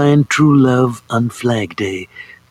You 0.00 0.06
will 0.06 0.12
find 0.14 0.30
true 0.30 0.56
love 0.56 1.02
on 1.10 1.28
Flag 1.28 1.76
Day. 1.76 2.08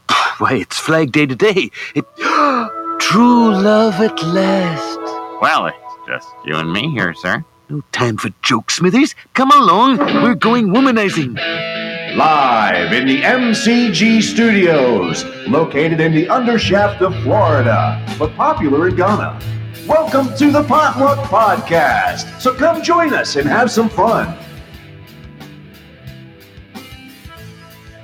Why, 0.38 0.54
it's 0.54 0.77
Flag 0.77 1.11
Day 1.11 1.25
today. 1.25 1.71
It, 1.95 2.05
true 3.00 3.52
love 3.52 3.95
at 3.95 4.21
last. 4.21 5.00
Well, 5.41 5.65
it's 5.65 6.07
just 6.07 6.27
you 6.46 6.55
and 6.57 6.71
me 6.71 6.91
here, 6.91 7.15
sir. 7.15 7.43
No 7.70 7.82
time 7.91 8.18
for 8.18 8.29
jokes, 8.43 8.75
Smithers. 8.75 9.15
Come 9.33 9.50
along. 9.50 9.97
We're 10.21 10.36
going 10.36 10.68
womanizing. 10.68 11.38
Live 12.15 12.93
in 12.93 13.07
the 13.07 13.21
MCG 13.21 14.21
studios, 14.21 15.25
located 15.47 16.00
in 16.00 16.14
the 16.14 16.28
undershaft 16.28 17.01
of 17.01 17.15
Florida, 17.23 18.06
but 18.20 18.36
popular 18.36 18.89
in 18.89 18.95
Ghana. 18.95 19.39
Welcome 19.87 20.36
to 20.37 20.51
the 20.51 20.64
Potluck 20.65 21.18
Podcast. 21.25 22.42
So 22.42 22.54
come 22.54 22.84
join 22.84 23.11
us 23.15 23.37
and 23.37 23.50
have 23.50 23.71
some 23.71 23.89
fun. 23.89 24.37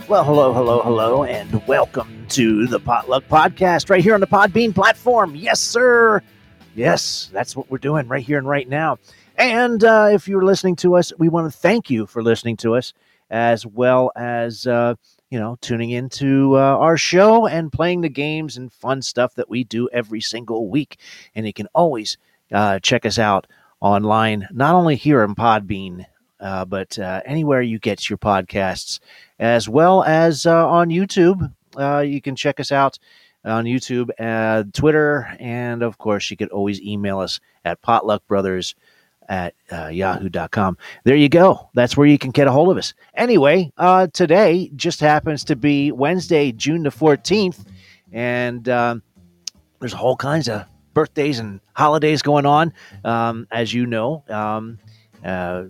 Well, 0.07 0.23
hello, 0.23 0.53
hello, 0.53 0.83
hello, 0.83 1.23
and 1.23 1.65
welcome 1.65 2.27
to 2.29 2.67
the 2.67 2.79
Potluck 2.79 3.27
Podcast 3.27 3.89
right 3.89 4.03
here 4.03 4.13
on 4.13 4.19
the 4.19 4.27
Podbean 4.27 4.73
platform. 4.75 5.35
Yes, 5.35 5.59
sir. 5.59 6.21
Yes, 6.75 7.31
that's 7.33 7.55
what 7.55 7.71
we're 7.71 7.79
doing 7.79 8.07
right 8.07 8.23
here 8.23 8.37
and 8.37 8.47
right 8.47 8.69
now. 8.69 8.99
And 9.35 9.83
uh, 9.83 10.09
if 10.11 10.27
you're 10.27 10.45
listening 10.45 10.75
to 10.77 10.95
us, 10.95 11.11
we 11.17 11.27
want 11.27 11.51
to 11.51 11.57
thank 11.57 11.89
you 11.89 12.05
for 12.05 12.21
listening 12.21 12.55
to 12.57 12.75
us, 12.75 12.93
as 13.31 13.65
well 13.65 14.11
as 14.15 14.67
uh, 14.67 14.93
you 15.31 15.39
know 15.39 15.57
tuning 15.61 15.89
into 15.89 16.55
uh, 16.55 16.59
our 16.59 16.97
show 16.97 17.47
and 17.47 17.71
playing 17.71 18.01
the 18.01 18.09
games 18.09 18.57
and 18.57 18.71
fun 18.71 19.01
stuff 19.01 19.33
that 19.33 19.49
we 19.49 19.63
do 19.63 19.89
every 19.91 20.21
single 20.21 20.69
week. 20.69 20.99
And 21.33 21.47
you 21.47 21.53
can 21.53 21.67
always 21.73 22.19
uh, 22.51 22.77
check 22.77 23.07
us 23.07 23.17
out 23.17 23.47
online, 23.81 24.47
not 24.51 24.75
only 24.75 24.97
here 24.97 25.23
in 25.23 25.33
Podbean, 25.33 26.05
uh, 26.39 26.65
but 26.65 26.99
uh, 26.99 27.21
anywhere 27.25 27.61
you 27.61 27.79
get 27.79 28.07
your 28.09 28.17
podcasts, 28.17 28.99
as 29.39 29.67
well 29.69 30.03
as 30.03 30.45
uh, 30.45 30.67
on 30.67 30.89
YouTube. 30.89 31.51
Uh, 31.77 31.99
you 31.99 32.21
can 32.21 32.35
check 32.35 32.59
us 32.59 32.71
out 32.71 32.97
on 33.43 33.65
YouTube, 33.65 34.09
uh, 34.19 34.63
Twitter, 34.73 35.35
and 35.39 35.83
of 35.83 35.97
course, 35.97 36.31
you 36.31 36.37
could 36.37 36.49
always 36.49 36.81
email 36.81 37.19
us 37.19 37.39
at 37.63 37.81
potluckbrothers 37.81 38.73
at 39.29 39.53
uh, 39.71 39.87
yahoo.com. 39.87 40.77
There 41.03 41.15
you 41.15 41.29
go. 41.29 41.69
That's 41.73 41.97
where 41.97 42.07
you 42.07 42.17
can 42.17 42.31
get 42.31 42.47
a 42.47 42.51
hold 42.51 42.69
of 42.69 42.77
us. 42.77 42.93
Anyway, 43.15 43.71
uh, 43.77 44.07
today 44.07 44.71
just 44.75 44.99
happens 44.99 45.43
to 45.45 45.55
be 45.55 45.91
Wednesday, 45.91 46.51
June 46.51 46.83
the 46.83 46.89
14th, 46.89 47.65
and 48.11 48.67
um, 48.69 49.03
there's 49.79 49.93
all 49.93 50.15
kinds 50.15 50.47
of 50.47 50.65
birthdays 50.93 51.39
and 51.39 51.59
holidays 51.73 52.21
going 52.21 52.45
on. 52.45 52.73
Um, 53.03 53.47
as 53.51 53.73
you 53.73 53.85
know, 53.85 54.23
um, 54.29 54.79
uh, 55.23 55.65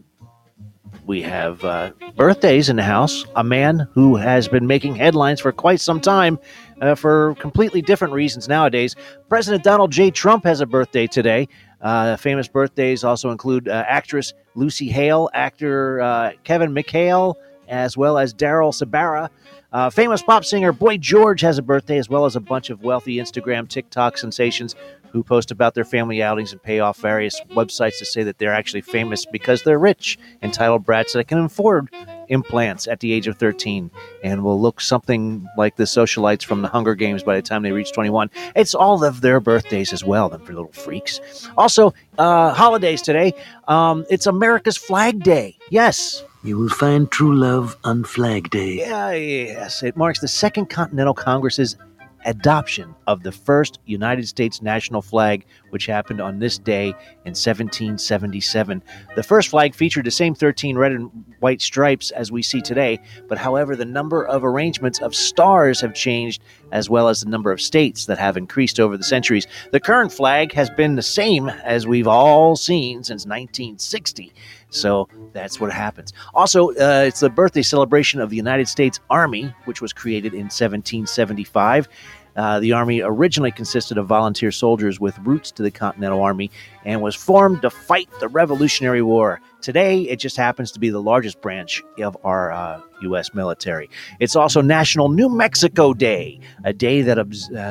we 1.06 1.22
have 1.22 1.64
uh, 1.64 1.92
birthdays 2.16 2.70
in 2.70 2.76
the 2.76 2.84
house. 2.84 3.26
A 3.36 3.44
man 3.44 3.88
who 3.94 4.16
has 4.16 4.48
been 4.48 4.68
making 4.68 4.96
headlines 4.96 5.40
for 5.40 5.52
quite 5.52 5.80
some 5.80 6.00
time 6.00 6.40
uh, 6.82 6.96
for 6.96 7.36
completely 7.36 7.82
different 7.82 8.14
reasons 8.14 8.48
nowadays. 8.48 8.96
President 9.30 9.64
Donald 9.64 9.92
J. 9.92 10.12
Trump 10.12 10.44
has 10.46 10.62
a 10.62 10.66
birthday 10.66 11.08
today. 11.08 11.48
Uh, 11.82 12.18
famous 12.18 12.48
birthdays 12.48 13.04
also 13.04 13.32
include 13.32 13.68
uh, 13.68 13.84
actress 13.88 14.34
Lucy 14.56 14.90
Hale, 14.90 15.30
actor 15.34 16.02
uh, 16.02 16.32
Kevin 16.44 16.74
McHale, 16.74 17.36
as 17.68 17.98
well 17.98 18.18
as 18.18 18.34
Daryl 18.34 18.74
Sabara. 18.74 19.30
Uh, 19.72 19.90
famous 19.90 20.22
pop 20.22 20.46
singer 20.46 20.72
Boy 20.72 20.98
George 20.98 21.42
has 21.42 21.58
a 21.58 21.62
birthday, 21.62 21.98
as 21.98 22.10
well 22.10 22.26
as 22.26 22.36
a 22.36 22.40
bunch 22.40 22.70
of 22.70 22.82
wealthy 22.84 23.18
Instagram, 23.18 23.68
TikTok 23.68 24.18
sensations 24.18 24.76
who 25.16 25.24
post 25.24 25.50
about 25.50 25.74
their 25.76 25.86
family 25.86 26.22
outings 26.22 26.52
and 26.52 26.62
pay 26.62 26.82
off 26.82 26.98
various 26.98 27.40
websites 27.52 27.98
to 28.00 28.04
say 28.06 28.22
that 28.22 28.38
they're 28.38 28.54
actually 28.54 28.82
famous 28.82 29.26
because 29.26 29.64
they're 29.64 29.80
rich, 29.80 30.20
entitled 30.44 30.84
brats 30.84 31.14
that 31.14 31.26
can 31.30 31.38
afford 31.40 31.90
implants 32.28 32.86
at 32.86 33.00
the 33.00 33.14
age 33.14 33.26
of 33.26 33.38
13 33.38 33.90
and 34.26 34.44
will 34.44 34.60
look 34.60 34.82
something 34.82 35.48
like 35.58 35.78
the 35.78 35.86
socialites 35.86 36.44
from 36.44 36.62
the 36.62 36.68
Hunger 36.68 36.96
Games 36.96 37.24
by 37.24 37.38
the 37.38 37.42
time 37.42 37.64
they 37.64 37.72
reach 37.72 37.94
21. 37.94 38.30
It's 38.58 38.76
all 38.76 39.06
of 39.06 39.22
their 39.22 39.40
birthdays 39.40 39.94
as 39.94 40.04
well, 40.04 40.28
them 40.28 40.42
for 40.44 40.52
little 40.54 40.74
freaks. 40.74 41.48
Also, 41.58 41.94
uh, 42.18 42.54
holidays 42.54 43.02
today. 43.02 43.34
Um, 43.70 44.06
it's 44.10 44.28
America's 44.28 44.76
Flag 44.76 45.24
Day. 45.24 45.58
Yes, 45.70 46.26
You 46.44 46.58
will 46.58 46.68
find 46.70 47.10
true 47.10 47.34
love 47.34 47.78
on 47.86 48.04
Flag 48.04 48.50
Day. 48.50 48.80
yeah, 48.80 49.12
yes. 49.14 49.82
It 49.82 49.96
marks 49.96 50.20
the 50.20 50.28
Second 50.28 50.70
Continental 50.70 51.14
Congress's 51.14 51.78
adoption 52.26 52.94
of 53.08 53.24
the 53.24 53.32
first 53.32 53.80
United 53.86 54.28
States 54.28 54.62
national 54.62 55.02
flag, 55.02 55.46
which 55.70 55.86
happened 55.86 56.20
on 56.20 56.40
this 56.40 56.58
day 56.58 56.88
in 56.88 57.34
1777. 57.34 58.84
The 59.16 59.24
first 59.24 59.50
flag 59.50 59.76
featured 59.76 60.06
the 60.06 60.12
same 60.12 60.36
13 60.36 60.78
red 60.78 60.92
and 60.92 61.10
white 61.40 61.62
stripes 61.62 62.12
as 62.12 62.32
we 62.32 62.42
see 62.42 62.62
today, 62.62 63.00
but 63.28 63.38
however, 63.38 63.76
the 63.76 63.86
number 63.86 64.26
of 64.26 64.44
arrangements 64.44 65.00
of 65.00 65.16
stars 65.16 65.82
have 65.82 65.94
changed, 65.94 66.42
as 66.72 66.90
well 66.90 67.08
as 67.08 67.22
the 67.22 67.30
number 67.30 67.52
of 67.52 67.62
states 67.62 68.06
that 68.06 68.18
have 68.18 68.38
increased 68.38 68.80
over 68.80 68.98
the 68.98 69.04
centuries. 69.04 69.48
The 69.72 69.80
current 69.80 70.12
flag 70.12 70.54
has 70.54 70.70
been 70.70 70.96
the 70.96 71.02
same 71.02 71.50
as 71.50 71.88
we've 71.88 72.08
all 72.08 72.56
seen 72.56 73.04
since 73.04 73.26
1960. 73.26 74.34
So 74.76 75.08
that's 75.34 75.60
what 75.60 75.72
happens. 75.72 76.14
Also, 76.34 76.70
uh, 76.72 77.06
it's 77.08 77.22
the 77.22 77.30
birthday 77.30 77.62
celebration 77.62 78.20
of 78.20 78.30
the 78.30 78.36
United 78.36 78.68
States 78.68 79.00
Army, 79.10 79.54
which 79.66 79.82
was 79.82 79.94
created 79.94 80.34
in 80.34 80.46
1775. 80.46 81.88
Uh, 82.36 82.60
the 82.60 82.74
Army 82.74 83.02
originally 83.02 83.52
consisted 83.52 83.98
of 83.98 84.08
volunteer 84.08 84.52
soldiers 84.52 85.00
with 85.00 85.18
roots 85.20 85.52
to 85.52 85.64
the 85.64 85.72
Continental 85.72 86.22
Army 86.22 86.52
and 86.84 87.02
was 87.02 87.16
formed 87.16 87.62
to 87.62 87.70
fight 87.70 88.10
the 88.20 88.28
Revolutionary 88.28 89.02
War. 89.02 89.40
Today, 89.66 90.02
it 90.02 90.18
just 90.18 90.38
happens 90.38 90.72
to 90.74 90.80
be 90.80 90.92
the 90.92 91.02
largest 91.02 91.42
branch 91.42 91.82
of 91.98 92.16
our 92.24 92.52
uh, 92.52 92.82
U.S. 93.02 93.34
military. 93.34 93.90
It's 94.20 94.36
also 94.36 94.62
National 94.62 95.10
New 95.10 95.28
Mexico 95.28 95.92
Day, 95.92 96.40
a 96.64 96.72
day 96.72 97.02
that 97.02 97.18
uh, 97.18 97.24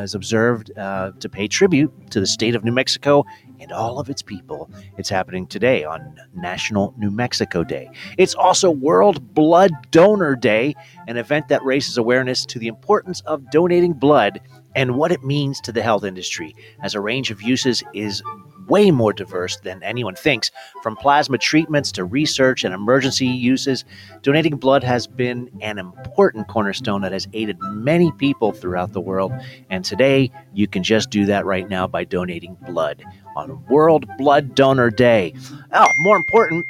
is 0.02 0.12
observed 0.12 0.76
uh, 0.76 1.12
to 1.20 1.28
pay 1.28 1.46
tribute 1.46 1.92
to 2.10 2.18
the 2.18 2.26
state 2.26 2.56
of 2.56 2.64
New 2.64 2.72
Mexico 2.72 3.24
and 3.60 3.70
all 3.70 4.00
of 4.00 4.10
its 4.10 4.22
people. 4.22 4.68
It's 4.98 5.08
happening 5.08 5.46
today 5.46 5.84
on 5.84 6.18
National 6.34 6.92
New 6.98 7.12
Mexico 7.12 7.62
Day. 7.62 7.88
It's 8.18 8.34
also 8.34 8.72
World 8.72 9.32
Blood 9.32 9.70
Donor 9.92 10.34
Day, 10.34 10.74
an 11.06 11.16
event 11.16 11.46
that 11.46 11.62
raises 11.62 11.96
awareness 11.96 12.44
to 12.46 12.58
the 12.58 12.66
importance 12.66 13.20
of 13.20 13.52
donating 13.52 13.92
blood 13.92 14.40
and 14.74 14.96
what 14.96 15.12
it 15.12 15.22
means 15.22 15.60
to 15.60 15.70
the 15.70 15.82
health 15.82 16.02
industry, 16.02 16.56
as 16.82 16.96
a 16.96 17.00
range 17.00 17.30
of 17.30 17.40
uses 17.40 17.84
is 17.92 18.20
way 18.68 18.90
more 18.90 19.12
diverse 19.12 19.56
than 19.58 19.82
anyone 19.82 20.14
thinks. 20.14 20.50
From 20.82 20.96
plasma 20.96 21.38
treatments 21.38 21.92
to 21.92 22.04
research 22.04 22.64
and 22.64 22.74
emergency 22.74 23.26
uses, 23.26 23.84
donating 24.22 24.56
blood 24.56 24.84
has 24.84 25.06
been 25.06 25.50
an 25.60 25.78
important 25.78 26.48
cornerstone 26.48 27.02
that 27.02 27.12
has 27.12 27.28
aided 27.32 27.58
many 27.60 28.12
people 28.12 28.52
throughout 28.52 28.92
the 28.92 29.00
world. 29.00 29.32
And 29.70 29.84
today, 29.84 30.30
you 30.52 30.66
can 30.66 30.82
just 30.82 31.10
do 31.10 31.26
that 31.26 31.44
right 31.44 31.68
now 31.68 31.86
by 31.86 32.04
donating 32.04 32.56
blood 32.66 33.02
on 33.36 33.64
World 33.66 34.06
Blood 34.18 34.54
Donor 34.54 34.90
Day. 34.90 35.34
Oh, 35.72 35.88
more 35.98 36.16
important, 36.16 36.64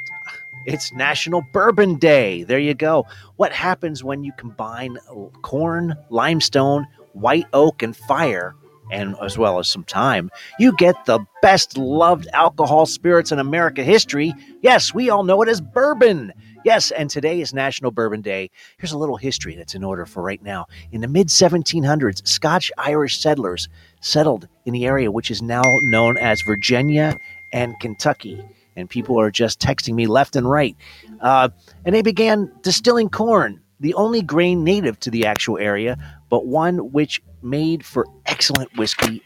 it's 0.65 0.91
National 0.93 1.41
Bourbon 1.53 1.95
Day. 1.95 2.43
There 2.43 2.57
you 2.57 2.73
go. 2.73 3.05
What 3.35 3.53
happens 3.53 4.03
when 4.03 4.23
you 4.23 4.31
combine 4.35 4.97
corn, 5.43 5.95
limestone, 6.09 6.87
white 7.13 7.45
oak, 7.53 7.83
and 7.83 7.95
fire? 7.95 8.55
And 8.91 9.15
as 9.21 9.37
well 9.37 9.59
as 9.59 9.69
some 9.69 9.83
time, 9.83 10.29
you 10.59 10.75
get 10.77 11.05
the 11.05 11.19
best 11.41 11.77
loved 11.77 12.27
alcohol 12.33 12.85
spirits 12.85 13.31
in 13.31 13.39
America 13.39 13.83
history. 13.83 14.33
Yes, 14.61 14.93
we 14.93 15.09
all 15.09 15.23
know 15.23 15.41
it 15.41 15.49
as 15.49 15.61
bourbon. 15.61 16.33
Yes, 16.65 16.89
and 16.89 17.09
today 17.09 17.41
is 17.41 17.53
National 17.53 17.91
Bourbon 17.91 18.21
Day. 18.21 18.49
Here's 18.77 18.91
a 18.91 18.97
little 18.97 19.17
history 19.17 19.55
that's 19.55 19.75
in 19.75 19.83
order 19.83 20.05
for 20.07 20.23
right 20.23 20.41
now. 20.41 20.65
In 20.91 21.01
the 21.01 21.07
mid 21.07 21.27
1700s, 21.27 22.27
Scotch 22.27 22.71
Irish 22.79 23.19
settlers 23.19 23.69
settled 24.01 24.47
in 24.65 24.73
the 24.73 24.85
area 24.85 25.11
which 25.11 25.29
is 25.29 25.41
now 25.41 25.61
known 25.83 26.17
as 26.17 26.41
Virginia 26.41 27.15
and 27.53 27.79
Kentucky. 27.79 28.43
And 28.75 28.89
people 28.89 29.19
are 29.19 29.29
just 29.29 29.59
texting 29.59 29.93
me 29.93 30.07
left 30.07 30.35
and 30.35 30.49
right. 30.49 30.75
Uh, 31.21 31.49
and 31.85 31.93
they 31.93 32.01
began 32.01 32.51
distilling 32.61 33.09
corn, 33.09 33.61
the 33.79 33.93
only 33.93 34.21
grain 34.21 34.63
native 34.63 34.99
to 35.01 35.11
the 35.11 35.27
actual 35.27 35.59
area, 35.59 35.97
but 36.29 36.47
one 36.47 36.91
which 36.91 37.21
made 37.45 37.85
for 37.85 38.05
excellent 38.25 38.75
whiskey 38.77 39.23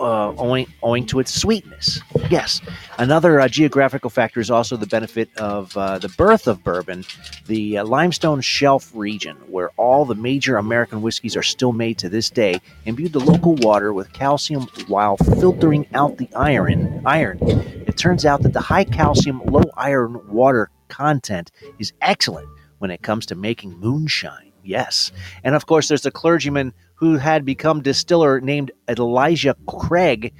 uh, 0.00 0.32
owing, 0.38 0.66
owing 0.82 1.06
to 1.06 1.20
its 1.20 1.32
sweetness. 1.32 2.00
Yes. 2.30 2.60
Another 2.98 3.38
uh, 3.40 3.48
geographical 3.48 4.10
factor 4.10 4.40
is 4.40 4.50
also 4.50 4.76
the 4.76 4.86
benefit 4.86 5.28
of 5.36 5.76
uh, 5.76 5.98
the 5.98 6.08
birth 6.08 6.46
of 6.46 6.64
bourbon, 6.64 7.04
the 7.46 7.78
uh, 7.78 7.84
limestone 7.84 8.40
shelf 8.40 8.90
region, 8.94 9.36
where 9.46 9.70
all 9.76 10.04
the 10.04 10.14
major 10.14 10.56
American 10.56 11.02
whiskeys 11.02 11.36
are 11.36 11.42
still 11.42 11.72
made 11.72 11.98
to 11.98 12.08
this 12.08 12.30
day, 12.30 12.60
imbued 12.86 13.12
the 13.12 13.20
local 13.20 13.54
water 13.56 13.92
with 13.92 14.12
calcium 14.12 14.62
while 14.88 15.16
filtering 15.16 15.86
out 15.94 16.16
the 16.16 16.28
iron. 16.34 17.02
Iron. 17.04 17.38
It 17.86 17.96
turns 17.96 18.24
out 18.24 18.42
that 18.42 18.52
the 18.52 18.60
high 18.60 18.84
calcium, 18.84 19.42
low 19.44 19.64
iron 19.76 20.20
water 20.28 20.70
content 20.88 21.50
is 21.78 21.92
excellent 22.00 22.48
when 22.78 22.90
it 22.90 23.02
comes 23.02 23.26
to 23.26 23.34
making 23.34 23.78
moonshine. 23.78 24.52
Yes. 24.62 25.12
And 25.42 25.54
of 25.54 25.66
course, 25.66 25.88
there's 25.88 26.02
the 26.02 26.10
clergyman 26.10 26.72
who 27.00 27.16
had 27.16 27.44
become 27.46 27.80
distiller 27.82 28.40
named 28.40 28.70
Elijah 28.88 29.56
Craig, 29.66 30.32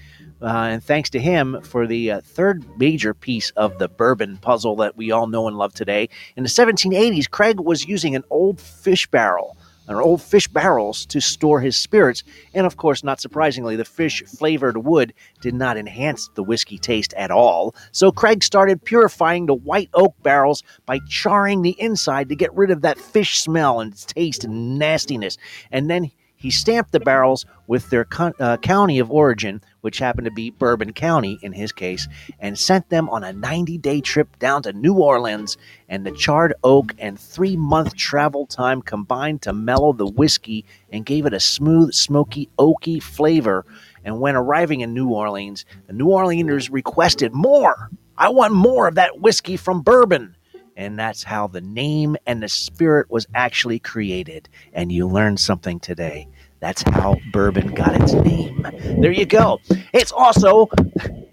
Uh, 0.43 0.69
and 0.73 0.83
thanks 0.83 1.11
to 1.11 1.19
him 1.19 1.61
for 1.63 1.87
the 1.87 2.13
uh, 2.13 2.21
third 2.23 2.65
major 2.79 3.13
piece 3.13 3.51
of 3.57 3.79
the 3.79 3.89
bourbon 3.89 4.39
puzzle 4.39 4.75
that 4.77 4.97
we 4.97 5.11
all 5.11 5.27
know 5.27 5.47
and 5.49 5.59
love 5.59 5.75
today. 5.75 6.09
In 6.35 6.43
the 6.43 6.49
1780s, 6.49 7.29
Craig 7.31 7.61
was 7.61 7.87
using 7.87 8.15
an 8.15 8.25
old 8.31 8.59
fish 8.59 9.07
barrel 9.09 9.59
or 9.87 10.01
old 10.01 10.23
fish 10.23 10.49
barrels 10.49 11.05
to 11.07 11.21
store 11.21 11.61
his 11.61 11.77
spirits. 11.77 12.23
And 12.55 12.65
of 12.65 12.79
course, 12.79 13.05
not 13.05 13.21
surprisingly, 13.21 13.77
the 13.77 13.85
fish 13.85 14.23
flavored 14.23 14.79
wood 14.79 15.13
did 15.43 15.55
not 15.55 15.77
enhance 15.77 16.31
the 16.37 16.43
whiskey 16.43 16.79
taste 16.79 17.13
at 17.15 17.31
all. 17.31 17.75
So 17.93 18.11
Craig 18.11 18.43
started 18.43 18.83
purifying 18.85 19.45
the 19.45 19.55
white 19.55 19.91
oak 19.93 20.15
barrels 20.23 20.63
by 20.87 21.01
charring 21.09 21.61
the 21.63 21.79
inside 21.79 22.29
to 22.31 22.37
get 22.37 22.55
rid 22.55 22.71
of 22.71 22.81
that 22.83 22.99
fish 22.99 23.41
smell 23.41 23.81
and 23.81 23.95
taste 24.07 24.45
and 24.45 24.79
nastiness. 24.79 25.37
And 25.71 25.91
then 25.91 26.11
he 26.41 26.51
stamped 26.51 26.93
the 26.93 27.01
barrels 27.01 27.45
with 27.67 27.91
their 27.91 28.07
uh, 28.19 28.57
county 28.57 28.99
of 28.99 29.11
origin, 29.11 29.61
which 29.83 29.99
happened 29.99 30.25
to 30.25 30.31
be 30.31 30.49
Bourbon 30.49 30.95
County 30.95 31.39
in 31.43 31.53
his 31.53 31.71
case, 31.71 32.09
and 32.39 32.59
sent 32.59 32.89
them 32.89 33.11
on 33.11 33.23
a 33.23 33.35
90 33.35 33.77
day 33.77 34.01
trip 34.01 34.39
down 34.39 34.63
to 34.63 34.73
New 34.73 34.95
Orleans. 34.95 35.59
And 35.87 36.07
the 36.07 36.13
charred 36.13 36.55
oak 36.65 36.95
and 36.99 37.21
three 37.21 37.59
month 37.59 37.95
travel 37.95 38.47
time 38.47 38.81
combined 38.81 39.43
to 39.43 39.53
mellow 39.53 39.93
the 39.93 40.07
whiskey 40.07 40.65
and 40.91 41.05
gave 41.05 41.27
it 41.27 41.35
a 41.35 41.41
smooth, 41.41 41.93
smoky, 41.93 42.49
oaky 42.59 43.03
flavor. 43.03 43.67
And 44.03 44.19
when 44.19 44.35
arriving 44.35 44.81
in 44.81 44.95
New 44.95 45.11
Orleans, 45.11 45.67
the 45.89 45.93
New 45.93 46.07
Orleaners 46.07 46.73
requested 46.73 47.35
more. 47.35 47.91
I 48.17 48.31
want 48.31 48.55
more 48.55 48.89
of 48.89 48.95
that 48.95 49.21
whiskey 49.21 49.59
from 49.59 49.83
bourbon. 49.83 50.37
And 50.81 50.99
that's 50.99 51.23
how 51.23 51.47
the 51.47 51.61
name 51.61 52.17
and 52.27 52.43
the 52.43 52.49
spirit 52.49 53.11
was 53.11 53.27
actually 53.35 53.79
created. 53.79 54.49
And 54.73 54.91
you 54.91 55.07
learned 55.07 55.39
something 55.39 55.79
today. 55.79 56.27
That's 56.61 56.83
how 56.89 57.17
bourbon 57.35 57.75
got 57.75 58.01
its 58.01 58.15
name. 58.15 58.67
There 58.99 59.13
you 59.13 59.27
go. 59.27 59.61
It's 59.93 60.11
also 60.11 60.71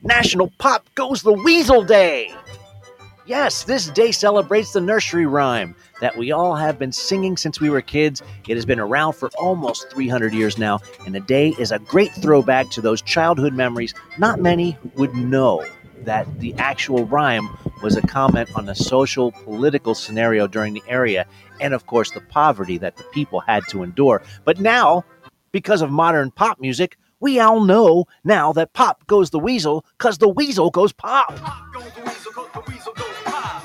National 0.03 0.51
Pop 0.59 0.93
Goes 0.95 1.21
the 1.21 1.31
Weasel 1.31 1.81
Day. 1.81 2.35
Yes, 3.25 3.63
this 3.63 3.87
day 3.87 4.11
celebrates 4.11 4.73
the 4.73 4.81
nursery 4.81 5.25
rhyme 5.25 5.75
that 6.01 6.17
we 6.17 6.33
all 6.33 6.55
have 6.55 6.77
been 6.77 6.91
singing 6.91 7.37
since 7.37 7.61
we 7.61 7.69
were 7.69 7.81
kids. 7.81 8.21
It 8.49 8.55
has 8.55 8.65
been 8.65 8.81
around 8.81 9.13
for 9.13 9.29
almost 9.37 9.89
300 9.91 10.33
years 10.33 10.57
now, 10.57 10.79
and 11.05 11.15
the 11.15 11.21
day 11.21 11.55
is 11.57 11.71
a 11.71 11.79
great 11.79 12.11
throwback 12.13 12.69
to 12.71 12.81
those 12.81 13.01
childhood 13.01 13.53
memories 13.53 13.93
not 14.17 14.41
many 14.41 14.77
would 14.95 15.13
know 15.15 15.65
that 16.05 16.25
the 16.39 16.53
actual 16.55 17.05
rhyme 17.05 17.49
was 17.83 17.95
a 17.95 18.01
comment 18.01 18.49
on 18.55 18.65
the 18.65 18.75
social 18.75 19.31
political 19.31 19.93
scenario 19.95 20.47
during 20.47 20.73
the 20.73 20.83
area 20.87 21.25
and 21.59 21.73
of 21.73 21.85
course 21.85 22.11
the 22.11 22.21
poverty 22.21 22.77
that 22.77 22.95
the 22.97 23.03
people 23.05 23.39
had 23.41 23.63
to 23.69 23.83
endure 23.83 24.21
but 24.45 24.59
now 24.59 25.03
because 25.51 25.81
of 25.81 25.89
modern 25.91 26.31
pop 26.31 26.59
music 26.59 26.97
we 27.19 27.39
all 27.39 27.61
know 27.61 28.05
now 28.23 28.53
that 28.53 28.73
pop 28.73 29.05
goes 29.07 29.29
the 29.31 29.39
weasel 29.39 29.85
because 29.97 30.17
the 30.19 30.29
weasel 30.29 30.69
goes 30.69 30.91
pop 30.93 31.35
Pop 31.37 31.73
goes 31.73 31.91
the 31.93 32.01
weasel, 32.03 32.31
'cause 32.33 32.47
the 32.53 32.71
weasel 32.71 32.93
goes 32.93 33.15
pop. 33.25 33.63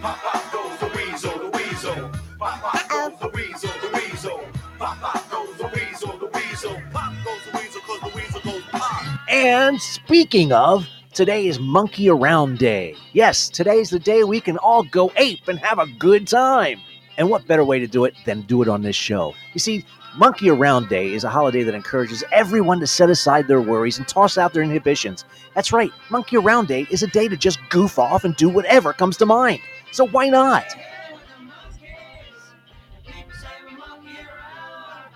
Pop, 0.00 0.18
pop 0.22 0.52
goes 0.52 0.78
the 0.78 0.86
weasel, 0.96 1.38
the 1.38 1.50
weasel. 1.58 2.10
Pop, 2.38 2.60
pop 2.60 2.90
goes 2.90 3.18
the 3.20 3.28
weasel, 3.28 3.70
the 3.82 3.90
weasel. 3.94 4.40
Pop, 4.78 5.00
pop 5.00 5.30
goes 5.30 5.56
the 5.58 5.68
weasel, 5.68 6.18
the 6.18 6.26
weasel. 6.34 6.82
Pop 6.92 7.12
goes 7.24 7.44
the 7.50 7.58
weasel, 7.58 7.80
'cause 7.80 8.00
the 8.00 8.16
weasel 8.16 8.40
goes 8.40 8.62
pop. 8.70 9.02
And 9.30 9.80
speaking 9.80 10.52
of, 10.52 10.86
today 11.14 11.46
is 11.46 11.60
Monkey 11.60 12.10
Around 12.10 12.58
Day. 12.58 12.96
Yes, 13.12 13.48
today's 13.48 13.88
the 13.88 14.00
day 14.00 14.24
we 14.24 14.40
can 14.40 14.58
all 14.58 14.82
go 14.82 15.12
ape 15.16 15.46
and 15.46 15.60
have 15.60 15.78
a 15.78 15.86
good 15.86 16.26
time. 16.26 16.80
And 17.16 17.30
what 17.30 17.46
better 17.46 17.64
way 17.64 17.78
to 17.78 17.86
do 17.86 18.04
it 18.04 18.14
than 18.26 18.40
do 18.42 18.62
it 18.62 18.68
on 18.68 18.82
this 18.82 18.96
show? 18.96 19.32
You 19.52 19.60
see, 19.60 19.84
Monkey 20.16 20.50
Around 20.50 20.88
Day 20.88 21.12
is 21.12 21.22
a 21.22 21.28
holiday 21.30 21.62
that 21.62 21.74
encourages 21.74 22.24
everyone 22.32 22.80
to 22.80 22.88
set 22.88 23.10
aside 23.10 23.46
their 23.46 23.60
worries 23.60 23.96
and 23.96 24.08
toss 24.08 24.36
out 24.36 24.52
their 24.52 24.64
inhibitions. 24.64 25.24
That's 25.54 25.72
right, 25.72 25.92
Monkey 26.10 26.36
Around 26.36 26.66
Day 26.66 26.84
is 26.90 27.04
a 27.04 27.06
day 27.06 27.28
to 27.28 27.36
just 27.36 27.60
goof 27.70 27.96
off 27.96 28.24
and 28.24 28.34
do 28.34 28.48
whatever 28.48 28.92
comes 28.92 29.16
to 29.18 29.26
mind. 29.26 29.60
So 29.92 30.08
why 30.08 30.28
not? 30.28 30.66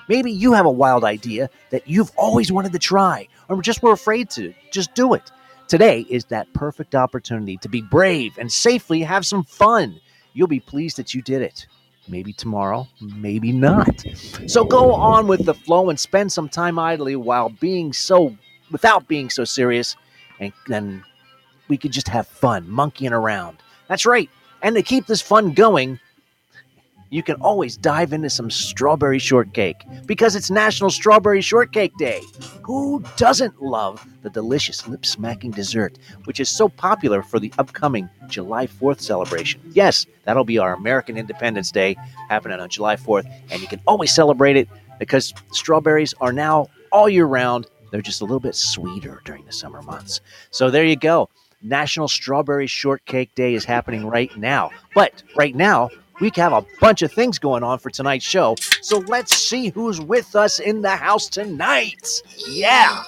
Maybe 0.08 0.30
you 0.30 0.52
have 0.52 0.64
a 0.64 0.70
wild 0.70 1.02
idea 1.02 1.50
that 1.70 1.88
you've 1.88 2.12
always 2.16 2.52
wanted 2.52 2.72
to 2.72 2.78
try, 2.78 3.26
or 3.48 3.60
just 3.60 3.82
were 3.82 3.92
afraid 3.92 4.30
to. 4.30 4.54
Just 4.70 4.94
do 4.94 5.14
it. 5.14 5.32
Today 5.68 6.06
is 6.08 6.24
that 6.26 6.50
perfect 6.54 6.94
opportunity 6.94 7.58
to 7.58 7.68
be 7.68 7.82
brave 7.82 8.38
and 8.38 8.50
safely 8.50 9.02
have 9.02 9.26
some 9.26 9.44
fun. 9.44 10.00
You'll 10.32 10.48
be 10.48 10.60
pleased 10.60 10.96
that 10.96 11.12
you 11.12 11.20
did 11.20 11.42
it. 11.42 11.66
Maybe 12.08 12.32
tomorrow, 12.32 12.88
maybe 13.02 13.52
not. 13.52 14.02
So 14.46 14.64
go 14.64 14.94
on 14.94 15.26
with 15.26 15.44
the 15.44 15.52
flow 15.52 15.90
and 15.90 16.00
spend 16.00 16.32
some 16.32 16.48
time 16.48 16.78
idly 16.78 17.16
while 17.16 17.50
being 17.50 17.92
so, 17.92 18.34
without 18.70 19.06
being 19.08 19.28
so 19.28 19.44
serious, 19.44 19.94
and 20.40 20.54
then 20.68 21.04
we 21.68 21.76
could 21.76 21.92
just 21.92 22.08
have 22.08 22.26
fun 22.26 22.66
monkeying 22.66 23.12
around. 23.12 23.58
That's 23.88 24.06
right. 24.06 24.30
And 24.62 24.74
to 24.74 24.82
keep 24.82 25.06
this 25.06 25.20
fun 25.20 25.52
going, 25.52 26.00
you 27.10 27.22
can 27.22 27.36
always 27.40 27.76
dive 27.76 28.12
into 28.12 28.30
some 28.30 28.50
strawberry 28.50 29.18
shortcake 29.18 29.84
because 30.06 30.36
it's 30.36 30.50
National 30.50 30.90
Strawberry 30.90 31.40
Shortcake 31.40 31.96
Day. 31.96 32.20
Who 32.62 33.02
doesn't 33.16 33.62
love 33.62 34.06
the 34.22 34.30
delicious 34.30 34.86
lip 34.86 35.06
smacking 35.06 35.52
dessert, 35.52 35.98
which 36.24 36.40
is 36.40 36.48
so 36.48 36.68
popular 36.68 37.22
for 37.22 37.38
the 37.38 37.52
upcoming 37.58 38.08
July 38.28 38.66
4th 38.66 39.00
celebration? 39.00 39.60
Yes, 39.72 40.06
that'll 40.24 40.44
be 40.44 40.58
our 40.58 40.74
American 40.74 41.16
Independence 41.16 41.70
Day 41.70 41.96
happening 42.28 42.60
on 42.60 42.68
July 42.68 42.96
4th, 42.96 43.30
and 43.50 43.60
you 43.62 43.68
can 43.68 43.80
always 43.86 44.14
celebrate 44.14 44.56
it 44.56 44.68
because 44.98 45.32
strawberries 45.52 46.14
are 46.20 46.32
now 46.32 46.66
all 46.92 47.08
year 47.08 47.26
round. 47.26 47.66
They're 47.90 48.02
just 48.02 48.20
a 48.20 48.24
little 48.24 48.40
bit 48.40 48.54
sweeter 48.54 49.22
during 49.24 49.44
the 49.46 49.52
summer 49.52 49.80
months. 49.80 50.20
So 50.50 50.70
there 50.70 50.84
you 50.84 50.96
go. 50.96 51.30
National 51.62 52.06
Strawberry 52.06 52.66
Shortcake 52.66 53.34
Day 53.34 53.54
is 53.54 53.64
happening 53.64 54.06
right 54.06 54.36
now. 54.36 54.70
But 54.94 55.22
right 55.36 55.56
now, 55.56 55.88
we 56.20 56.30
have 56.36 56.52
a 56.52 56.64
bunch 56.80 57.02
of 57.02 57.12
things 57.12 57.38
going 57.38 57.62
on 57.62 57.78
for 57.78 57.90
tonight's 57.90 58.24
show. 58.24 58.56
So 58.82 58.98
let's 58.98 59.36
see 59.36 59.68
who's 59.68 60.00
with 60.00 60.34
us 60.34 60.58
in 60.58 60.82
the 60.82 60.96
house 60.96 61.28
tonight. 61.28 62.08
Yeah. 62.48 63.02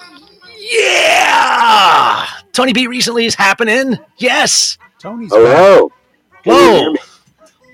Yeah. 0.57 2.25
Tony 2.53 2.73
B 2.73 2.87
recently 2.87 3.25
is 3.25 3.35
happening. 3.35 3.97
Yes. 4.17 4.77
Tony's 4.99 5.31
back. 5.31 5.39
Hello. 5.39 5.91
Can 6.43 6.53
you 6.53 6.59
hear 6.59 6.83
Whoa. 6.83 6.91
me? 6.93 6.99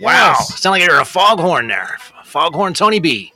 Wow. 0.01 0.35
Yes. 0.37 0.59
Sound 0.59 0.71
like 0.71 0.83
you're 0.87 0.99
a 0.99 1.05
foghorn 1.05 1.67
there. 1.67 1.97
Foghorn 2.23 2.73
Tony 2.73 2.99
B. 2.99 3.33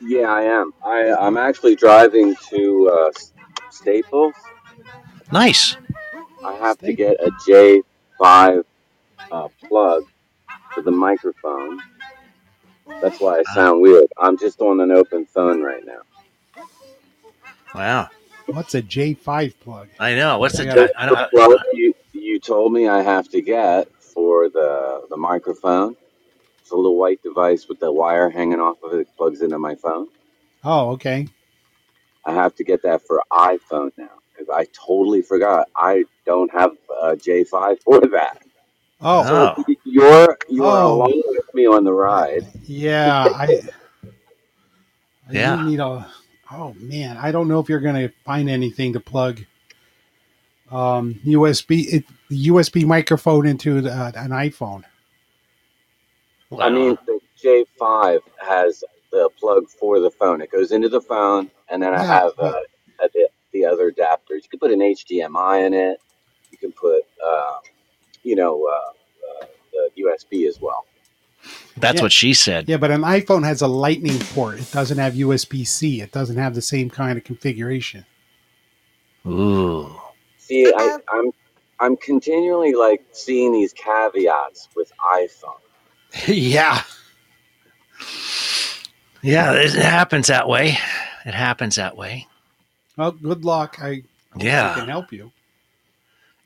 Yeah, 0.00 0.32
I 0.32 0.42
am. 0.42 0.72
I, 0.84 1.14
I'm 1.18 1.36
actually 1.36 1.76
driving 1.76 2.34
to 2.50 2.90
uh, 2.90 3.10
Staples. 3.70 4.34
Nice. 5.30 5.76
I 6.44 6.54
have 6.54 6.78
to 6.78 6.92
get 6.92 7.16
a 7.24 7.30
J5 7.48 8.64
uh, 9.30 9.48
plug 9.68 10.04
for 10.74 10.82
the 10.82 10.90
microphone. 10.90 11.80
That's 13.00 13.20
why 13.20 13.40
I 13.40 13.42
sound 13.54 13.82
weird. 13.82 14.06
I'm 14.18 14.38
just 14.38 14.60
on 14.60 14.80
an 14.80 14.90
open 14.90 15.26
phone 15.26 15.62
right 15.62 15.84
now. 15.84 16.02
Wow. 17.74 18.08
What's 18.46 18.74
a 18.74 18.82
J5 18.82 19.54
plug? 19.60 19.88
I 19.98 20.14
know. 20.14 20.38
What's 20.38 20.56
the 20.56 20.64
Yeah. 20.64 20.88
I 20.96 21.06
don't 21.06 21.16
The 21.16 21.28
plug 21.30 21.58
you, 21.72 21.94
you 22.12 22.38
told 22.38 22.72
me 22.72 22.88
I 22.88 23.02
have 23.02 23.28
to 23.30 23.40
get 23.40 23.88
for 24.14 24.48
the, 24.50 25.06
the 25.08 25.16
microphone. 25.16 25.96
It's 26.60 26.70
a 26.70 26.76
little 26.76 26.96
white 26.96 27.22
device 27.22 27.66
with 27.68 27.80
the 27.80 27.90
wire 27.92 28.30
hanging 28.30 28.60
off 28.60 28.82
of 28.82 28.92
it. 28.94 29.00
It 29.00 29.08
plugs 29.16 29.42
into 29.42 29.58
my 29.58 29.74
phone. 29.74 30.08
Oh, 30.64 30.90
okay. 30.90 31.28
I 32.24 32.34
have 32.34 32.54
to 32.56 32.64
get 32.64 32.82
that 32.82 33.02
for 33.06 33.22
iPhone 33.32 33.90
now 33.96 34.10
because 34.32 34.48
I 34.48 34.66
totally 34.72 35.22
forgot. 35.22 35.68
I 35.76 36.04
don't 36.24 36.52
have 36.52 36.72
a 37.02 37.16
J5 37.16 37.78
for 37.82 38.00
that. 38.00 38.42
Oh, 39.02 39.54
Oh. 39.58 39.64
You're 39.84 40.36
you're 40.48 40.64
Oh. 40.66 40.94
along 40.94 41.22
with 41.26 41.54
me 41.54 41.66
on 41.66 41.84
the 41.84 41.92
ride. 41.92 42.46
yeah. 42.64 43.24
I, 43.34 43.44
I 45.28 45.32
Yeah. 45.32 45.56
do 45.56 45.62
need 45.70 45.80
a. 45.80 46.06
Oh 46.50 46.74
man, 46.78 47.16
I 47.16 47.32
don't 47.32 47.48
know 47.48 47.58
if 47.60 47.68
you're 47.68 47.80
gonna 47.80 48.10
find 48.24 48.48
anything 48.50 48.92
to 48.92 49.00
plug. 49.00 49.40
Um, 50.70 51.14
USB 51.26 51.86
it, 51.92 52.04
the 52.30 52.46
USB 52.48 52.84
microphone 52.86 53.46
into 53.46 53.80
the, 53.82 53.90
uh, 53.92 54.12
an 54.14 54.30
iPhone. 54.30 54.84
I 56.58 56.68
mean, 56.70 56.96
the 57.06 57.18
J5 57.42 58.20
has 58.46 58.84
the 59.10 59.28
plug 59.38 59.68
for 59.68 60.00
the 60.00 60.10
phone. 60.10 60.40
It 60.42 60.50
goes 60.50 60.70
into 60.72 60.88
the 60.88 61.00
phone, 61.00 61.50
and 61.68 61.82
then 61.82 61.94
I 61.94 62.02
have 62.02 62.32
uh, 62.38 62.52
but- 62.52 62.54
uh, 63.02 63.08
the, 63.14 63.28
the 63.52 63.64
other 63.66 63.90
adapters. 63.90 64.42
You 64.44 64.48
can 64.50 64.58
put 64.60 64.70
an 64.70 64.80
HDMI 64.80 65.66
in 65.66 65.74
it. 65.74 65.98
You 66.50 66.58
can 66.58 66.72
put, 66.72 67.02
uh, 67.24 67.56
you 68.22 68.36
know, 68.36 68.66
uh, 68.66 69.42
uh, 69.42 69.46
the 69.72 70.02
USB 70.02 70.46
as 70.48 70.60
well. 70.60 70.86
That's 71.76 71.96
Yeah. 71.96 72.02
what 72.02 72.12
she 72.12 72.34
said. 72.34 72.68
Yeah, 72.68 72.76
but 72.76 72.90
an 72.90 73.00
iPhone 73.02 73.44
has 73.44 73.62
a 73.62 73.66
Lightning 73.66 74.18
port. 74.18 74.60
It 74.60 74.70
doesn't 74.70 74.98
have 74.98 75.14
USB 75.14 75.66
C. 75.66 76.00
It 76.00 76.12
doesn't 76.12 76.36
have 76.36 76.54
the 76.54 76.62
same 76.62 76.90
kind 76.90 77.18
of 77.18 77.24
configuration. 77.24 78.04
Ooh. 79.26 79.94
See, 80.38 80.72
I, 80.72 80.98
I'm 81.08 81.30
I'm 81.80 81.96
continually 81.96 82.74
like 82.74 83.02
seeing 83.12 83.52
these 83.52 83.72
caveats 83.72 84.68
with 84.76 84.92
iPhone. 85.14 85.60
yeah. 86.28 86.82
Yeah, 89.22 89.52
it 89.54 89.72
happens 89.72 90.26
that 90.28 90.48
way. 90.48 90.78
It 91.24 91.34
happens 91.34 91.76
that 91.76 91.96
way. 91.96 92.26
Well, 92.96 93.12
good 93.12 93.44
luck. 93.44 93.78
I 93.80 93.88
I 93.88 94.02
Yeah. 94.38 94.74
can 94.74 94.88
help 94.88 95.12
you. 95.12 95.32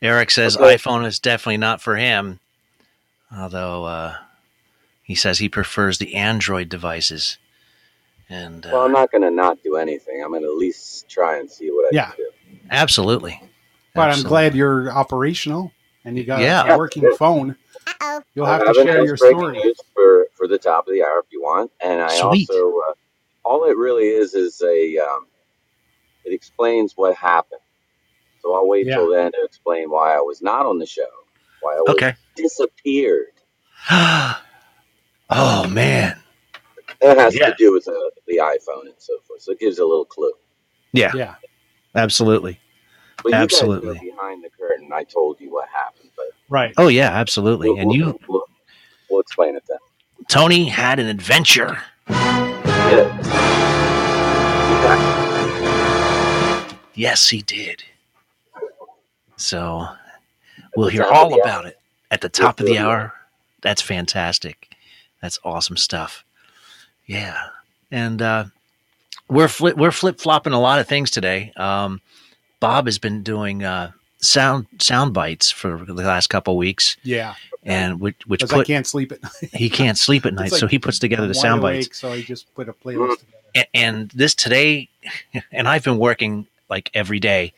Eric 0.03 0.31
says 0.31 0.57
Okay. 0.57 0.75
iPhone 0.76 1.07
is 1.07 1.19
definitely 1.19 1.57
not 1.59 1.81
for 1.83 1.97
him, 1.97 2.41
although 3.37 3.85
uh, 3.85 4.17
he 5.03 5.15
says 5.15 5.38
he 5.38 5.49
prefers 5.49 5.99
the 5.99 6.15
Android 6.17 6.69
devices. 6.69 7.38
And 8.29 8.67
uh, 8.67 8.71
Well, 8.71 8.83
I'm 8.85 8.93
not 8.93 9.11
going 9.12 9.23
to 9.23 9.31
not 9.31 9.62
do 9.62 9.76
anything. 9.76 10.23
I'm 10.25 10.31
going 10.31 10.43
to 10.43 10.49
at 10.49 10.57
least 10.57 11.09
try 11.11 11.38
and 11.38 11.50
see 11.50 11.71
what 11.71 11.87
I 11.88 11.93
Yeah. 11.93 12.07
can 12.07 12.17
do. 12.17 12.31
absolutely. 12.71 13.41
But 13.95 14.11
I'm 14.11 14.23
glad 14.25 14.55
you're 14.55 14.91
operational 14.93 15.73
and 16.05 16.19
you 16.19 16.25
got 16.25 16.43
Yeah. 16.43 16.65
a 16.65 16.76
working 16.76 17.11
phone. 17.11 17.57
You'll 18.35 18.47
have 18.47 18.62
I 18.62 18.67
to 18.67 18.75
share 18.75 19.05
your 19.05 19.17
story. 19.17 19.57
news 19.65 19.81
for 19.95 20.29
for 20.37 20.49
the 20.49 20.59
top 20.59 20.87
of 20.88 20.95
the 20.95 21.03
hour 21.05 21.21
if 21.21 21.26
you 21.33 21.43
want, 21.43 21.73
and 21.83 22.00
I 22.03 22.19
Sweet. 22.21 22.50
also 22.50 22.55
uh, 22.91 22.95
all 23.45 23.65
it 23.65 23.76
really 23.76 24.07
is 24.09 24.35
is 24.35 24.61
a 24.62 24.99
um, 24.99 25.26
it 26.25 26.33
explains 26.35 26.95
what 26.97 27.17
happened. 27.17 27.61
So 28.43 28.55
I'll 28.55 28.69
wait 28.69 28.85
till 28.85 29.11
then 29.11 29.33
to 29.33 29.38
explain 29.45 29.90
why 29.90 30.14
I 30.16 30.21
was 30.21 30.40
not 30.43 30.66
on 30.66 30.78
the 30.78 30.87
show, 30.87 31.07
why 31.61 31.75
I 31.75 31.90
Okay. 31.90 32.14
disappeared. 32.37 33.26
oh 33.90 35.66
man. 35.69 36.19
That 37.00 37.19
has 37.19 37.35
Yeah. 37.38 37.50
to 37.50 37.55
do 37.59 37.73
with 37.73 37.87
uh, 37.88 37.93
the 38.26 38.37
iPhone 38.38 38.83
and 38.85 38.95
so 38.99 39.14
forth. 39.26 39.43
So 39.43 39.52
it 39.52 39.59
gives 39.61 39.78
a 39.78 39.85
little 39.85 40.05
clue. 40.05 40.33
Yeah. 40.93 41.12
Yeah. 41.14 41.35
Absolutely. 41.95 42.59
But 43.23 43.33
Absolutely. 43.35 43.88
you 43.88 43.95
guys 43.95 44.02
behind 44.16 44.45
the 44.45 44.50
curtain. 44.50 44.90
I 44.93 45.02
told 45.05 45.40
you 45.40 45.50
what 45.52 45.69
happened, 45.69 46.11
but 46.16 46.26
Right. 46.49 46.73
Oh 46.76 46.88
yeah, 46.88 47.11
absolutely. 47.11 47.71
we'll, 47.71 47.78
And 47.81 47.88
we'll- 47.88 47.97
you, 47.97 48.19
we'll, 48.28 48.45
we'll 49.11 49.21
explain 49.21 49.57
it 49.57 49.64
then. 49.69 49.78
Tony, 50.28 50.66
had 50.66 50.99
an 50.99 51.07
adventure. 51.07 51.78
Yeah. 52.09 53.23
Yes, 56.95 57.28
he 57.28 57.43
did. 57.43 57.85
So 59.37 59.87
we'll 60.76 60.88
hear 60.88 61.05
all 61.05 61.38
about 61.40 61.66
it 61.66 61.78
at 62.11 62.21
the 62.21 62.28
top 62.28 62.61
of 62.61 62.66
the 62.66 62.78
hour. 62.78 63.12
That's 63.62 63.83
fantastic. 63.83 64.75
That's 65.21 65.38
awesome 65.45 65.76
stuff. 65.76 66.25
Yeah, 67.07 67.37
and 67.90 68.21
uh, 68.21 68.45
we're 69.28 69.49
flip 69.49 69.76
we're 69.76 69.93
flip 69.93 70.19
flopping 70.19 70.52
a 70.52 70.61
lot 70.61 70.78
of 70.81 70.88
things 70.88 71.11
today. 71.11 71.52
Um, 71.57 72.00
Bob 72.61 72.87
has 72.87 72.99
been 72.99 73.23
doing 73.23 73.62
uh, 73.64 73.93
sound 74.19 74.66
sound 74.78 75.14
bites 75.14 75.50
for 75.50 75.85
the 75.85 75.93
last 75.95 76.28
couple 76.28 76.57
weeks, 76.57 76.97
Yeah. 77.02 77.35
and 77.62 78.00
which 78.00 78.16
which 78.26 78.40
Because 78.40 78.52
I 78.52 78.57
put 78.59 78.66
can't 78.66 78.87
sleep 78.87 79.12
at 79.12 79.23
night. 79.23 79.33
he 79.52 79.69
can't 79.71 79.99
sleep 79.99 80.26
at 80.26 80.35
night, 80.35 80.50
like 80.52 80.61
so 80.61 80.66
he 80.66 80.78
puts 80.78 80.99
together 80.99 81.26
the 81.28 81.35
sound 81.35 81.62
bites. 81.62 81.97
So 81.99 82.11
I 82.12 82.23
just 82.23 82.52
put 82.55 82.69
a 82.69 82.73
playlist 82.73 83.19
together. 83.21 83.33
A- 83.57 83.76
and 83.76 84.11
this 84.11 84.35
today, 84.35 84.88
and 85.52 85.69
I've 85.69 85.85
been 85.85 85.99
working 85.99 86.47
like 86.69 86.90
every 86.95 87.21
day, 87.21 87.52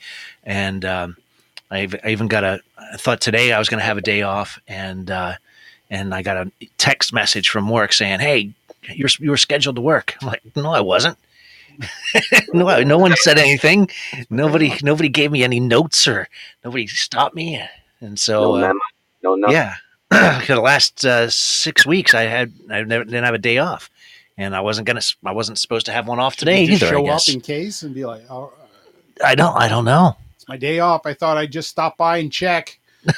and 0.44 0.85
um, 0.85 1.16
I've 1.70 1.94
I 2.04 2.10
even 2.10 2.28
got 2.28 2.44
a. 2.44 2.60
I 2.76 2.96
thought 2.96 3.20
today 3.20 3.52
I 3.52 3.58
was 3.58 3.68
going 3.68 3.80
to 3.80 3.84
have 3.84 3.98
a 3.98 4.02
day 4.02 4.22
off, 4.22 4.58
and 4.66 5.10
uh, 5.10 5.34
and 5.90 6.14
I 6.14 6.22
got 6.22 6.37
a 6.37 6.50
text 6.78 7.12
message 7.12 7.48
from 7.48 7.68
work 7.68 7.92
saying, 7.92 8.20
"Hey, 8.20 8.52
you're 8.94 9.10
you 9.18 9.30
were 9.30 9.37
scheduled 9.37 9.76
to 9.76 9.82
work." 9.82 10.16
I'm 10.20 10.28
like, 10.28 10.42
"No, 10.56 10.70
I 10.70 10.80
wasn't." 10.80 11.18
no, 12.52 12.82
no 12.82 12.98
one 12.98 13.14
said 13.16 13.38
anything. 13.38 13.88
Nobody, 14.30 14.75
nobody 14.82 15.08
gave 15.08 15.30
me 15.30 15.44
any 15.44 15.60
notes 15.60 16.08
or 16.08 16.28
nobody 16.64 16.87
stopped 16.87 17.37
me, 17.37 17.62
and 18.00 18.18
so 18.18 18.40
No 18.40 18.56
uh, 18.56 18.60
memo. 19.22 19.37
No 19.37 19.50
yeah, 19.50 19.75
for 20.40 20.54
the 20.54 20.60
last 20.60 21.04
uh, 21.04 21.28
six 21.30 21.87
weeks, 21.87 22.14
I 22.14 22.22
had 22.22 22.52
I 22.70 22.82
never, 22.82 23.04
didn't 23.04 23.25
have 23.25 23.34
a 23.34 23.38
day 23.38 23.58
off, 23.58 23.90
and 24.37 24.56
I 24.56 24.60
wasn't 24.60 24.87
gonna. 24.87 25.02
I 25.25 25.32
wasn't 25.32 25.58
supposed 25.58 25.87
to 25.87 25.92
have 25.92 26.08
one 26.08 26.18
off 26.18 26.37
today 26.37 26.62
You 26.62 26.68
just 26.68 26.82
either. 26.82 26.94
I 26.94 26.98
show 26.98 27.04
guess 27.04 27.28
up 27.28 27.34
in 27.34 27.40
case 27.40 27.82
and 27.82 27.94
be 27.94 28.04
like, 28.04 28.22
oh, 28.30 28.52
I 29.25 29.34
don't. 29.34 29.56
I 29.56 29.68
don't 29.68 29.84
know. 29.84 30.16
It's 30.49 30.50
my 30.50 30.57
day 30.57 30.78
off. 30.78 31.05
I 31.05 31.12
thought 31.12 31.37
I'd 31.37 31.52
just 31.52 31.69
stop 31.69 31.99
by 31.99 32.19
and 32.19 32.33
check. 32.33 32.78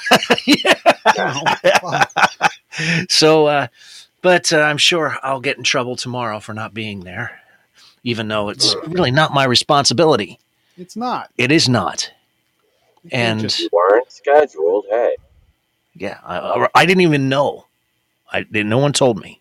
so, 3.09 3.47
uh, 3.47 3.67
but 4.23 4.53
uh, 4.53 4.61
I'm 4.61 4.79
sure 4.79 5.17
I'll 5.23 5.41
get 5.41 5.57
in 5.57 5.63
trouble 5.63 5.95
tomorrow 5.97 6.41
for 6.41 6.55
not 6.55 6.75
being 6.75 7.01
there, 7.01 7.41
even 8.03 8.27
though 8.29 8.49
it's 8.49 8.75
really 8.87 9.11
not 9.13 9.33
my 9.33 9.45
responsibility. 9.45 10.39
It's 10.77 10.97
not. 10.97 11.31
It 11.39 11.53
is 11.53 11.69
not. 11.69 12.11
You 13.05 13.11
And 13.13 13.41
just- 13.41 13.71
weren't 13.73 14.11
scheduled. 14.11 14.87
Hey, 14.91 15.15
yeah, 15.95 16.19
I, 16.25 16.67
I 16.75 16.87
didn't 16.87 17.03
even 17.03 17.29
know. 17.29 17.67
I 18.33 18.43
didn't. 18.43 18.71
No 18.71 18.79
one 18.79 18.93
told 18.93 19.21
me. 19.21 19.41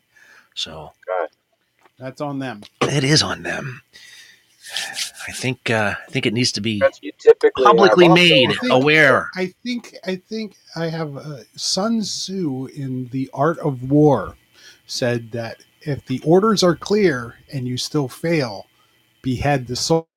So 0.55 0.91
God. 1.07 1.29
that's 1.97 2.21
on 2.21 2.39
them. 2.39 2.61
it 2.81 3.03
is 3.03 3.23
on 3.23 3.43
them. 3.43 3.81
I 5.27 5.31
think. 5.31 5.69
Uh, 5.69 5.95
I 6.07 6.11
think 6.11 6.25
it 6.25 6.33
needs 6.33 6.51
to 6.53 6.61
be 6.61 6.79
because 6.79 6.99
you 7.01 7.11
typically 7.19 7.63
publicly 7.65 8.05
also- 8.07 8.15
made 8.15 8.49
I 8.49 8.53
think- 8.55 8.73
aware. 8.73 9.29
I 9.35 9.53
think 9.63 9.95
I 10.05 10.15
think 10.15 10.55
I 10.75 10.85
have 10.87 11.15
uh, 11.17 11.37
Sun 11.55 12.01
Tzu 12.01 12.67
in 12.75 13.07
the 13.09 13.29
Art 13.33 13.57
of 13.59 13.89
War 13.89 14.35
said 14.87 15.31
that 15.31 15.57
if 15.81 16.05
the 16.07 16.19
orders 16.25 16.63
are 16.63 16.75
clear 16.75 17.35
and 17.53 17.67
you 17.67 17.77
still 17.77 18.07
fail, 18.07 18.67
behead 19.21 19.67
the 19.67 19.75
soul. 19.75 20.07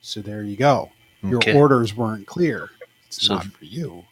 So 0.00 0.20
there 0.22 0.42
you 0.42 0.56
go. 0.56 0.90
Your 1.22 1.36
Okay, 1.38 1.54
orders 1.54 1.94
weren't 1.94 2.26
clear. 2.26 2.70
It's 3.06 3.26
So- 3.26 3.34
not 3.36 3.46
for 3.46 3.64
you. 3.64 4.04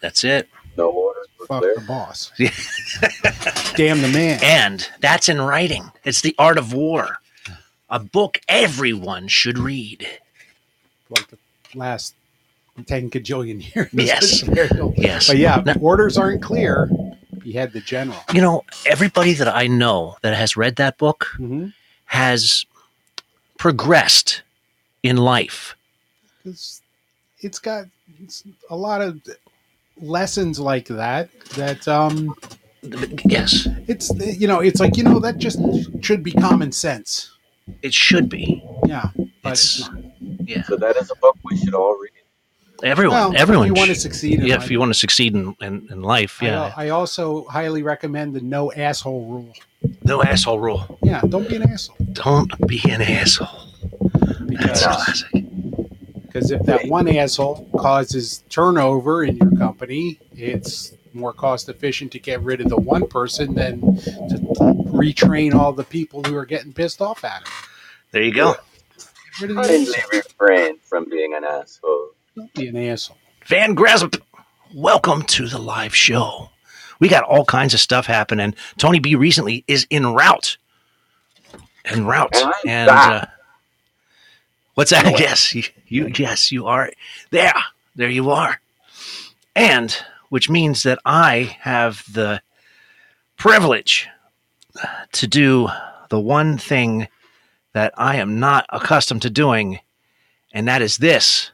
that's 0.00 0.24
it. 0.24 0.48
No 0.76 0.90
orders 0.90 1.13
were 1.13 1.13
Fuck 1.46 1.60
clear. 1.62 1.74
the 1.76 1.80
boss. 1.82 2.32
Damn 3.76 4.02
the 4.02 4.08
man. 4.08 4.38
And 4.42 4.88
that's 5.00 5.28
in 5.28 5.40
writing. 5.40 5.90
It's 6.04 6.20
the 6.20 6.34
art 6.38 6.58
of 6.58 6.72
war. 6.72 7.18
A 7.90 7.98
book 8.00 8.40
everyone 8.48 9.28
should 9.28 9.58
read. 9.58 10.06
like 11.10 11.28
the 11.28 11.38
last 11.74 12.14
10 12.86 13.10
cajillion 13.10 13.62
years. 13.74 13.88
Yes. 13.92 14.42
Yes. 14.96 15.28
But 15.28 15.36
yeah, 15.38 15.62
Now- 15.64 15.74
orders 15.80 16.16
aren't 16.18 16.42
clear. 16.42 16.90
He 17.42 17.52
had 17.52 17.72
the 17.72 17.80
general. 17.80 18.16
You 18.32 18.40
know, 18.40 18.64
everybody 18.86 19.34
that 19.34 19.48
I 19.48 19.66
know 19.66 20.16
that 20.22 20.34
has 20.34 20.56
read 20.56 20.76
that 20.76 20.96
book 20.98 21.26
Mm-hmm. 21.34 21.68
has 22.06 22.64
progressed 23.58 24.42
in 25.02 25.16
life. 25.18 25.76
Because 26.42 26.80
it's 27.40 27.58
got 27.58 27.84
it's 28.22 28.44
a 28.70 28.76
lot 28.76 29.02
of 29.02 29.20
lessons 30.00 30.58
like 30.60 30.86
that. 30.88 31.30
That 31.56 31.86
um, 31.88 32.34
Yes, 33.24 33.66
it's 33.88 34.10
you 34.38 34.46
know, 34.46 34.60
it's 34.60 34.78
like 34.80 34.96
you 34.96 35.04
know 35.04 35.18
that 35.20 35.38
just 35.38 35.58
should 36.04 36.22
be 36.22 36.32
common 36.32 36.70
sense. 36.72 37.30
it 37.82 37.94
should 37.94 38.28
be. 38.28 38.62
Yeah, 38.86 39.08
but 39.42 39.52
it's, 39.52 39.80
It's- 39.80 39.90
not. 39.90 40.00
Yeah, 40.46 40.62
So 40.64 40.76
that 40.76 40.96
is 40.96 41.10
a 41.10 41.14
book 41.16 41.36
we 41.42 41.56
should 41.56 41.72
all 41.74 41.96
read. 41.98 42.10
everyone, 42.82 43.16
Well, 43.16 43.32
everyone. 43.36 43.66
If 43.70 43.74
you 43.74 43.80
want 43.80 43.88
to 43.88 43.94
succeed, 43.94 44.40
in 44.40 44.46
yeah, 44.46 44.56
life. 44.56 44.64
if 44.64 44.70
you 44.70 44.78
want 44.78 44.90
to 44.92 44.98
succeed 44.98 45.34
in, 45.34 45.56
in, 45.62 45.88
in 45.90 46.02
life, 46.02 46.38
yeah. 46.42 46.70
I 46.76 46.90
also 46.90 47.44
highly 47.46 47.82
recommend 47.82 48.34
the 48.34 48.42
no 48.42 48.70
asshole 48.72 49.24
rule. 49.26 49.52
no 50.02 50.22
asshole 50.22 50.58
rule. 50.60 50.98
Yeah, 51.02 51.22
don't 51.26 51.48
be 51.48 51.56
an 51.56 51.62
asshole. 51.62 51.96
Don't 52.12 52.52
be 52.68 52.82
an 52.90 53.00
asshole. 53.00 53.48
That's 54.20 54.44
Because 54.46 54.82
a 54.82 54.84
classic. 54.84 55.43
Because 56.34 56.50
if 56.50 56.62
that 56.62 56.88
one 56.88 57.06
asshole 57.06 57.64
causes 57.78 58.42
turnover 58.48 59.22
in 59.22 59.36
your 59.36 59.52
company, 59.52 60.18
it's 60.32 60.92
more 61.12 61.32
cost 61.32 61.68
efficient 61.68 62.10
to 62.10 62.18
get 62.18 62.42
rid 62.42 62.60
of 62.60 62.68
the 62.68 62.76
one 62.76 63.06
person 63.06 63.54
than 63.54 63.80
to 63.80 64.40
retrain 64.90 65.54
all 65.54 65.72
the 65.72 65.84
people 65.84 66.24
who 66.24 66.34
are 66.34 66.44
getting 66.44 66.72
pissed 66.72 67.00
off 67.00 67.22
at 67.22 67.42
him. 67.42 67.52
There 68.10 68.22
you 68.24 68.34
go. 68.34 68.54
Get 68.54 69.40
rid 69.42 69.50
of 69.52 69.56
the 69.58 69.62
Kindly 69.62 69.94
asshole. 69.94 70.10
refrain 70.12 70.78
from 70.80 71.08
being 71.08 71.34
an 71.34 71.44
asshole. 71.44 72.10
Don't 72.34 72.52
be 72.54 72.66
an 72.66 72.78
asshole. 72.78 73.16
Van 73.46 73.74
Grasp, 73.74 74.16
welcome 74.74 75.22
to 75.22 75.46
the 75.46 75.60
live 75.60 75.94
show. 75.94 76.50
We 76.98 77.08
got 77.08 77.22
all 77.22 77.44
kinds 77.44 77.74
of 77.74 77.80
stuff 77.80 78.06
happening. 78.06 78.56
Tony 78.76 78.98
B 78.98 79.14
recently 79.14 79.62
is 79.68 79.86
en 79.92 80.12
route. 80.12 80.56
En 81.84 82.04
route. 82.04 82.34
And 82.34 82.44
I'm 82.46 82.52
And 82.66 82.90
uh, 82.90 83.24
what's 84.74 84.90
that? 84.90 85.18
Yes, 85.18 85.54
you, 85.54 85.64
you 85.86 86.12
yes, 86.16 86.52
you 86.52 86.66
are 86.66 86.90
there. 87.30 87.54
There 87.96 88.10
you 88.10 88.30
are. 88.30 88.60
And 89.54 89.96
which 90.28 90.50
means 90.50 90.82
that 90.82 90.98
I 91.04 91.56
have 91.60 92.04
the 92.12 92.42
privilege 93.36 94.08
to 95.12 95.26
do 95.26 95.68
the 96.08 96.20
one 96.20 96.58
thing 96.58 97.08
that 97.72 97.92
I 97.96 98.16
am 98.16 98.38
not 98.38 98.66
accustomed 98.70 99.22
to 99.22 99.30
doing, 99.30 99.80
and 100.52 100.68
that 100.68 100.82
is 100.82 100.98
this. 100.98 101.50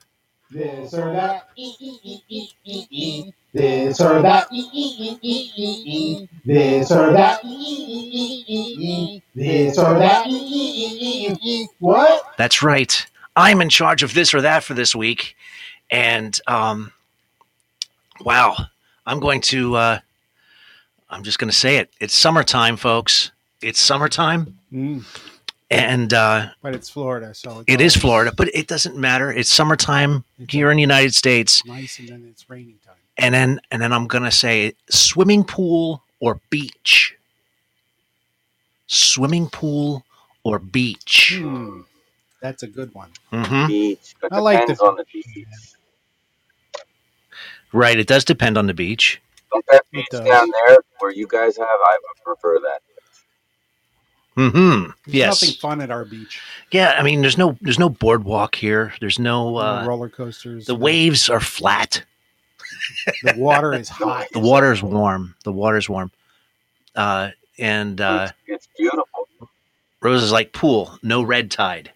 This 0.50 0.94
or 0.94 1.12
that. 1.12 1.48
This 3.52 4.00
or 4.00 4.22
that. 4.22 4.48
This 6.44 6.92
or 6.92 7.12
that. 7.12 7.42
This 9.34 9.78
or 9.78 9.98
that. 9.98 11.68
What? 11.80 12.34
That's 12.36 12.62
right. 12.62 13.06
I'm 13.34 13.60
in 13.60 13.68
charge 13.68 14.02
of 14.02 14.14
this 14.14 14.34
or 14.34 14.40
that 14.42 14.62
for 14.62 14.74
this 14.74 14.94
week. 14.94 15.36
And 15.90 16.38
um 16.46 16.92
wow, 18.20 18.56
I'm 19.06 19.18
going 19.18 19.40
to 19.42 19.74
uh 19.74 19.98
I'm 21.10 21.24
just 21.24 21.38
going 21.40 21.50
to 21.50 21.56
say 21.56 21.78
it. 21.78 21.90
It's 22.00 22.14
summertime, 22.14 22.76
folks. 22.76 23.32
It's 23.62 23.80
summertime. 23.80 24.58
Mm. 24.72 25.04
and 25.70 26.14
uh, 26.14 26.50
But 26.62 26.74
it's 26.76 26.88
Florida, 26.88 27.34
so 27.34 27.60
it's 27.60 27.64
it 27.66 27.80
is 27.80 27.96
Florida, 27.96 28.32
but 28.36 28.48
it 28.54 28.68
doesn't 28.68 28.96
matter. 28.96 29.32
It's 29.32 29.50
summertime 29.50 30.24
here 30.48 30.70
in 30.70 30.76
the 30.76 30.82
United 30.82 31.14
States, 31.14 31.64
nice, 31.66 31.98
and 31.98 32.08
then 32.08 32.26
it's 32.30 32.48
raining 32.48 32.78
time. 32.86 32.89
And 33.20 33.34
then 33.34 33.60
and 33.70 33.80
then 33.82 33.92
I'm 33.92 34.06
gonna 34.06 34.30
say 34.30 34.74
swimming 34.90 35.44
pool 35.44 36.02
or 36.20 36.40
beach. 36.50 37.16
Swimming 38.86 39.48
pool 39.48 40.04
or 40.42 40.58
beach. 40.58 41.36
Hmm, 41.40 41.80
that's 42.40 42.62
a 42.62 42.66
good 42.66 42.92
one. 42.94 43.10
hmm 43.30 43.66
Beach. 43.68 44.14
I 44.30 44.38
like 44.40 44.60
depends 44.60 44.80
the- 44.80 44.86
on 44.86 44.96
the 44.96 45.04
beach. 45.12 45.26
Right, 47.72 47.98
it 47.98 48.08
does 48.08 48.24
depend 48.24 48.58
on 48.58 48.66
the 48.66 48.74
beach. 48.74 49.20
Don't 49.52 49.64
that 49.70 49.84
beach 49.92 50.06
down 50.10 50.24
there 50.66 50.78
where 50.98 51.12
you 51.12 51.26
guys 51.28 51.56
have, 51.56 51.66
I 51.68 51.98
prefer 52.24 52.58
that. 52.60 52.80
Mm-hmm. 54.36 54.90
There's 55.06 55.14
Yes. 55.14 55.42
nothing 55.42 55.54
fun 55.60 55.80
at 55.80 55.90
our 55.90 56.04
beach. 56.04 56.40
Yeah, 56.72 56.94
I 56.98 57.02
mean, 57.02 57.20
there's 57.20 57.36
no 57.38 57.56
there's 57.60 57.78
no 57.78 57.88
boardwalk 57.88 58.54
here. 58.54 58.92
There's 59.00 59.18
no 59.18 59.50
No 59.52 59.56
uh, 59.58 59.84
roller 59.86 60.08
coasters. 60.08 60.66
the 60.66 60.72
no- 60.72 60.78
waves 60.80 61.28
are 61.28 61.40
flat. 61.40 62.02
The 63.22 63.34
water 63.36 63.72
is 63.74 63.88
hot. 64.00 64.28
The 64.32 64.40
water 64.40 64.72
is 64.72 64.82
warm. 64.82 65.34
The 65.44 65.52
water 65.52 65.76
is 65.78 65.88
warm. 65.88 66.10
Uh, 66.94 67.30
and 67.58 68.00
uh, 68.00 68.28
it's, 68.46 68.66
it's 68.66 68.68
beautiful. 68.78 69.28
Rose 70.00 70.22
is 70.22 70.32
like 70.32 70.52
pool, 70.52 70.98
no 71.02 71.22
red 71.22 71.50
tide. 71.50 71.92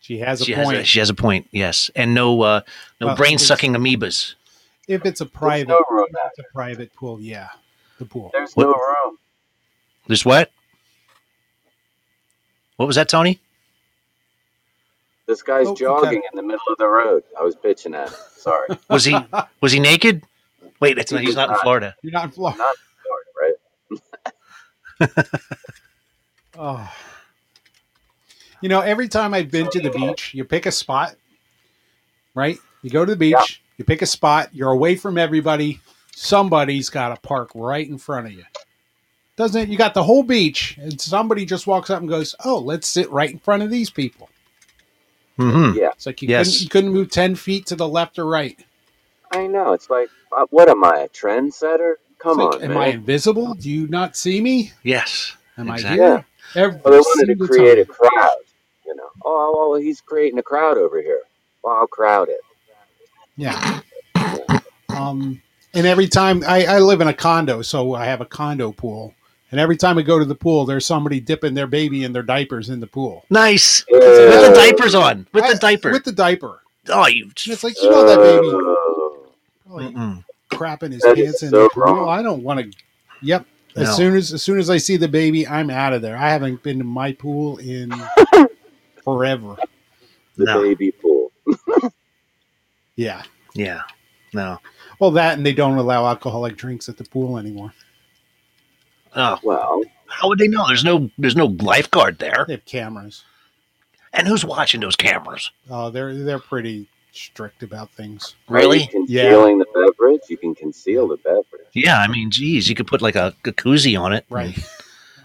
She 0.00 0.18
has 0.18 0.40
a 0.40 0.44
she 0.44 0.54
point. 0.54 0.76
has 0.76 0.78
a, 0.80 0.84
she 0.84 0.98
has 0.98 1.10
a 1.10 1.14
point. 1.14 1.48
Yes, 1.50 1.90
and 1.96 2.14
no 2.14 2.40
uh, 2.42 2.60
no 3.00 3.08
Well, 3.08 3.16
brain 3.16 3.38
sucking 3.38 3.72
amoebas. 3.74 4.34
if 4.88 5.04
it's 5.04 5.20
a 5.20 5.26
private, 5.26 5.68
no 5.68 5.82
room 5.90 6.06
if 6.10 6.16
it's 6.30 6.38
a 6.40 6.52
private 6.52 6.92
pool, 6.94 7.20
yeah, 7.20 7.48
the 7.98 8.04
pool. 8.06 8.30
There's 8.32 8.54
What- 8.54 8.64
no 8.66 8.72
room. 8.74 9.18
There's 10.08 10.24
what? 10.24 10.50
What 12.76 12.86
was 12.86 12.96
that, 12.96 13.08
Tony? 13.08 13.40
This 15.26 15.42
guy's 15.42 15.66
Oh, 15.66 15.70
okay. 15.72 15.80
jogging 15.84 16.22
in 16.32 16.36
the 16.36 16.42
middle 16.42 16.62
of 16.70 16.78
the 16.78 16.86
road. 16.86 17.24
I 17.38 17.42
was 17.42 17.56
bitching 17.56 17.94
at 17.96 18.08
him. 18.08 18.14
Sorry. 18.36 18.68
Was 18.90 19.04
he 19.04 19.16
was 19.60 19.72
he 19.72 19.80
naked? 19.80 20.22
Wait, 20.80 20.98
it's 20.98 21.10
not, 21.10 21.22
he's 21.22 21.34
not 21.34 21.50
in 21.50 21.56
Florida. 21.56 21.94
You're 22.02 22.12
not 22.12 22.24
in 22.26 22.30
Florida. 22.30 22.58
Not 22.58 22.76
Sorry, 25.00 25.10
right? 25.10 25.24
Oh. 26.58 26.90
You 28.62 28.68
know, 28.70 28.80
every 28.80 29.08
time 29.08 29.34
I've 29.34 29.50
been 29.50 29.68
to 29.70 29.80
the 29.80 29.90
beach, 29.90 30.32
you 30.32 30.42
pick 30.44 30.64
a 30.64 30.72
spot, 30.72 31.16
right? 32.34 32.58
You 32.82 32.88
go 32.90 33.04
to 33.04 33.10
the 33.12 33.16
beach, 33.16 33.32
Yeah. 33.34 33.44
you 33.76 33.84
pick 33.84 34.00
a 34.00 34.06
spot, 34.06 34.48
you're 34.54 34.70
away 34.70 34.96
from 34.96 35.18
everybody. 35.18 35.80
Somebody's 36.14 36.88
got 36.88 37.14
to 37.14 37.20
park 37.20 37.50
right 37.54 37.86
in 37.86 37.98
front 37.98 38.26
of 38.28 38.32
you. 38.32 38.44
Doesn't 39.36 39.60
it? 39.60 39.68
You 39.68 39.76
got 39.76 39.92
the 39.92 40.02
whole 40.02 40.22
beach, 40.22 40.78
and 40.80 40.98
somebody 40.98 41.44
just 41.44 41.66
walks 41.66 41.90
up 41.90 42.00
and 42.00 42.08
goes, 42.08 42.34
"Oh, 42.42 42.58
let's 42.58 42.88
sit 42.88 43.10
right 43.10 43.30
in 43.30 43.38
front 43.38 43.62
of 43.62 43.68
these 43.70 43.90
people." 43.90 44.30
Hmm 45.36 45.72
Yeah. 45.74 45.90
It's 45.94 46.06
like 46.06 46.22
you, 46.22 46.28
Yes. 46.28 46.46
couldn't, 46.46 46.62
you 46.62 46.68
couldn't 46.68 46.90
move 46.92 47.10
ten 47.10 47.34
feet 47.34 47.66
to 47.66 47.76
the 47.76 47.88
left 47.88 48.18
or 48.18 48.26
right. 48.26 48.58
I 49.32 49.46
know. 49.46 49.72
It's 49.72 49.90
like, 49.90 50.08
uh, 50.36 50.46
what 50.50 50.68
am 50.68 50.84
I, 50.84 51.00
a 51.00 51.08
trendsetter? 51.08 51.94
Come 52.18 52.38
like, 52.38 52.56
on, 52.56 52.62
am 52.62 52.68
man. 52.70 52.76
I 52.78 52.86
invisible? 52.88 53.54
Do 53.54 53.70
you 53.70 53.86
not 53.88 54.16
see 54.16 54.40
me? 54.40 54.72
Yes. 54.82 55.36
Am 55.58 55.68
Exactly. 55.68 56.00
I 56.00 56.08
here? 56.08 56.26
Every 56.54 56.80
Well, 56.84 56.92
they 56.92 57.00
wanted 57.00 57.26
to 57.26 57.32
single 57.32 57.46
create 57.48 57.78
a 57.78 57.84
crowd. 57.84 58.30
You 58.86 58.94
know, 58.94 59.08
oh, 59.24 59.70
well, 59.70 59.80
he's 59.80 60.00
creating 60.00 60.38
a 60.38 60.42
crowd 60.42 60.78
over 60.78 61.02
here. 61.02 61.20
Well, 61.62 61.76
I'll 61.76 61.86
crowd 61.86 62.28
it. 62.28 62.40
Yeah. 63.36 63.80
Um, 64.88 65.42
and 65.74 65.86
every 65.86 66.08
time 66.08 66.42
I, 66.46 66.64
I 66.64 66.78
live 66.78 67.00
in 67.00 67.08
a 67.08 67.12
condo, 67.12 67.62
so 67.62 67.94
I 67.94 68.06
have 68.06 68.20
a 68.20 68.24
condo 68.26 68.72
pool. 68.72 69.14
And 69.52 69.60
every 69.60 69.76
time 69.76 69.96
we 69.96 70.02
go 70.02 70.18
to 70.18 70.24
the 70.24 70.34
pool, 70.34 70.64
there's 70.66 70.84
somebody 70.84 71.20
dipping 71.20 71.54
their 71.54 71.66
baby 71.68 72.02
in 72.04 72.12
their 72.12 72.22
diapers 72.24 72.68
in 72.68 72.80
the 72.80 72.86
pool. 72.86 73.24
Nice. 73.30 73.84
Ew. 73.88 73.98
With 73.98 74.48
the 74.48 74.54
diapers 74.54 74.94
on. 74.94 75.26
With 75.32 75.44
I- 75.44 75.52
the 75.52 75.58
diaper. 75.58 75.92
With 75.92 76.04
the 76.04 76.12
diaper. 76.12 76.62
oh, 76.88 77.06
you. 77.06 77.24
And 77.24 77.32
it's 77.46 77.62
like, 77.64 77.80
you 77.80 77.88
know, 77.90 78.04
that 78.06 78.18
baby 78.18 78.48
probably 79.66 79.92
Mm-mm. 79.94 80.24
crapping 80.50 80.92
his 80.92 81.02
That 81.02 81.16
is 81.18 81.24
pants 81.26 81.42
in 81.44 81.50
so 81.50 81.62
the 81.64 81.70
pool. 81.70 81.82
wrong. 81.84 82.08
I 82.08 82.22
don't 82.22 82.42
want 82.42 82.60
to. 82.72 82.78
Yep. 83.22 83.46
As 83.76 83.94
soon 83.94 84.16
as 84.16 84.32
as 84.32 84.42
soon 84.42 84.58
as 84.58 84.70
I 84.70 84.78
see 84.78 84.96
the 84.96 85.06
baby, 85.08 85.46
I'm 85.46 85.68
out 85.68 85.92
of 85.92 86.00
there. 86.00 86.16
I 86.16 86.30
haven't 86.30 86.62
been 86.62 86.78
to 86.78 86.84
my 86.84 87.12
pool 87.12 87.58
in 87.58 87.92
forever. 89.04 89.56
the 90.36 90.44
No. 90.44 90.62
baby 90.62 90.92
pool. 90.92 91.30
Yeah. 92.96 93.22
Yeah. 93.54 93.82
No. 94.32 94.58
Well, 94.98 95.10
that 95.12 95.36
and 95.36 95.44
they 95.44 95.52
don't 95.52 95.76
allow 95.76 96.06
alcoholic 96.06 96.56
drinks 96.56 96.88
at 96.88 96.96
the 96.96 97.04
pool 97.04 97.36
anymore. 97.36 97.74
Oh, 99.16 99.38
Well, 99.42 99.82
how 100.08 100.28
would 100.28 100.38
they 100.38 100.48
know? 100.48 100.66
There's 100.66 100.84
no 100.84 101.10
there's 101.18 101.36
no 101.36 101.46
lifeguard 101.46 102.18
there. 102.18 102.44
They 102.46 102.54
have 102.54 102.64
cameras. 102.64 103.24
And 104.12 104.26
who's 104.28 104.44
watching 104.44 104.80
those 104.80 104.96
cameras? 104.96 105.50
Oh, 105.70 105.90
they're 105.90 106.14
they're 106.14 106.38
pretty 106.38 106.88
strict 107.12 107.62
about 107.62 107.90
things. 107.92 108.34
Oh, 108.48 108.54
really? 108.54 108.80
you 108.82 108.88
concealing 108.88 109.58
the 109.58 109.66
beverage? 109.74 110.20
You 110.28 110.36
can 110.36 110.54
conceal 110.54 111.08
the 111.08 111.16
beverage. 111.16 111.66
Yeah, 111.72 111.98
I 111.98 112.08
mean, 112.08 112.30
geez, 112.30 112.68
you 112.68 112.74
could 112.74 112.86
put 112.86 113.02
like 113.02 113.16
a, 113.16 113.34
a 113.44 113.52
koozie 113.52 113.98
on 114.00 114.12
it. 114.12 114.24
Right. 114.30 114.56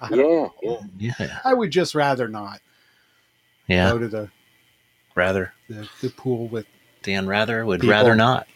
I, 0.01 0.09
don't- 0.09 0.51
Yeah, 0.61 0.77
yeah. 0.97 1.13
Yeah. 1.19 1.39
I 1.45 1.53
would 1.53 1.69
just 1.71 1.93
rather 1.95 2.27
not 2.27 2.59
Yeah. 3.67 3.91
go 3.91 3.99
to 3.99 4.07
the, 4.07 4.29
Rather. 5.15 5.53
the, 5.69 5.87
the 6.01 6.09
pool 6.09 6.47
with. 6.47 6.65
Dan 7.03 7.27
rather 7.27 7.65
would 7.65 7.81
People. 7.81 7.91
rather 7.95 8.15
not. 8.15 8.47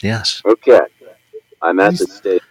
Yes. 0.00 0.40
Okay. 0.44 0.80
I'm 1.62 1.78
at 1.80 1.98
the 1.98 2.06
stage. 2.06 2.42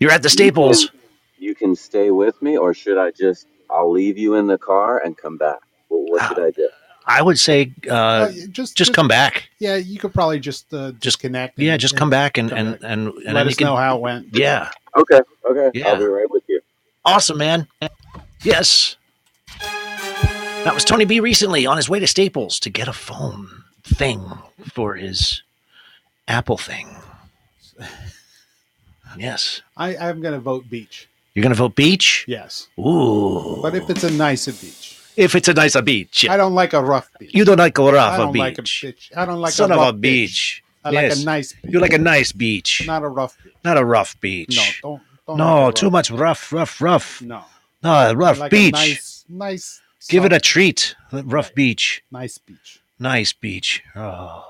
You're 0.00 0.10
at 0.10 0.22
the 0.22 0.30
Staples. 0.30 0.90
You 1.38 1.54
can 1.54 1.76
stay 1.76 2.10
with 2.10 2.40
me, 2.42 2.56
or 2.56 2.74
should 2.74 2.98
I 2.98 3.10
just? 3.12 3.46
I'll 3.70 3.90
leave 3.92 4.18
you 4.18 4.34
in 4.34 4.46
the 4.48 4.58
car 4.58 4.98
and 5.04 5.16
come 5.16 5.36
back. 5.36 5.58
Well, 5.88 6.04
what 6.08 6.26
should 6.28 6.40
I 6.44 6.50
do? 6.50 6.68
I 7.06 7.22
would 7.22 7.38
say 7.38 7.72
uh, 7.88 7.94
Uh, 7.94 8.32
just 8.50 8.76
just 8.76 8.92
come 8.94 9.08
back. 9.08 9.48
Yeah, 9.58 9.76
you 9.76 9.98
could 9.98 10.12
probably 10.12 10.38
just 10.40 10.72
uh, 10.74 10.90
Just- 10.92 11.00
disconnect. 11.00 11.58
Yeah, 11.58 11.72
and- 11.72 11.80
just 11.80 11.94
and 11.94 11.98
come 11.98 12.10
back 12.10 12.36
and 12.38 12.48
come 12.50 12.58
and 12.58 12.72
back. 12.80 12.90
and, 12.90 13.06
and 13.08 13.14
Let 13.24 13.34
then 13.34 13.46
you 13.46 13.50
us 13.50 13.56
can. 13.56 13.66
know 13.66 13.76
how 13.76 13.96
it 13.96 14.00
went. 14.02 14.34
Yeah. 14.36 14.70
Okay, 14.96 15.20
okay. 15.48 15.70
Yeah. 15.74 15.88
I'll 15.88 15.98
be 15.98 16.04
right 16.04 16.30
with 16.30 16.42
you. 16.48 16.60
Awesome, 17.04 17.38
man. 17.38 17.66
Yes. 18.42 18.96
That 19.58 20.74
was 20.74 20.84
Tony 20.84 21.04
B 21.06 21.20
recently 21.20 21.64
on 21.66 21.76
his 21.78 21.88
way 21.88 22.00
to 22.00 22.06
Staples 22.06 22.60
to 22.60 22.70
get 22.70 22.86
a 22.88 22.92
phone 22.92 23.48
thing 23.82 24.20
for 24.74 24.94
his 24.94 25.42
Apple 26.28 26.58
thing. 26.58 26.96
Yes. 29.18 29.62
I, 29.76 29.96
I'm 29.96 30.20
going 30.20 30.34
to 30.34 30.40
vote 30.40 30.68
beach. 30.70 31.08
You're 31.34 31.42
going 31.42 31.54
to 31.54 31.58
vote 31.58 31.76
beach? 31.76 32.24
Yes, 32.26 32.68
Ooh. 32.78 33.60
but 33.62 33.74
if 33.74 33.88
it's 33.88 34.02
a 34.04 34.10
nicer 34.10 34.52
beach, 34.52 34.98
if 35.16 35.34
it's 35.34 35.48
a 35.48 35.54
nicer 35.54 35.80
beach. 35.82 36.28
I 36.28 36.36
don't 36.36 36.54
like 36.54 36.72
a 36.72 36.82
rough 36.82 37.08
beach. 37.18 37.30
You 37.34 37.44
don't 37.44 37.58
like 37.58 37.78
a 37.78 37.82
rough 37.82 37.92
beach. 37.92 38.00
I 38.12 38.16
don't 38.18 38.32
beach. 38.32 38.40
like 38.40 38.58
a 38.58 38.62
beach. 38.62 39.12
I 39.16 39.24
don't 39.24 39.40
like 39.40 39.52
Son 39.52 39.70
a 39.70 39.74
of 39.74 39.80
rough 39.80 39.94
a 39.94 39.98
beach. 39.98 40.64
I 40.84 40.90
yes. 40.90 41.16
like 41.16 41.22
a 41.22 41.24
nice 41.26 41.52
beach. 41.52 41.72
You 41.72 41.80
like 41.80 41.92
a 41.92 41.98
nice 41.98 42.32
beach. 42.32 42.86
not 42.86 43.02
a 43.02 43.08
rough 43.08 43.36
beach. 43.44 43.54
Not 43.64 43.76
a 43.78 43.84
rough 43.84 44.20
beach. 44.20 44.80
No, 44.82 44.88
don't. 44.88 45.02
don't 45.26 45.36
No, 45.38 45.70
too 45.70 45.86
rough- 45.86 45.92
much 45.92 46.10
rough, 46.10 46.52
rough, 46.52 46.80
rough. 46.80 47.22
No, 47.22 47.44
No, 47.82 48.12
rough 48.14 48.38
like 48.38 48.50
beach. 48.50 48.72
Nice, 48.72 49.24
nice. 49.28 49.80
Give 50.08 50.24
it 50.24 50.32
a 50.32 50.40
treat. 50.40 50.96
Rough 51.12 51.54
beach. 51.54 52.02
nice 52.10 52.38
beach. 52.38 52.80
Nice 52.98 53.32
beach. 53.32 53.82
Oh, 53.94 54.44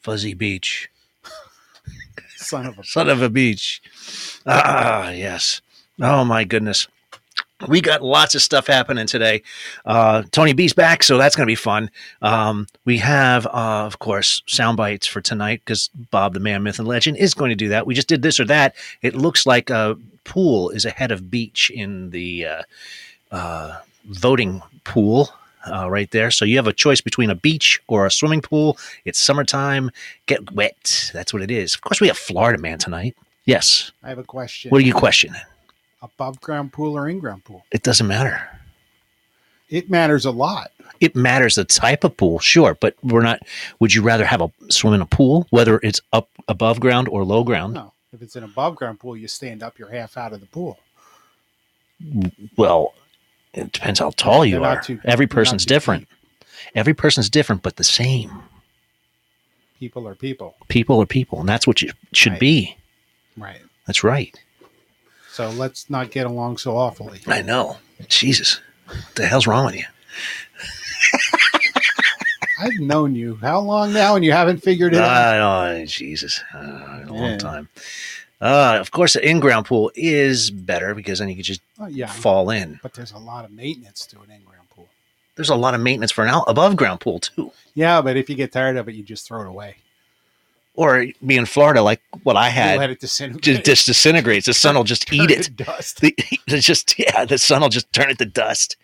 fuzzy 0.00 0.34
beach. 0.34 0.90
Son 2.36 2.66
of 2.66 2.78
a. 2.78 2.84
Son 2.84 3.08
of 3.08 3.22
a 3.22 3.28
beach. 3.28 3.82
Ah, 4.46 5.10
yes. 5.10 5.60
Oh, 6.00 6.24
my 6.24 6.44
goodness. 6.44 6.88
We 7.68 7.80
got 7.80 8.02
lots 8.02 8.34
of 8.34 8.42
stuff 8.42 8.66
happening 8.66 9.06
today. 9.06 9.42
Uh, 9.86 10.24
Tony 10.32 10.52
B's 10.52 10.72
back, 10.72 11.02
so 11.02 11.16
that's 11.16 11.36
going 11.36 11.46
to 11.46 11.50
be 11.50 11.54
fun. 11.54 11.90
Um, 12.20 12.66
we 12.84 12.98
have, 12.98 13.46
uh, 13.46 13.86
of 13.86 14.00
course, 14.00 14.42
sound 14.46 14.76
bites 14.76 15.06
for 15.06 15.20
tonight 15.20 15.62
because 15.64 15.88
Bob, 16.10 16.34
the 16.34 16.40
man, 16.40 16.62
myth, 16.62 16.78
and 16.78 16.88
legend, 16.88 17.16
is 17.16 17.32
going 17.32 17.50
to 17.50 17.56
do 17.56 17.68
that. 17.68 17.86
We 17.86 17.94
just 17.94 18.08
did 18.08 18.22
this 18.22 18.38
or 18.38 18.44
that. 18.46 18.74
It 19.02 19.14
looks 19.14 19.46
like 19.46 19.70
uh, 19.70 19.94
pool 20.24 20.70
is 20.70 20.84
ahead 20.84 21.12
of 21.12 21.30
beach 21.30 21.70
in 21.70 22.10
the 22.10 22.46
uh, 22.46 22.62
uh, 23.30 23.78
voting 24.06 24.60
pool 24.82 25.30
uh, 25.72 25.90
right 25.90 26.10
there. 26.10 26.30
So 26.30 26.44
you 26.44 26.56
have 26.56 26.66
a 26.66 26.72
choice 26.72 27.00
between 27.00 27.30
a 27.30 27.34
beach 27.34 27.80
or 27.86 28.06
a 28.06 28.10
swimming 28.10 28.40
pool. 28.40 28.78
It's 29.04 29.18
summertime. 29.18 29.90
Get 30.26 30.52
wet. 30.52 31.10
That's 31.12 31.32
what 31.32 31.42
it 31.42 31.50
is. 31.50 31.74
Of 31.74 31.80
course, 31.82 32.00
we 32.00 32.08
have 32.08 32.18
Florida 32.18 32.60
man 32.60 32.78
tonight. 32.78 33.16
Yes. 33.44 33.92
I 34.02 34.08
have 34.08 34.18
a 34.18 34.24
question. 34.24 34.70
What 34.70 34.78
are 34.78 34.86
you 34.86 34.94
questioning? 34.94 35.40
Above 36.02 36.40
ground 36.40 36.72
pool 36.72 36.96
or 36.96 37.08
in 37.08 37.18
ground 37.18 37.44
pool? 37.44 37.64
It 37.70 37.82
doesn't 37.82 38.06
matter. 38.06 38.48
It 39.70 39.90
matters 39.90 40.24
a 40.24 40.30
lot. 40.30 40.70
It 41.00 41.16
matters 41.16 41.56
the 41.56 41.64
type 41.64 42.04
of 42.04 42.16
pool, 42.16 42.38
sure, 42.38 42.76
but 42.80 42.94
we're 43.02 43.22
not. 43.22 43.40
Would 43.80 43.94
you 43.94 44.02
rather 44.02 44.24
have 44.24 44.40
a 44.40 44.50
swim 44.70 44.94
in 44.94 45.00
a 45.00 45.06
pool, 45.06 45.46
whether 45.50 45.80
it's 45.82 46.00
up 46.12 46.28
above 46.48 46.80
ground 46.80 47.08
or 47.08 47.24
low 47.24 47.42
ground? 47.42 47.74
No, 47.74 47.92
if 48.12 48.22
it's 48.22 48.36
an 48.36 48.44
above 48.44 48.76
ground 48.76 49.00
pool, 49.00 49.16
you 49.16 49.26
stand 49.26 49.62
up. 49.62 49.78
You're 49.78 49.90
half 49.90 50.16
out 50.16 50.32
of 50.32 50.40
the 50.40 50.46
pool. 50.46 50.78
Well, 52.56 52.94
it 53.54 53.72
depends 53.72 54.00
how 54.00 54.10
tall 54.16 54.44
you 54.44 54.62
are. 54.64 54.80
too- 54.82 55.00
Every 55.04 55.26
person's 55.26 55.64
different. 55.64 56.08
deep. 56.08 56.48
Every 56.74 56.94
person's 56.94 57.30
different, 57.30 57.62
but 57.62 57.76
the 57.76 57.84
same. 57.84 58.42
People 59.78 60.06
are 60.08 60.14
people. 60.14 60.56
People 60.68 61.00
are 61.00 61.06
people, 61.06 61.40
and 61.40 61.48
that's 61.48 61.66
what 61.66 61.82
you 61.82 61.90
should 62.12 62.32
Right. 62.32 62.40
be. 62.40 62.76
Right. 63.36 63.60
That's 63.86 64.02
right. 64.04 64.34
So 65.32 65.50
let's 65.50 65.90
not 65.90 66.10
get 66.10 66.26
along 66.26 66.58
so 66.58 66.76
awfully. 66.76 67.20
I 67.26 67.42
know. 67.42 67.78
Jesus, 68.08 68.60
what 68.86 68.98
the 69.16 69.26
hell's 69.26 69.46
wrong 69.46 69.66
with 69.66 69.74
you? 69.76 69.84
I've 72.60 72.78
known 72.78 73.14
you 73.16 73.36
how 73.42 73.60
long 73.60 73.92
now, 73.92 74.14
and 74.16 74.24
you 74.24 74.30
haven't 74.32 74.62
figured 74.62 74.94
it 74.94 75.00
out. 75.02 75.10
I 75.10 75.38
know, 75.78 75.84
Jesus, 75.86 76.40
uh, 76.54 76.58
a 76.58 77.06
long 77.08 77.30
Yeah. 77.32 77.36
time. 77.38 77.68
Uh, 78.40 78.76
of 78.80 78.90
course, 78.90 79.14
the 79.14 79.26
in-ground 79.26 79.64
pool 79.66 79.90
is 79.94 80.50
better 80.50 80.94
because 80.94 81.18
then 81.18 81.28
you 81.28 81.34
can 81.36 81.44
just 81.44 81.60
Oh, 81.80 81.86
yeah, 81.86 82.06
fall 82.06 82.50
in. 82.50 82.78
but 82.82 82.92
there's 82.94 83.12
a 83.12 83.18
lot 83.18 83.44
of 83.44 83.50
maintenance 83.50 84.04
to 84.06 84.16
an 84.20 84.30
in-ground 84.30 84.68
pool. 84.70 84.88
There's 85.36 85.48
a 85.50 85.54
lot 85.54 85.74
of 85.74 85.80
maintenance 85.80 86.12
for 86.12 86.22
an 86.24 86.28
out- 86.30 86.44
above-ground 86.48 87.00
pool 87.00 87.20
too. 87.20 87.52
Yeah, 87.74 88.02
but 88.02 88.16
if 88.16 88.28
you 88.28 88.36
get 88.36 88.52
tired 88.52 88.76
of 88.76 88.88
it, 88.88 88.94
you 88.94 89.02
just 89.02 89.26
throw 89.26 89.40
it 89.42 89.46
away. 89.48 89.76
Or 90.76 91.06
be 91.24 91.36
in 91.36 91.46
Florida, 91.46 91.82
like 91.82 92.02
what 92.24 92.36
I 92.36 92.48
You 92.48 92.52
had, 92.52 92.78
let 92.80 92.90
it 92.90 92.98
disintegrate. 93.00 93.42
just, 93.42 93.64
just 93.64 93.86
disintegrates. 93.86 94.46
The 94.46 94.54
sun 94.54 94.74
will 94.74 94.82
just 94.84 95.10
eat 95.12 95.30
it. 95.30 95.56
Dust. 95.56 96.00
The, 96.00 96.14
it's 96.48 96.66
just 96.66 96.98
yeah, 96.98 97.24
the 97.24 97.38
sun 97.38 97.62
will 97.62 97.68
just 97.68 97.92
turn 97.92 98.10
it 98.10 98.18
to 98.18 98.24
dust. 98.26 98.76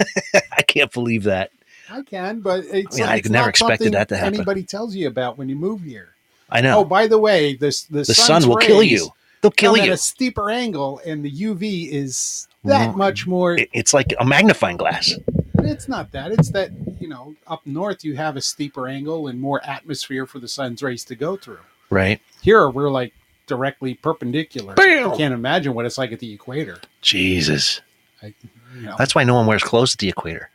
I 0.52 0.62
can't 0.62 0.92
believe 0.92 1.22
that. 1.24 1.50
I 1.90 2.02
can, 2.02 2.40
but 2.40 2.64
it's, 2.66 2.96
I 2.96 3.00
mean, 3.00 3.08
I 3.08 3.16
it's 3.16 3.28
never 3.30 3.44
not 3.46 3.50
expected 3.50 3.92
that 3.94 4.08
to 4.10 4.16
happen. 4.16 4.34
Anybody 4.34 4.62
tells 4.64 4.94
you 4.94 5.06
about 5.08 5.38
when 5.38 5.48
you 5.48 5.56
move 5.56 5.80
here. 5.82 6.10
I 6.50 6.60
know 6.60 6.78
Oh, 6.78 6.84
by 6.84 7.06
the 7.06 7.18
way, 7.18 7.54
this 7.54 7.82
the, 7.84 7.98
the 8.02 8.14
sun 8.14 8.46
will 8.48 8.56
kill 8.56 8.82
you. 8.82 9.08
They'll 9.42 9.50
kill 9.52 9.76
you. 9.76 9.84
at 9.84 9.88
a 9.90 9.96
steeper 9.96 10.50
angle, 10.50 11.00
and 11.06 11.24
the 11.24 11.30
UV 11.30 11.90
is 11.92 12.48
that 12.64 12.90
Mm. 12.90 12.96
much 12.96 13.26
more. 13.26 13.54
It- 13.56 13.68
It's 13.72 13.94
like 13.94 14.12
a 14.18 14.24
magnifying 14.24 14.76
glass. 14.76 15.14
It's 15.60 15.88
not 15.88 16.10
that. 16.12 16.32
It's 16.32 16.50
that 16.50 16.70
you 17.00 17.06
know, 17.08 17.34
up 17.46 17.64
north 17.66 18.02
you 18.04 18.16
have 18.16 18.36
a 18.36 18.40
steeper 18.40 18.88
angle 18.88 19.28
and 19.28 19.40
more 19.40 19.64
atmosphere 19.64 20.26
for 20.26 20.38
the 20.40 20.48
sun's 20.48 20.82
rays 20.82 21.04
to 21.04 21.14
go 21.14 21.36
through. 21.36 21.60
Right? 21.90 22.20
Here 22.42 22.68
we're 22.68 22.90
like 22.90 23.12
directly 23.46 23.94
perpendicular. 23.94 24.74
Bam! 24.74 25.12
I 25.12 25.16
can't 25.16 25.32
imagine 25.34 25.74
what 25.74 25.86
it's 25.86 25.96
like 25.98 26.10
at 26.12 26.18
the 26.18 26.32
equator. 26.32 26.78
Jesus. 27.02 27.80
I, 28.22 28.34
you 28.74 28.82
know, 28.82 28.96
That's 28.98 29.14
why 29.14 29.22
no 29.24 29.34
one 29.34 29.46
wears 29.46 29.62
clothes 29.62 29.94
at 29.94 29.98
the 29.98 30.08
equator. 30.08 30.50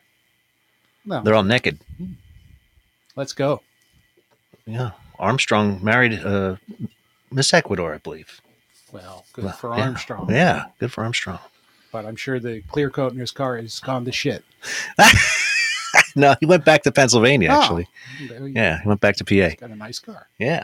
no, 1.05 1.21
They're 1.23 1.33
all 1.35 1.43
naked. 1.43 1.79
let's 3.15 3.33
go. 3.33 3.61
Yeah. 4.65 4.91
Armstrong 5.19 5.79
married 5.83 6.13
uh, 6.25 6.55
Miss 7.31 7.53
Ecuador, 7.53 7.93
I 7.93 7.97
believe. 7.97 8.41
Well, 8.91 9.25
good 9.33 9.45
Well, 9.45 9.53
for 9.53 9.75
yeah. 9.75 9.83
Armstrong. 9.83 10.29
Yeah. 10.29 10.65
Good 10.79 10.91
for 10.91 11.03
Armstrong. 11.03 11.39
But 11.91 12.05
I'm 12.05 12.15
sure 12.15 12.39
the 12.39 12.61
clear 12.71 12.89
coat 12.89 13.13
in 13.13 13.19
his 13.19 13.31
car 13.31 13.57
has 13.57 13.79
gone 13.79 14.05
to 14.05 14.11
shit. 14.11 14.43
no, 16.15 16.35
he 16.39 16.45
went 16.45 16.65
back 16.65 16.83
to 16.83 16.91
Pennsylvania, 16.91 17.49
Oh. 17.51 17.59
actually. 17.61 17.87
Yeah, 18.51 18.81
he 18.81 18.87
went 18.87 19.01
back 19.01 19.15
to 19.17 19.23
PA. 19.23 19.31
He's 19.49 19.55
got 19.55 19.69
a 19.71 19.75
nice 19.75 19.99
car. 19.99 20.27
Yeah. 20.39 20.63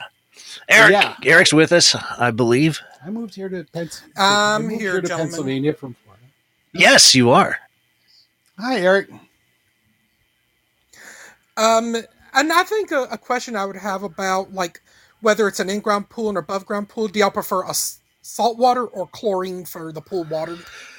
Eric, 0.67 0.91
Yeah. 0.93 1.15
Eric's 1.23 1.53
with 1.53 1.71
us, 1.71 1.95
I 2.17 2.31
believe. 2.31 2.79
I 3.05 3.09
moved 3.09 3.35
here 3.35 3.49
to 3.49 3.63
Pennsylvania. 3.73 4.13
I 4.17 4.55
I'm 4.55 4.67
moved 4.67 4.81
here, 4.81 5.01
to. 5.01 5.07
Pennsylvania 5.17 5.73
from 5.73 5.95
Florida. 6.03 6.23
Yes, 6.73 7.13
you 7.15 7.29
are. 7.31 7.59
Hi, 8.57 8.79
Eric. 8.79 9.09
Um, 11.57 11.95
and 12.39 12.51
I 12.53 12.63
think 12.63 12.91
a, 12.91 13.03
a 13.11 13.17
question 13.17 13.55
I 13.55 13.65
would 13.65 13.75
have 13.77 14.03
about 14.03 14.53
like 14.53 14.81
whether 15.21 15.47
it's 15.47 15.59
an 15.59 15.69
in-ground 15.69 16.09
pool 16.09 16.29
and 16.29 16.37
above 16.37 16.65
ground 16.65 16.89
pool. 16.89 17.07
Do 17.07 17.19
y'all 17.19 17.29
prefer 17.31 17.63
a 17.63 17.69
s- 17.69 17.99
salt 18.21 18.57
water 18.57 18.85
or 18.85 19.07
chlorine 19.07 19.65
for 19.65 19.91
the 19.91 20.01
pool 20.01 20.23
water? 20.25 20.57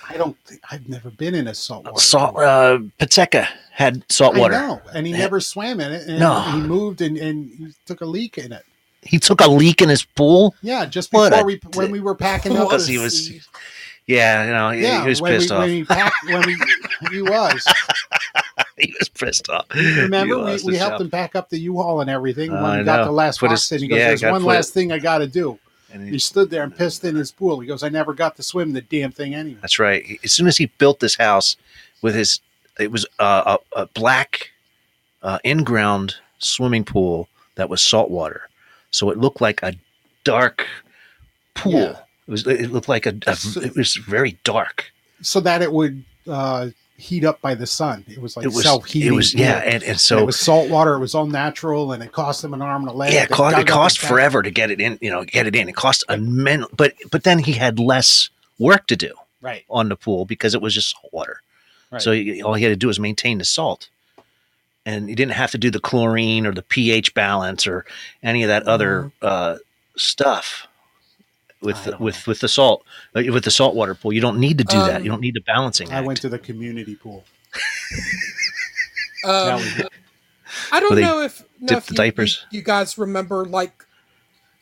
I 0.08 0.16
don't. 0.16 0.36
Think, 0.44 0.60
I've 0.70 0.88
never 0.88 1.10
been 1.10 1.34
in 1.34 1.48
a 1.48 1.54
saltwater. 1.54 1.98
Salt. 2.00 2.34
pool. 2.34 2.42
Uh, 2.44 2.78
Pateka 3.00 3.46
had 3.72 4.04
salt 4.12 4.36
water. 4.36 4.54
I 4.54 4.66
know, 4.66 4.82
and 4.94 5.06
he 5.06 5.12
never 5.12 5.40
swam 5.40 5.80
in 5.80 5.92
it. 5.92 6.06
And 6.08 6.18
No. 6.18 6.40
he 6.40 6.60
moved 6.60 7.00
and, 7.00 7.16
and 7.16 7.48
he 7.50 7.72
took 7.86 8.00
a 8.00 8.06
leak 8.06 8.36
in 8.38 8.52
it. 8.52 8.64
He 9.02 9.18
took 9.18 9.40
a 9.40 9.48
leak 9.48 9.80
in 9.80 9.88
his 9.88 10.04
pool 10.04 10.54
Yeah, 10.60 10.84
just 10.84 11.10
before 11.10 11.32
a 11.32 11.42
we 11.42 11.58
when 11.74 11.90
we 11.90 12.00
were 12.00 12.14
packing 12.14 12.56
up. 12.56 12.64
because 12.68 12.86
he 12.86 12.98
was. 12.98 13.30
Yeah, 14.06 14.44
you 14.44 14.50
know, 14.52 14.70
he, 14.70 14.82
yeah, 14.82 15.02
he 15.02 15.08
was 15.08 15.22
when 15.22 15.32
pissed 15.38 15.50
we, 15.50 15.56
off. 15.56 15.60
When 15.62 15.70
we 15.70 15.84
packed, 15.84 16.16
when 16.26 16.46
we 16.46 16.56
he 17.10 17.22
was. 17.22 17.64
he 18.86 18.94
was 18.98 19.08
pissed 19.08 19.48
off. 19.48 19.66
Remember, 19.74 20.48
He 20.48 20.56
we, 20.64 20.72
we 20.72 20.76
helped 20.76 20.94
job. 20.94 21.00
him 21.02 21.10
pack 21.10 21.36
up 21.36 21.48
the 21.50 21.58
U-Haul 21.58 22.00
and 22.00 22.10
everything. 22.10 22.50
When 22.52 22.64
I 22.64 22.78
we 22.78 22.84
got 22.84 23.04
the 23.04 23.12
last 23.12 23.40
Put 23.40 23.48
box 23.50 23.68
his- 23.68 23.82
in, 23.82 23.84
he 23.84 23.88
goes, 23.88 23.98
yeah, 23.98 24.08
"There's 24.08 24.22
one 24.22 24.44
last 24.44 24.72
thing 24.74 24.92
I 24.92 24.98
got 24.98 25.18
to 25.18 25.26
do." 25.26 25.58
And 25.92 26.04
He 26.04 26.12
he- 26.12 26.18
stood 26.18 26.50
there 26.50 26.62
and 26.62 26.74
pissed 26.76 27.04
in 27.04 27.16
his 27.16 27.32
pool. 27.32 27.60
He 27.60 27.66
goes, 27.66 27.82
"I 27.82 27.88
never 27.88 28.14
got 28.14 28.36
to 28.36 28.42
swim 28.42 28.72
the 28.72 28.80
damn 28.80 29.10
thing 29.12 29.34
anyway." 29.34 29.58
That's 29.60 29.78
right. 29.78 30.04
As 30.24 30.32
soon 30.32 30.46
as 30.46 30.56
he 30.56 30.66
built 30.66 31.00
this 31.00 31.16
house 31.16 31.56
with 32.02 32.14
his, 32.14 32.40
it 32.78 32.90
was 32.92 33.06
uh, 33.18 33.56
a, 33.74 33.80
a 33.82 33.86
black 33.86 34.50
uh, 35.22 35.38
in-ground 35.44 36.14
swimming 36.38 36.84
pool 36.84 37.28
that 37.56 37.68
was 37.68 37.82
saltwater, 37.82 38.48
so 38.90 39.10
it 39.10 39.18
looked 39.18 39.40
like 39.40 39.62
a 39.62 39.74
dark 40.24 40.66
pool. 41.54 41.72
Yeah. 41.72 41.96
It 42.28 42.30
was. 42.30 42.46
It 42.46 42.70
looked 42.70 42.88
like 42.88 43.06
a. 43.06 43.14
a 43.26 43.36
it 43.62 43.74
was 43.76 43.96
very 43.96 44.38
dark. 44.44 44.92
So 45.22 45.40
that 45.40 45.60
it 45.60 45.72
would 45.72 46.04
uh, 46.28 46.68
heat 47.00 47.24
up 47.24 47.40
by 47.40 47.54
the 47.54 47.66
sun. 47.66 48.04
It 48.08 48.20
was 48.20 48.36
like 48.36 48.44
it 48.44 48.48
was. 48.48 48.62
self-heating. 48.62 49.08
It 49.12 49.16
was. 49.16 49.34
Yeah, 49.34 49.58
and, 49.58 49.74
and 49.74 49.82
And 49.82 50.00
so 50.00 50.18
it 50.18 50.26
was 50.26 50.38
salt 50.38 50.70
water. 50.70 50.94
It 50.94 51.00
was 51.00 51.14
all 51.14 51.26
natural, 51.26 51.92
and 51.92 52.02
it 52.02 52.12
cost 52.12 52.44
him 52.44 52.54
an 52.54 52.62
arm 52.62 52.82
and 52.82 52.90
a 52.90 52.94
leg. 52.94 53.12
yeah, 53.12 53.24
it, 53.24 53.30
cost, 53.30 53.58
it 53.58 53.66
cost 53.66 53.98
forever 53.98 54.42
to 54.42 54.50
get 54.50 54.70
it 54.70 54.80
in. 54.80 54.98
You 55.00 55.10
know, 55.10 55.24
get 55.24 55.46
it 55.46 55.56
in. 55.56 55.68
It 55.68 55.74
cost 55.74 56.04
immense. 56.08 56.66
But 56.76 56.94
but 57.10 57.24
then 57.24 57.38
he 57.40 57.52
had 57.52 57.78
less 57.78 58.28
work 58.58 58.86
to 58.88 58.96
do 58.96 59.14
Right. 59.42 59.64
on 59.70 59.88
the 59.88 59.96
pool 59.96 60.26
because 60.26 60.54
it 60.54 60.60
was 60.60 60.74
just 60.74 60.90
salt 60.90 61.12
water. 61.12 61.40
Right. 61.90 62.02
So 62.02 62.12
he, 62.12 62.42
all 62.42 62.54
he 62.54 62.62
had 62.62 62.70
to 62.70 62.76
do 62.76 62.88
was 62.88 63.00
maintain 63.00 63.38
the 63.38 63.44
salt, 63.44 63.88
and 64.84 65.08
he 65.08 65.14
didn't 65.14 65.32
have 65.32 65.50
to 65.52 65.58
do 65.58 65.70
the 65.70 65.80
chlorine 65.80 66.46
or 66.46 66.52
the 66.52 66.62
pH 66.62 67.14
balance 67.14 67.66
or 67.66 67.84
any 68.22 68.42
of 68.42 68.48
that 68.48 68.64
other 68.68 69.10
uh, 69.22 69.56
stuff 69.96 70.66
with. 71.62 71.84
The, 71.84 71.90
don't 71.92 72.00
with 72.00 72.26
with 72.26 72.40
the 72.40 72.48
salt 72.48 72.84
uh, 73.14 73.22
with 73.32 73.44
the 73.44 73.50
saltwater 73.50 73.94
pool. 73.94 74.12
You 74.12 74.20
don't 74.20 74.38
need 74.38 74.58
to 74.58 74.64
do 74.64 74.78
that. 74.78 74.96
Um, 74.96 75.04
You 75.04 75.10
don't 75.10 75.20
need 75.20 75.34
the 75.34 75.42
balancing. 75.42 75.90
I 75.92 75.98
act. 75.98 76.06
went 76.06 76.20
to 76.22 76.28
the 76.28 76.38
community 76.38 76.96
pool. 76.96 77.24
Um, 79.22 79.60
I 80.72 80.80
don't 80.80 80.98
know 80.98 81.20
if 81.20 81.44
know 81.60 81.66
dip 81.66 81.78
if 81.78 81.86
the 81.86 81.92
you, 81.92 81.96
diapers? 81.96 82.46
You, 82.50 82.58
you 82.60 82.64
guys 82.64 82.96
remember 82.96 83.44
like 83.44 83.84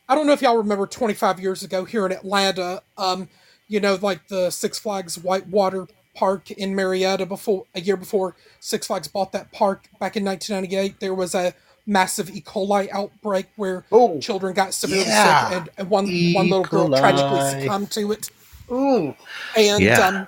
I 0.09 0.15
don't 0.15 0.27
know 0.27 0.33
if 0.33 0.41
y'all 0.41 0.57
remember 0.57 0.87
25 0.87 1.39
years 1.39 1.63
ago 1.63 1.85
here 1.85 2.05
in 2.05 2.11
Atlanta. 2.11 2.81
Um, 2.97 3.29
you 3.67 3.79
know, 3.79 3.97
like 4.01 4.27
the 4.27 4.49
Six 4.49 4.79
Flags 4.79 5.17
Whitewater 5.17 5.87
Park 6.15 6.51
in 6.51 6.75
Marietta. 6.75 7.25
Before 7.25 7.65
a 7.75 7.79
year 7.79 7.95
before 7.95 8.35
Six 8.59 8.87
Flags 8.87 9.07
bought 9.07 9.31
that 9.31 9.51
park 9.51 9.87
back 9.99 10.17
in 10.17 10.25
1998, 10.25 10.99
there 10.99 11.13
was 11.13 11.35
a 11.35 11.53
massive 11.89 12.29
E. 12.29 12.41
coli 12.41 12.87
outbreak 12.91 13.47
where 13.55 13.83
oh, 13.91 14.19
children 14.19 14.53
got 14.53 14.73
severely 14.73 15.05
Yeah. 15.05 15.49
sick, 15.49 15.57
and, 15.57 15.69
and 15.77 15.89
one 15.89 16.07
E. 16.07 16.33
one 16.35 16.49
little 16.49 16.63
girl 16.65 16.87
tragically 16.89 17.61
succumbed 17.61 17.91
to 17.91 18.11
it. 18.11 18.29
oh, 18.69 19.15
and 19.57 19.83
Yeah. 19.83 20.07
um, 20.07 20.27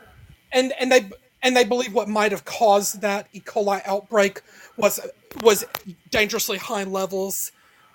and 0.52 0.74
and 0.80 0.91
they 0.91 1.10
and 1.43 1.56
they 1.56 1.63
believe 1.63 1.93
what 1.93 2.10
might 2.10 2.32
have 2.32 2.45
caused 2.45 3.02
that 3.02 3.28
E. 3.34 3.39
coli 3.39 3.82
outbreak 3.86 4.41
was 4.78 5.00
was 5.43 5.63
dangerously 6.10 6.58
high 6.58 6.84
levels 6.84 7.52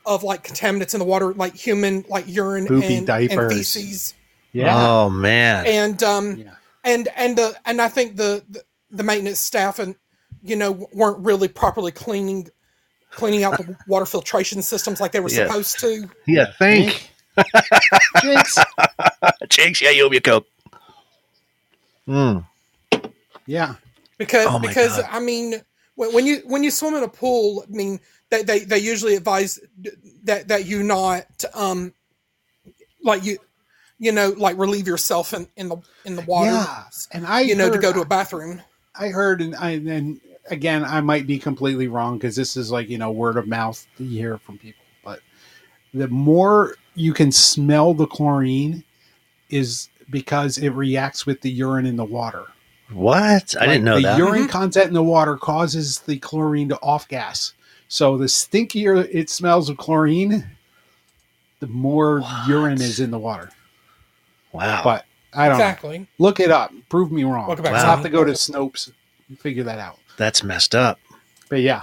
of 0.07 0.23
like 0.23 0.47
contaminants 0.47 0.95
in 0.95 1.01
the 1.01 1.05
water, 1.05 1.35
like 1.35 1.55
human 1.55 2.05
like 2.09 2.25
urine 2.29 2.67
Poopy 2.67 2.99
and, 2.99 3.11
and 3.11 3.53
feces, 3.53 4.15
yeah, 4.53 4.75
Oh 4.89 5.11
man. 5.11 5.67
and 5.67 6.03
um 6.05 6.37
yeah. 6.37 6.55
and 6.85 7.09
and 7.17 7.37
the 7.37 7.57
and 7.67 7.83
I 7.83 7.89
think 7.89 8.17
the 8.17 8.45
the, 8.49 8.63
the 8.91 9.03
maintenance 9.03 9.41
staff 9.41 9.81
and 9.81 9.97
you 10.43 10.55
know 10.55 10.89
weren't 10.93 11.19
really 11.19 11.49
properly 11.49 11.91
cleaning 11.91 12.49
cleaning 13.11 13.45
out 13.45 13.57
the 13.59 13.77
water 13.87 14.07
filtration 14.07 14.63
systems 14.63 15.01
like 15.01 15.13
they 15.13 15.21
were 15.21 15.31
Yeah. 15.31 15.47
supposed 15.47 15.79
to. 15.81 16.09
yeah. 16.27 16.47
Think. 16.59 17.11
Jinx. 18.23 18.59
Jinx. 19.49 19.81
Yeah, 19.83 19.91
you 19.91 20.07
owe 20.07 20.09
me 20.09 20.17
a 20.17 20.21
coke. 20.21 20.47
Mm. 22.09 22.47
Yeah, 23.47 23.75
because 24.19 24.47
Oh 24.49 24.59
because 24.59 24.97
God. 24.97 25.09
I 25.11 25.21
mean 25.21 25.61
when, 25.97 26.13
when 26.15 26.27
you 26.27 26.43
when 26.47 26.63
you 26.63 26.71
swim 26.71 26.95
in 26.95 27.03
a 27.03 27.09
pool, 27.09 27.65
I 27.69 27.71
mean 27.73 28.01
they 28.31 28.43
they, 28.43 28.61
they 28.61 28.79
usually 28.79 29.17
advise 29.17 29.59
that 30.25 30.49
that 30.49 30.67
you 30.67 30.83
not 30.83 31.27
um 31.55 31.93
like 33.03 33.25
you 33.25 33.39
you 33.99 34.13
know 34.13 34.31
like 34.37 34.57
relieve 34.59 34.87
yourself 34.87 35.33
in, 35.35 35.47
in 35.57 35.69
the 35.69 35.77
in 36.05 36.17
the 36.17 36.23
water 36.23 36.51
yeah. 36.51 36.85
And 37.13 37.27
I, 37.27 37.41
you 37.41 37.55
know 37.55 37.71
to 37.71 37.79
go 37.79 37.93
to 37.93 38.01
a 38.01 38.07
bathroom. 38.07 38.63
I 38.99 39.09
heard, 39.09 39.43
and 39.43 39.55
I 39.57 39.71
and 39.73 40.21
again, 40.51 40.85
I 40.85 41.01
might 41.01 41.27
be 41.27 41.39
completely 41.39 41.89
wrong 41.89 42.19
because 42.19 42.37
this 42.37 42.57
is 42.57 42.71
like 42.71 42.89
you 42.89 42.99
know 42.99 43.11
word 43.11 43.37
of 43.37 43.47
mouth 43.47 43.87
that 43.97 44.05
you 44.05 44.19
hear 44.19 44.39
from 44.39 44.59
people. 44.59 44.85
But 45.05 45.21
the 45.95 46.09
more 46.09 46.77
you 46.95 47.13
can 47.13 47.31
smell 47.33 47.95
the 47.95 48.07
chlorine, 48.07 48.85
is 49.51 49.89
because 50.11 50.59
it 50.59 50.71
reacts 50.71 51.27
with 51.27 51.41
the 51.41 51.51
urine 51.51 51.87
in 51.87 51.97
the 51.97 52.05
water. 52.05 52.45
What? 52.93 53.55
I 53.61 53.67
didn't 53.67 53.85
know 53.85 53.97
the 53.97 54.03
that. 54.03 54.19
urine 54.19 54.43
mm-hmm. 54.43 54.51
content 54.51 54.89
in 54.89 54.95
the 54.95 55.03
water 55.03 55.37
causes 55.37 56.01
the 56.01 56.19
chlorine 56.19 56.69
to 56.69 56.81
off 56.83 57.09
gas. 57.09 57.55
So 57.89 58.17
the 58.17 58.27
stinkier 58.27 59.09
it 59.13 59.31
smells 59.31 59.69
of 59.69 59.77
chlorine, 59.77 60.45
the 61.61 61.67
more 61.67 62.21
What? 62.21 62.49
urine 62.49 62.81
is 62.81 63.01
in 63.01 63.11
the 63.11 63.19
water. 63.19 63.51
wow. 64.53 64.83
But 64.85 65.05
I 65.35 65.49
don't 65.49 65.59
know. 65.59 65.65
Exactly. 65.65 66.07
look 66.19 66.41
it 66.41 66.51
up. 66.51 66.73
Prove 66.89 67.13
me 67.13 67.25
wrong. 67.25 67.47
Welcome 67.47 67.65
back, 67.65 67.75
I'll 67.75 67.97
have 67.97 68.03
to 68.05 68.09
go 68.09 68.25
to 68.25 68.33
Snopes 68.33 68.91
and 69.29 69.39
figure 69.39 69.65
that 69.65 69.79
out. 69.79 69.99
That's 70.17 70.43
messed 70.43 70.75
up. 70.75 70.99
But 71.49 71.61
yeah. 71.61 71.83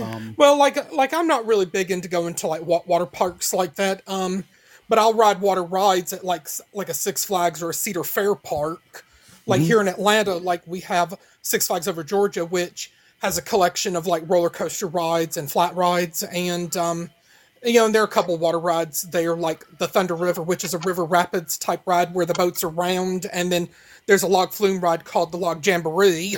Um, 0.00 0.34
Well, 0.38 0.56
like 0.58 0.92
like 0.92 1.12
I'm 1.12 1.26
not 1.26 1.46
really 1.46 1.66
big 1.66 1.90
into 1.90 2.08
going 2.08 2.34
to 2.34 2.46
like 2.46 2.62
water 2.64 3.06
parks 3.06 3.52
like 3.52 3.74
that. 3.76 4.02
Um, 4.06 4.44
but 4.88 4.98
I'll 4.98 5.14
ride 5.14 5.40
water 5.40 5.62
rides 5.64 6.12
at 6.12 6.24
like 6.24 6.46
like 6.72 6.88
a 6.88 6.94
Six 6.94 7.24
Flags 7.24 7.62
or 7.62 7.70
a 7.70 7.74
Cedar 7.74 8.04
Fair 8.04 8.34
park. 8.34 9.04
Like 9.46 9.60
Mhm. 9.60 9.64
here 9.64 9.80
in 9.80 9.88
Atlanta, 9.88 10.34
like 10.36 10.62
we 10.66 10.80
have 10.80 11.18
Six 11.42 11.66
Flags 11.66 11.88
Over 11.88 12.04
Georgia, 12.04 12.44
which 12.44 12.92
has 13.20 13.38
a 13.38 13.42
collection 13.42 13.96
of 13.96 14.06
like 14.06 14.22
roller 14.26 14.50
coaster 14.50 14.86
rides 14.86 15.36
and 15.36 15.50
flat 15.50 15.74
rides, 15.74 16.22
and 16.22 16.76
um, 16.76 17.10
you 17.64 17.74
know, 17.74 17.86
and 17.86 17.94
there 17.94 18.02
are 18.02 18.06
a 18.06 18.08
couple 18.08 18.36
water 18.38 18.58
rides 18.58 19.02
there, 19.02 19.36
like 19.36 19.64
the 19.78 19.88
Thunder 19.88 20.14
River, 20.14 20.42
which 20.42 20.64
is 20.64 20.74
a 20.74 20.78
river 20.78 21.04
rapids 21.04 21.58
type 21.58 21.82
ride 21.86 22.14
where 22.14 22.26
the 22.26 22.34
boats 22.34 22.64
are 22.64 22.68
round, 22.68 23.26
and 23.32 23.50
then 23.50 23.68
there's 24.06 24.22
a 24.22 24.28
log 24.28 24.52
flume 24.52 24.80
ride 24.80 25.04
called 25.04 25.30
the 25.32 25.36
Log 25.38 25.64
Jamboree, 25.66 26.36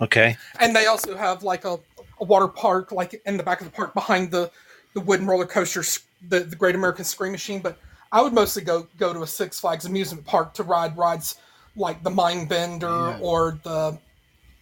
Okay. 0.00 0.36
and 0.60 0.74
they 0.74 0.86
also 0.86 1.16
have 1.16 1.42
like 1.42 1.64
a, 1.64 1.78
a 2.20 2.24
water 2.24 2.48
park, 2.48 2.92
like 2.92 3.20
in 3.26 3.36
the 3.36 3.42
back 3.42 3.60
of 3.60 3.66
the 3.66 3.72
park 3.72 3.94
behind 3.94 4.30
the 4.30 4.50
the 4.94 5.00
wooden 5.00 5.26
roller 5.26 5.46
coasters, 5.46 6.00
the 6.28 6.40
the 6.40 6.56
Great 6.56 6.74
American 6.74 7.04
Scream 7.04 7.32
Machine. 7.32 7.60
But 7.60 7.78
I 8.12 8.22
would 8.22 8.32
mostly 8.32 8.62
go 8.62 8.86
go 8.98 9.12
to 9.12 9.22
a 9.22 9.26
Six 9.26 9.60
Flags 9.60 9.84
amusement 9.86 10.24
park 10.26 10.54
to 10.54 10.62
ride 10.62 10.96
rides 10.96 11.36
like 11.76 12.02
the 12.02 12.10
Mind 12.10 12.48
Bender 12.48 12.86
Yeah. 12.86 13.18
or 13.20 13.58
the 13.64 13.98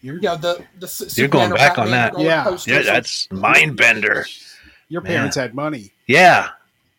You're, 0.00 0.16
you 0.16 0.22
know 0.22 0.36
the 0.36 0.64
the 0.78 0.86
S- 0.86 1.16
You're 1.18 1.28
going 1.28 1.52
back 1.52 1.78
on 1.78 1.90
that. 1.90 2.18
Yeah. 2.18 2.44
coasters. 2.44 2.86
Yeah, 2.86 2.92
that's 2.92 3.30
mind 3.30 3.76
bender. 3.76 4.26
your 4.88 5.00
parents 5.02 5.36
had 5.36 5.54
money. 5.54 5.92
Yeah. 6.06 6.50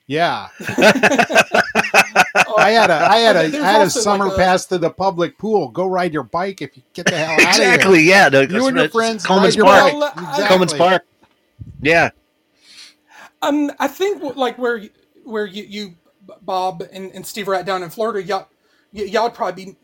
Yeah. 0.08 0.50
Oh, 2.48 2.56
I 2.58 2.72
had 2.72 2.90
a 2.90 2.94
I 2.96 3.18
had 3.18 3.36
a 3.36 3.48
There's 3.50 3.64
I 3.64 3.72
had 3.72 3.88
a 3.88 3.90
summer 3.90 4.26
like, 4.26 4.34
a- 4.34 4.38
pass 4.38 4.66
to 4.68 4.78
the 4.78 4.90
public 4.90 5.38
pool. 5.38 5.70
Go 5.70 5.88
ride 5.88 6.14
your 6.14 6.24
bike 6.24 6.62
if 6.62 6.76
you 6.78 6.84
get 6.94 7.06
the 7.06 7.16
hell 7.18 7.32
out 7.32 7.38
of 7.40 7.42
here. 7.42 7.50
exactly. 7.50 8.04
Yeah. 8.04 8.30
The, 8.30 8.48
You 8.50 8.68
and 8.68 8.78
your 8.78 8.90
friends 8.90 9.26
Coleman's 9.26 9.58
ride 9.58 9.92
your 9.92 10.00
Park. 10.00 10.16
bike. 10.16 10.24
Exactly. 10.30 10.46
Coleman's 10.48 10.74
Park. 10.74 11.06
Yeah. 11.82 12.10
Um, 13.42 13.72
I 13.80 13.88
think 13.88 14.22
like 14.36 14.58
where 14.58 14.78
you- 14.78 14.90
where 15.26 15.46
you, 15.46 15.64
you 15.64 15.96
Bob 16.42 16.84
and, 16.92 17.12
and 17.12 17.26
Steve 17.26 17.48
are 17.50 17.56
at 17.56 17.66
down 17.66 17.84
in 17.84 17.90
Florida, 17.90 18.22
y'all 18.24 18.48
y'all 18.92 19.24
would 19.24 19.34
probably 19.34 19.66
be 19.66 19.76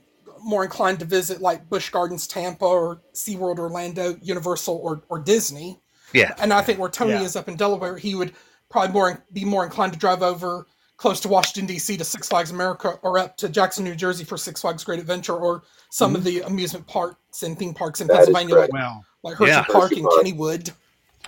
more 0.42 0.64
inclined 0.64 1.00
to 1.00 1.06
visit 1.06 1.42
like 1.42 1.70
Busch 1.70 1.90
Gardens, 1.90 2.26
Tampa, 2.28 2.66
or 2.66 3.02
SeaWorld, 3.14 3.60
Orlando, 3.60 4.18
Universal, 4.22 4.76
or 4.84 5.02
or 5.10 5.20
Disney. 5.20 5.80
Yeah. 6.14 6.34
And 6.40 6.52
I 6.54 6.62
think 6.62 6.80
where 6.80 6.90
Tony 6.90 7.12
Yeah. 7.12 7.22
is 7.24 7.36
up 7.36 7.48
in 7.50 7.56
Delaware, 7.56 7.98
he 7.98 8.16
would 8.16 8.34
probably 8.70 8.94
more 8.94 9.24
be 9.34 9.46
more 9.46 9.64
inclined 9.66 9.94
to 9.94 10.00
drive 10.00 10.22
over 10.24 10.66
close 11.00 11.20
to 11.22 11.30
Washington 11.30 11.66
D.C. 11.66 11.96
to 11.98 12.04
Six 12.04 12.28
Flags 12.28 12.52
America, 12.52 13.00
or 13.02 13.18
up 13.18 13.38
to 13.38 13.48
Jackson, 13.50 13.86
New 13.86 13.96
Jersey 13.96 14.24
for 14.26 14.38
Six 14.38 14.62
Flags 14.62 14.84
Great 14.84 15.00
Adventure, 15.00 15.36
or 15.36 15.64
some 15.90 16.14
of 16.16 16.24
the 16.24 16.42
amusement 16.42 16.86
parks 16.88 17.42
and 17.44 17.58
theme 17.58 17.74
parks 17.74 18.02
in 18.02 18.08
That 18.08 18.14
is 18.14 18.26
Pennsylvania, 18.26 18.56
like, 18.56 18.70
correct. 18.70 18.74
Well, 18.74 19.06
like 19.24 19.38
Hershey 19.38 19.52
Yeah. 19.52 19.64
Park 19.64 19.84
Hershey 19.90 19.96
and 20.02 20.04
Park. 20.10 20.22
Kennywood. 20.26 20.72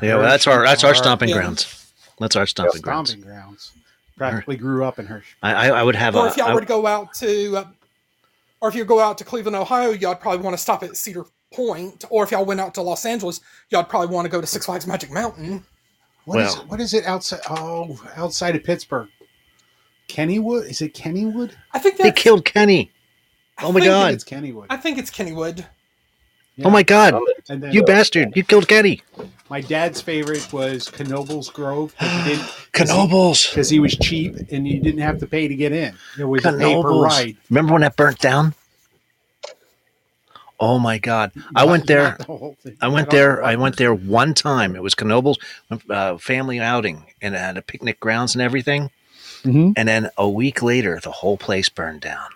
Yeah. 0.01 0.15
Well, 0.15 0.23
that's 0.23 0.45
our 0.45 0.63
that's 0.65 0.84
our 0.84 0.93
stomping 0.93 1.29
Yeah. 1.29 1.36
grounds. 1.36 1.91
That's 2.19 2.36
our 2.36 2.45
stomping 2.45 2.81
grounds. 2.81 3.10
stomping 3.12 3.27
grounds. 3.27 3.71
Practically 4.17 4.57
grew 4.57 4.84
up 4.86 4.99
in 4.99 5.07
Hershey. 5.07 5.34
I, 5.41 5.53
I 5.69 5.79
I 5.79 5.84
would 5.84 5.95
have 5.95 6.15
or 6.15 6.27
a. 6.27 6.29
if 6.29 6.38
y'all 6.38 6.49
I- 6.49 6.53
were 6.53 6.60
to 6.60 6.65
go 6.67 6.86
out 6.86 7.13
to, 7.15 7.57
uh, 7.57 7.65
or 8.60 8.69
if 8.69 8.75
you 8.75 8.86
go 8.86 8.99
out 8.99 9.17
to 9.17 9.23
Cleveland, 9.23 9.55
Ohio, 9.55 9.89
y'all 9.91 10.13
probably 10.15 10.43
want 10.43 10.53
to 10.55 10.62
stop 10.62 10.84
at 10.84 10.95
Cedar 10.95 11.25
Point. 11.53 12.05
Or 12.10 12.23
if 12.23 12.31
y'all 12.31 12.45
went 12.45 12.60
out 12.60 12.73
to 12.75 12.81
Los 12.81 13.05
Angeles, 13.05 13.41
y'all 13.69 13.84
probably 13.84 14.13
want 14.13 14.25
to 14.25 14.29
go 14.29 14.39
to 14.39 14.45
Six 14.47 14.65
Flags 14.67 14.86
Magic 14.86 15.12
Mountain. 15.12 15.65
What 16.25 16.39
is 16.41 16.55
Well- 16.55 16.65
what 16.67 16.79
is 16.81 16.93
it 16.93 17.05
outside? 17.05 17.39
Oh, 17.49 17.99
outside 18.15 18.55
of 18.55 18.63
Pittsburgh, 18.63 19.10
Kennywood. 20.15 20.69
Is 20.69 20.82
it 20.82 20.93
Kennywood? 20.93 21.52
I 21.74 21.80
think 21.80 21.97
they 21.97 22.12
killed 22.12 22.45
Kenny. 22.45 22.91
I 23.58 23.65
Oh 23.65 23.71
my 23.71 23.80
God. 23.86 24.13
It's 24.13 24.24
Kennywood. 24.24 24.65
I 24.69 24.78
think 24.78 24.97
it's 24.97 25.12
Kennywood. 25.12 25.65
Yeah. 26.58 26.67
Oh 26.67 26.69
my 26.69 26.84
God. 26.84 27.15
And 27.50 27.63
then 27.63 27.71
You 27.71 27.84
bastard. 27.84 28.36
You 28.36 28.43
killed 28.43 28.67
Kenny. 28.67 29.02
my 29.50 29.62
dad's 29.62 30.02
favorite 30.02 30.52
was 30.52 30.89
Knoebels 30.89 31.52
Grove 31.54 31.95
Knoebels. 32.74 33.50
because 33.50 33.69
he 33.69 33.80
was 33.80 33.95
cheap 33.97 34.36
and 34.52 34.67
you 34.67 34.82
didn't 34.82 35.02
have 35.02 35.19
to 35.19 35.28
pay 35.28 35.47
to 35.47 35.56
get 35.56 35.71
in. 35.71 35.95
It 36.19 36.26
was 36.26 36.43
a 36.45 36.52
pay 36.52 36.58
per 36.58 36.65
Knoebels. 36.89 37.04
ride. 37.06 37.38
Remember 37.50 37.74
when 37.74 37.82
that 37.84 37.95
burnt 37.95 38.19
down? 38.19 38.54
Oh 40.60 40.78
my 40.78 41.00
God. 41.00 41.32
I 41.56 41.65
went 41.65 41.88
there. 41.88 42.17
the. 42.19 42.76
I 42.82 42.88
went 42.88 43.10
there. 43.10 43.43
I 43.43 43.56
went 43.56 43.78
there 43.78 43.93
one 43.95 44.34
time. 44.36 44.76
It 44.76 44.84
was 44.84 44.93
Knoebels, 44.93 45.38
uh, 45.89 46.17
family 46.17 46.60
outing, 46.60 47.06
and 47.21 47.34
it 47.34 47.39
had 47.39 47.58
a 47.58 47.63
picnic 47.63 48.00
grounds 48.00 48.36
and 48.36 48.41
everything. 48.43 48.91
Mhm. 49.43 49.73
And 49.75 49.88
then 49.88 50.10
a 50.17 50.30
week 50.30 50.62
later, 50.62 50.99
the 51.04 51.12
whole 51.12 51.38
place 51.38 51.69
burned 51.69 52.01
down. 52.01 52.30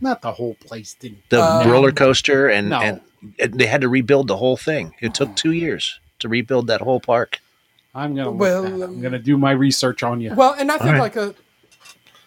Not 0.00 0.22
the 0.22 0.32
whole 0.32 0.54
place 0.54 0.94
didn't. 0.98 1.28
The 1.30 1.42
Uh, 1.42 1.64
roller 1.66 1.92
coaster, 1.92 2.48
and, 2.48 2.68
No. 2.70 2.80
and 2.80 3.00
and 3.40 3.54
they 3.54 3.66
had 3.66 3.80
to 3.80 3.88
rebuild 3.88 4.28
the 4.28 4.36
whole 4.36 4.56
thing. 4.56 4.94
It 5.00 5.14
took 5.14 5.34
two 5.34 5.50
years 5.52 5.98
to 6.20 6.28
rebuild 6.28 6.66
that 6.68 6.80
whole 6.82 7.00
park. 7.00 7.40
I'm 7.94 8.14
gonna 8.14 8.30
look 8.30 8.38
Well, 8.40 8.62
that. 8.62 8.84
I'm 8.84 9.00
gonna 9.00 9.18
do 9.18 9.36
my 9.38 9.52
research 9.52 10.02
on 10.02 10.20
you. 10.20 10.32
Well, 10.34 10.54
and 10.56 10.70
I 10.70 10.76
think 10.78 10.92
right. 10.92 11.00
like 11.00 11.16
a, 11.16 11.34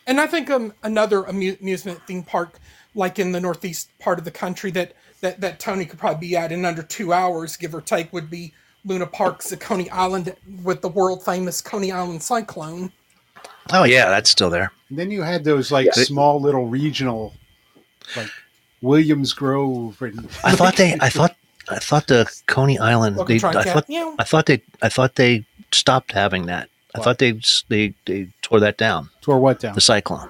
and 0.08 0.20
I 0.20 0.28
think 0.28 0.50
um 0.50 0.74
another 0.84 1.24
amusement 1.24 2.02
theme 2.08 2.24
park 2.24 2.60
like 2.96 3.20
in 3.20 3.32
the 3.32 3.40
northeast 3.40 3.90
part 4.00 4.18
of 4.20 4.26
the 4.26 4.32
country 4.32 4.72
that 4.72 4.94
that 5.22 5.40
that 5.42 5.60
Tony 5.60 5.86
could 5.86 6.00
probably 6.00 6.28
be 6.30 6.36
at 6.36 6.52
in 6.52 6.66
under 6.66 6.82
two 6.82 7.14
hours, 7.14 7.56
give 7.56 7.74
or 7.76 7.82
take, 7.82 8.12
would 8.12 8.30
be 8.32 8.52
Luna 8.84 9.06
Park's 9.06 9.52
at 9.54 9.60
Coney 9.60 9.90
Island 9.92 10.36
with 10.64 10.82
the 10.82 10.90
world 10.90 11.24
famous 11.24 11.62
Coney 11.62 11.92
Island 11.92 12.24
cyclone. 12.24 12.92
Oh 13.72 13.84
yeah, 13.84 14.10
that's 14.10 14.30
still 14.30 14.50
there. 14.50 14.72
And 14.90 14.98
then 14.98 15.12
you 15.12 15.22
had 15.22 15.44
those 15.44 15.72
like 15.72 15.86
Yeah. 15.88 16.04
small 16.04 16.42
little 16.42 16.66
regional, 16.68 17.34
like 18.16 18.30
Williams 18.82 19.34
Grove 19.34 20.02
and 20.02 20.28
I 20.44 20.56
thought 20.56 20.76
they. 20.78 20.96
I 21.00 21.10
thought. 21.10 21.36
I 21.72 21.78
thought 21.78 22.08
the 22.08 22.28
Coney 22.48 22.80
Island. 22.80 23.18
Welcome 23.18 23.38
They, 23.38 23.48
I 23.48 23.64
thought. 23.64 23.86
Yeah. 23.88 24.16
I 24.18 24.24
thought 24.24 24.48
they. 24.48 24.64
I 24.82 24.90
thought 24.90 25.16
they 25.16 25.46
stopped 25.72 26.14
having 26.14 26.48
that. 26.48 26.70
I 26.96 27.00
thought 27.02 27.20
they 27.20 27.40
they 27.70 27.94
they 28.08 28.30
tore 28.42 28.60
that 28.60 28.78
down. 28.78 29.10
tore 29.22 29.40
what 29.40 29.60
down? 29.60 29.76
The 29.76 29.82
cyclone. 29.82 30.30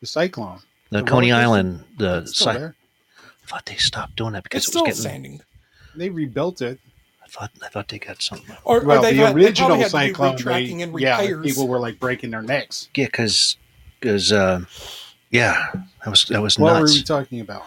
The 0.00 0.06
cyclone. 0.06 0.60
The, 0.90 0.98
The 1.02 1.04
Coney 1.04 1.30
roller? 1.32 1.42
Island. 1.42 1.84
The 1.98 2.18
It's 2.22 2.34
still 2.36 2.52
cy- 2.54 2.58
there. 2.58 2.74
I 3.44 3.46
thought 3.50 3.66
they 3.66 3.76
stopped 3.76 4.16
doing 4.16 4.32
that 4.32 4.44
because 4.44 4.60
It's 4.60 4.68
it 4.68 4.70
still 4.70 4.86
was 4.86 5.02
getting. 5.02 5.10
standing. 5.10 5.40
They 5.94 6.08
rebuilt 6.08 6.62
it. 6.62 6.78
I 7.28 7.30
thought. 7.40 7.50
I 7.62 7.68
thought 7.68 7.88
they 7.88 7.98
got 7.98 8.22
something. 8.22 8.56
Or, 8.64 8.80
Well, 8.80 8.98
or 8.98 9.02
they've 9.02 9.16
the 9.16 9.26
had, 9.26 9.36
original 9.36 9.68
probably 9.68 9.82
had 9.82 9.90
cyclone, 9.90 10.36
they, 10.36 10.42
retracking 10.42 10.82
and 10.82 10.98
yeah, 11.00 11.20
repairs. 11.20 11.44
people 11.44 11.68
were 11.68 11.78
like 11.78 12.00
breaking 12.00 12.30
their 12.30 12.42
necks. 12.42 12.88
Yeah, 12.94 13.06
because 13.06 13.56
because 14.00 14.32
uh, 14.32 14.62
yeah, 15.30 15.66
that 15.74 16.10
was 16.10 16.24
that 16.26 16.40
was 16.40 16.58
nuts 16.58 16.62
What 16.62 16.74
were 16.74 16.80
nuts. 16.80 16.94
we 16.94 17.02
talking 17.02 17.40
about? 17.40 17.64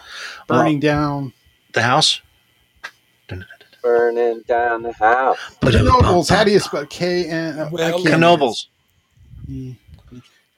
Burning 0.48 0.80
down. 0.80 1.32
the 1.72 1.82
house. 1.82 2.20
Burning 3.82 4.42
down 4.46 4.82
the 4.82 4.92
house. 4.92 5.36
Knoebels. 5.60 6.28
How 6.28 6.44
do 6.44 6.52
you 6.52 6.60
spell 6.60 6.86
K 6.86 7.24
N? 7.26 7.58
I 7.58 7.68
Well, 7.68 8.02
can't- 8.02 8.22
Knoebels. 8.22 8.66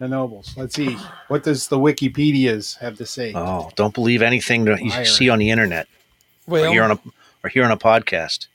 Knoebels. 0.01 0.57
Let's 0.59 0.75
see. 0.75 0.99
What 1.29 1.43
does 1.43 1.69
the 1.69 1.79
Wikipedia's 1.79 2.75
have 2.75 2.99
to 2.99 3.07
say? 3.07 3.33
Oh, 3.35 3.71
don't 3.77 3.95
believe 3.95 4.21
anything 4.21 4.65
that 4.67 4.83
you 4.83 4.91
Liar. 4.91 5.05
see 5.07 5.31
on 5.31 5.39
the 5.39 5.49
internet 5.51 5.89
or 6.47 6.59
hear 6.69 6.83
on 6.83 6.91
a 6.91 6.99
or 7.43 7.49
hear 7.49 7.65
on 7.65 7.71
a 7.71 7.77
podcast. 7.79 8.49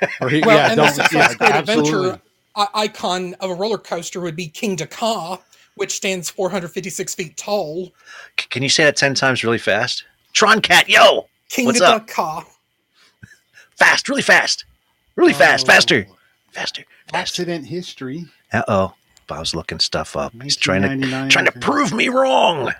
Or 0.20 0.28
he- 0.28 0.42
well 0.42 0.56
yeah, 0.56 0.70
and 0.70 0.78
the 0.78 0.84
don't- 0.84 0.94
Six 0.94 1.12
yeah, 1.12 1.34
Great. 1.34 1.54
Adventure 1.54 2.20
icon 2.74 3.34
of 3.40 3.50
a 3.50 3.54
roller 3.54 3.78
coaster 3.78 4.20
would 4.20 4.36
be 4.36 4.48
Kingda 4.48 4.88
Ka, 4.90 5.38
which 5.74 5.92
stands 5.94 6.30
456 6.30 7.14
feet 7.14 7.36
tall. 7.36 7.92
C- 8.40 8.46
can 8.48 8.62
you 8.62 8.68
say 8.68 8.84
that 8.84 8.96
ten 8.96 9.14
times 9.14 9.44
really 9.44 9.58
fast? 9.58 10.04
Tron 10.32 10.60
Cat, 10.60 10.88
yo, 10.88 11.28
King 11.48 11.66
What's 11.66 11.80
up? 11.80 12.06
Ka. 12.06 12.44
fast, 13.76 14.08
really 14.08 14.22
fast, 14.22 14.64
really 15.16 15.32
fast, 15.32 15.66
Oh, 15.68 15.72
faster, 15.72 16.04
faster, 16.52 16.84
faster. 16.84 16.84
Accident 17.12 17.66
history. 17.66 18.24
Uh 18.52 18.62
oh, 18.68 18.94
Bob's 19.26 19.54
looking 19.54 19.78
stuff 19.78 20.16
up. 20.16 20.32
He's 20.42 20.56
trying 20.56 20.82
to 20.82 21.28
trying 21.28 21.46
to 21.46 21.52
prove 21.60 21.92
me 21.92 22.08
wrong. 22.08 22.72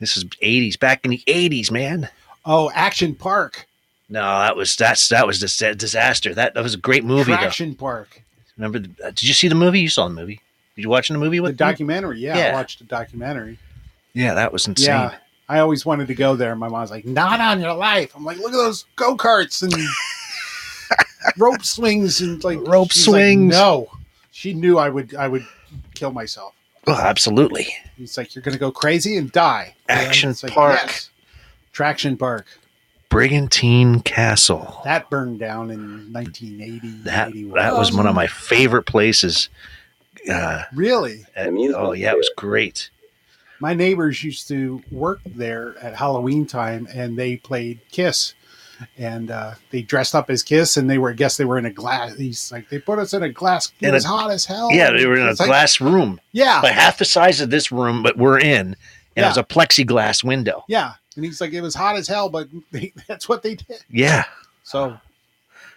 This 0.00 0.16
is 0.16 0.24
'80s, 0.24 0.78
back 0.78 1.04
in 1.04 1.10
the 1.10 1.22
'80s, 1.26 1.70
man. 1.70 2.08
Oh, 2.44 2.70
Action 2.74 3.14
Park. 3.14 3.66
No, 4.08 4.20
that 4.20 4.56
was 4.56 4.76
that's 4.76 5.08
that 5.08 5.26
was 5.26 5.40
dis- 5.40 5.56
disaster. 5.76 6.34
That 6.34 6.54
that 6.54 6.62
was 6.62 6.74
a 6.74 6.78
great 6.78 7.04
movie. 7.04 7.32
Though. 7.32 7.38
Traction 7.38 7.74
Park. 7.74 8.22
Remember? 8.56 8.78
The, 8.78 8.90
uh, 9.04 9.10
did 9.10 9.24
you 9.24 9.34
see 9.34 9.48
the 9.48 9.54
movie? 9.54 9.80
You 9.80 9.88
saw 9.88 10.06
the 10.08 10.14
movie. 10.14 10.40
Did 10.76 10.82
you 10.82 10.88
watch 10.88 11.08
the 11.08 11.18
movie 11.18 11.38
The 11.38 11.42
with 11.42 11.52
me? 11.52 11.56
documentary. 11.56 12.18
Yeah, 12.20 12.36
Yeah. 12.36 12.48
I 12.50 12.52
watched 12.52 12.78
the 12.80 12.84
documentary. 12.84 13.58
Yeah, 14.12 14.34
that 14.34 14.52
was 14.52 14.66
insane. 14.66 14.86
Yeah. 14.88 15.14
I 15.48 15.58
always 15.58 15.84
wanted 15.84 16.06
to 16.08 16.14
go 16.14 16.36
there. 16.36 16.54
My 16.56 16.68
mom's 16.68 16.90
like, 16.90 17.04
not 17.04 17.40
on 17.40 17.60
your 17.60 17.74
life. 17.74 18.12
I'm 18.16 18.24
like, 18.24 18.38
look 18.38 18.52
at 18.52 18.56
those 18.56 18.84
go 18.96 19.16
karts 19.16 19.62
and 19.62 19.72
rope 21.38 21.64
swings 21.64 22.20
and 22.20 22.42
like 22.44 22.58
Rope 22.66 22.92
she's 22.92 23.08
like, 23.08 23.14
swings. 23.22 23.52
no, 23.52 23.90
she 24.30 24.52
knew 24.54 24.78
I 24.78 24.88
would. 24.88 25.14
I 25.14 25.28
would 25.28 25.46
kill 25.94 26.12
myself. 26.12 26.54
Oh, 26.86 26.94
absolutely. 26.94 27.66
He's 27.96 28.16
like, 28.18 28.34
you're 28.34 28.42
gonna 28.42 28.58
go 28.58 28.70
crazy 28.70 29.16
and 29.16 29.32
die. 29.32 29.74
Action 29.88 30.30
It's 30.30 30.42
like, 30.42 30.52
Park. 30.52 30.78
yes. 30.82 31.10
Traction 31.72 32.16
Park. 32.16 32.46
Brigantine 33.14 34.00
Castle. 34.00 34.80
That 34.84 35.08
burned 35.08 35.38
down 35.38 35.70
in 35.70 36.12
1980. 36.12 37.02
That 37.04 37.28
81. 37.28 37.54
that 37.56 37.74
was 37.76 37.92
one 37.92 38.06
of 38.08 38.14
my 38.14 38.26
favorite 38.26 38.82
places. 38.86 39.48
Uh, 40.28 40.64
really. 40.74 41.24
at- 41.36 41.46
Amusement 41.48 41.84
oh 41.84 41.92
yeah, 41.92 42.10
it 42.10 42.16
was 42.16 42.30
great. 42.36 42.90
My 43.60 43.72
neighbors 43.72 44.22
used 44.24 44.48
to 44.48 44.82
work 44.90 45.20
there 45.24 45.76
at 45.80 45.94
Halloween 45.94 46.44
time, 46.44 46.88
and 46.92 47.16
they 47.16 47.36
played 47.36 47.78
Kiss, 47.92 48.34
and 48.98 49.30
uh, 49.30 49.52
they 49.70 49.80
dressed 49.80 50.16
up 50.16 50.28
as 50.28 50.42
Kiss, 50.42 50.76
and 50.76 50.90
they 50.90 50.98
were. 50.98 51.10
I 51.10 51.14
guess 51.14 51.36
they 51.36 51.44
were 51.44 51.56
in 51.56 51.66
a 51.66 51.70
glass. 51.70 52.16
He's 52.16 52.50
like, 52.50 52.68
they 52.68 52.80
put 52.80 52.98
us 52.98 53.14
in 53.14 53.22
a 53.22 53.28
glass. 53.28 53.72
It 53.80 53.86
In 53.88 53.94
was 53.94 54.04
a- 54.04 54.08
hot 54.08 54.32
as 54.32 54.44
hell. 54.44 54.70
Yeah, 54.72 54.90
they 54.90 55.06
were 55.06 55.14
in 55.16 55.26
a 55.26 55.30
It's 55.30 55.38
like- 55.40 55.48
glass 55.48 55.80
room, 55.80 56.20
Yeah, 56.32 56.60
like 56.62 56.72
half 56.74 56.98
the 56.98 57.04
size 57.04 57.40
of 57.40 57.50
this 57.50 57.70
room, 57.70 58.02
but 58.02 58.16
we're 58.18 58.40
in, 58.40 58.74
and 59.16 59.24
it 59.24 59.28
was 59.28 59.36
a 59.38 59.44
plexiglass 59.44 60.24
window. 60.24 60.64
Yeah, 60.68 60.94
and 61.16 61.24
he's 61.24 61.40
like, 61.40 61.52
it 61.52 61.60
was 61.60 61.74
hot 61.74 61.96
as 61.96 62.08
hell, 62.08 62.28
but 62.28 62.48
they, 62.70 62.92
that's 63.06 63.28
what 63.28 63.42
they 63.42 63.54
did. 63.56 63.82
Yeah, 63.90 64.24
So 64.62 64.98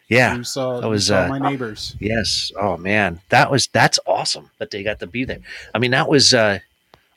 yeah. 0.08 0.36
you 0.36 0.44
saw, 0.44 0.80
that 0.80 0.88
was, 0.88 1.12
uh, 1.12 1.28
my 1.28 1.40
neighbors. 1.40 1.96
Yes. 2.00 2.52
Oh 2.60 2.78
man, 2.78 3.20
that 3.30 3.52
was 3.52 3.68
that's 3.68 4.00
awesome 4.06 4.50
that 4.58 4.72
they 4.72 4.84
got 4.84 5.00
to 5.00 5.08
be 5.08 5.26
there. 5.26 5.40
I 5.74 5.80
mean, 5.80 5.92
that 5.92 6.08
was. 6.08 6.34
uh 6.34 6.60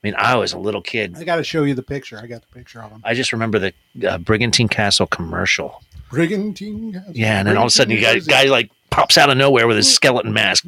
I 0.02 0.06
mean, 0.06 0.14
I 0.16 0.34
was 0.36 0.54
a 0.54 0.58
little 0.58 0.80
kid. 0.80 1.14
I 1.18 1.24
got 1.24 1.36
to 1.36 1.44
show 1.44 1.64
you 1.64 1.74
the 1.74 1.82
picture. 1.82 2.18
I 2.18 2.26
got 2.26 2.40
the 2.40 2.54
picture 2.54 2.82
of 2.82 2.90
him. 2.90 3.02
I 3.04 3.12
just 3.12 3.34
remember 3.34 3.58
the 3.58 3.74
uh, 4.08 4.16
Brigantine 4.16 4.66
Castle 4.66 5.06
commercial. 5.06 5.82
Brigantine. 6.08 7.02
Yeah, 7.12 7.38
and 7.40 7.46
then 7.48 7.58
all 7.58 7.64
of 7.64 7.68
a 7.68 7.70
sudden, 7.70 7.94
you 7.94 8.00
got 8.00 8.16
a 8.16 8.20
guy 8.20 8.44
like 8.44 8.70
pops 8.90 9.16
out 9.18 9.30
of 9.30 9.36
nowhere 9.36 9.66
with 9.66 9.76
his 9.76 9.92
skeleton 9.92 10.32
mask. 10.32 10.64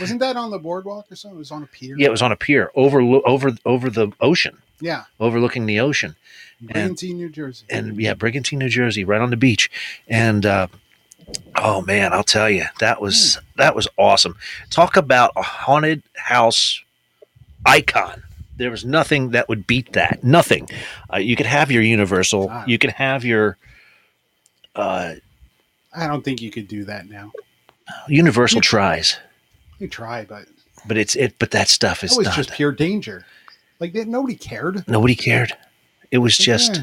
Wasn't 0.00 0.20
that 0.20 0.36
on 0.36 0.50
the 0.50 0.58
boardwalk 0.58 1.10
or 1.10 1.16
something? 1.16 1.36
It 1.36 1.38
was 1.38 1.50
on 1.50 1.62
a 1.62 1.66
pier. 1.66 1.96
Yeah, 1.98 2.08
it 2.08 2.10
was 2.10 2.22
on 2.22 2.32
a 2.32 2.36
pier 2.36 2.70
over 2.74 3.00
over 3.00 3.52
over 3.64 3.90
the 3.90 4.12
ocean, 4.20 4.56
Yeah. 4.80 5.04
overlooking 5.20 5.66
the 5.66 5.80
ocean. 5.80 6.16
Brigantine, 6.60 7.18
New 7.18 7.28
Jersey. 7.28 7.66
and 7.68 8.00
yeah, 8.00 8.14
Brigantine, 8.14 8.58
New 8.58 8.70
Jersey, 8.70 9.04
right 9.04 9.20
on 9.20 9.28
the 9.30 9.36
beach. 9.36 9.70
And 10.08 10.46
uh, 10.46 10.68
oh 11.56 11.82
man, 11.82 12.12
I'll 12.14 12.24
tell 12.24 12.48
you, 12.48 12.64
that 12.80 13.00
was 13.00 13.38
that 13.56 13.74
was 13.76 13.86
awesome. 13.98 14.36
Talk 14.70 14.96
about 14.96 15.32
a 15.36 15.42
haunted 15.42 16.02
house 16.16 16.82
icon. 17.66 18.22
There 18.56 18.70
was 18.70 18.86
nothing 18.86 19.30
that 19.32 19.50
would 19.50 19.66
beat 19.66 19.92
that. 19.92 20.24
Nothing. 20.24 20.66
Uh, 21.12 21.18
you 21.18 21.36
could 21.36 21.44
have 21.44 21.70
your 21.70 21.82
Universal. 21.82 22.50
You 22.66 22.78
could 22.78 22.92
have 22.92 23.22
your 23.22 23.58
uh, 24.74 25.16
I 25.96 26.06
don't 26.06 26.22
think 26.22 26.42
you 26.42 26.50
could 26.50 26.68
do 26.68 26.84
that 26.84 27.08
now. 27.08 27.32
Universal 28.08 28.60
tries, 28.60 29.18
You 29.78 29.88
try, 29.88 30.24
but 30.24 30.46
but 30.86 30.96
it's 30.96 31.16
it. 31.16 31.38
But 31.38 31.50
that 31.52 31.68
stuff 31.68 32.04
is 32.04 32.12
it 32.12 32.18
was 32.18 32.26
not. 32.26 32.36
just 32.36 32.52
pure 32.52 32.72
danger. 32.72 33.24
Like 33.80 33.92
that, 33.94 34.08
nobody 34.08 34.36
cared. 34.36 34.86
nobody 34.88 35.14
cared. 35.14 35.52
It 36.10 36.18
was 36.18 36.36
just. 36.36 36.76
Yeah. 36.76 36.82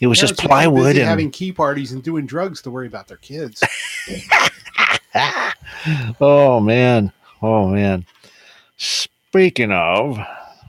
It 0.00 0.08
was 0.08 0.18
just 0.18 0.36
Parents 0.36 0.48
plywood 0.48 0.96
and 0.96 1.06
having 1.06 1.30
key 1.30 1.52
parties 1.52 1.92
and 1.92 2.02
doing 2.02 2.26
drugs 2.26 2.60
to 2.62 2.70
worry 2.72 2.88
about 2.88 3.06
their 3.06 3.18
kids. 3.18 3.62
oh 6.20 6.58
man. 6.58 7.12
Oh 7.40 7.68
man. 7.68 8.04
Speaking 8.76 9.70
of, 9.70 10.18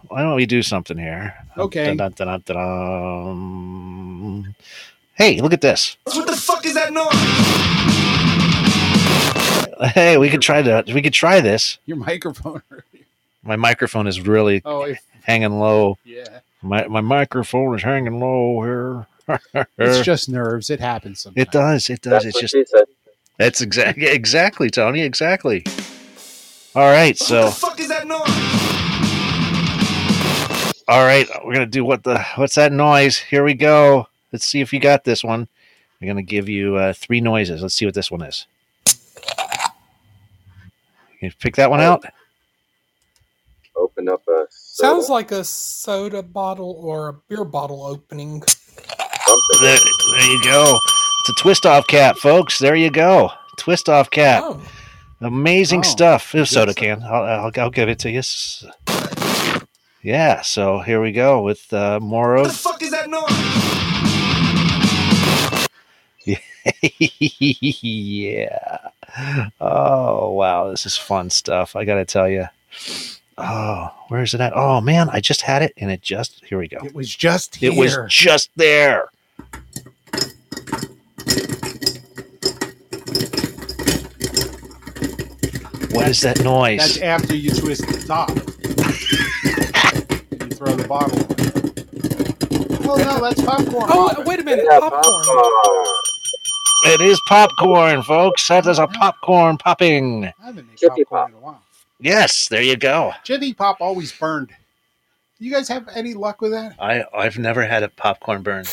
why 0.10 0.22
don't 0.22 0.36
we 0.36 0.46
do 0.46 0.62
something 0.62 1.00
here? 1.00 1.34
Okay. 1.58 1.96
Dun, 1.96 2.12
dun, 2.12 2.44
dun. 2.46 4.56
Hey, 5.15 5.39
look 5.41 5.54
at 5.54 5.62
this. 5.62 5.95
What 6.06 6.26
the 6.28 6.36
fuck 6.36 6.65
is 6.65 6.73
that 6.73 6.91
noise? 6.91 7.10
Hey, 9.93 10.17
we 10.17 10.30
could 10.30 10.41
try 10.41 10.62
that. 10.62 10.88
We 10.88 11.02
could 11.02 11.13
try 11.13 11.41
this. 11.41 11.78
Your 11.86 11.97
microphone. 11.97 12.62
My 13.43 13.56
microphone 13.58 14.08
is 14.08 14.21
really 14.21 14.62
Oh, 14.63 14.84
if, 14.84 15.02
hanging 15.23 15.60
low. 15.60 15.97
yeah. 16.06 16.39
My 16.62 16.88
my 16.88 17.02
microphone 17.02 17.76
is 17.76 17.84
hanging 17.84 18.19
low 18.19 18.62
here. 18.63 19.08
It's 19.78 20.06
just 20.06 20.30
nerves. 20.30 20.69
It 20.69 20.80
happens 20.80 21.19
sometimes. 21.21 21.47
it 21.47 21.52
does. 21.52 21.89
It 21.89 22.02
does. 22.02 22.23
That's 22.23 22.26
It's 22.26 22.36
what 22.36 22.41
just 22.41 22.71
said. 22.71 22.84
that's 23.38 23.62
exactly 23.62 24.06
exactly, 24.08 24.69
Tony. 24.69 25.02
Exactly. 25.02 25.65
All 26.76 26.89
right, 26.89 27.17
What 27.19 27.28
so 27.28 27.45
the 27.45 27.52
fuck 27.52 27.80
is 27.82 27.89
that 27.89 28.08
noise? 28.08 28.21
All 30.88 31.06
right, 31.06 31.28
we're 31.45 31.54
gonna 31.54 31.65
do 31.65 31.84
what 31.84 32.04
the 32.04 32.19
what's 32.36 32.56
that 32.56 32.71
noise? 32.71 33.17
Here 33.17 33.43
we 33.43 33.54
go. 33.56 34.08
Let's 34.34 34.46
see 34.46 34.60
if 34.60 34.74
you 34.74 34.80
got 34.82 35.06
this 35.06 35.24
one. 35.24 35.48
I'm 36.02 36.08
gonna 36.08 36.22
give 36.24 36.50
you 36.50 36.76
uh, 36.76 36.91
three 36.93 37.22
noises. 37.22 37.62
Let's 37.62 37.76
see 37.76 37.86
what 37.86 37.93
this 37.96 38.12
one 38.12 38.24
is. 38.24 38.46
You 41.22 41.32
pick 41.39 41.56
that 41.56 41.69
one 41.69 41.80
out. 41.80 42.04
Open 43.78 44.10
up 44.10 44.28
a 44.28 44.46
Sounds 44.50 45.08
like 45.08 45.32
a 45.32 45.43
soda 45.43 46.22
bottle 46.22 46.78
or 46.82 47.08
a 47.10 47.13
beer 47.13 47.46
bottle 47.46 47.84
opening. 47.86 48.41
something. 48.43 49.62
There, 49.62 49.78
there 49.78 50.32
you 50.32 50.43
go. 50.43 50.78
It's 51.22 51.30
a 51.30 51.41
twist 51.41 51.65
off 51.65 51.88
cap, 51.88 52.17
folks. 52.17 52.60
There 52.60 52.76
you 52.76 52.89
go. 52.89 53.32
Twist 53.58 53.88
off 53.88 54.10
cap. 54.10 54.43
Oh, 54.46 54.62
Amazing 55.22 55.80
Oh, 55.80 55.84
stuff. 55.84 56.36
It 56.36 56.39
was 56.41 56.50
soda 56.50 56.74
stuff. 56.74 56.84
can. 56.84 57.04
I'll, 57.04 57.24
I'll, 57.24 57.52
I'll 57.58 57.69
give 57.69 57.88
it 57.88 58.00
to 58.00 58.12
you. 58.12 58.22
Yeah. 60.02 60.41
So 60.41 60.80
here 60.80 61.02
we 61.02 61.13
go 61.13 61.41
with 61.41 61.72
uh, 61.72 62.02
more 62.02 62.36
What 62.36 62.43
the 62.43 62.50
of. 62.50 62.56
fuck 62.58 62.82
is 62.84 62.91
that 62.91 63.10
noise? 63.10 63.83
yeah. 67.82 68.78
Oh 69.62 70.32
wow, 70.32 70.70
this 70.70 70.86
is 70.86 70.98
fun 70.98 71.30
stuff. 71.30 71.76
I 71.76 71.86
gotta 71.86 72.06
tell 72.06 72.30
you. 72.30 72.46
Oh, 73.38 73.90
where's 74.10 74.34
it 74.34 74.42
at? 74.42 74.54
Oh 74.56 74.80
man, 74.82 75.10
I 75.10 75.20
just 75.20 75.42
had 75.42 75.62
it, 75.62 75.74
and 75.78 75.92
it 75.92 76.02
just 76.02 76.44
here 76.46 76.58
we 76.58 76.68
go. 76.68 76.80
It 76.84 76.94
was 76.96 77.14
just 77.14 77.56
here. 77.56 77.72
It 77.72 77.78
was 77.78 77.98
just 78.10 78.50
there. 78.56 79.10
What 85.92 86.08
is 86.10 86.22
that 86.22 86.44
noise? 86.44 86.80
That's 86.80 86.98
after 87.02 87.36
you 87.36 87.52
twist 87.52 87.86
the 87.88 88.04
top. 88.08 88.30
you 88.30 88.36
throw 90.56 90.76
the 90.76 90.88
bottle. 90.88 91.20
Oh 92.90 92.98
no, 92.98 93.22
that's 93.22 93.42
popcorn. 93.42 93.90
oh, 93.90 94.24
wait 94.26 94.40
a 94.40 94.44
minute, 94.44 94.66
Yeah, 94.70 94.80
popcorn. 94.80 95.24
popcorn. 95.24 95.86
It 96.86 97.02
is 97.02 97.19
popcorn, 97.28 98.04
folks. 98.04 98.48
That 98.50 98.65
is 98.67 98.78
a 98.78 98.88
popcorn 98.88 99.58
popping. 99.58 100.26
I 100.26 100.34
haven't 100.46 100.67
made 100.67 100.78
Jiffy 100.78 101.04
popcorn 101.06 101.22
Pop. 101.22 101.30
in 101.30 101.36
a 101.36 101.39
while. 101.39 101.62
Yes, 102.00 102.48
there 102.50 102.62
you 102.62 102.76
go. 102.76 103.13
Jiffy 103.24 103.54
Pop 103.54 103.78
always 103.80 104.12
burned. 104.12 104.52
You 105.39 105.52
guys 105.52 105.67
have 105.69 105.88
any 105.96 106.13
luck 106.13 106.41
with 106.41 106.52
that? 106.52 106.76
I 106.80 107.04
I've 107.13 107.38
never 107.38 107.63
had 107.65 107.84
a 107.84 107.89
popcorn 107.89 108.43
burn. 108.43 108.65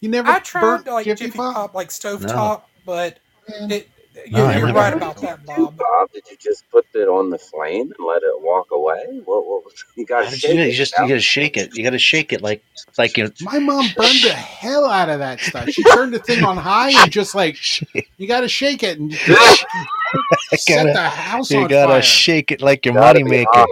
You 0.00 0.08
never 0.08 0.28
I 0.30 0.38
tried 0.38 0.60
burnt 0.60 0.86
like 0.86 1.04
Jiffy, 1.04 1.26
Jiffy 1.26 1.36
Pop? 1.36 1.54
Pop, 1.54 1.74
like 1.74 1.88
stovetop, 1.88 2.62
but 2.86 3.18
Man, 3.48 3.82
it, 4.24 4.32
No, 4.32 4.44
I 4.46 4.50
you're, 4.52 4.58
you're 4.58 4.66
never- 4.68 4.78
right 4.78 4.92
about 4.94 5.16
that, 5.22 5.44
Bob. 5.46 5.76
Bob, 5.76 6.12
did 6.12 6.24
you 6.30 6.36
just 6.40 6.68
put 6.70 6.84
it 6.94 7.08
on 7.08 7.30
the 7.30 7.38
flame 7.38 7.92
and 7.96 8.06
let 8.06 8.22
it 8.22 8.40
walk 8.42 8.68
away? 8.72 9.20
What? 9.24 9.46
what 9.46 9.64
was- 9.64 9.84
you 9.96 10.04
got 10.04 10.24
How 10.24 10.30
to 10.30 10.36
did 10.36 10.40
shake 10.40 10.50
you, 10.50 10.56
do 10.56 10.60
it? 10.60 10.66
it. 10.66 10.70
you 10.70 10.76
just 10.76 10.94
now. 10.98 11.04
you 11.04 11.08
gotta 11.10 11.20
shake 11.20 11.56
it. 11.56 11.76
You 11.76 11.84
gotta 11.84 11.98
shake 11.98 12.32
it 12.32 12.42
like 12.42 12.62
like 12.98 13.16
you. 13.16 13.32
My 13.42 13.58
mom 13.58 13.86
burned 13.96 14.22
the 14.24 14.32
hell 14.32 14.86
out 14.86 15.08
of 15.08 15.18
that 15.20 15.40
stuff. 15.40 15.68
She 15.70 15.82
turned 15.84 16.12
the 16.14 16.18
thing 16.18 16.44
on 16.44 16.56
high 16.56 16.90
and 17.02 17.10
just 17.12 17.34
like 17.34 17.56
you 18.18 18.26
got 18.28 18.40
to 18.42 18.48
shake 18.48 18.82
it 18.82 18.98
and 18.98 19.12
you 19.26 20.58
set 20.58 20.84
gotta- 20.84 20.92
the 20.92 21.08
house 21.08 21.50
You 21.50 21.60
on 21.62 21.68
gotta 21.68 21.92
fire. 21.94 22.02
shake 22.02 22.50
it 22.52 22.60
like 22.60 22.84
your 22.84 22.94
Gotta 22.94 23.20
money 23.20 23.24
be 23.24 23.30
maker. 23.38 23.50
hot. 23.52 23.68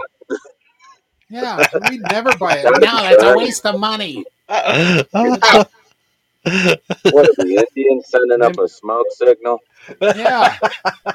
yeah, 1.29 1.65
we'd 1.89 2.01
never 2.09 2.35
buy 2.37 2.57
it. 2.57 2.63
No, 2.65 2.79
that's 2.79 3.23
a 3.23 3.37
waste 3.37 3.65
of 3.65 3.79
money. 3.79 4.25
What 4.47 5.69
are 7.29 7.43
the 7.43 7.65
Indians 7.75 8.07
sending 8.07 8.41
up 8.41 8.57
a 8.57 8.67
smoke 8.67 9.07
signal? 9.11 9.59
Yeah, 10.01 10.57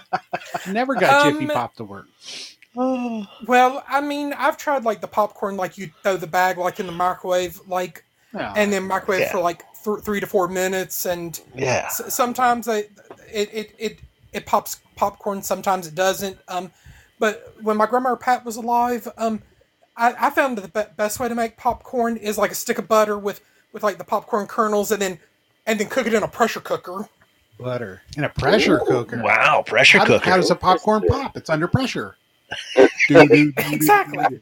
never 0.69 0.95
got 0.95 1.27
Um, 1.27 1.35
Jiffy 1.41 1.47
Pop 1.53 1.75
to 1.77 1.85
work. 1.85 2.07
Well, 2.75 3.85
I 3.87 4.01
mean, 4.01 4.33
I've 4.33 4.57
tried 4.57 4.85
like 4.85 5.01
the 5.03 5.07
popcorn, 5.09 5.57
like 5.59 5.77
you 5.77 5.91
throw 6.03 6.17
the 6.17 6.27
bag 6.27 6.57
like 6.57 6.81
in 6.81 6.87
the 6.87 6.93
microwave, 6.93 7.61
like 7.67 8.03
Yeah. 8.35 8.55
and 8.57 8.73
then 8.73 8.85
microwave 8.87 9.21
Yeah. 9.21 9.33
for 9.33 9.41
like 9.41 9.63
th- 9.85 10.01
three 10.03 10.21
to 10.21 10.27
four 10.27 10.49
minutes, 10.49 11.05
and 11.05 11.39
yeah. 11.55 11.83
s- 11.87 12.15
sometimes 12.15 12.69
I, 12.69 12.85
it, 13.31 13.51
it 13.53 13.75
it 13.79 13.99
it 14.33 14.47
pops 14.47 14.81
popcorn, 14.97 15.43
sometimes 15.43 15.87
it 15.87 15.95
doesn't. 15.95 16.39
Um, 16.49 16.71
but 17.19 17.55
when 17.61 17.77
my 17.77 17.85
grandma 17.85 18.15
Pat 18.17 18.43
was 18.45 18.57
alive, 18.57 19.07
um, 19.19 19.43
I, 19.99 20.15
I 20.19 20.31
found 20.31 20.57
the 20.57 20.67
be- 20.69 20.91
best 20.97 21.21
way 21.21 21.29
to 21.29 21.35
make 21.35 21.59
popcorn 21.59 22.17
is 22.17 22.39
like 22.39 22.53
a 22.53 22.55
stick 22.55 22.79
of 22.79 22.89
butter 22.89 23.19
with 23.19 23.43
with 23.75 23.83
like 23.83 23.99
the 23.99 24.05
popcorn 24.05 24.47
kernels, 24.47 24.91
and 24.91 25.03
then 25.03 25.19
and 25.67 25.79
then 25.79 25.89
cook 25.91 26.07
it 26.07 26.15
in 26.15 26.23
a 26.23 26.29
pressure 26.29 26.61
cooker. 26.61 27.07
Butter 27.59 28.03
in 28.17 28.25
a 28.25 28.29
pressure 28.29 28.79
cooker. 28.79 29.23
Wow, 29.23 29.63
pressure 29.65 29.99
How, 29.99 30.07
cooker. 30.07 30.31
how 30.31 30.37
does 30.37 30.51
a 30.51 30.55
popcorn 30.57 31.05
pop? 31.09 31.37
It's 31.37 31.51
under 31.51 31.69
pressure. 31.69 32.17
Doo-doo-doo-doo-doo. 33.09 33.53
Exactly. 33.73 34.41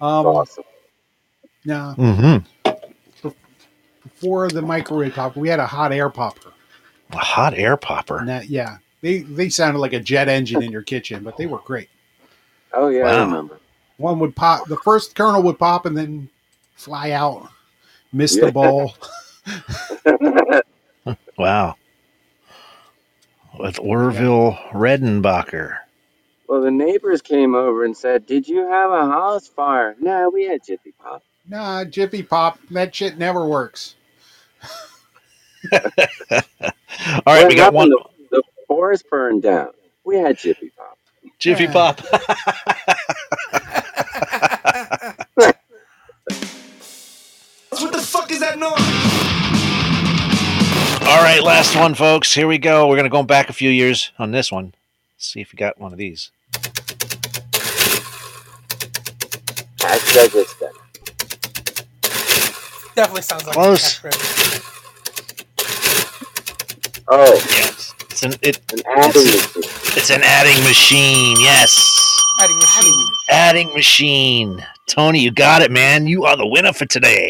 Um, 0.00 0.26
Awesome. 0.26 0.64
now, 1.64 1.94
mm-hmm. 1.94 2.70
before 4.02 4.48
the 4.48 4.62
microwave 4.62 5.14
popper, 5.14 5.40
we 5.40 5.48
had 5.48 5.58
a 5.58 5.66
hot 5.66 5.92
air 5.92 6.10
popper. 6.10 6.52
A 7.12 7.16
hot 7.16 7.54
air 7.54 7.76
popper. 7.76 8.24
That, 8.26 8.48
yeah, 8.50 8.78
they 9.00 9.20
they 9.20 9.48
sounded 9.48 9.78
like 9.78 9.92
a 9.92 10.00
jet 10.00 10.28
engine 10.28 10.62
in 10.62 10.70
your 10.70 10.82
kitchen, 10.82 11.22
but 11.24 11.36
they 11.36 11.46
were 11.46 11.58
great. 11.58 11.88
Oh 12.72 12.88
yeah, 12.88 13.04
I 13.06 13.20
remember. 13.20 13.58
One 13.96 14.18
would 14.18 14.36
pop, 14.36 14.68
the 14.68 14.76
first 14.78 15.14
kernel 15.14 15.42
would 15.44 15.58
pop 15.58 15.86
and 15.86 15.96
then 15.96 16.28
fly 16.74 17.12
out, 17.12 17.48
miss 18.12 18.36
Yeah. 18.36 18.46
the 18.46 18.52
ball. 18.52 18.94
Wow. 21.38 21.76
With 23.58 23.78
Orville 23.78 24.58
Redenbacher. 24.72 25.78
well, 26.48 26.62
the 26.62 26.70
neighbors 26.70 27.20
came 27.22 27.54
over 27.54 27.84
and 27.84 27.96
said, 27.96 28.26
"Did 28.26 28.48
you 28.48 28.66
have 28.66 28.90
a 28.90 29.06
house 29.06 29.46
fire?" 29.48 29.94
No, 30.00 30.30
we 30.30 30.44
had 30.44 30.64
Jiffy 30.64 30.92
Pop. 31.02 31.22
Nah, 31.48 31.84
Jiffy 31.84 32.22
Pop, 32.22 32.58
that 32.70 32.94
shit 32.94 33.18
never 33.18 33.46
works. 33.46 33.94
All 35.72 35.80
right, 37.26 37.44
What 37.44 37.48
we 37.48 37.54
got 37.56 37.72
one. 37.74 37.90
The, 37.90 38.04
the 38.30 38.42
forest 38.66 39.04
burned 39.10 39.42
down. 39.42 39.68
We 40.04 40.16
had 40.16 40.38
Jiffy 40.38 40.70
Pop. 40.76 40.98
Jiffy 41.38 41.64
Yeah. 41.64 41.72
Pop. 41.72 42.00
fuck 48.26 48.32
is 48.32 48.40
that 48.40 48.58
noise? 48.58 48.72
All 51.08 51.22
right, 51.22 51.40
last 51.42 51.76
one, 51.76 51.94
folks. 51.94 52.34
Here 52.34 52.48
we 52.48 52.58
go. 52.58 52.88
We're 52.88 52.96
gonna 52.96 53.08
go 53.08 53.22
back 53.22 53.48
a 53.48 53.52
few 53.52 53.70
years 53.70 54.10
on 54.18 54.32
this 54.32 54.50
one. 54.50 54.74
Let's 55.14 55.26
see 55.28 55.40
if 55.40 55.52
you 55.52 55.56
got 55.56 55.78
one 55.80 55.92
of 55.92 55.98
these. 55.98 56.30
Hashtag. 59.78 60.46
Definitely 62.96 63.22
sounds 63.22 63.44
like 63.46 63.54
Close. 63.54 63.98
a 63.98 64.02
cash 64.02 64.18
grab. 64.20 64.62
Oh, 67.08 67.34
Yes, 67.50 67.94
it's 68.10 68.22
an 68.24 68.32
it, 68.42 68.60
an 68.72 68.80
adding 68.96 69.22
machine. 69.22 69.62
it's 69.96 70.10
an 70.10 70.22
adding 70.24 70.64
machine. 70.64 71.36
Yes, 71.38 71.78
Adding 72.40 72.58
machine. 72.58 73.10
adding 73.30 73.72
machine. 73.74 74.66
Tony, 74.88 75.20
you 75.20 75.30
got 75.30 75.62
it, 75.62 75.70
man. 75.70 76.08
You 76.08 76.24
are 76.24 76.36
the 76.36 76.46
winner 76.46 76.72
for 76.72 76.86
today. 76.86 77.28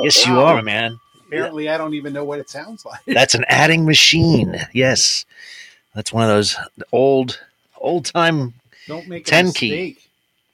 Oh, 0.00 0.04
Yes, 0.04 0.26
you 0.26 0.40
are, 0.40 0.62
man. 0.62 0.98
Apparently, 1.26 1.68
I 1.68 1.76
don't 1.78 1.94
even 1.94 2.12
know 2.12 2.24
what 2.24 2.38
it 2.40 2.48
sounds 2.50 2.84
like. 2.84 3.00
That's 3.06 3.34
an 3.34 3.44
adding 3.48 3.84
machine. 3.84 4.56
Yes, 4.72 5.24
that's 5.94 6.12
one 6.12 6.22
of 6.24 6.28
those 6.30 6.56
old 6.92 7.38
old 7.78 8.06
time. 8.06 8.54
Don't 8.88 9.06
make 9.08 9.26
a 9.28 9.30
10 9.30 9.52
key. 9.52 9.96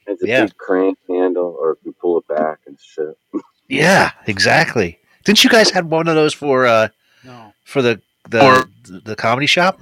It's 0.07 0.23
a 0.23 0.27
Yeah. 0.27 0.45
big 0.45 0.57
crank 0.57 0.99
handle, 1.09 1.57
or 1.61 1.73
if 1.73 1.79
you 1.85 1.93
pull 1.93 2.19
it 2.19 2.29
back 2.29 2.59
and 2.67 2.79
shit. 2.81 3.17
Yeah, 3.69 4.13
exactly. 4.27 4.99
Didn't 5.25 5.43
you 5.43 5.51
guys 5.51 5.71
have 5.71 5.87
one 5.87 6.07
of 6.09 6.15
those 6.15 6.33
for 6.35 6.67
uh 6.67 6.89
No. 7.25 7.53
for 7.65 7.83
the 7.83 8.01
the 8.29 8.69
the 8.85 9.17
comedy 9.17 9.47
shop? 9.47 9.81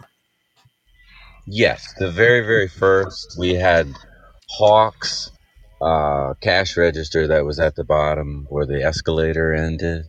Yes, 1.46 1.92
the 1.98 2.10
very, 2.10 2.40
very 2.40 2.68
first 2.68 3.36
we 3.38 3.52
had 3.54 3.92
Hawks 4.48 5.30
uh, 5.80 6.34
cash 6.40 6.76
register 6.76 7.26
that 7.28 7.44
was 7.44 7.58
at 7.58 7.76
the 7.76 7.84
bottom 7.84 8.46
where 8.48 8.66
the 8.66 8.82
escalator 8.82 9.52
ended. 9.52 10.06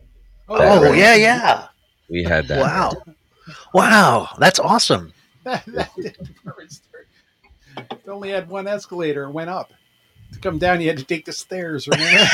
Oh, 0.48 0.58
That 0.58 0.78
Oh 0.78 0.82
right. 0.82 0.98
yeah, 0.98 1.14
yeah. 1.14 1.68
We 2.08 2.22
had 2.22 2.48
that. 2.48 2.60
Wow, 2.60 3.02
wow, 3.74 4.28
that's 4.38 4.58
awesome. 4.58 5.12
that, 5.44 5.64
that 5.66 5.90
did 5.96 6.16
first. 6.44 6.84
It 7.76 8.08
only 8.08 8.30
had 8.30 8.48
one 8.48 8.66
escalator 8.66 9.24
and 9.24 9.34
went 9.34 9.50
up. 9.50 9.72
To 10.32 10.38
come 10.40 10.58
down, 10.58 10.80
you 10.80 10.88
had 10.88 10.98
to 10.98 11.04
take 11.04 11.24
the 11.24 11.32
stairs. 11.32 11.86
Remember? 11.86 12.24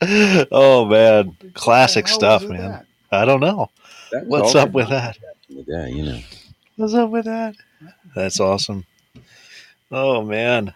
oh 0.50 0.84
man, 0.86 1.36
classic 1.54 2.06
What 2.06 2.20
the 2.20 2.26
hell 2.26 2.38
stuff, 2.38 2.50
man. 2.50 2.70
that? 2.70 2.86
I 3.10 3.24
don't 3.24 3.40
know 3.40 3.70
what's 4.24 4.54
up 4.54 4.72
with 4.72 4.88
that. 4.88 5.18
in 5.48 5.56
the 5.56 5.62
day, 5.62 5.90
you 5.90 6.04
know. 6.04 6.20
What's 6.76 6.94
up 6.94 7.10
with 7.10 7.26
that? 7.26 7.54
That's 8.14 8.40
awesome. 8.40 8.84
Oh 9.92 10.22
man. 10.24 10.72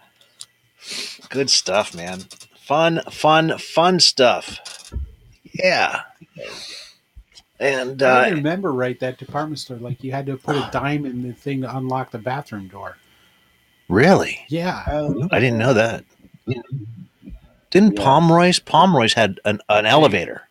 Good 1.31 1.51
stuff, 1.51 1.95
man. 1.95 2.21
Fun, 2.59 3.01
fun, 3.11 3.57
fun 3.59 3.99
stuff. 3.99 4.93
Yeah. 5.53 6.03
And 7.59 8.03
I 8.03 8.31
uh 8.31 8.35
remember 8.35 8.73
right 8.73 9.01
that 9.01 9.19
department 9.19 9.59
store. 9.59 9.79
Like 9.79 10.05
you 10.05 10.13
had 10.13 10.27
to 10.27 10.37
put 10.37 10.57
a 10.57 10.69
dime 10.73 11.07
in 11.07 11.23
the 11.23 11.33
thing 11.33 11.63
to 11.63 11.77
unlock 11.77 12.11
the 12.11 12.19
bathroom 12.19 12.69
door. 12.69 12.99
really? 13.89 14.45
Yeah. 14.49 14.83
I 15.33 15.41
didn't 15.41 15.59
know 15.59 15.73
that. 15.73 16.05
Didn't 17.71 17.97
Yeah. 17.97 18.05
Pomeroy's 18.05 18.59
Pomeroy's 18.59 19.15
had 19.15 19.41
an, 19.45 19.61
an 19.69 19.87
elevator. 19.87 20.43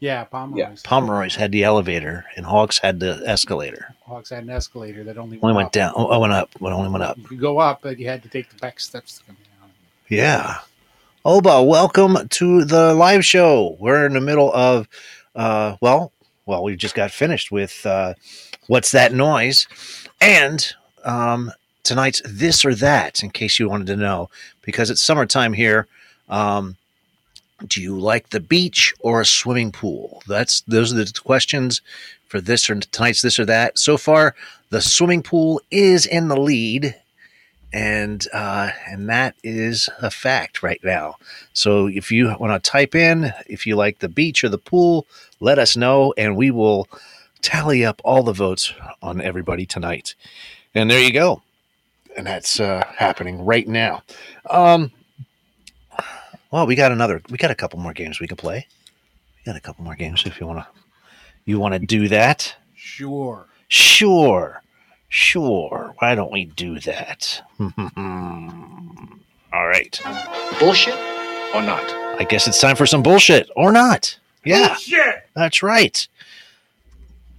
Yeah, 0.00 0.24
Pomeroy's. 0.24 0.82
Yeah. 0.82 0.88
Pomeroy's 0.88 1.34
had 1.34 1.52
the 1.52 1.62
elevator 1.62 2.24
and 2.36 2.46
Hawks 2.46 2.78
had 2.78 3.00
the 3.00 3.22
escalator. 3.26 3.94
Hawks 4.06 4.30
had 4.30 4.42
an 4.44 4.50
escalator 4.50 5.04
that 5.04 5.18
only 5.18 5.36
went, 5.36 5.44
Only 5.44 5.56
went 5.56 5.66
up. 5.66 5.72
down. 5.72 5.92
Oh, 5.94 6.18
went 6.18 6.32
up. 6.32 6.48
It 6.54 6.62
only 6.62 6.88
went 6.88 7.04
up. 7.04 7.18
You 7.18 7.24
could 7.24 7.40
go 7.40 7.58
up, 7.58 7.80
but 7.82 7.98
you 7.98 8.08
had 8.08 8.22
to 8.22 8.28
take 8.30 8.48
the 8.48 8.56
back 8.56 8.80
steps 8.80 9.18
to 9.18 9.24
come 9.24 9.36
down. 9.60 9.70
Yeah. 10.08 10.58
Oba, 11.24 11.62
welcome 11.62 12.28
to 12.30 12.64
the 12.64 12.94
live 12.94 13.26
show. 13.26 13.76
We're 13.78 14.06
in 14.06 14.14
the 14.14 14.22
middle 14.22 14.50
of, 14.54 14.88
uh, 15.36 15.76
well, 15.82 16.12
well, 16.46 16.62
we 16.64 16.76
just 16.76 16.94
got 16.94 17.10
finished 17.10 17.52
with 17.52 17.84
uh, 17.84 18.14
what's 18.68 18.92
that 18.92 19.12
noise, 19.12 19.66
and 20.22 20.66
um, 21.04 21.52
tonight's 21.82 22.22
this 22.24 22.64
or 22.64 22.74
that. 22.76 23.22
In 23.22 23.28
case 23.28 23.58
you 23.58 23.68
wanted 23.68 23.86
to 23.88 23.96
know, 23.96 24.30
because 24.62 24.88
it's 24.88 25.02
summertime 25.02 25.52
here. 25.52 25.86
Um, 26.30 26.76
do 27.66 27.82
you 27.82 27.98
like 27.98 28.30
the 28.30 28.40
beach 28.40 28.94
or 29.00 29.20
a 29.20 29.26
swimming 29.26 29.72
pool? 29.72 30.22
That's 30.26 30.62
those 30.62 30.92
are 30.92 30.96
the 30.96 31.12
questions 31.22 31.82
for 32.26 32.40
this 32.40 32.70
or 32.70 32.76
tonight's 32.76 33.22
this 33.22 33.38
or 33.38 33.44
that. 33.46 33.78
So 33.78 33.96
far, 33.96 34.34
the 34.70 34.80
swimming 34.80 35.22
pool 35.22 35.60
is 35.70 36.06
in 36.06 36.28
the 36.28 36.40
lead 36.40 36.94
and 37.72 38.26
uh, 38.32 38.70
and 38.86 39.08
that 39.08 39.34
is 39.42 39.88
a 40.02 40.10
fact 40.10 40.62
right 40.62 40.80
now. 40.82 41.16
So 41.52 41.86
if 41.86 42.10
you 42.10 42.34
want 42.38 42.62
to 42.62 42.70
type 42.70 42.94
in 42.94 43.32
if 43.46 43.66
you 43.66 43.76
like 43.76 43.98
the 43.98 44.08
beach 44.08 44.42
or 44.42 44.48
the 44.48 44.58
pool, 44.58 45.06
let 45.40 45.58
us 45.58 45.76
know, 45.76 46.12
and 46.16 46.36
we 46.36 46.50
will 46.50 46.88
tally 47.42 47.84
up 47.84 48.00
all 48.04 48.22
the 48.22 48.32
votes 48.32 48.72
on 49.02 49.20
everybody 49.20 49.66
tonight. 49.66 50.14
And 50.74 50.90
there 50.90 51.02
you 51.02 51.12
go, 51.12 51.42
and 52.16 52.26
that's 52.26 52.60
uh, 52.60 52.84
happening 52.96 53.44
right 53.44 53.66
now. 53.66 54.02
Um, 54.48 54.90
well, 56.50 56.66
we 56.66 56.74
got 56.74 56.92
another. 56.92 57.22
We 57.30 57.38
got 57.38 57.50
a 57.50 57.54
couple 57.54 57.78
more 57.78 57.92
games 57.92 58.20
we 58.20 58.26
can 58.26 58.36
play. 58.36 58.66
We 59.38 59.44
got 59.50 59.56
a 59.56 59.60
couple 59.60 59.84
more 59.84 59.94
games 59.94 60.24
if 60.26 60.40
you 60.40 60.46
want 60.46 60.60
to. 60.60 60.66
You 61.44 61.58
want 61.58 61.74
to 61.74 61.78
do 61.80 62.08
that? 62.08 62.54
Sure. 62.74 63.46
Sure. 63.68 64.62
Sure. 65.08 65.94
Why 65.98 66.14
don't 66.14 66.30
we 66.32 66.44
do 66.44 66.78
that? 66.80 67.42
All 69.52 69.66
right. 69.66 70.00
Bullshit 70.58 70.94
or 71.54 71.62
not? 71.62 71.84
I 72.20 72.26
guess 72.28 72.46
it's 72.46 72.60
time 72.60 72.76
for 72.76 72.86
some 72.86 73.02
bullshit 73.02 73.50
or 73.56 73.72
not. 73.72 74.18
Yeah, 74.44 74.68
Bullshit! 74.68 75.28
that's 75.34 75.62
right. 75.62 76.06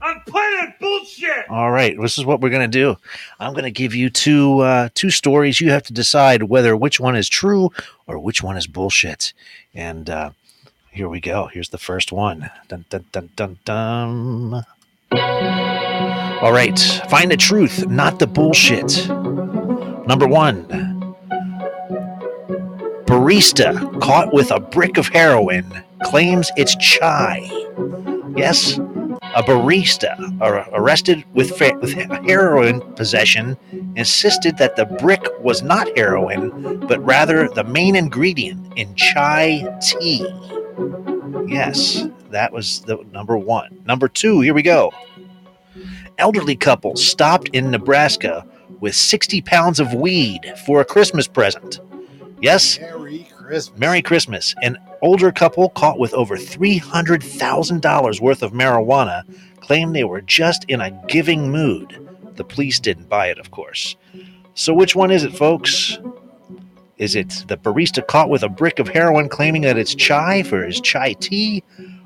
I'm 0.01 0.21
playing 0.21 0.73
bullshit! 0.79 1.49
All 1.49 1.71
right. 1.71 1.95
This 1.99 2.17
is 2.17 2.25
what 2.25 2.41
we're 2.41 2.49
to 2.61 2.67
do. 2.67 2.97
I'm 3.39 3.53
to 3.65 3.71
give 3.71 3.93
you 3.93 4.09
two 4.09 4.59
uh, 4.59 4.89
two 4.93 5.09
stories. 5.09 5.61
You 5.61 5.71
have 5.71 5.83
to 5.83 5.93
decide 5.93 6.43
whether 6.43 6.75
which 6.75 6.99
one 6.99 7.15
is 7.15 7.29
true 7.29 7.71
or 8.07 8.19
which 8.19 8.41
one 8.41 8.57
is 8.57 8.67
bullshit. 8.67 9.33
And 9.73 10.09
uh, 10.09 10.31
here 10.91 11.07
we 11.07 11.19
go. 11.19 11.47
Here's 11.47 11.69
the 11.69 11.77
first 11.77 12.11
one. 12.11 12.49
Dun, 12.67 12.85
dun, 12.89 13.05
dun, 13.11 13.29
dun, 13.35 13.57
dun. 13.63 14.65
All 15.11 16.51
right. 16.51 16.79
Find 17.09 17.29
the 17.31 17.37
truth, 17.37 17.87
not 17.87 18.19
the 18.19 18.27
bullshit. 18.27 19.07
Number 20.07 20.27
one. 20.27 20.65
Barista 23.05 24.01
caught 24.01 24.33
with 24.33 24.51
a 24.51 24.59
brick 24.59 24.97
of 24.97 25.07
heroin 25.09 25.83
claims 26.03 26.49
it's 26.55 26.75
chai. 26.77 27.39
Yes, 28.35 28.79
a 29.21 29.43
barista 29.43 30.15
ar- 30.41 30.67
arrested 30.73 31.23
with, 31.33 31.51
with 31.59 31.93
heroin 31.93 32.81
possession 32.95 33.57
insisted 33.95 34.57
that 34.57 34.75
the 34.75 34.85
brick 34.85 35.23
was 35.39 35.61
not 35.61 35.87
heroin, 35.95 36.79
but 36.87 37.03
rather 37.05 37.47
the 37.49 37.63
main 37.63 37.95
ingredient 37.95 38.73
in 38.77 38.93
chai 38.95 39.63
tea. 39.81 40.27
Yes, 41.47 42.05
that 42.31 42.51
was 42.51 42.81
the 42.81 42.97
number 43.11 43.37
one. 43.37 43.81
Number 43.85 44.07
two, 44.07 44.41
here 44.41 44.53
we 44.53 44.63
go. 44.63 44.91
Elderly 46.17 46.55
couple 46.55 46.95
stopped 46.95 47.49
in 47.49 47.71
Nebraska 47.71 48.45
with 48.79 48.95
60 48.95 49.41
pounds 49.41 49.79
of 49.79 49.93
weed 49.93 50.41
for 50.65 50.81
a 50.81 50.85
Christmas 50.85 51.27
present. 51.27 51.79
Yes, 52.41 52.79
Merry 52.79 53.27
Christmas. 53.31 53.79
Merry 53.79 54.01
Christmas. 54.01 54.55
An 54.61 54.77
older 55.01 55.31
couple 55.31 55.69
caught 55.69 55.99
with 55.99 56.13
over 56.13 56.37
$300,000 56.37 58.19
worth 58.21 58.43
of 58.43 58.51
marijuana 58.51 59.23
claimed 59.59 59.95
they 59.95 60.03
were 60.03 60.21
just 60.21 60.63
in 60.65 60.81
a 60.81 60.91
giving 61.07 61.51
mood. 61.51 62.09
The 62.35 62.43
police 62.43 62.79
didn't 62.79 63.09
buy 63.09 63.27
it, 63.27 63.39
of 63.39 63.51
course. 63.51 63.95
So, 64.53 64.73
which 64.73 64.95
one 64.95 65.11
is 65.11 65.23
it, 65.23 65.35
folks? 65.35 65.97
Is 66.97 67.15
it 67.15 67.45
the 67.47 67.57
barista 67.57 68.05
caught 68.05 68.29
with 68.29 68.43
a 68.43 68.49
brick 68.49 68.79
of 68.79 68.87
heroin 68.87 69.27
claiming 69.29 69.63
that 69.63 69.77
it's 69.77 69.95
chai 69.95 70.43
for 70.43 70.63
his 70.63 70.79
chai 70.79 71.13
tea? 71.13 71.63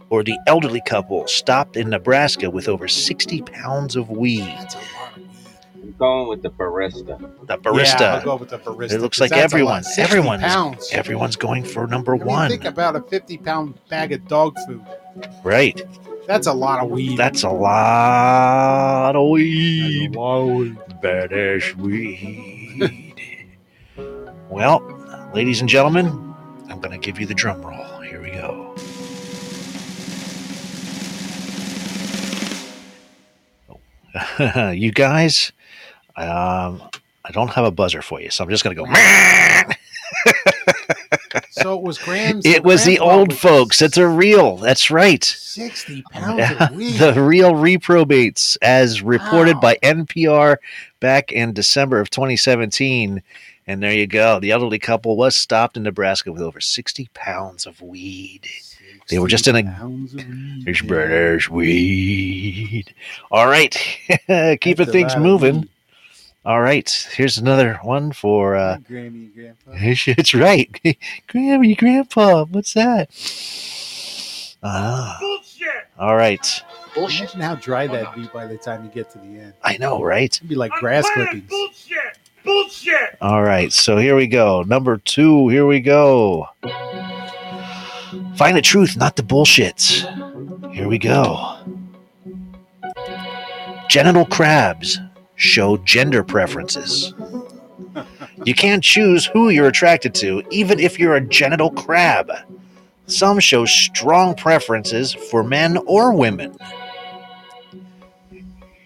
Or 0.10 0.24
the 0.24 0.38
elderly 0.48 0.82
couple 0.86 1.28
stopped 1.28 1.76
in 1.76 1.90
Nebraska 1.90 2.50
with 2.50 2.70
over 2.70 2.88
60 2.88 3.42
pounds 3.42 3.96
of 3.96 4.10
weed? 4.10 4.68
Going 5.98 6.28
with 6.30 6.42
the 6.42 6.50
barista. 6.50 7.06
The 7.48 7.58
barista. 7.58 7.58
Yeah, 7.58 7.58
barista. 7.58 8.02
I'll 8.02 8.24
go 8.24 8.36
with 8.38 8.50
the 8.50 8.60
barista. 8.60 8.92
It 8.94 9.02
looks 9.02 9.20
like 9.20 9.30
that's 9.32 9.42
a 9.42 9.44
everyone, 9.44 9.84
everyone's, 9.98 10.44
pounds. 10.44 10.90
everyone's 10.92 11.36
going 11.36 11.64
for 11.64 11.88
number 11.88 12.16
I 12.16 12.18
mean, 12.18 12.28
one. 12.28 12.50
think 12.50 12.66
about 12.66 12.96
a 12.96 13.02
50 13.02 13.38
pound 13.40 13.80
bag 13.90 14.12
of 14.12 14.28
dog 14.28 14.58
food. 14.68 14.84
Right. 15.44 15.82
That's 16.28 16.48
a 16.48 16.54
lot 16.54 16.84
of 16.84 16.90
weed. 16.90 17.18
That's 17.18 17.44
a 17.44 17.50
lot 17.50 19.16
of 19.16 19.16
That's 19.16 19.18
a 19.18 19.24
weed. 19.24 20.16
lot 20.16 20.42
of 20.42 20.50
weed. 20.58 20.78
Badass 21.04 21.76
weed. 21.76 23.14
well, 24.50 24.82
ladies 25.36 25.60
and 25.62 25.70
gentlemen, 25.70 26.08
I'm 26.70 26.80
going 26.80 27.00
to 27.00 27.06
give 27.06 27.20
you 27.20 27.26
the 27.28 27.36
drum 27.36 27.62
roll. 27.62 28.00
Here 28.02 28.22
we 28.22 28.32
go. 28.32 28.76
Oh, 34.40 34.72
you 34.76 34.92
guys, 34.92 35.52
um, 36.18 36.82
I 37.26 37.32
don't 37.32 37.50
have 37.50 37.66
a 37.66 37.72
buzzer 37.72 38.02
for 38.02 38.22
you, 38.22 38.30
so 38.30 38.44
I'm 38.44 38.50
just 38.50 38.64
going 38.64 38.76
to 38.76 38.84
go. 38.84 38.92
So 41.52 41.76
it 41.76 41.82
was 41.82 41.98
Graham's. 41.98 42.46
it 42.46 42.64
was 42.64 42.86
the 42.86 43.00
old 43.00 43.30
was 43.30 43.40
folks. 43.40 43.82
It's 43.82 43.98
a 43.98 44.08
real. 44.08 44.58
That's 44.58 44.92
right. 44.92 45.24
60 45.24 46.02
pounds 46.12 46.52
of 46.60 46.72
weed. 46.76 46.98
the 46.98 47.14
real 47.22 47.56
reprobates, 47.56 48.56
as 48.58 49.02
reported 49.02 49.56
Wow. 49.56 49.62
by 49.62 49.78
NPR 49.84 50.58
back 51.00 51.32
in 51.32 51.54
December 51.54 52.00
of 52.00 52.10
2017. 52.10 53.22
And 53.68 53.84
there 53.84 53.94
you 53.94 54.06
go. 54.08 54.40
The 54.40 54.52
elderly 54.52 54.80
couple 54.80 55.18
was 55.18 55.36
stopped 55.36 55.76
in 55.76 55.84
Nebraska 55.84 56.32
with 56.32 56.42
over 56.42 56.62
60 56.62 57.10
pounds 57.14 57.66
of 57.66 57.82
weed. 57.82 58.48
They 59.10 59.20
were 59.20 59.28
just 59.28 59.48
in 59.48 59.56
a- 59.56 59.60
60 59.60 59.76
pounds 59.78 60.14
of 60.14 60.28
weed. 60.28 60.66
There's 60.66 60.82
British 60.82 61.50
weed. 61.50 62.94
All 63.32 63.48
right. 63.48 63.74
Keeping 64.62 64.86
things 64.86 65.14
lot 65.14 65.18
of 65.18 65.24
moving. 65.24 65.70
Weed. 66.46 66.52
All 66.52 66.62
right. 66.62 67.08
Here's 67.14 67.38
another 67.38 67.80
one 67.84 68.12
for. 68.12 68.56
Uh, 68.56 68.78
Grammy, 68.90 69.34
Grandpa. 69.34 69.72
it's 69.74 70.34
right. 70.34 70.72
Grammy, 71.28 71.78
Grandpa. 71.78 72.46
What's 72.46 72.74
that? 72.74 73.10
Ah. 74.64 75.18
Bullshit. 75.20 75.70
All 76.00 76.16
right. 76.16 76.64
Imagine 76.96 77.42
how 77.42 77.56
dry 77.56 77.88
that'd 77.88 78.16
be 78.16 78.28
by 78.34 78.48
the 78.48 78.58
time 78.58 78.84
you 78.84 78.90
get 78.90 79.10
to 79.12 79.18
the 79.18 79.26
end. 79.26 79.54
I 79.64 79.78
know, 79.78 80.02
right? 80.02 80.34
It'd 80.34 80.48
be 80.48 80.56
like 80.56 80.72
grass 80.74 81.06
clippings. 81.14 81.50
Bullshit. 81.50 82.18
Bullshit. 82.44 83.18
All 83.22 83.44
right, 83.44 83.74
so 83.74 83.98
here 83.98 84.16
we 84.16 84.28
go. 84.28 84.62
Number 84.62 84.98
two, 84.98 85.50
here 85.50 85.66
we 85.66 85.82
go. 85.82 86.48
Find 88.36 88.56
the 88.56 88.62
truth, 88.62 88.96
not 88.96 89.16
the 89.16 89.24
bullshit. 89.24 89.82
Here 90.72 90.88
we 90.88 91.00
go. 91.00 91.58
Genital 93.90 94.26
crabs 94.26 95.00
show 95.36 95.78
gender 95.78 96.24
preferences. 96.24 97.14
You 98.44 98.54
can't 98.54 98.84
choose 98.84 99.26
who 99.26 99.50
you're 99.50 99.68
attracted 99.68 100.14
to, 100.16 100.44
even 100.52 100.80
if 100.80 101.00
you're 101.00 101.16
a 101.16 101.22
genital 101.22 101.72
crab. 101.72 102.32
Some 103.08 103.40
show 103.40 103.66
strong 103.66 104.36
preferences 104.36 105.14
for 105.14 105.44
men 105.44 105.78
or 105.86 106.14
women. 106.14 106.58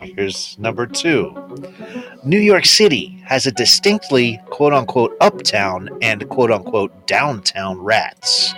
Here's 0.01 0.57
number 0.59 0.85
two. 0.85 1.33
New 2.23 2.39
York 2.39 2.65
City 2.65 3.21
has 3.25 3.45
a 3.45 3.51
distinctly 3.51 4.39
quote 4.49 4.73
unquote 4.73 5.15
uptown 5.21 5.89
and 6.01 6.27
quote 6.29 6.51
unquote 6.51 7.07
downtown 7.07 7.79
rats. 7.79 8.53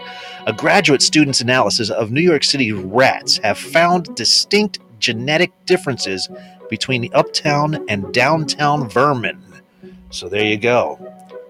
A 0.47 0.53
graduate 0.53 1.01
student's 1.01 1.41
analysis 1.41 1.89
of 1.89 2.11
New 2.11 2.21
York 2.21 2.43
City 2.43 2.71
rats 2.71 3.37
have 3.37 3.57
found 3.57 4.15
distinct 4.15 4.79
genetic 4.99 5.51
differences 5.65 6.29
between 6.71 7.01
the 7.01 7.11
uptown 7.13 7.85
and 7.89 8.11
downtown 8.13 8.89
vermin. 8.89 9.39
So 10.09 10.27
there 10.29 10.43
you 10.45 10.57
go. 10.57 10.95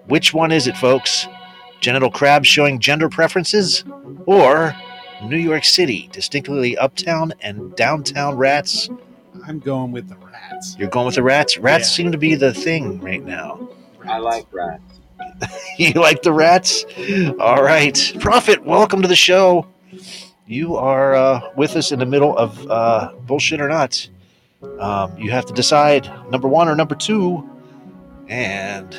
Which 0.08 0.34
one 0.34 0.52
is 0.52 0.68
it, 0.68 0.76
folks? 0.76 1.28
Genital 1.80 2.12
crabs 2.12 2.48
showing 2.48 2.80
gender 2.80 3.08
preferences? 3.08 3.86
Or 4.26 4.76
New 5.24 5.38
York 5.38 5.64
City, 5.64 6.10
distinctly 6.12 6.76
uptown 6.78 7.34
and 7.42 7.74
downtown 7.76 8.36
rats 8.36 8.90
I'm 9.48 9.60
going 9.60 9.92
with 9.92 10.10
the 10.10 10.16
rats. 10.18 10.76
you're 10.78 10.90
going 10.90 11.06
with 11.06 11.16
the 11.16 11.24
rats? 11.24 11.58
Rats 11.58 11.88
Yeah. 11.90 11.96
seem 12.04 12.12
to 12.12 12.18
be 12.18 12.36
the 12.36 12.54
thing 12.54 13.00
right 13.00 13.24
now. 13.24 13.70
I 14.08 14.18
like 14.18 14.46
rats. 14.52 14.84
you 15.78 15.94
like 15.94 16.22
the 16.24 16.34
rats? 16.34 16.84
All 17.40 17.64
right. 17.64 18.14
Prophet, 18.20 18.64
welcome 18.66 19.02
to 19.04 19.08
the 19.08 19.16
show. 19.16 19.66
You 20.48 20.76
are 20.76 21.14
uh, 21.16 21.42
with 21.56 21.76
us 21.76 21.92
in 21.92 22.00
the 22.00 22.06
middle 22.06 22.36
of 22.38 22.70
uh, 22.70 23.14
bullshit 23.26 23.62
or 23.62 23.70
not. 23.70 24.08
Um, 24.80 25.18
you 25.18 25.32
have 25.32 25.46
to 25.48 25.54
decide 25.54 26.10
number 26.30 26.48
one 26.48 26.68
or 26.68 26.76
number 26.76 26.96
two. 26.96 27.48
And 28.28 28.96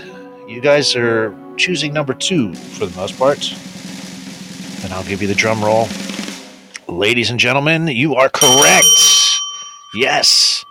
you 0.49 0.61
guys 0.61 0.95
are 0.97 1.35
choosing 1.57 1.93
number 1.93 2.15
two 2.15 2.55
for 2.55 2.87
the 2.87 2.97
most 2.97 3.19
part. 3.19 3.53
And 4.85 4.93
I'll 4.93 5.05
give 5.05 5.23
you 5.23 5.29
the 5.29 5.35
drum 5.35 5.63
roll. 5.63 5.89
Ladies 6.89 7.31
and 7.31 7.39
gentlemen, 7.39 7.87
you 7.87 8.15
are 8.17 8.29
correct. 8.29 8.87
Yes. 9.95 10.65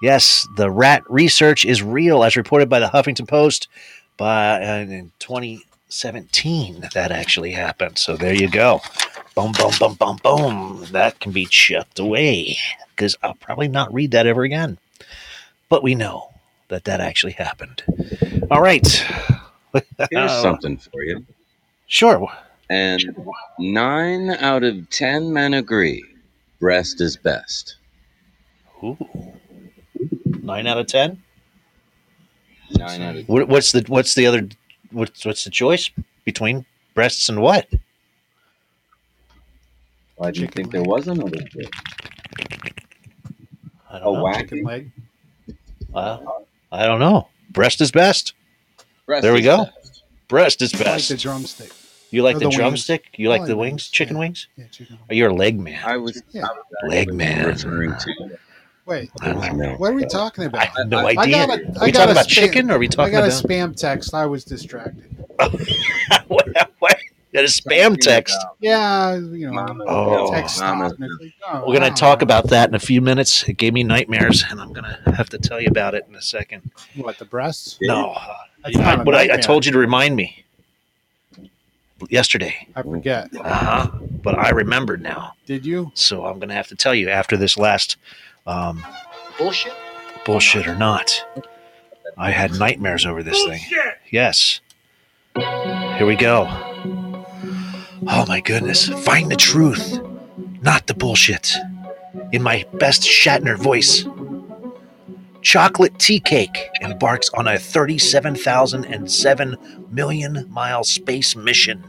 Yes, 0.00 0.46
the 0.56 0.70
rat 0.70 1.02
research 1.10 1.64
is 1.64 1.82
real, 1.82 2.22
as 2.22 2.36
reported 2.36 2.68
by 2.68 2.78
the 2.78 2.86
Huffington 2.86 3.26
Post 3.26 3.68
by 4.16 4.62
uh, 4.62 4.78
in 4.80 5.10
2017. 5.18 6.88
That 6.94 7.10
actually 7.10 7.50
happened. 7.50 7.98
So 7.98 8.16
there 8.16 8.34
you 8.34 8.48
go. 8.48 8.80
Boom, 9.34 9.52
boom, 9.52 9.72
boom, 9.78 9.94
boom, 9.94 10.18
boom. 10.22 10.86
That 10.92 11.18
can 11.20 11.32
be 11.32 11.46
chucked 11.46 11.98
away 11.98 12.58
because 12.98 13.16
I'll 13.22 13.34
probably 13.34 13.68
not 13.68 13.94
read 13.94 14.10
that 14.10 14.26
ever 14.26 14.42
again. 14.42 14.76
But 15.68 15.84
we 15.84 15.94
know 15.94 16.34
that 16.66 16.84
that 16.84 17.00
actually 17.00 17.32
happened. 17.32 17.84
All 18.50 18.60
right. 18.60 18.86
Here's 20.10 20.12
Uh, 20.30 20.42
something 20.42 20.76
for 20.78 21.04
you. 21.04 21.24
Sure. 21.86 22.28
And 22.68 23.16
nine 23.58 24.30
out 24.30 24.64
of 24.64 24.90
ten 24.90 25.32
men 25.32 25.54
agree 25.54 26.04
breast 26.58 27.00
is 27.00 27.16
best. 27.16 27.76
Ooh. 28.82 28.98
Nine 30.42 30.66
out 30.66 30.78
of 30.78 30.86
ten. 30.88 31.22
Nine 32.72 33.02
out 33.02 33.16
of 33.16 33.28
What, 33.28 33.48
what's 33.48 33.72
the 33.72 33.84
what's 33.86 34.14
the 34.14 34.26
other 34.26 34.48
what's 34.90 35.24
what's 35.24 35.44
the 35.44 35.50
choice 35.50 35.90
between 36.24 36.66
breasts 36.94 37.28
and 37.28 37.40
what? 37.40 37.68
Why 40.16 40.32
do 40.32 40.40
you 40.40 40.48
think 40.48 40.72
there 40.72 40.82
was 40.82 41.06
another 41.06 41.38
two? 41.38 41.68
I 43.90 43.96
A 43.96 44.00
don't 44.00 44.14
know. 44.14 44.22
whack? 44.24 44.38
Chicken 44.40 44.64
leg. 44.64 44.90
Uh, 45.94 46.18
I 46.70 46.86
don't 46.86 47.00
know. 47.00 47.28
Breast 47.50 47.80
is 47.80 47.90
best. 47.90 48.34
Breast 49.06 49.22
There 49.22 49.32
we 49.32 49.42
go. 49.42 49.64
best. 49.64 50.02
Breast 50.28 50.62
is 50.62 50.74
I 50.74 50.78
like 50.78 50.84
best. 50.84 51.08
the 51.08 51.16
drumstick. 51.16 51.72
you 52.10 52.22
like 52.22 52.36
or 52.36 52.38
the, 52.40 52.44
the 52.44 52.48
wings. 52.48 52.56
drumstick? 52.56 53.04
You 53.16 53.28
like 53.30 53.40
like 53.40 53.48
the 53.48 53.56
wings, 53.56 53.72
wings? 53.72 53.88
Chicken 53.88 54.16
yeah. 54.16 54.20
wings? 54.20 54.48
Yeah, 54.56 54.64
chicken. 54.70 54.98
Or 55.08 55.14
you're 55.14 55.30
a 55.30 55.34
leg 55.34 55.58
man? 55.58 55.80
I 55.84 55.96
was, 55.96 56.22
Yeah. 56.32 56.44
I 56.46 56.48
was 56.52 56.64
Leg 56.88 57.00
actually 57.08 57.16
man. 57.16 57.46
referring 57.46 57.94
to 57.96 58.38
Wait, 58.86 59.10
those 59.22 59.52
milk. 59.52 59.78
what 59.80 59.90
are 59.90 59.94
we 59.94 60.04
talking 60.06 60.44
about? 60.44 60.62
I 60.62 60.64
have 60.78 60.88
no 60.88 60.98
I- 60.98 61.14
I 61.18 61.22
idea. 61.22 61.46
got 61.46 61.48
a- 61.48 61.52
are 61.52 61.82
I 61.82 61.84
we 61.86 61.92
got 61.92 61.92
talking 61.92 62.08
a 62.08 62.12
about 62.12 62.26
spam- 62.26 62.28
chicken? 62.28 62.70
Or 62.70 62.74
are 62.74 62.78
we 62.78 62.88
talking 62.88 63.14
about? 63.14 63.24
I 63.24 63.28
talking 63.30 63.48
got 63.48 63.54
a 63.54 63.64
about 63.64 63.72
spam 63.74 63.76
text. 63.76 64.14
I 64.14 64.26
was 64.26 64.44
distracted. 64.44 65.26
what? 66.28 66.70
what? 66.78 66.96
You 67.30 67.40
got 67.40 67.44
a 67.44 67.48
spam 67.48 67.98
text. 68.00 68.36
Yeah, 68.58 69.14
you 69.16 69.46
know, 69.46 69.52
Mama, 69.52 69.84
Oh. 69.86 70.30
text 70.32 70.60
Mama, 70.60 70.88
stopped. 70.88 71.00
and 71.00 71.10
it's 71.10 71.22
like, 71.22 71.34
oh, 71.46 71.64
We're 71.66 71.74
gonna 71.74 71.90
wow. 71.90 71.94
talk 71.94 72.22
about 72.22 72.48
that 72.48 72.68
in 72.70 72.74
a 72.74 72.78
few 72.78 73.00
minutes. 73.02 73.46
It 73.48 73.58
gave 73.58 73.74
me 73.74 73.82
nightmares, 73.82 74.44
and 74.48 74.60
I'm 74.60 74.72
gonna 74.72 74.98
have 75.14 75.28
to 75.30 75.38
tell 75.38 75.60
you 75.60 75.68
about 75.68 75.94
it 75.94 76.06
in 76.08 76.14
a 76.14 76.22
second. 76.22 76.70
what 76.96 77.18
the 77.18 77.26
breasts. 77.26 77.76
No, 77.82 78.16
That's 78.64 78.76
I, 78.78 78.80
not 78.82 79.00
a 79.00 79.04
but 79.04 79.14
I, 79.14 79.34
I 79.34 79.36
told 79.36 79.66
you 79.66 79.72
to 79.72 79.78
remind 79.78 80.16
me 80.16 80.44
yesterday. 82.08 82.66
I 82.74 82.82
forget. 82.82 83.28
Uh 83.36 83.54
huh. 83.54 83.90
But 84.22 84.38
I 84.38 84.50
remembered 84.50 85.02
now, 85.02 85.32
Did 85.46 85.66
you? 85.66 85.90
so 85.94 86.24
I'm 86.24 86.38
gonna 86.38 86.54
have 86.54 86.68
to 86.68 86.76
tell 86.76 86.94
you 86.94 87.08
after 87.10 87.36
this 87.36 87.56
last 87.58 87.96
um, 88.46 88.84
Bullshit. 89.36 89.72
bullshit 90.24 90.66
or 90.66 90.74
not. 90.74 91.24
I 92.16 92.30
had 92.30 92.58
nightmares 92.58 93.04
over 93.06 93.22
this 93.22 93.44
thing. 93.44 93.60
Yes. 94.10 94.60
Here 95.36 96.06
we 96.06 96.16
go. 96.16 96.46
Oh 98.10 98.24
my 98.26 98.40
goodness. 98.40 98.88
Find 98.88 99.30
the 99.30 99.36
truth, 99.36 100.00
not 100.62 100.86
the 100.86 100.94
bullshit. 100.94 101.54
In 102.32 102.42
my 102.42 102.64
best 102.74 103.02
Shatner 103.02 103.56
voice. 103.58 104.06
Chocolate 105.42 105.98
tea 105.98 106.18
cake 106.20 106.70
embarks 106.80 107.28
on 107.30 107.46
a 107.46 107.58
37,007 107.58 109.56
million 109.90 110.46
mile 110.50 110.84
space 110.84 111.36
mission. 111.36 111.84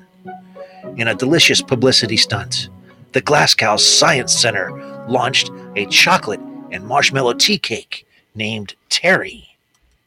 In 0.98 1.08
a 1.08 1.16
delicious 1.16 1.62
publicity 1.62 2.18
stunt, 2.18 2.68
the 3.14 3.22
Glasgow 3.22 3.78
Science 3.78 4.34
Center 4.34 4.72
launched 5.08 5.50
a 5.76 5.86
chocolate 5.86 6.42
and 6.72 6.86
marshmallow 6.86 7.34
tea 7.34 7.58
cake 7.58 8.06
named 8.36 8.76
Terry. 8.90 9.46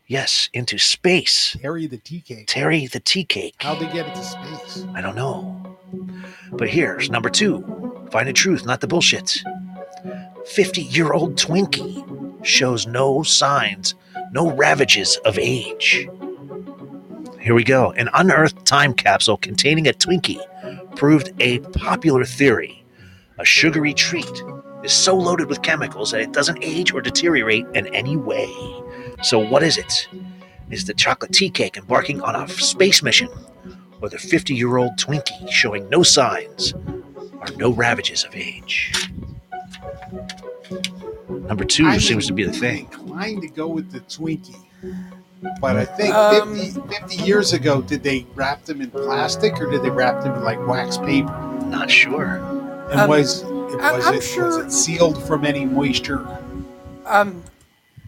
Yes, 0.07 0.51
into 0.53 0.79
space. 0.79 1.57
Terry 1.61 1.87
the 1.87 1.97
tea 1.97 2.21
cake. 2.21 2.47
Terry 2.47 2.87
the 2.87 3.01
tea 3.01 3.25
cake. 3.25 3.55
How'd 3.59 3.81
they 3.81 3.87
get 3.87 4.07
it 4.07 4.15
to 4.15 4.23
space? 4.23 4.85
I 4.95 5.01
don't 5.01 5.17
know. 5.17 5.62
But 6.53 6.69
here's 6.69 7.11
number 7.11 7.31
two 7.31 8.09
find 8.11 8.29
the 8.29 8.33
truth, 8.33 8.67
not 8.67 8.81
the 8.81 8.87
bullshit. 8.87 9.43
50 10.47 10.83
year 10.83 11.13
old 11.13 11.37
Twinkie 11.37 12.45
shows 12.45 12.87
no 12.87 13.23
signs, 13.23 13.95
no 14.33 14.51
ravages 14.51 15.17
of 15.25 15.39
age. 15.39 16.09
Here 17.41 17.55
we 17.55 17.65
go. 17.65 17.93
An 17.93 18.11
unearthed 18.15 18.67
time 18.67 18.95
capsule 18.95 19.37
containing 19.37 19.89
a 19.89 19.93
Twinkie 19.93 20.41
proved 20.97 21.33
a 21.41 21.61
popular 21.61 22.25
theory. 22.25 22.85
A 23.39 23.45
sugary 23.45 23.95
treat 23.95 24.43
is 24.85 24.93
so 24.93 25.17
loaded 25.17 25.49
with 25.49 25.63
chemicals 25.63 26.11
that 26.11 26.21
it 26.21 26.33
doesn't 26.33 26.63
age 26.63 26.93
or 26.93 27.01
deteriorate 27.01 27.67
in 27.75 27.93
any 27.95 28.17
way. 28.17 28.49
So, 29.23 29.39
what 29.39 29.63
is 29.63 29.79
it? 29.79 30.09
Is 30.71 30.85
the 30.85 30.95
chocolate 30.95 31.33
tea 31.33 31.51
cake 31.51 31.77
embarking 31.77 32.21
on 32.21 32.37
a 32.37 32.47
space 32.49 33.03
mission? 33.03 33.29
Or 34.03 34.09
the 34.09 34.19
50 34.19 34.55
year 34.55 34.77
old 34.77 34.97
Twinkie 34.97 35.51
showing 35.51 35.89
no 35.89 36.03
signs 36.03 36.75
or 36.75 37.47
no 37.57 37.71
ravages 37.73 38.25
of 38.25 38.35
age. 38.35 39.09
Number 41.29 41.65
two 41.65 41.87
I'm 41.87 42.01
seems 42.01 42.27
to 42.27 42.33
be 42.33 42.45
the 42.45 42.53
thing. 42.53 42.87
inclined 42.93 43.43
to 43.43 43.49
go 43.49 43.67
with 43.69 43.91
the 43.93 44.01
Twinkie. 44.01 44.57
But 45.61 45.77
I 45.77 45.85
think 45.85 46.15
Um, 46.15 46.57
50, 46.57 46.81
50 46.81 47.17
years 47.25 47.53
ago, 47.53 47.81
did 47.83 48.03
they 48.03 48.27
wrap 48.35 48.65
them 48.65 48.81
in 48.81 48.91
plastic 48.91 49.61
or 49.61 49.71
did 49.71 49.83
they 49.83 49.91
wrap 49.91 50.23
them 50.23 50.35
in 50.35 50.43
like 50.45 50.65
wax 50.67 50.99
paper? 50.99 51.33
Not 51.67 51.91
sure. 51.91 52.37
And 52.91 53.01
Um, 53.01 53.09
was, 53.11 53.45
was, 53.45 53.75
I'm 54.07 54.15
it, 54.15 54.37
was 54.39 54.57
it 54.59 54.73
sealed 54.73 55.23
from 55.27 55.45
any 55.45 55.65
moisture? 55.65 56.27
Um, 57.07 57.43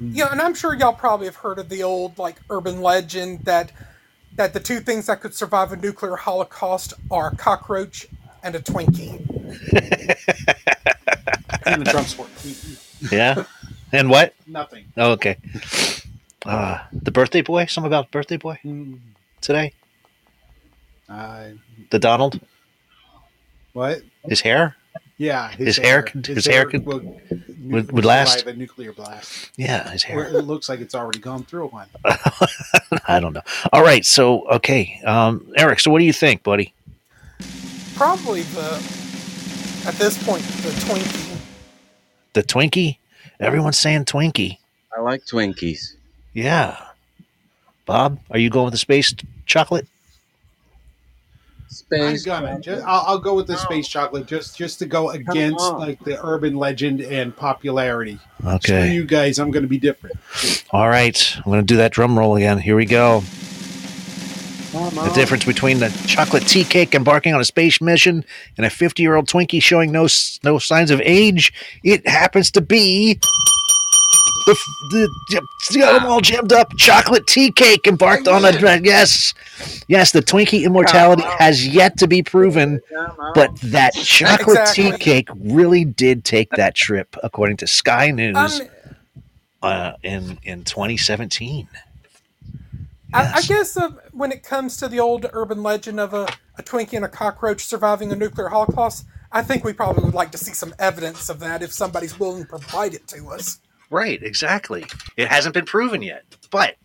yeah, 0.01 0.31
and 0.31 0.41
I'm 0.41 0.55
sure 0.55 0.75
y'all 0.75 0.93
probably 0.93 1.27
have 1.27 1.37
heard 1.37 1.59
of 1.59 1.69
the 1.69 1.83
old 1.83 2.19
like 2.19 2.37
urban 2.51 2.83
legend 2.83 3.45
that 3.45 3.73
that 4.37 4.53
the 4.53 4.61
two 4.61 4.81
things 4.81 5.07
that 5.07 5.21
could 5.21 5.35
survive 5.35 5.73
a 5.73 5.77
nuclear 5.77 6.17
holocaust 6.17 6.95
are 7.11 7.29
a 7.29 7.37
cockroach 7.37 8.07
and 8.43 8.55
a 8.55 8.61
Twinkie. 8.61 9.21
And 11.67 11.81
the 11.87 11.91
drum 11.91 12.05
sport. 12.05 12.29
Yeah. 13.11 13.45
and 13.91 14.11
what? 14.11 14.35
Nothing. 14.47 14.85
Oh, 14.99 15.13
okay. 15.13 15.39
Uh, 16.45 16.79
the 16.93 17.11
birthday 17.11 17.41
boy. 17.41 17.65
Something 17.67 17.89
about 17.89 18.11
birthday 18.11 18.37
boy 18.37 18.59
Mm, 18.63 18.99
today. 19.41 19.73
Uh, 21.09 21.49
The 21.91 21.99
Donald. 21.99 22.39
what? 23.73 24.03
His 24.27 24.43
hair. 24.43 24.77
Yeah, 25.17 25.51
His 25.53 25.79
hair 25.79 26.03
could- 26.03 26.27
his 26.27 26.45
hair 26.47 26.67
could- 26.67 26.85
will, 26.85 27.19
would- 27.65 27.93
would 27.93 28.05
last? 28.05 28.39
survive 28.41 28.55
a 28.55 28.59
nuclear 28.59 28.93
blast. 28.93 29.51
Yeah, 29.57 29.91
his 29.91 30.05
Or 30.05 30.09
hair. 30.09 30.25
it 30.39 30.43
looks 30.43 30.69
like 30.69 30.81
it's 30.81 30.95
already 30.95 31.19
gone 31.19 31.45
through 31.45 31.69
one. 31.69 31.87
I 33.09 33.21
don't 33.21 33.33
know. 33.33 33.43
All 33.73 33.83
right. 33.83 34.05
So 34.05 34.47
okay, 34.49 35.01
um, 35.05 35.47
Eric. 35.57 35.81
So 35.81 35.91
what 35.91 35.99
do 36.01 36.05
you 36.05 36.13
think, 36.13 36.43
buddy? 36.43 36.73
Probably 37.97 38.43
the 38.43 38.75
at 39.87 39.95
this 39.95 40.23
point 40.25 40.43
the 40.43 40.71
Twinkie. 40.85 41.37
The 42.33 42.43
Twinkie. 42.43 42.97
Everyone's 43.41 43.79
saying 43.79 44.05
Twinkie. 44.07 44.59
I 44.97 45.01
like 45.01 45.25
Twinkies. 45.25 45.95
Yeah. 46.33 46.77
Bob, 47.87 48.19
are 48.31 48.39
you 48.39 48.49
going 48.51 48.65
with 48.67 48.73
the 48.75 48.79
space 48.79 49.15
chocolate? 49.47 49.87
I'm 51.93 52.17
Space. 52.19 52.25
gonna. 52.25 52.61
Just, 52.61 52.85
I'll, 52.87 53.05
I'll 53.07 53.19
go 53.19 53.35
with 53.35 53.47
the 53.49 53.57
space 53.57 53.89
chocolate 53.89 54.27
just 54.27 54.57
just 54.57 54.79
to 54.79 54.87
go 54.87 55.11
against 55.11 55.73
like 55.75 56.03
the 56.05 56.25
urban 56.25 56.55
legend 56.57 57.01
and 57.01 57.35
popularity. 57.37 58.19
Screw 58.41 58.53
Okay. 58.55 58.93
you 58.95 59.05
guys. 59.05 59.39
I'm 59.39 59.51
gonna 59.51 59.67
be 59.67 59.79
different. 59.79 60.17
All 60.71 60.89
right. 60.89 61.37
I'm 61.37 61.43
going 61.45 61.61
to 61.61 61.65
do 61.65 61.77
that 61.79 61.93
drum 61.93 62.19
roll 62.19 62.37
again. 62.37 62.59
Here 62.59 62.77
we 62.77 62.85
go. 62.87 63.23
The 64.73 65.13
difference 65.15 65.45
between 65.45 65.79
the 65.79 65.89
chocolate 66.07 66.49
tea 66.49 66.65
cake 66.65 66.97
embarking 66.97 67.33
on 67.33 67.41
a 67.41 67.45
space 67.45 67.81
mission 67.81 68.25
and 68.57 68.67
a 68.67 68.71
50 68.71 69.03
year 69.05 69.15
old 69.15 69.29
Twinkie 69.29 69.63
showing 69.63 69.93
no 69.93 70.09
no 70.43 70.59
signs 70.59 70.91
of 70.91 71.01
age, 71.05 71.53
it 71.85 72.07
happens 72.09 72.51
to 72.53 72.61
be 72.61 73.21
the 74.47 74.57
the, 74.91 75.43
the 75.71 75.79
got 75.79 76.01
them 76.01 76.11
all 76.11 76.21
jammed 76.21 76.53
up. 76.53 76.77
Chocolate 76.77 77.27
tea 77.27 77.51
cake 77.51 77.87
embarked 77.87 78.29
on 78.29 78.45
a 78.45 78.53
yes. 78.83 79.35
yes. 79.89 80.13
The 80.13 80.21
Twinkie 80.21 80.65
immortality 80.65 81.23
has 81.39 81.67
yet 81.67 81.99
to 81.99 82.07
be 82.07 82.23
proven, 82.23 82.81
but 83.35 83.55
that 83.61 83.95
chocolate 84.05 84.69
tea 84.73 84.93
cake 84.99 85.29
really 85.37 85.85
did 85.85 86.25
take 86.25 86.51
that 86.51 86.75
trip 86.75 87.17
according 87.23 87.57
to 87.59 87.67
Sky 87.67 88.11
News 88.11 88.61
Um, 88.61 88.69
uh, 89.63 89.93
in 90.03 90.39
in 90.43 90.65
2017. 90.65 91.69
I, 93.15 93.35
I 93.35 93.43
guess 93.43 93.77
uh, 93.77 93.91
when 94.13 94.33
it 94.33 94.43
comes 94.43 94.77
to 94.79 94.89
the 94.89 94.99
old 94.99 95.27
urban 95.33 95.63
legend 95.63 96.01
of 96.01 96.13
a, 96.13 96.27
a 96.59 96.63
Twinkie 96.63 96.95
and 96.95 97.05
a 97.05 97.09
cockroach 97.09 97.65
surviving 97.65 98.11
a 98.11 98.17
nuclear 98.17 98.49
holocaust, 98.49 99.07
I 99.31 99.43
think 99.43 99.65
we 99.65 99.73
probably 99.73 100.05
would 100.05 100.15
like 100.15 100.33
to 100.33 100.39
see 100.39 100.53
some 100.53 100.75
evidence 100.81 101.29
of 101.29 101.39
that 101.41 101.63
if 101.63 101.73
somebody's 101.73 102.19
willing 102.19 102.43
to 102.43 102.49
provide 102.49 102.93
it 102.93 103.07
to 103.09 103.29
us. 103.29 103.61
Right, 103.91 104.23
exactly. 104.23 104.85
It 105.17 105.29
hasn't 105.29 105.55
been 105.55 105.65
proven 105.67 106.03
yet, 106.03 106.25
but 106.51 106.77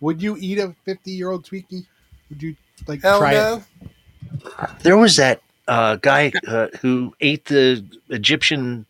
Would 0.00 0.22
you 0.22 0.36
eat 0.38 0.58
a 0.58 0.74
50 0.84 1.10
year 1.10 1.30
old 1.30 1.44
Twinkie? 1.44 1.86
Would 2.30 2.42
you 2.42 2.56
like 2.86 3.02
Hell 3.02 3.18
try 3.18 3.32
no. 3.32 3.62
it? 3.82 4.70
there 4.80 4.96
was 4.96 5.16
that 5.16 5.40
uh, 5.68 5.96
guy 5.96 6.32
uh, 6.46 6.68
who 6.80 7.14
ate 7.20 7.46
the 7.46 7.84
Egyptian. 8.10 8.86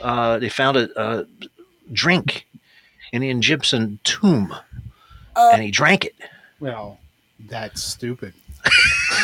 Uh, 0.00 0.38
they 0.38 0.48
found 0.48 0.76
a, 0.76 0.88
a 1.00 1.26
drink 1.92 2.46
in 3.12 3.22
the 3.22 3.30
Egyptian 3.30 3.98
tomb, 4.04 4.54
Uh, 5.36 5.50
and 5.52 5.62
he 5.62 5.70
drank 5.70 6.04
it. 6.04 6.14
Well, 6.60 6.98
that's 7.48 7.82
stupid. 7.82 8.34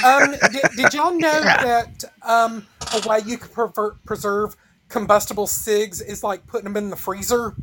um, 0.05 0.33
did, 0.53 0.63
did 0.77 0.95
y'all 0.95 1.13
know 1.17 1.41
that 1.43 2.05
um, 2.23 2.67
a 2.95 3.09
way 3.09 3.21
you 3.25 3.39
could 3.39 3.53
pervert, 3.53 4.03
preserve 4.05 4.57
combustible 4.89 5.47
cigs 5.47 6.01
is 6.01 6.23
like 6.23 6.47
putting 6.47 6.65
them 6.65 6.77
in 6.77 6.91
the 6.91 6.97
freezer? 6.97 7.55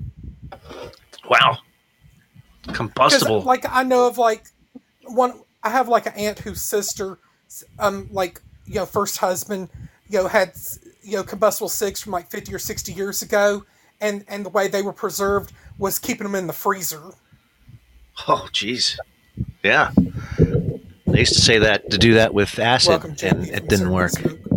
Wow, 1.29 1.57
combustible. 2.73 3.41
like 3.41 3.65
I 3.69 3.83
know 3.83 4.07
of 4.07 4.17
like 4.17 4.45
one, 5.05 5.41
I 5.63 5.69
have 5.69 5.87
like 5.87 6.05
an 6.05 6.13
aunt 6.13 6.39
whose 6.39 6.61
sister, 6.61 7.19
um, 7.79 8.07
like 8.11 8.41
you 8.65 8.75
know, 8.75 8.85
first 8.85 9.17
husband, 9.17 9.69
you 10.07 10.19
know, 10.19 10.27
had 10.27 10.53
you 11.01 11.17
know 11.17 11.23
combustible 11.23 11.69
cigs 11.69 12.01
from 12.01 12.11
like 12.11 12.29
fifty 12.29 12.53
or 12.53 12.59
sixty 12.59 12.93
years 12.93 13.21
ago, 13.21 13.65
and 14.01 14.23
and 14.27 14.45
the 14.45 14.49
way 14.49 14.67
they 14.67 14.81
were 14.81 14.93
preserved 14.93 15.51
was 15.77 15.99
keeping 15.99 16.25
them 16.25 16.35
in 16.35 16.47
the 16.47 16.53
freezer. 16.53 17.11
oh, 18.27 18.47
jeez. 18.51 18.97
Yeah, 19.63 19.91
they 21.07 21.19
used 21.19 21.33
to 21.33 21.41
say 21.41 21.59
that 21.59 21.89
to 21.89 21.97
do 21.97 22.13
that 22.13 22.33
with 22.33 22.57
acid, 22.59 22.89
Welcome, 22.89 23.15
and 23.23 23.49
it 23.49 23.67
didn't 23.67 23.89
work. 23.89 24.11
Smoke. 24.11 24.54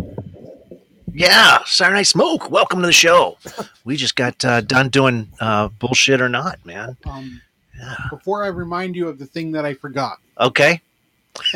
Yeah, 1.13 1.59
Saturday 1.65 1.99
Night 1.99 2.07
Smoke. 2.07 2.49
Welcome 2.51 2.81
to 2.81 2.85
the 2.87 2.93
show. 2.93 3.37
We 3.85 3.95
just 3.95 4.15
got 4.15 4.45
uh, 4.45 4.61
done 4.61 4.89
doing 4.89 5.27
uh, 5.39 5.69
bullshit 5.69 6.21
or 6.21 6.29
not, 6.29 6.63
man. 6.63 6.95
Um, 7.05 7.41
Yeah. 7.75 7.95
Before 8.11 8.43
I 8.43 8.49
remind 8.49 8.95
you 8.95 9.07
of 9.07 9.17
the 9.17 9.25
thing 9.25 9.51
that 9.53 9.65
I 9.65 9.73
forgot, 9.73 10.17
Okay. 10.39 10.79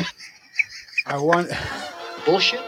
I 1.06 1.16
want. 1.16 1.50
Bullshit 2.26 2.60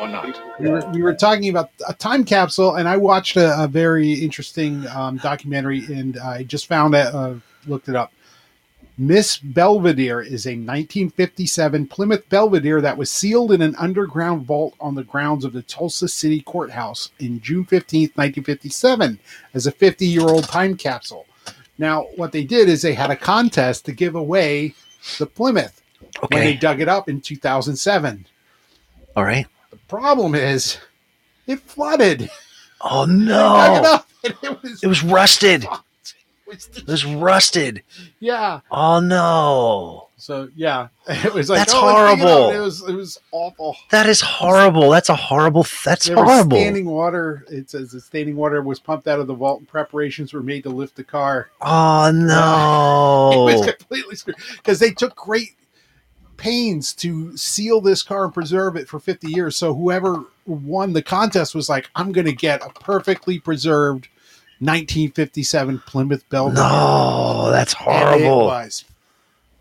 or 0.00 0.08
not? 0.08 0.40
We 0.58 0.68
were, 0.70 0.80
we 0.90 1.02
were 1.02 1.14
talking 1.14 1.48
about 1.50 1.70
a 1.86 1.92
time 1.94 2.24
capsule, 2.24 2.74
and 2.76 2.88
I 2.88 2.96
watched 2.96 3.36
a, 3.36 3.62
a 3.62 3.68
very 3.68 4.14
interesting 4.14 4.84
um, 4.88 5.18
documentary, 5.18 5.84
and 5.84 6.18
I 6.18 6.42
just 6.42 6.66
found 6.66 6.94
it, 6.94 7.14
uh, 7.14 7.34
looked 7.68 7.88
it 7.88 7.94
up. 7.94 8.10
Miss 8.96 9.38
Belvedere 9.38 10.20
is 10.20 10.46
a 10.46 10.50
1957 10.50 11.88
Plymouth 11.88 12.28
Belvedere 12.28 12.80
that 12.80 12.96
was 12.96 13.10
sealed 13.10 13.50
in 13.50 13.60
an 13.60 13.74
underground 13.76 14.46
vault 14.46 14.74
on 14.80 14.94
the 14.94 15.02
grounds 15.02 15.44
of 15.44 15.52
the 15.52 15.62
Tulsa 15.62 16.06
City 16.06 16.40
Courthouse 16.40 17.10
in 17.18 17.40
June 17.40 17.64
15, 17.64 18.02
1957, 18.14 19.18
as 19.52 19.66
a 19.66 19.72
50 19.72 20.06
year 20.06 20.22
old 20.22 20.44
time 20.44 20.76
capsule. 20.76 21.26
Now, 21.76 22.02
what 22.14 22.30
they 22.30 22.44
did 22.44 22.68
is 22.68 22.82
they 22.82 22.94
had 22.94 23.10
a 23.10 23.16
contest 23.16 23.84
to 23.86 23.92
give 23.92 24.14
away 24.14 24.74
the 25.18 25.26
Plymouth 25.26 25.82
when 26.28 26.44
they 26.44 26.54
dug 26.54 26.80
it 26.80 26.88
up 26.88 27.08
in 27.08 27.20
2007. 27.20 28.26
All 29.16 29.24
right. 29.24 29.46
The 29.70 29.76
problem 29.88 30.36
is 30.36 30.78
it 31.48 31.58
flooded. 31.60 32.30
Oh 32.80 33.06
dug 33.06 33.08
it 33.08 33.18
no! 33.18 34.00
it 34.22 34.62
was, 34.62 34.84
It 34.84 34.86
was 34.86 35.02
rusted. 35.02 35.66
was 36.54 36.68
It 36.76 36.86
was 36.86 37.04
rusted. 37.04 37.82
yeah. 38.20 38.60
Oh 38.70 39.00
no! 39.00 40.08
So 40.16 40.48
yeah, 40.56 40.88
it 41.08 41.34
was 41.34 41.50
like 41.50 41.58
That's 41.58 41.72
oh, 41.74 42.08
dig 42.08 42.18
it 42.18 42.22
horrible. 42.26 42.50
It 42.50 42.58
was 42.60 42.88
it 42.88 42.94
was 42.94 43.18
awful. 43.32 43.76
That 43.90 44.06
is 44.06 44.20
horrible. 44.20 44.90
That's 44.90 45.08
a 45.08 45.14
horrible. 45.16 45.66
That's 45.84 46.06
There 46.06 46.16
was 46.16 46.24
horrible. 46.24 46.56
standing 46.56 46.86
water. 46.86 47.44
It 47.50 47.68
says 47.70 47.90
the 47.92 48.00
standing 48.00 48.36
water 48.36 48.62
was 48.62 48.78
pumped 48.80 49.06
out 49.08 49.20
of 49.20 49.26
the 49.26 49.34
vault, 49.34 49.58
and 49.60 49.68
preparations 49.68 50.32
were 50.32 50.42
made 50.42 50.62
to 50.62 50.70
lift 50.70 50.96
the 50.96 51.04
car. 51.04 51.50
Oh 51.60 52.10
no! 52.14 53.48
It 53.50 53.58
was 53.58 53.66
completely 53.76 54.16
screwed 54.16 54.36
because 54.56 54.78
they 54.78 54.90
took 54.90 55.14
great 55.16 55.50
pains 56.36 56.92
to 56.94 57.36
seal 57.36 57.80
this 57.80 58.02
car 58.02 58.24
and 58.24 58.34
preserve 58.34 58.76
it 58.76 58.88
for 58.88 58.98
50 58.98 59.28
years. 59.28 59.56
So 59.56 59.72
whoever 59.74 60.24
won 60.46 60.92
the 60.92 61.02
contest 61.02 61.54
was 61.54 61.68
like, 61.68 61.88
"I'm 61.94 62.12
going 62.12 62.26
to 62.26 62.32
get 62.32 62.62
a 62.64 62.68
perfectly 62.70 63.38
preserved 63.38 64.08
1957 64.60 65.80
Plymouth 65.86 66.28
Belvedere." 66.30 66.62
No, 66.64 67.50
that's 67.50 67.74
And 67.74 67.82
it 68.20 68.24
horrible. 68.26 68.46
was 68.46 68.84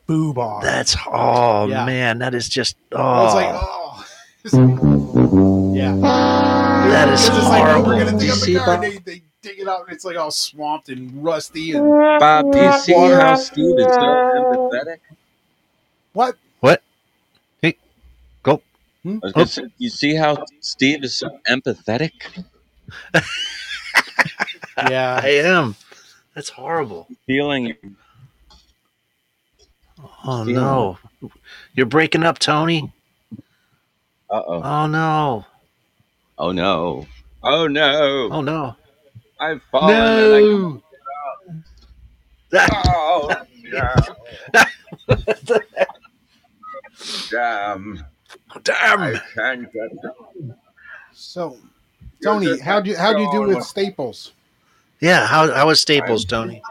boobar. 0.08 0.62
That's 0.62 0.96
oh 1.08 1.68
Yeah. 1.68 1.86
man, 1.86 2.20
that 2.20 2.34
is 2.36 2.48
just 2.50 2.76
oh. 2.92 2.98
I 3.02 3.24
was 3.24 3.34
like, 3.36 3.50
oh, 3.54 4.06
oh. 4.54 5.74
yeah. 5.76 5.96
That 5.96 7.10
is 7.10 7.28
They're 7.28 7.38
like, 7.40 7.64
oh, 7.64 7.82
we're 7.84 7.84
horrible. 7.84 8.06
gonna 8.06 8.20
dig 8.20 8.30
up 8.30 8.38
See, 8.38 8.54
the 8.54 8.60
car, 8.60 8.80
they, 8.82 8.98
they 8.98 9.22
dig 9.42 9.60
it 9.60 9.68
out, 9.68 9.82
and 9.88 9.92
it's 9.96 10.04
like 10.06 10.18
all 10.18 10.32
swamped 10.32 10.90
and 10.90 11.24
rusty. 11.24 11.72
And 11.74 11.88
Bob, 12.20 12.52
do 12.52 12.60
you 12.62 12.74
see 12.80 12.94
Water. 12.94 13.20
how 13.20 13.36
Steve 13.36 13.78
is 13.80 13.86
so 13.86 14.00
empathetic? 14.02 15.00
what? 16.14 16.36
Hmm? 19.04 19.18
I 19.22 19.26
was 19.26 19.34
gonna 19.34 19.48
say, 19.48 19.64
you 19.78 19.90
see 19.90 20.16
how 20.16 20.46
Steve 20.62 21.04
is 21.04 21.18
so 21.18 21.28
empathetic? 21.50 22.12
Yeah, 24.78 25.20
I 25.22 25.28
am. 25.30 25.76
That's 26.36 26.50
horrible. 26.50 27.08
Feeling 27.28 27.76
Oh 30.26 30.44
Feeling 30.46 30.56
no, 30.56 30.98
you're 31.76 31.86
breaking 31.86 32.24
up, 32.24 32.40
Tony. 32.40 32.92
uh 34.30 34.42
oh. 34.48 34.62
Oh 34.64 34.88
no. 34.88 35.46
Oh 36.38 36.52
no. 36.52 37.06
Oh 37.44 37.68
no. 37.68 38.30
Oh 38.32 38.42
no. 38.42 38.76
I've 39.40 39.62
fallen. 39.72 39.96
and 39.96 40.34
I 40.34 40.42
No. 42.52 42.68
Oh, 42.86 43.36
damn. 43.72 44.04
Damn. 47.32 48.06
I 48.52 48.60
Damn. 48.64 49.20
can't 49.36 49.74
get 49.74 49.92
So, 51.14 51.58
Tony, 52.24 52.60
how 52.60 52.80
do 52.80 52.92
you 52.92 52.98
how'd 52.98 53.20
you 53.20 53.30
do 53.32 53.42
with 53.42 53.64
Staples? 53.64 54.34
Yeah. 55.00 55.26
How 55.28 55.52
how 55.52 55.68
was 55.68 55.82
Staples, 55.82 56.26
Tony? 56.26 56.62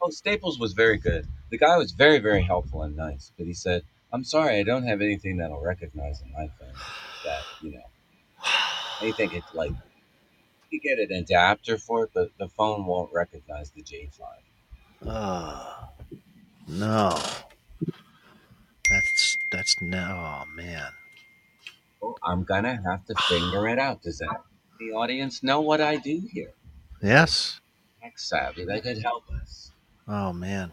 Oh, 0.00 0.10
Staples 0.10 0.58
was 0.58 0.72
very 0.72 0.98
good. 0.98 1.26
The 1.50 1.58
guy 1.58 1.76
was 1.76 1.92
very, 1.92 2.18
very 2.18 2.42
helpful 2.42 2.82
and 2.82 2.96
nice, 2.96 3.32
but 3.36 3.46
he 3.46 3.54
said, 3.54 3.82
I'm 4.12 4.24
sorry, 4.24 4.58
I 4.58 4.62
don't 4.62 4.84
have 4.84 5.00
anything 5.00 5.36
that'll 5.38 5.60
recognize 5.60 6.20
in 6.20 6.32
my 6.32 6.48
phone 6.58 6.74
that, 7.24 7.42
you 7.60 7.72
know, 7.72 7.82
anything 9.00 9.32
it's 9.32 9.54
like, 9.54 9.72
you 10.70 10.80
get 10.80 10.98
an 10.98 11.12
adapter 11.12 11.78
for 11.78 12.04
it, 12.04 12.10
but 12.14 12.30
the 12.38 12.48
phone 12.48 12.86
won't 12.86 13.12
recognize 13.12 13.70
the 13.70 13.82
J5. 13.82 14.20
Oh, 15.06 15.88
no. 16.68 17.18
That's 18.90 19.38
that's 19.50 19.80
no 19.80 19.98
oh, 19.98 20.54
man. 20.54 20.90
Well, 22.00 22.16
I'm 22.22 22.44
gonna 22.44 22.80
have 22.88 23.04
to 23.06 23.14
figure 23.28 23.68
it 23.68 23.78
out. 23.78 24.02
Does 24.02 24.18
that 24.18 24.42
the 24.78 24.92
audience 24.92 25.42
know 25.42 25.60
what 25.60 25.80
I 25.80 25.96
do 25.96 26.22
here? 26.32 26.52
Yes. 27.02 27.60
Tech 28.02 28.18
savvy, 28.18 28.64
that 28.64 28.82
could 28.82 28.98
help 28.98 29.24
us. 29.40 29.70
Oh 30.08 30.32
man. 30.32 30.70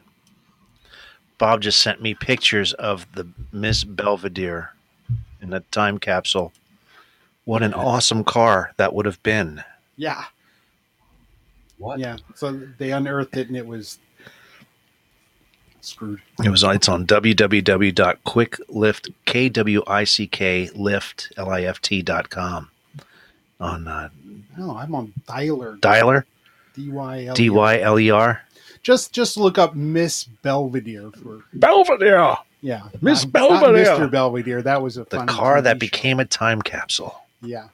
Bob 1.37 1.61
just 1.61 1.81
sent 1.81 2.01
me 2.01 2.13
pictures 2.13 2.73
of 2.73 3.05
the 3.13 3.27
Miss 3.51 3.83
Belvedere 3.83 4.73
in 5.41 5.49
the 5.49 5.59
time 5.71 5.97
capsule. 5.97 6.53
What 7.45 7.63
an 7.63 7.73
awesome 7.73 8.23
car 8.23 8.71
that 8.77 8.93
would 8.93 9.05
have 9.05 9.21
been. 9.23 9.63
Yeah, 9.97 10.23
What? 11.77 11.99
yeah. 11.99 12.17
So 12.35 12.53
they 12.77 12.91
unearthed 12.91 13.35
it, 13.35 13.47
and 13.49 13.57
it 13.57 13.67
was 13.67 13.99
screwed. 15.81 16.21
It 16.43 16.49
was 16.49 16.63
on 16.63 16.75
it's 16.75 16.87
on 16.87 17.05
www.quicklift 17.05 19.13
k 19.25 19.49
w 19.49 19.83
i 19.85 20.03
c 20.05 20.27
k 20.27 20.69
lift 20.73 21.33
l 21.35 21.49
i 21.49 21.63
f 21.63 21.81
t 21.81 22.01
dot 22.01 22.29
com 22.29 22.69
on 23.59 23.87
uh, 23.87 24.09
No, 24.57 24.75
I'm 24.77 24.93
on 24.95 25.13
Dialer. 25.27 25.79
dialer 25.79 26.23
D 26.75 26.89
Y 26.89 27.25
L. 27.25 27.33
d 27.35 27.49
y 27.49 27.77
l 27.79 27.99
e 27.99 28.09
r 28.11 28.41
Just 28.83 29.13
just 29.13 29.37
look 29.37 29.57
up 29.57 29.75
Miss 29.75 30.23
Belvedere 30.25 31.11
for 31.11 31.43
Belvedere. 31.53 32.37
yeah. 32.61 32.83
Miss 33.01 33.25
not- 33.25 33.33
not 33.33 33.61
Belvedere. 33.61 33.85
Mr. 33.95 34.11
Belvedere. 34.11 34.61
That 34.61 34.81
was 34.81 34.97
a 34.97 35.03
The 35.05 35.17
funny 35.17 35.31
car 35.33 35.57
TV 35.57 35.63
that 35.63 35.75
show. 35.75 35.79
became 35.79 36.19
a 36.19 36.25
time 36.25 36.61
capsule. 36.61 37.21
yeah. 37.41 37.67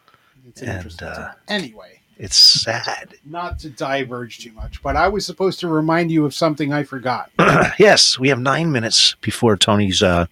It's 0.47 0.61
And, 0.61 0.71
interesting. 0.71 1.07
uh, 1.07 1.31
anyway, 1.47 1.99
It's 2.17 2.35
sad. 2.35 3.13
not 3.25 3.59
to 3.59 3.69
diverge 3.69 4.39
too 4.39 4.51
much, 4.53 4.81
but 4.81 4.95
I 4.95 5.07
was 5.07 5.25
supposed 5.25 5.59
to 5.61 5.67
remind 5.67 6.11
you 6.11 6.25
of 6.25 6.33
something 6.33 6.73
I 6.73 6.83
forgot. 6.83 7.29
yes, 7.79 8.17
we 8.19 8.29
have 8.29 8.39
nine 8.39 8.71
minutes 8.71 9.15
before 9.21 9.55
Tony's 9.57 10.01
uh, 10.01 10.25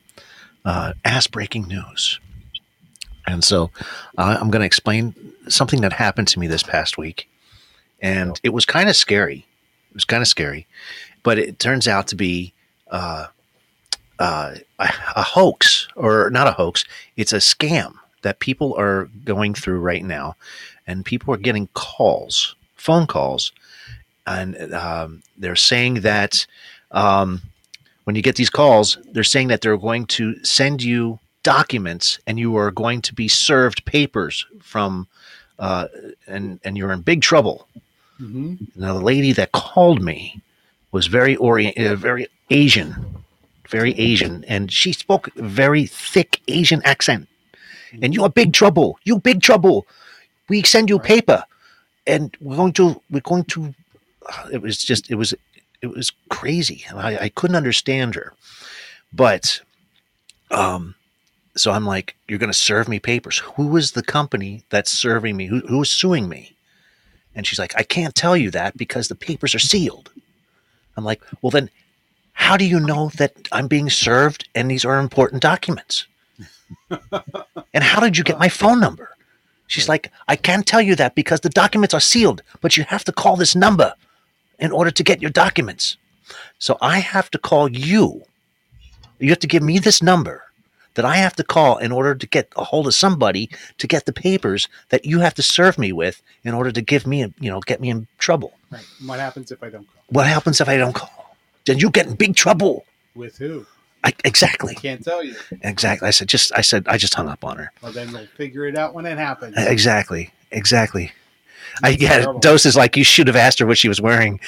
uh, 0.65 0.93
ass 1.05 1.27
breaking 1.27 1.67
news. 1.67 2.19
And 3.27 3.43
so 3.43 3.69
uh, 4.17 4.37
I'm 4.39 4.49
going 4.49 4.61
to 4.61 4.65
explain 4.65 5.13
something 5.49 5.81
that 5.81 5.93
happened 5.93 6.29
to 6.29 6.39
me 6.39 6.47
this 6.47 6.63
past 6.63 6.97
week. 6.97 7.29
And 8.01 8.39
it 8.43 8.49
was 8.49 8.65
kind 8.65 8.89
of 8.89 8.95
scary. 8.95 9.45
It 9.89 9.93
was 9.93 10.05
kind 10.05 10.21
of 10.21 10.27
scary. 10.27 10.65
But 11.23 11.37
it 11.37 11.59
turns 11.59 11.87
out 11.87 12.07
to 12.07 12.15
be 12.15 12.53
uh, 12.89 13.27
uh, 14.17 14.55
a, 14.79 14.89
a 15.15 15.23
hoax, 15.23 15.87
or 15.95 16.29
not 16.29 16.47
a 16.47 16.51
hoax, 16.51 16.85
it's 17.17 17.33
a 17.33 17.37
scam 17.37 17.95
that 18.21 18.39
people 18.39 18.73
are 18.77 19.09
going 19.25 19.53
through 19.53 19.79
right 19.79 20.03
now. 20.03 20.35
And 20.85 21.03
people 21.03 21.33
are 21.33 21.37
getting 21.37 21.67
calls, 21.73 22.55
phone 22.75 23.07
calls, 23.07 23.51
and 24.25 24.73
um, 24.73 25.21
they're 25.37 25.55
saying 25.55 26.01
that 26.01 26.45
um, 26.91 27.41
when 28.05 28.15
you 28.15 28.21
get 28.21 28.35
these 28.35 28.49
calls, 28.49 28.97
they're 29.11 29.23
saying 29.23 29.49
that 29.49 29.61
they're 29.61 29.77
going 29.77 30.05
to 30.07 30.43
send 30.43 30.81
you 30.81 31.19
documents 31.47 32.19
and 32.27 32.37
you 32.39 32.57
are 32.57 32.71
going 32.71 33.01
to 33.01 33.13
be 33.13 33.27
served 33.27 33.79
papers 33.85 34.45
from, 34.61 35.07
uh, 35.59 35.87
and, 36.27 36.59
and 36.63 36.77
you're 36.77 36.91
in 36.93 37.01
big 37.01 37.21
trouble. 37.21 37.57
hmm 38.17 38.55
Now, 38.75 38.93
the 38.99 39.05
lady 39.13 39.33
that 39.33 39.51
called 39.51 40.01
me 40.01 40.41
was 40.91 41.07
very 41.07 41.35
orient, 41.37 41.77
uh, 41.77 41.95
very 41.95 42.27
Asian, 42.49 42.89
very 43.69 43.93
Asian, 44.09 44.43
and 44.53 44.71
she 44.71 44.91
spoke 44.93 45.29
very 45.35 45.85
thick 45.87 46.31
Asian 46.47 46.81
accent. 46.83 47.27
And 48.01 48.13
you're 48.13 48.29
big 48.29 48.51
trouble. 48.53 48.89
You 49.07 49.19
big 49.19 49.41
trouble. 49.41 49.85
We 50.49 50.63
send 50.63 50.89
you 50.89 50.99
paper, 50.99 51.43
and 52.05 52.35
we're 52.41 52.55
going 52.61 52.73
to 52.73 53.01
we're 53.11 53.29
going 53.31 53.45
to. 53.55 53.59
uh, 54.31 54.49
It 54.55 54.61
was 54.61 54.77
just 54.89 55.09
it 55.09 55.15
was 55.15 55.33
it 55.81 55.87
was 55.87 56.11
crazy. 56.29 56.79
I, 56.93 57.11
I 57.25 57.29
couldn't 57.37 57.55
understand 57.63 58.15
her, 58.15 58.33
but 59.11 59.61
um, 60.51 60.95
so 61.59 61.71
I'm 61.71 61.85
like, 61.85 62.15
you're 62.27 62.39
going 62.39 62.51
to 62.51 62.57
serve 62.57 62.87
me 62.87 62.99
papers. 62.99 63.39
Who 63.39 63.77
is 63.77 63.91
the 63.91 64.03
company 64.03 64.63
that's 64.69 64.91
serving 64.91 65.35
me? 65.35 65.47
Who, 65.47 65.59
who 65.61 65.81
is 65.81 65.89
suing 65.89 66.29
me? 66.29 66.55
And 67.35 67.45
she's 67.45 67.59
like, 67.59 67.73
I 67.77 67.83
can't 67.83 68.15
tell 68.15 68.35
you 68.35 68.51
that 68.51 68.77
because 68.77 69.07
the 69.07 69.15
papers 69.15 69.53
are 69.53 69.59
sealed. 69.59 70.11
I'm 70.95 71.03
like, 71.03 71.21
well, 71.41 71.51
then 71.51 71.69
how 72.33 72.57
do 72.57 72.65
you 72.65 72.79
know 72.79 73.09
that 73.17 73.33
I'm 73.51 73.67
being 73.67 73.89
served 73.89 74.47
and 74.55 74.69
these 74.69 74.85
are 74.85 74.99
important 74.99 75.41
documents? 75.41 76.07
and 76.89 77.83
how 77.83 77.99
did 77.99 78.17
you 78.17 78.23
get 78.23 78.39
my 78.39 78.49
phone 78.49 78.79
number? 78.79 79.09
She's 79.67 79.89
like, 79.89 80.11
I 80.27 80.35
can't 80.35 80.65
tell 80.65 80.81
you 80.81 80.95
that 80.95 81.13
because 81.13 81.41
the 81.41 81.49
documents 81.49 81.93
are 81.93 81.99
sealed, 81.99 82.41
but 82.61 82.77
you 82.77 82.83
have 82.85 83.03
to 83.03 83.11
call 83.11 83.35
this 83.35 83.55
number 83.55 83.93
in 84.59 84.71
order 84.71 84.91
to 84.91 85.03
get 85.03 85.21
your 85.21 85.31
documents. 85.31 85.97
So 86.57 86.77
I 86.81 86.99
have 86.99 87.29
to 87.31 87.37
call 87.37 87.69
you. 87.69 88.23
You 89.19 89.29
have 89.29 89.39
to 89.39 89.47
give 89.47 89.63
me 89.63 89.79
this 89.79 90.01
number 90.01 90.46
that 90.97 91.05
I 91.05 91.17
have 91.17 91.35
to 91.35 91.43
call 91.43 91.77
in 91.77 91.91
order 91.91 92.15
to 92.15 92.27
get 92.27 92.51
a 92.57 92.63
hold 92.63 92.87
of 92.87 92.93
somebody 92.95 93.49
to 93.77 93.87
get 93.87 94.05
the 94.05 94.11
papers 94.11 94.67
that 94.89 95.05
you 95.05 95.19
have 95.19 95.35
to 95.35 95.43
serve 95.43 95.77
me 95.77 95.91
with 95.93 96.23
in 96.43 96.55
order 96.55 96.71
to 96.71 96.81
give 96.81 97.05
me, 97.05 97.19
you 97.39 97.51
know, 97.51 97.59
get 97.61 97.79
me 97.79 97.89
in 97.89 98.07
trouble. 98.17 98.53
Right. 98.71 98.85
What 99.05 99.19
happens 99.19 99.51
if 99.51 99.61
I 99.61 99.69
don't 99.69 99.85
call? 99.85 100.03
What 100.09 100.25
happens 100.25 100.59
if 100.59 100.67
I 100.67 100.75
don't 100.77 100.93
call? 100.93 101.35
Then 101.65 101.77
you 101.77 101.91
get 101.91 102.07
in 102.07 102.15
big 102.15 102.35
trouble. 102.35 102.83
With 103.13 103.37
who? 103.37 103.67
I, 104.03 104.13
exactly. 104.25 104.73
Can't 104.73 105.03
tell 105.03 105.23
you. 105.23 105.35
Exactly. 105.61 106.07
I 106.07 106.11
said, 106.11 106.27
just, 106.27 106.51
I 106.55 106.61
said, 106.61 106.87
I 106.87 106.97
just 106.97 107.13
hung 107.13 107.29
up 107.29 107.45
on 107.45 107.57
her. 107.57 107.71
Well, 107.83 107.91
then 107.91 108.11
we'll 108.11 108.25
figure 108.25 108.65
it 108.65 108.75
out 108.75 108.95
when 108.95 109.05
it 109.05 109.17
happens. 109.19 109.53
Exactly. 109.55 110.31
Exactly. 110.51 111.11
I, 111.83 111.89
yeah, 111.89 112.21
terrible. 112.21 112.39
Dose 112.39 112.65
is 112.65 112.75
like, 112.75 112.97
you 112.97 113.03
should 113.03 113.27
have 113.27 113.35
asked 113.35 113.59
her 113.59 113.67
what 113.67 113.77
she 113.77 113.87
was 113.87 114.01
wearing. 114.01 114.39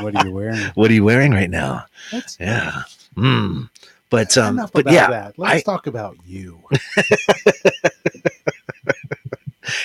what 0.00 0.16
are 0.16 0.26
you 0.26 0.32
wearing? 0.32 0.58
What 0.74 0.90
are 0.90 0.94
you 0.94 1.04
wearing 1.04 1.32
right 1.32 1.50
now? 1.50 1.84
That's 2.10 2.36
Yeah. 2.40 2.82
Mm. 3.16 3.68
But, 4.10 4.36
um, 4.38 4.56
enough 4.58 4.72
but 4.72 4.80
about 4.80 4.94
yeah, 4.94 5.10
that. 5.10 5.38
Let's 5.38 5.60
I- 5.68 5.72
talk 5.72 5.86
about 5.86 6.16
you. 6.26 6.62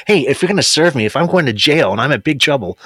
hey, 0.07 0.21
if 0.27 0.41
you're 0.41 0.47
going 0.47 0.55
to 0.57 0.63
serve 0.63 0.95
me, 0.95 1.05
if 1.05 1.15
I'm 1.15 1.27
going 1.27 1.45
to 1.45 1.53
jail 1.53 1.91
and 1.91 1.99
I'm 1.99 2.11
in 2.11 2.21
big 2.21 2.39
trouble, 2.39 2.77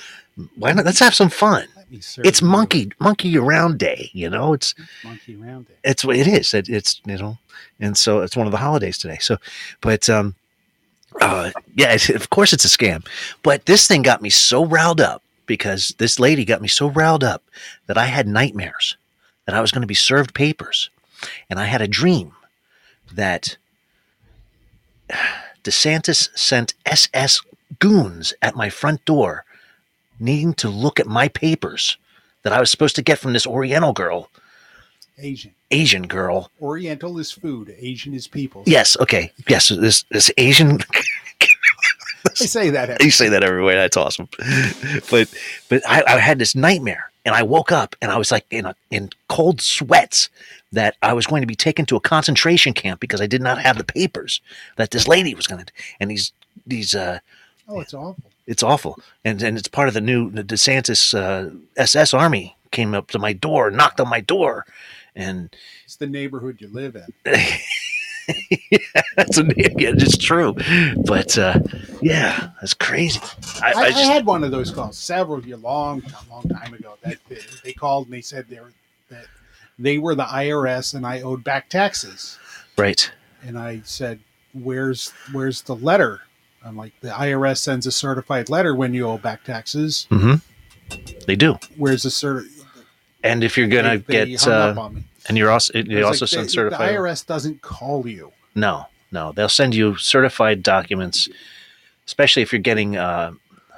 why 0.57 0.73
not? 0.73 0.85
Let's 0.85 0.99
have 0.99 1.13
some 1.15 1.29
fun. 1.29 1.67
Let 1.75 1.91
me 1.91 1.99
serve 1.99 2.25
It's 2.25 2.41
you. 2.41 2.47
monkey, 2.47 2.91
monkey 2.99 3.37
around 3.37 3.77
day. 3.79 4.09
You 4.13 4.29
know, 4.29 4.53
it's, 4.53 4.73
monkey 5.03 5.35
around 5.41 5.67
day. 5.67 5.73
it's 5.83 6.03
what 6.05 6.15
it 6.15 6.27
is. 6.27 6.53
It, 6.53 6.69
it's 6.69 7.01
you 7.05 7.17
know, 7.17 7.37
and 7.79 7.97
so 7.97 8.21
it's 8.21 8.35
one 8.35 8.45
of 8.47 8.51
the 8.51 8.57
holidays 8.57 8.97
today. 8.97 9.17
So, 9.19 9.37
but 9.81 10.09
um, 10.09 10.35
uh, 11.21 11.51
yeah, 11.75 11.95
of 12.15 12.29
course 12.29 12.53
it's 12.53 12.65
a 12.65 12.67
scam. 12.77 13.05
But 13.43 13.65
this 13.65 13.87
thing 13.87 14.01
got 14.01 14.21
me 14.21 14.29
so 14.29 14.65
riled 14.65 15.01
up 15.01 15.21
because 15.45 15.93
this 15.97 16.19
lady 16.19 16.45
got 16.45 16.61
me 16.61 16.67
so 16.67 16.87
riled 16.89 17.23
up 17.23 17.43
that 17.87 17.97
I 17.97 18.05
had 18.05 18.27
nightmares 18.27 18.97
that 19.45 19.55
I 19.55 19.61
was 19.61 19.71
going 19.71 19.81
to 19.81 19.87
be 19.87 19.93
served 19.95 20.33
papers, 20.35 20.89
and 21.49 21.59
I 21.59 21.65
had 21.65 21.81
a 21.81 21.87
dream 21.87 22.33
that 23.13 23.57
DeSantis 25.63 26.29
sent 26.37 26.73
SS 26.85 27.41
goons 27.79 28.33
at 28.41 28.55
my 28.55 28.69
front 28.69 29.03
door, 29.05 29.45
needing 30.19 30.53
to 30.55 30.69
look 30.69 30.99
at 30.99 31.07
my 31.07 31.27
papers 31.27 31.97
that 32.43 32.53
I 32.53 32.59
was 32.59 32.71
supposed 32.71 32.95
to 32.95 33.01
get 33.01 33.19
from 33.19 33.33
this 33.33 33.47
Oriental 33.47 33.93
girl. 33.93 34.29
Asian. 35.17 35.51
Asian 35.71 36.07
girl. 36.07 36.51
Oriental 36.61 37.17
is 37.17 37.31
food. 37.31 37.75
Asian 37.77 38.13
is 38.13 38.27
people. 38.27 38.63
Yes, 38.65 38.95
okay. 38.99 39.31
Yes, 39.47 39.69
this 39.69 40.03
this 40.11 40.31
Asian 40.37 40.79
I 42.25 42.33
say 42.33 42.69
that. 42.71 43.01
you 43.03 43.11
say 43.11 43.29
that 43.29 43.43
everywhere. 43.43 43.75
That's 43.75 43.97
awesome. 43.97 44.27
But 45.09 45.33
but 45.69 45.81
I, 45.87 46.03
I 46.07 46.19
had 46.19 46.39
this 46.39 46.55
nightmare 46.55 47.11
and 47.25 47.35
I 47.35 47.43
woke 47.43 47.71
up 47.71 47.95
and 48.01 48.11
I 48.11 48.17
was 48.17 48.31
like 48.31 48.45
in 48.51 48.65
a, 48.65 48.75
in 48.91 49.09
cold 49.27 49.61
sweats 49.61 50.29
that 50.71 50.95
I 51.01 51.13
was 51.13 51.25
going 51.25 51.41
to 51.41 51.47
be 51.47 51.55
taken 51.55 51.85
to 51.87 51.95
a 51.95 52.01
concentration 52.01 52.73
camp 52.73 52.99
because 52.99 53.21
I 53.21 53.27
did 53.27 53.41
not 53.41 53.61
have 53.61 53.77
the 53.77 53.83
papers 53.83 54.41
that 54.75 54.91
this 54.91 55.07
lady 55.07 55.33
was 55.33 55.47
going 55.47 55.63
to 55.63 55.71
and 55.99 56.11
these 56.11 56.31
these 56.65 56.95
uh 56.95 57.19
Oh, 57.69 57.81
it's 57.81 57.93
awful. 57.93 58.23
it's 58.45 58.63
awful 58.63 58.99
and 59.25 59.41
and 59.41 59.57
it's 59.57 59.67
part 59.67 59.87
of 59.87 59.93
the 59.93 60.01
new 60.01 60.29
the 60.29 60.43
DeSantis 60.43 61.13
uh, 61.17 61.53
SS 61.75 62.13
army 62.13 62.55
came 62.71 62.93
up 62.93 63.09
to 63.11 63.19
my 63.19 63.33
door 63.33 63.71
knocked 63.71 63.99
on 63.99 64.09
my 64.09 64.21
door 64.21 64.65
and 65.15 65.55
It's 65.85 65.95
the 65.95 66.07
neighborhood 66.07 66.57
you 66.59 66.67
live 66.69 66.95
in. 66.95 67.07
that's 69.15 69.37
a, 69.37 69.45
yeah, 69.55 69.93
it's 69.95 70.17
true. 70.17 70.53
But 71.05 71.37
uh, 71.37 71.59
yeah, 72.01 72.49
that's 72.59 72.73
crazy. 72.73 73.21
I, 73.61 73.71
I, 73.71 73.81
I 73.81 73.85
I, 73.85 73.91
had 73.91 74.25
one 74.25 74.43
of 74.43 74.51
those 74.51 74.69
calls 74.69 74.97
several 74.97 75.43
years, 75.45 75.61
long, 75.61 76.03
long 76.29 76.43
time 76.43 76.73
ago. 76.73 76.95
That, 77.03 77.17
that 77.29 77.61
they 77.63 77.73
called 77.73 78.07
and 78.07 78.13
they 78.13 78.21
said 78.21 78.47
they 78.49 78.59
were 78.59 78.73
they 79.79 79.97
were 79.97 80.15
the 80.15 80.23
IRS 80.25 80.93
and 80.93 81.05
I 81.05 81.21
owed 81.21 81.43
back 81.43 81.69
taxes. 81.69 82.37
right. 82.77 83.11
And 83.43 83.57
I 83.57 83.81
said, 83.85 84.19
"Where's 84.53 85.13
where's 85.31 85.61
the 85.61 85.75
letter?" 85.75 86.21
I'm 86.65 86.75
like, 86.75 86.93
"The 87.01 87.09
IRS 87.09 87.57
sends 87.59 87.85
a 87.85 87.91
certified 87.91 88.49
letter 88.49 88.73
when 88.75 88.93
you 88.93 89.07
owe 89.07 89.17
back 89.17 89.43
taxes. 89.43 90.07
hmm 90.09 90.35
They 91.27 91.35
do. 91.35 91.59
Where's 91.77 92.03
the 92.03 92.09
cert?" 92.09 92.45
And 93.23 93.43
if 93.43 93.57
you're 93.57 93.67
gonna 93.67 93.97
They- 93.99 94.25
they 94.25 94.31
get, 94.31 94.47
uh, 94.47 94.73
on 94.77 94.95
me. 94.95 95.03
and 95.27 95.37
you're 95.37 95.51
also 95.51 95.73
they 95.81 96.01
also 96.01 96.25
like, 96.25 96.29
send 96.29 96.45
the, 96.47 96.49
certified. 96.49 96.89
The 96.89 96.93
IRS 96.93 97.25
doesn't 97.25 97.61
call 97.61 98.07
you. 98.07 98.31
No, 98.55 98.87
no, 99.11 99.31
they'll 99.33 99.49
send 99.49 99.75
you 99.75 99.95
certified 99.97 100.63
documents, 100.63 101.29
especially 102.07 102.41
if 102.41 102.51
you're 102.51 102.59
getting 102.61 102.97
uh, 102.97 103.33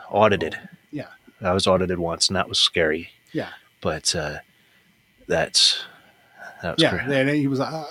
audited. 0.10 0.58
Yeah. 0.92 1.08
I 1.42 1.52
was 1.52 1.68
audited 1.68 2.00
once, 2.00 2.28
and 2.30 2.36
that 2.38 2.48
was 2.50 2.60
scary. 2.60 3.12
Yeah. 3.34 3.50
But 3.82 4.16
uh, 4.16 4.38
that's 5.30 5.84
that 6.62 6.76
was 6.76 6.84
Yeah, 6.84 6.90
great. 7.06 7.18
and 7.18 7.30
he 7.30 7.48
was. 7.48 7.62
Uh, 7.62 7.86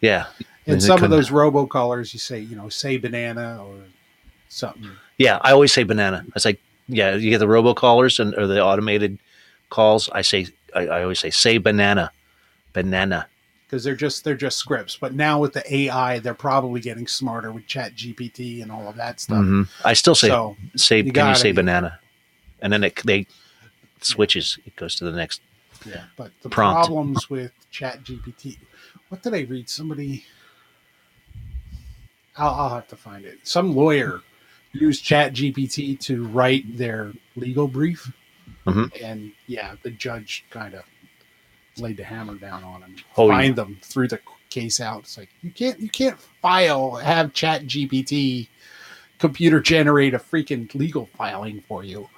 Yeah, 0.00 0.26
and 0.66 0.74
And 0.74 0.82
some 0.82 1.02
of 1.02 1.10
those 1.10 1.30
robocallers, 1.30 2.12
you 2.12 2.20
say, 2.20 2.38
you 2.38 2.54
know, 2.54 2.68
say 2.68 2.96
banana 2.98 3.64
or 3.64 3.74
something. 4.48 4.90
yeah. 5.18 5.38
I 5.42 5.52
always 5.52 5.72
say 5.72 5.82
banana. 5.82 6.24
I 6.36 6.38
say, 6.38 6.58
yeah, 6.88 7.14
you 7.14 7.30
get 7.30 7.38
the 7.38 7.46
robocallers 7.46 8.20
and 8.20 8.34
or 8.36 8.46
the 8.46 8.62
automated 8.62 9.18
calls. 9.70 10.08
I 10.10 10.22
say 10.22 10.46
I, 10.74 10.86
I 10.86 11.02
always 11.02 11.18
say 11.18 11.30
say 11.30 11.58
banana, 11.58 12.12
banana. 12.72 13.26
because 13.66 13.84
they're 13.84 13.96
just 13.96 14.24
they're 14.24 14.34
just 14.36 14.58
scripts. 14.58 14.96
But 14.96 15.14
now 15.14 15.40
with 15.40 15.54
the 15.54 15.64
AI, 15.74 16.18
they're 16.18 16.34
probably 16.34 16.80
getting 16.80 17.06
smarter 17.06 17.50
with 17.50 17.66
Chat 17.66 17.94
GPT 17.94 18.62
and 18.62 18.70
all 18.70 18.88
of 18.88 18.96
that 18.96 19.20
stuff. 19.20 19.44
hmm 19.44 19.62
I 19.84 19.94
still 19.94 20.14
say 20.14 20.28
So 20.28 20.56
say 20.76 21.00
you 21.00 21.12
can 21.12 21.28
you 21.28 21.34
say 21.34 21.52
banana, 21.52 21.98
and 22.60 22.72
then 22.72 22.84
it 22.84 22.96
they 23.04 23.26
switches. 24.00 24.58
It 24.66 24.76
goes 24.76 24.94
to 24.96 25.04
the 25.04 25.12
next. 25.12 25.40
Yeah, 25.86 26.04
but 26.16 26.30
the 26.42 26.48
Prompt. 26.48 26.86
problems 26.86 27.28
with 27.30 27.52
Chat 27.70 28.02
GPT. 28.04 28.58
What 29.08 29.22
did 29.22 29.34
I 29.34 29.40
read? 29.42 29.68
Somebody. 29.68 30.24
I'll, 32.36 32.50
I'll 32.54 32.68
have 32.74 32.88
to 32.88 32.96
find 32.96 33.24
it. 33.24 33.38
Some 33.42 33.74
lawyer 33.74 34.20
used 34.72 35.04
Chat 35.04 35.34
GPT 35.34 35.98
to 36.00 36.24
write 36.26 36.76
their 36.78 37.12
legal 37.36 37.68
brief, 37.68 38.10
Mhm. 38.66 38.90
and 39.02 39.32
yeah, 39.46 39.74
the 39.82 39.90
judge 39.90 40.44
kind 40.50 40.74
of 40.74 40.82
laid 41.78 41.96
the 41.98 42.04
hammer 42.04 42.34
down 42.34 42.64
on 42.64 42.82
him. 42.82 42.96
Oh, 43.16 43.28
yeah. 43.28 43.34
find 43.36 43.56
them 43.56 43.78
threw 43.82 44.08
the 44.08 44.20
case 44.50 44.80
out. 44.80 45.00
It's 45.00 45.18
like 45.18 45.28
you 45.42 45.50
can't 45.50 45.78
you 45.80 45.88
can't 45.90 46.18
file 46.40 46.96
have 46.96 47.32
Chat 47.34 47.62
GPT 47.66 48.48
computer 49.18 49.60
generate 49.60 50.14
a 50.14 50.18
freaking 50.18 50.72
legal 50.74 51.06
filing 51.16 51.60
for 51.68 51.84
you. 51.84 52.08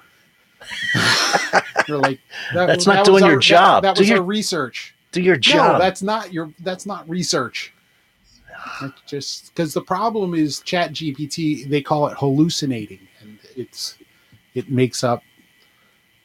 They're 1.87 1.97
like 1.97 2.19
that, 2.53 2.65
That's 2.67 2.85
not 2.87 2.97
that 2.97 3.05
doing 3.05 3.23
our- 3.23 3.31
your 3.31 3.39
that- 3.39 3.43
job. 3.43 3.83
That, 3.83 3.95
Do 3.95 4.01
was 4.01 4.09
your- 4.09 4.19
our 4.19 4.23
research. 4.25 4.93
Do 5.11 5.21
your 5.21 5.37
job. 5.37 5.73
No, 5.73 5.79
that's 5.79 6.01
not 6.01 6.33
your. 6.33 6.51
That's 6.59 6.85
not 6.85 7.07
research. 7.09 7.73
That's 8.81 9.01
just 9.07 9.53
because 9.53 9.73
the 9.73 9.81
problem 9.81 10.33
is 10.33 10.59
Chat 10.61 10.91
GPT. 10.91 11.69
They 11.69 11.81
call 11.81 12.07
it 12.07 12.17
hallucinating, 12.17 13.07
and 13.21 13.37
it's 13.55 13.97
it 14.55 14.69
makes 14.69 15.03
up 15.03 15.23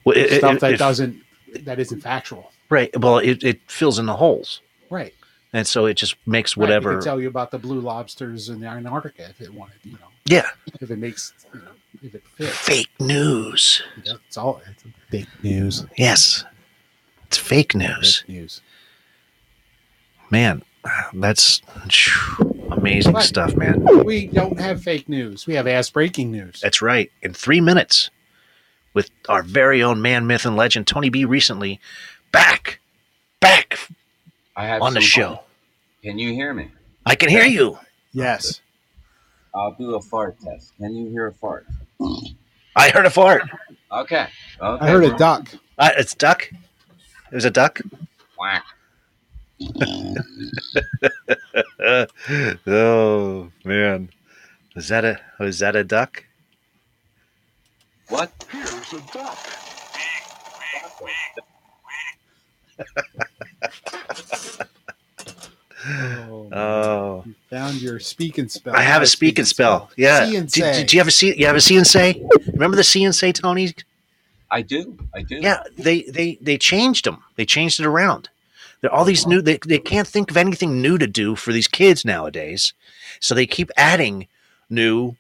Well, 0.05 0.17
it- 0.17 0.39
stuff 0.39 0.55
it- 0.57 0.61
that 0.61 0.73
it- 0.75 0.79
doesn't 0.79 1.23
that 1.65 1.79
isn't 1.79 2.01
factual. 2.01 2.51
right. 2.69 2.91
Well, 2.99 3.19
it, 3.19 3.45
it 3.45 3.61
fills 3.69 3.99
in 3.99 4.07
the 4.07 4.17
holes, 4.17 4.61
Right. 4.89 5.15
and 5.53 5.67
so 5.67 5.87
it 5.87 5.95
just 5.95 6.17
makes 6.27 6.57
Right, 6.57 6.63
whatever. 6.63 6.93
it 6.93 6.95
can 6.97 7.05
tell 7.05 7.21
you 7.21 7.29
about 7.29 7.51
the 7.53 7.59
blue 7.59 7.81
lobsters 7.81 8.49
in 8.49 8.65
Antarctica 8.65 9.29
if 9.31 9.41
it 9.41 9.53
wanted. 9.55 9.77
You 9.85 9.93
know, 9.93 9.99
yeah, 10.31 10.49
if 10.81 10.91
it 10.91 10.99
makes 10.99 11.33
you 11.53 11.61
know 11.61 11.67
if 12.03 12.15
it 12.15 12.23
fits. 12.37 12.57
fake 12.57 12.91
news. 13.01 13.83
It's 14.05 14.37
all 14.37 14.61
it's 14.71 14.85
fake 15.11 15.29
news. 15.43 15.85
Yes, 15.99 16.45
it's 17.27 17.37
fake 17.39 17.75
news. 17.75 18.21
Fake 18.21 18.29
news. 18.29 18.61
Man, 20.31 20.63
that's 21.13 21.61
phew, 21.91 22.69
amazing 22.71 23.15
Right. 23.15 23.25
stuff, 23.25 23.55
man. 23.57 23.85
We 24.05 24.29
don't 24.29 24.59
have 24.61 24.83
fake 24.83 25.09
news. 25.09 25.47
We 25.47 25.55
have 25.55 25.67
ass 25.67 25.91
breaking 25.91 26.31
news. 26.31 26.61
That's 26.61 26.81
right. 26.81 27.11
In 27.23 27.35
three 27.35 27.61
minutes, 27.61 28.11
with 28.95 29.11
our 29.29 29.43
very 29.43 29.83
own 29.83 30.01
man, 30.01 30.27
myth, 30.27 30.47
and 30.47 30.57
legend, 30.57 30.87
Tony 30.87 31.09
B. 31.11 31.25
Recently, 31.25 31.81
back, 32.33 32.79
back 33.41 33.79
I 34.57 34.67
have 34.67 34.83
on 34.83 34.95
the 34.95 35.01
show. 35.01 35.29
fun. 35.37 35.45
Can 36.03 36.19
you 36.19 36.33
hear 36.33 36.55
me? 36.55 36.71
I 37.05 37.15
can 37.17 37.29
hear 37.29 37.45
you. 37.45 37.79
Yes. 38.13 38.61
I'll 39.55 39.75
do 39.75 39.95
a 39.95 40.01
fart 40.01 40.39
test. 40.41 40.77
Can 40.77 40.95
you 40.95 41.11
hear 41.11 41.27
a 41.27 41.33
fart? 41.33 41.67
I 42.77 42.91
heard 42.91 43.07
a 43.07 43.11
fart. 43.11 43.43
Okay. 43.93 44.27
okay. 44.61 44.87
I 44.87 44.89
heard 44.89 45.05
a 45.05 45.17
duck. 45.17 45.49
Uh, 45.79 45.91
it's 45.97 46.15
duck. 46.15 46.51
It 47.31 47.35
was 47.35 47.45
a 47.45 47.51
duck. 47.51 47.81
Quack. 48.37 48.65
oh 52.67 53.53
man, 53.65 54.09
is 54.75 54.89
that 54.89 55.05
a 55.05 55.21
is 55.41 55.59
that 55.59 55.77
a 55.77 55.85
duck? 55.85 56.25
What? 58.09 58.33
Here's 58.51 58.95
a 58.95 59.01
duck. 59.13 59.39
Oh, 65.87 66.49
Oh, 66.53 67.23
you 67.27 67.35
found 67.49 67.81
your 67.81 67.99
speak 68.01 68.39
and 68.39 68.51
spell. 68.51 68.75
I 68.77 68.83
have 68.83 69.03
a 69.03 69.07
speak 69.07 69.39
and 69.39 69.49
spell. 69.49 69.91
Yeah. 69.97 70.27
See 70.27 70.37
and 70.37 70.51
Do, 70.51 70.61
say. 70.61 70.85
do 70.85 70.97
you 70.97 71.01
have 71.01 71.09
a 71.09 71.13
see? 71.13 71.35
You 71.37 71.47
have 71.47 71.57
a 71.57 71.61
see 71.61 71.77
and 71.77 71.87
say? 71.87 72.23
Remember 72.53 72.77
the 72.77 72.85
see 72.85 73.05
and 73.05 73.15
say, 73.15 73.33
Tony? 73.33 73.73
I 74.51 74.63
do. 74.63 74.97
I 75.15 75.23
do. 75.23 75.37
Yeah, 75.37 75.63
they 75.77 76.03
they 76.03 76.37
they 76.41 76.59
changed 76.59 77.05
them. 77.07 77.23
They 77.37 77.47
changed 77.47 77.81
it 77.81 77.87
around. 77.87 78.29
There 78.81 78.91
are 78.91 78.97
all 78.99 79.05
these 79.05 79.27
new. 79.27 79.41
They 79.41 79.59
they 79.65 79.79
can't 79.79 80.09
think 80.09 80.31
of 80.31 80.37
anything 80.37 80.83
new 80.83 80.99
to 80.99 81.07
do 81.07 81.37
for 81.37 81.53
these 81.53 81.69
kids 81.69 82.05
nowadays, 82.05 82.73
so 83.21 83.35
they 83.35 83.47
keep 83.47 83.71
adding 83.77 84.27
new 84.69 85.17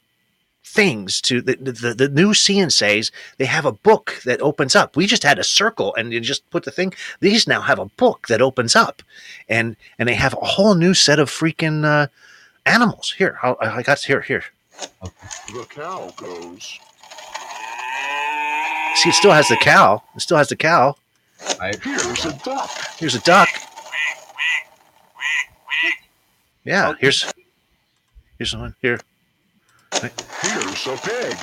things 0.71 1.21
to 1.23 1.43
the 1.43 1.57
the, 1.57 1.95
the, 1.95 2.09
new 2.09 2.33
says. 2.35 3.11
They 3.39 3.45
have 3.47 3.67
a 3.67 3.73
book 3.73 4.21
that 4.25 4.41
opens 4.41 4.77
up. 4.77 4.97
We 4.97 5.07
just 5.07 5.23
had 5.23 5.39
a 5.39 5.45
circle 5.45 5.95
and 5.97 6.13
you 6.13 6.21
just 6.21 6.49
put 6.51 6.65
the 6.65 6.71
thing. 6.71 6.95
These 7.21 7.49
now 7.49 7.61
have 7.61 7.79
a 7.79 7.87
book 7.87 8.29
that 8.29 8.41
opens 8.41 8.77
up, 8.77 9.03
and 9.49 9.77
and 9.99 10.09
they 10.09 10.15
have 10.15 10.35
a 10.35 10.45
whole 10.45 10.75
new 10.75 10.95
set 10.95 11.19
of 11.19 11.31
freaking 11.31 11.85
uh, 11.85 12.07
animals. 12.65 13.15
Here, 13.19 13.39
I, 13.43 13.55
I 13.61 13.83
got 13.83 14.01
here 14.01 14.23
here. 14.23 14.45
The 15.01 15.67
cow 15.69 16.13
goes. 16.17 16.79
See, 18.97 19.11
it 19.11 19.15
still 19.15 19.33
has 19.33 19.49
the 19.49 19.57
cow. 19.57 20.03
It 20.17 20.21
still 20.21 20.39
has 20.39 20.49
the 20.49 20.57
cow. 20.57 20.97
I, 21.61 21.73
Here's 21.83 22.25
a 22.25 22.33
duck. 22.45 22.71
Here's 22.99 23.15
a 23.15 23.21
duck. 23.21 23.49
Yeah, 26.65 26.95
here's 27.01 27.33
here's 28.39 28.55
one. 28.55 28.75
Here, 28.83 29.01
Here's 29.93 30.87
a 30.87 30.97
pig. 30.97 31.37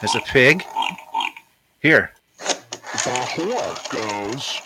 there's 0.00 0.14
a 0.14 0.20
pig. 0.26 0.64
Here, 1.82 2.12
The 2.38 2.54
whore 3.34 3.90
goes. 3.92 4.60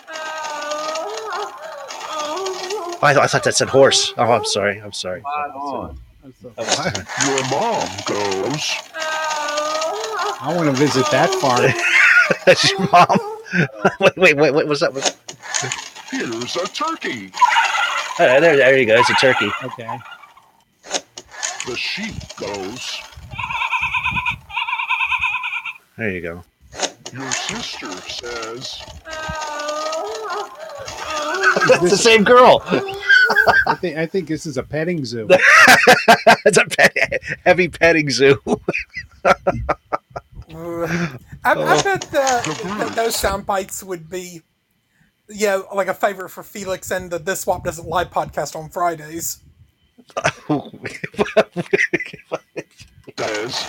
oh, 2.11 2.99
I, 3.01 3.13
I 3.19 3.27
thought 3.27 3.43
that 3.43 3.55
said 3.55 3.69
horse. 3.69 4.13
Oh, 4.17 4.23
I'm 4.31 4.45
sorry. 4.45 4.79
I'm 4.79 4.93
sorry. 4.93 5.19
spot 5.21 5.49
on. 5.55 5.99
Your 6.23 7.41
mom 7.49 7.89
goes. 8.05 8.73
Oh. 8.95 10.37
I 10.41 10.53
want 10.55 10.67
to 10.69 10.75
visit 10.81 11.05
that 11.11 11.29
farm. 11.41 11.73
That's 12.45 12.69
your 12.71 12.87
mom. 12.91 13.19
wait, 13.99 14.15
wait, 14.17 14.37
wait. 14.37 14.53
What 14.53 14.67
was 14.67 14.79
that? 14.81 14.93
Was, 14.93 15.17
Here's 16.11 16.55
a 16.55 16.67
turkey. 16.67 17.31
oh, 18.19 18.39
there, 18.39 18.55
there 18.55 18.77
you 18.77 18.85
go. 18.85 18.95
It's 18.99 19.09
a 19.09 19.13
turkey. 19.15 19.49
okay. 19.63 19.97
The 21.69 21.77
sheep 21.77 22.15
goes. 22.35 22.99
There 25.99 26.09
you 26.09 26.21
go. 26.21 26.43
Your 27.13 27.31
sister 27.31 27.91
says. 27.91 28.81
That's 31.67 31.91
the 31.91 31.95
same 31.95 32.23
girl. 32.23 32.63
I 32.65 33.75
think 33.79 33.97
I 33.97 34.07
think 34.07 34.27
this 34.27 34.47
is 34.47 34.57
a 34.57 34.63
petting 34.63 35.05
zoo. 35.05 35.27
it's 36.43 36.57
a 36.57 36.65
pet, 36.65 37.21
heavy 37.45 37.67
petting 37.67 38.09
zoo. 38.09 38.41
I, 39.23 39.35
I 41.43 41.53
oh. 41.53 41.83
bet 41.83 42.01
the, 42.01 42.77
that 42.79 42.93
those 42.95 43.15
sound 43.15 43.45
bites 43.45 43.83
would 43.83 44.09
be, 44.09 44.41
yeah, 45.29 45.61
like 45.75 45.87
a 45.87 45.93
favorite 45.93 46.29
for 46.29 46.41
Felix 46.41 46.89
and 46.89 47.11
the 47.11 47.19
This 47.19 47.41
Swap 47.41 47.63
Doesn't 47.63 47.87
Lie 47.87 48.05
podcast 48.05 48.55
on 48.55 48.69
Fridays. 48.69 49.43
Says. 53.17 53.65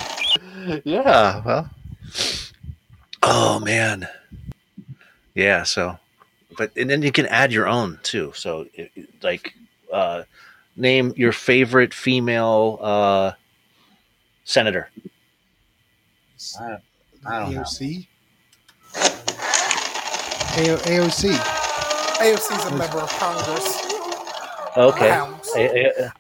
yeah. 0.85 1.43
Well. 1.45 1.71
Oh 3.23 3.61
man. 3.61 4.07
Yeah. 5.35 5.63
So, 5.65 5.99
but 6.57 6.71
and 6.77 6.89
then 6.89 7.03
you 7.03 7.13
can 7.13 7.27
add 7.27 7.53
your 7.53 7.67
own 7.69 7.99
too. 8.03 8.33
So, 8.35 8.67
it, 8.75 8.91
it- 8.95 9.09
like, 9.23 9.55
uh, 9.93 10.23
name 10.77 11.13
your 11.17 11.33
favorite 11.33 11.93
female 11.93 12.79
uh, 12.81 13.33
senator. 14.45 14.89
I, 16.59 16.77
I 17.27 17.39
don't 17.41 17.55
know. 17.55 17.61
AOC. 17.63 18.07
AO, 18.97 20.77
AOC. 20.77 21.33
AOC's 22.21 22.65
a 22.65 22.71
member 22.77 22.99
of 22.99 23.11
Congress. 23.11 23.90
Okay. 24.77 25.11
House. 25.11 25.51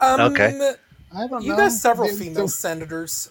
Um, 0.00 0.20
Okay. 0.32 0.74
I 1.14 1.26
don't 1.26 1.42
You 1.42 1.56
got 1.56 1.72
several 1.72 2.08
Maybe 2.08 2.26
female 2.26 2.48
some- 2.48 2.78
senators. 2.78 3.30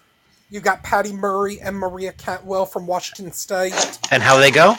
You 0.49 0.59
got 0.59 0.81
Patty 0.83 1.13
Murray 1.13 1.61
and 1.61 1.77
Maria 1.77 2.11
Cantwell 2.11 2.65
from 2.65 2.87
Washington 2.87 3.31
State. 3.31 3.73
And 4.11 4.23
how 4.23 4.37
they 4.37 4.49
go? 4.51 4.71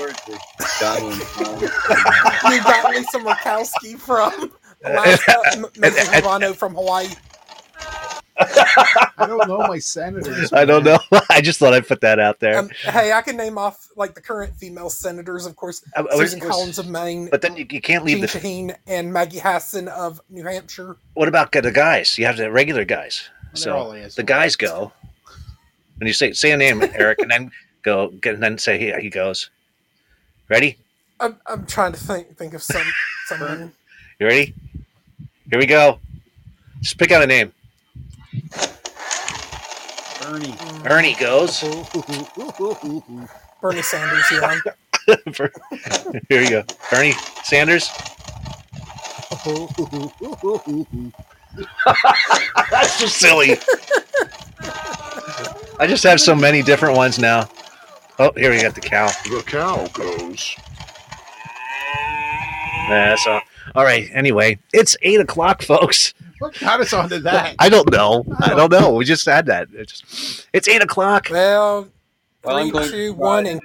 Or 0.00 0.08
the 0.08 0.40
Donald 0.80 1.12
Trump. 1.20 1.60
You 1.60 2.62
got 2.62 2.90
Lisa 2.90 3.18
Murkowski 3.18 3.98
from 3.98 4.50
Alaska, 4.84 5.36
M- 5.52 5.66
Mazie 5.76 6.00
Hirono 6.00 6.54
from 6.56 6.74
Hawaii. 6.74 7.08
I 8.38 9.26
don't 9.26 9.46
know 9.46 9.58
my 9.58 9.78
senators. 9.78 10.52
I 10.52 10.64
don't 10.64 10.84
know. 10.84 10.98
I 11.30 11.40
just 11.40 11.58
thought 11.60 11.72
I'd 11.72 11.86
put 11.86 12.00
that 12.00 12.18
out 12.18 12.40
there. 12.40 12.58
Um, 12.58 12.68
hey, 12.82 13.12
I 13.12 13.22
can 13.22 13.36
name 13.36 13.58
off 13.58 13.88
like 13.96 14.14
the 14.14 14.20
current 14.20 14.56
female 14.56 14.90
senators, 14.90 15.46
of 15.46 15.54
course, 15.56 15.84
I- 15.96 16.00
I 16.00 16.02
was- 16.02 16.32
Susan 16.32 16.40
Collins 16.48 16.78
of 16.78 16.88
Maine, 16.88 17.28
but 17.30 17.42
then 17.42 17.56
you, 17.56 17.66
you 17.70 17.80
can't 17.80 18.04
leave 18.04 18.16
Jean 18.16 18.22
the. 18.22 18.26
Shaheen, 18.28 18.76
and 18.88 19.12
Maggie 19.12 19.38
Hassan 19.38 19.88
of 19.88 20.20
New 20.30 20.44
Hampshire. 20.44 20.96
What 21.14 21.28
about 21.28 21.52
the 21.52 21.70
guys? 21.70 22.18
You 22.18 22.26
have 22.26 22.36
the 22.36 22.50
regular 22.50 22.84
guys. 22.84 23.28
They're 23.54 23.56
So 23.62 24.08
the 24.16 24.24
guys 24.24 24.56
go. 24.56 24.92
When 25.98 26.08
you 26.08 26.12
say 26.12 26.32
say 26.32 26.50
a 26.50 26.56
name, 26.56 26.82
Eric, 26.94 27.20
and 27.20 27.30
then 27.30 27.52
go, 27.82 28.12
and 28.24 28.42
then 28.42 28.58
say 28.58 28.78
he, 28.78 28.92
he 29.00 29.10
goes. 29.10 29.48
Ready? 30.48 30.76
I'm, 31.20 31.36
I'm 31.46 31.64
trying 31.66 31.92
to 31.92 31.98
think 31.98 32.36
think 32.36 32.52
of 32.54 32.62
some 32.62 32.82
someone. 33.26 33.72
You 34.18 34.26
ready? 34.26 34.54
Here 35.50 35.58
we 35.60 35.66
go. 35.66 36.00
Just 36.80 36.98
pick 36.98 37.12
out 37.12 37.22
a 37.22 37.26
name. 37.26 37.52
Bernie. 40.20 40.54
Ernie 40.84 41.14
goes. 41.14 41.60
Bernie 43.60 43.82
Sanders, 43.82 44.24
yeah. 44.32 44.58
Here 46.28 46.42
you 46.42 46.50
go. 46.50 46.64
Bernie 46.90 47.12
Sanders. 47.44 47.90
That's 52.70 52.94
so 52.94 53.06
silly. 53.06 53.58
I 55.78 55.86
just 55.86 56.04
have 56.04 56.20
so 56.20 56.34
many 56.34 56.62
different 56.62 56.96
ones 56.96 57.18
now. 57.18 57.48
Oh, 58.18 58.30
here 58.36 58.50
we 58.50 58.62
got 58.62 58.74
the 58.74 58.80
cow. 58.80 59.08
The 59.24 59.42
cow 59.44 59.86
goes. 59.88 60.56
Yeah, 62.88 63.16
so 63.16 63.40
all 63.74 63.84
right. 63.84 64.08
Anyway, 64.12 64.58
it's 64.72 64.96
eight 65.02 65.20
o'clock, 65.20 65.62
folks. 65.62 66.14
What 66.44 66.60
got 66.60 66.78
us 66.78 66.92
onto 66.92 67.20
that? 67.20 67.54
I 67.58 67.70
don't 67.70 67.90
know. 67.90 68.22
I 68.40 68.50
don't 68.50 68.70
know. 68.70 68.92
We 68.96 69.06
just 69.06 69.24
had 69.24 69.46
that. 69.46 69.68
It's 69.72 69.98
just, 69.98 70.46
it's 70.52 70.68
eight 70.68 70.82
o'clock. 70.82 71.28
Well, 71.30 71.88
Well, 72.44 72.56
I'm 72.58 72.64
three, 72.64 72.70
going 72.72 72.90
two, 72.90 73.06
to 73.06 73.14
one, 73.14 73.46
and 73.46 73.62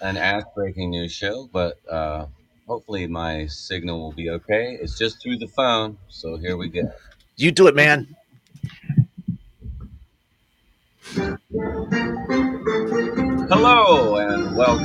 an 0.00 0.16
ass 0.16 0.44
breaking 0.54 0.90
news 0.90 1.10
show, 1.10 1.50
but 1.52 1.76
uh, 1.90 2.26
hopefully 2.68 3.08
my 3.08 3.46
signal 3.48 3.98
will 3.98 4.12
be 4.12 4.30
okay. 4.30 4.78
It's 4.80 4.96
just 4.96 5.20
through 5.20 5.38
the 5.38 5.48
phone, 5.48 5.98
so 6.08 6.36
here 6.36 6.56
we 6.56 6.68
go. 6.68 6.92
You 7.34 7.50
do 7.50 7.66
it, 7.66 7.74
man. 7.74 8.06
Hello 13.50 14.16
and 14.18 14.56
welcome 14.56 14.84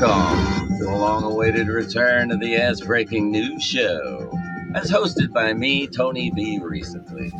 to 0.79 0.83
the 0.85 0.89
long 0.91 1.23
awaited 1.23 1.67
return 1.67 2.31
of 2.31 2.39
the 2.39 2.55
ass 2.55 2.81
breaking 2.81 3.29
news 3.31 3.61
show, 3.61 4.31
as 4.73 4.91
hosted 4.91 5.31
by 5.33 5.53
me, 5.53 5.87
Tony 5.87 6.31
B. 6.31 6.59
Recently. 6.59 7.31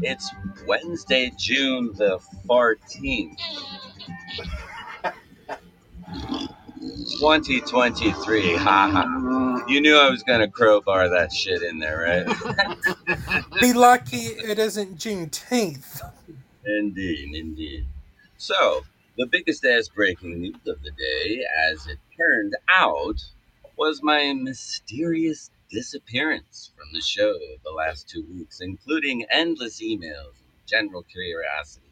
It's 0.00 0.30
Wednesday, 0.66 1.32
June 1.36 1.92
the 1.94 2.18
14th. 2.48 3.36
2023, 7.20 8.56
haha. 8.56 9.66
You 9.66 9.80
knew 9.80 9.96
I 9.96 10.08
was 10.08 10.22
gonna 10.22 10.48
crowbar 10.48 11.08
that 11.08 11.32
shit 11.32 11.62
in 11.62 11.80
there, 11.80 11.98
right? 11.98 13.44
be 13.60 13.72
lucky 13.72 14.18
it 14.18 14.58
isn't 14.58 14.98
Juneteenth. 14.98 16.00
Indeed, 16.64 17.34
indeed. 17.34 17.86
So, 18.36 18.84
the 19.16 19.26
biggest 19.26 19.64
ass 19.64 19.88
breaking 19.88 20.40
news 20.40 20.54
of 20.66 20.80
the 20.82 20.92
day, 20.92 21.44
as 21.72 21.86
it 21.88 21.98
turned 22.16 22.54
out, 22.68 23.20
was 23.76 24.00
my 24.02 24.32
mysterious 24.32 25.50
disappearance 25.70 26.70
from 26.76 26.86
the 26.92 27.00
show 27.00 27.34
the 27.64 27.70
last 27.70 28.08
two 28.08 28.24
weeks, 28.32 28.60
including 28.60 29.26
endless 29.30 29.82
emails 29.82 30.40
and 30.40 30.66
general 30.66 31.02
curiosity. 31.02 31.84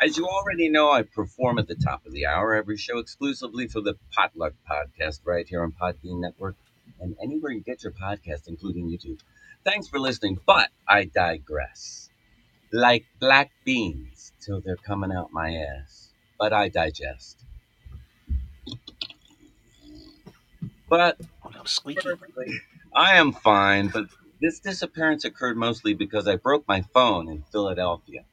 As 0.00 0.16
you 0.16 0.26
already 0.26 0.68
know, 0.68 0.90
I 0.90 1.02
perform 1.02 1.58
at 1.58 1.66
the 1.66 1.74
top 1.74 2.06
of 2.06 2.12
the 2.12 2.26
hour 2.26 2.54
every 2.54 2.76
show 2.76 2.98
exclusively 2.98 3.66
for 3.66 3.80
the 3.80 3.94
Potluck 4.14 4.54
Podcast 4.70 5.20
right 5.24 5.46
here 5.48 5.62
on 5.62 5.72
Podbean 5.72 6.20
Network 6.20 6.56
and 7.00 7.16
anywhere 7.22 7.52
you 7.52 7.60
get 7.60 7.82
your 7.82 7.92
podcast, 7.92 8.46
including 8.46 8.88
YouTube. 8.88 9.18
Thanks 9.64 9.88
for 9.88 9.98
listening, 9.98 10.38
but 10.46 10.70
I 10.86 11.04
digress 11.04 12.10
like 12.72 13.06
black 13.18 13.50
beans 13.64 14.32
till 14.40 14.60
they're 14.60 14.76
coming 14.76 15.12
out 15.12 15.32
my 15.32 15.54
ass. 15.54 16.12
But 16.38 16.52
I 16.52 16.68
digest. 16.68 17.44
But 20.88 21.18
Oh, 21.44 21.50
no, 21.50 21.64
squeaky. 21.64 22.08
I 22.98 23.14
am 23.14 23.30
fine, 23.30 23.86
but 23.88 24.06
this 24.40 24.58
disappearance 24.58 25.24
occurred 25.24 25.56
mostly 25.56 25.94
because 25.94 26.26
I 26.26 26.34
broke 26.34 26.66
my 26.66 26.82
phone 26.92 27.28
in 27.28 27.44
Philadelphia. 27.52 28.24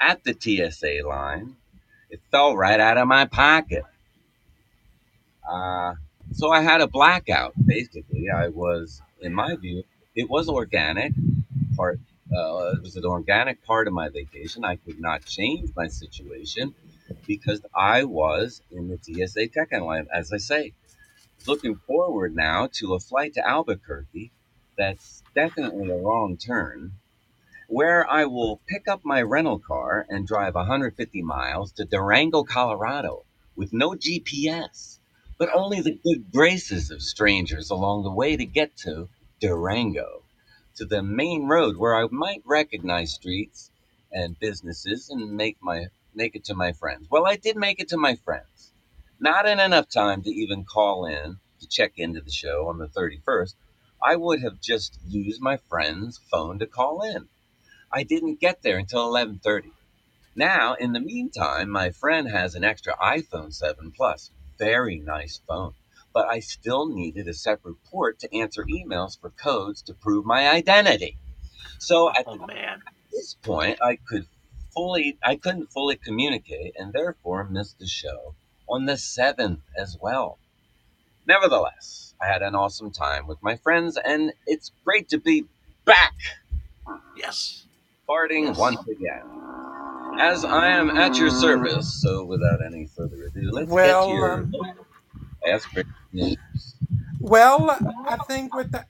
At 0.00 0.24
the 0.24 0.34
TSA 0.34 1.06
line, 1.06 1.54
it 2.10 2.20
fell 2.32 2.56
right 2.56 2.80
out 2.80 2.98
of 2.98 3.06
my 3.06 3.26
pocket. 3.26 3.84
Uh, 5.48 5.94
so 6.32 6.50
I 6.50 6.62
had 6.62 6.80
a 6.80 6.88
blackout, 6.88 7.52
basically. 7.64 8.28
I 8.28 8.48
was, 8.48 9.00
in 9.20 9.32
my 9.32 9.54
view, 9.54 9.84
it 10.16 10.28
was 10.28 10.48
organic, 10.48 11.12
part 11.76 12.00
uh, 12.36 12.72
it 12.74 12.82
was 12.82 12.96
an 12.96 13.04
organic 13.04 13.64
part 13.64 13.86
of 13.86 13.94
my 13.94 14.08
vacation. 14.08 14.64
I 14.64 14.76
could 14.76 14.98
not 14.98 15.24
change 15.26 15.70
my 15.76 15.86
situation 15.86 16.74
because 17.24 17.60
I 17.72 18.02
was 18.02 18.62
in 18.72 18.88
the 18.88 18.98
TSA 19.00 19.46
check-in 19.54 19.84
line. 19.84 20.08
As 20.12 20.32
I 20.32 20.38
say, 20.38 20.72
looking 21.46 21.76
forward 21.76 22.34
now 22.34 22.68
to 22.74 22.94
a 22.94 23.00
flight 23.00 23.34
to 23.34 23.46
Albuquerque. 23.46 24.32
That's 24.76 25.22
definitely 25.34 25.90
a 25.90 25.96
wrong 25.96 26.36
turn. 26.36 26.92
Where 27.68 28.08
I 28.08 28.24
will 28.24 28.60
pick 28.66 28.88
up 28.88 29.04
my 29.04 29.22
rental 29.22 29.58
car 29.58 30.06
and 30.08 30.26
drive 30.26 30.54
150 30.54 31.22
miles 31.22 31.72
to 31.72 31.84
Durango, 31.84 32.44
Colorado, 32.44 33.24
with 33.56 33.72
no 33.72 33.90
GPS, 33.90 34.98
but 35.38 35.54
only 35.54 35.80
the 35.80 35.98
good 36.02 36.32
graces 36.32 36.90
of 36.90 37.02
strangers 37.02 37.70
along 37.70 38.04
the 38.04 38.10
way 38.10 38.36
to 38.36 38.44
get 38.44 38.76
to 38.78 39.08
Durango 39.40 40.22
to 40.76 40.84
the 40.84 41.02
main 41.02 41.46
road 41.46 41.76
where 41.76 41.94
I 41.96 42.06
might 42.10 42.42
recognize 42.44 43.12
streets 43.12 43.70
and 44.12 44.38
businesses 44.38 45.10
and 45.10 45.36
make 45.36 45.56
my 45.60 45.86
make 46.14 46.34
it 46.34 46.44
to 46.44 46.54
my 46.54 46.72
friends. 46.72 47.06
Well, 47.10 47.26
I 47.26 47.36
did 47.36 47.56
make 47.56 47.80
it 47.80 47.88
to 47.88 47.96
my 47.96 48.14
friends. 48.16 48.57
Not 49.20 49.46
in 49.46 49.60
enough 49.60 49.88
time 49.88 50.22
to 50.22 50.30
even 50.30 50.64
call 50.64 51.06
in 51.06 51.38
to 51.60 51.68
check 51.68 51.92
into 51.96 52.20
the 52.20 52.30
show 52.30 52.68
on 52.68 52.78
the 52.78 52.88
31st. 52.88 53.54
I 54.02 54.16
would 54.16 54.42
have 54.42 54.60
just 54.60 54.98
used 55.06 55.40
my 55.40 55.56
friend's 55.56 56.18
phone 56.30 56.58
to 56.60 56.66
call 56.66 57.02
in. 57.02 57.28
I 57.92 58.04
didn't 58.04 58.40
get 58.40 58.62
there 58.62 58.78
until 58.78 59.08
11:30. 59.08 59.72
Now, 60.36 60.74
in 60.74 60.92
the 60.92 61.00
meantime, 61.00 61.70
my 61.70 61.90
friend 61.90 62.28
has 62.28 62.54
an 62.54 62.64
extra 62.64 62.96
iPhone 62.96 63.52
7 63.52 63.92
Plus. 63.92 64.30
Very 64.58 64.98
nice 65.00 65.40
phone 65.48 65.74
but 66.18 66.26
I 66.26 66.40
still 66.40 66.88
needed 66.88 67.28
a 67.28 67.34
separate 67.34 67.76
port 67.84 68.18
to 68.20 68.36
answer 68.36 68.64
emails 68.64 69.20
for 69.20 69.30
codes 69.30 69.82
to 69.82 69.94
prove 69.94 70.24
my 70.24 70.48
identity. 70.48 71.16
So 71.78 72.10
at 72.10 72.26
Oh 72.26 72.36
man. 72.36 72.82
this 73.12 73.34
point, 73.34 73.78
I 73.82 73.96
could 73.96 74.26
fully, 74.74 75.18
I 75.22 75.36
couldn't 75.36 75.70
fully 75.72 75.96
communicate, 75.96 76.74
and 76.76 76.92
therefore 76.92 77.44
missed 77.44 77.78
the 77.78 77.86
show 77.86 78.34
on 78.68 78.86
the 78.86 78.96
seventh 78.96 79.60
as 79.76 79.96
well. 80.00 80.38
Nevertheless, 81.26 82.14
I 82.20 82.26
had 82.26 82.42
an 82.42 82.54
awesome 82.54 82.90
time 82.90 83.26
with 83.26 83.42
my 83.42 83.56
friends, 83.56 83.98
and 84.02 84.32
it's 84.46 84.72
great 84.84 85.08
to 85.10 85.18
be 85.18 85.44
back, 85.84 86.14
Yes. 87.16 87.64
farting 88.08 88.56
once 88.58 88.80
again. 88.88 89.22
As 90.18 90.44
I 90.44 90.68
am 90.68 90.90
at 90.90 91.16
your 91.18 91.30
service, 91.30 92.00
so 92.02 92.24
without 92.24 92.64
any 92.64 92.86
further 92.86 93.24
ado, 93.24 93.50
let's 93.52 93.70
Well, 93.70 94.06
get 94.06 94.12
to 94.12 94.16
your 94.16 94.32
um, 94.32 94.52
for 95.72 95.84
news. 96.12 96.36
Well, 97.20 97.70
I 98.06 98.16
think 98.26 98.54
with 98.54 98.72
the, 98.72 98.84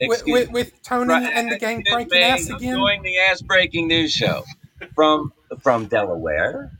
with, 0.00 0.22
with, 0.26 0.50
with 0.50 0.82
Tony 0.82 1.08
Right, 1.10 1.32
and 1.34 1.50
the 1.52 1.58
gang 1.58 1.82
pranking 1.84 2.18
ass 2.22 2.48
again. 2.48 2.76
Doing 2.76 3.02
the 3.02 3.18
ass 3.18 3.42
breaking 3.42 3.88
news 3.88 4.12
show 4.12 4.44
from 4.94 5.32
from 5.60 5.86
Delaware, 5.86 6.72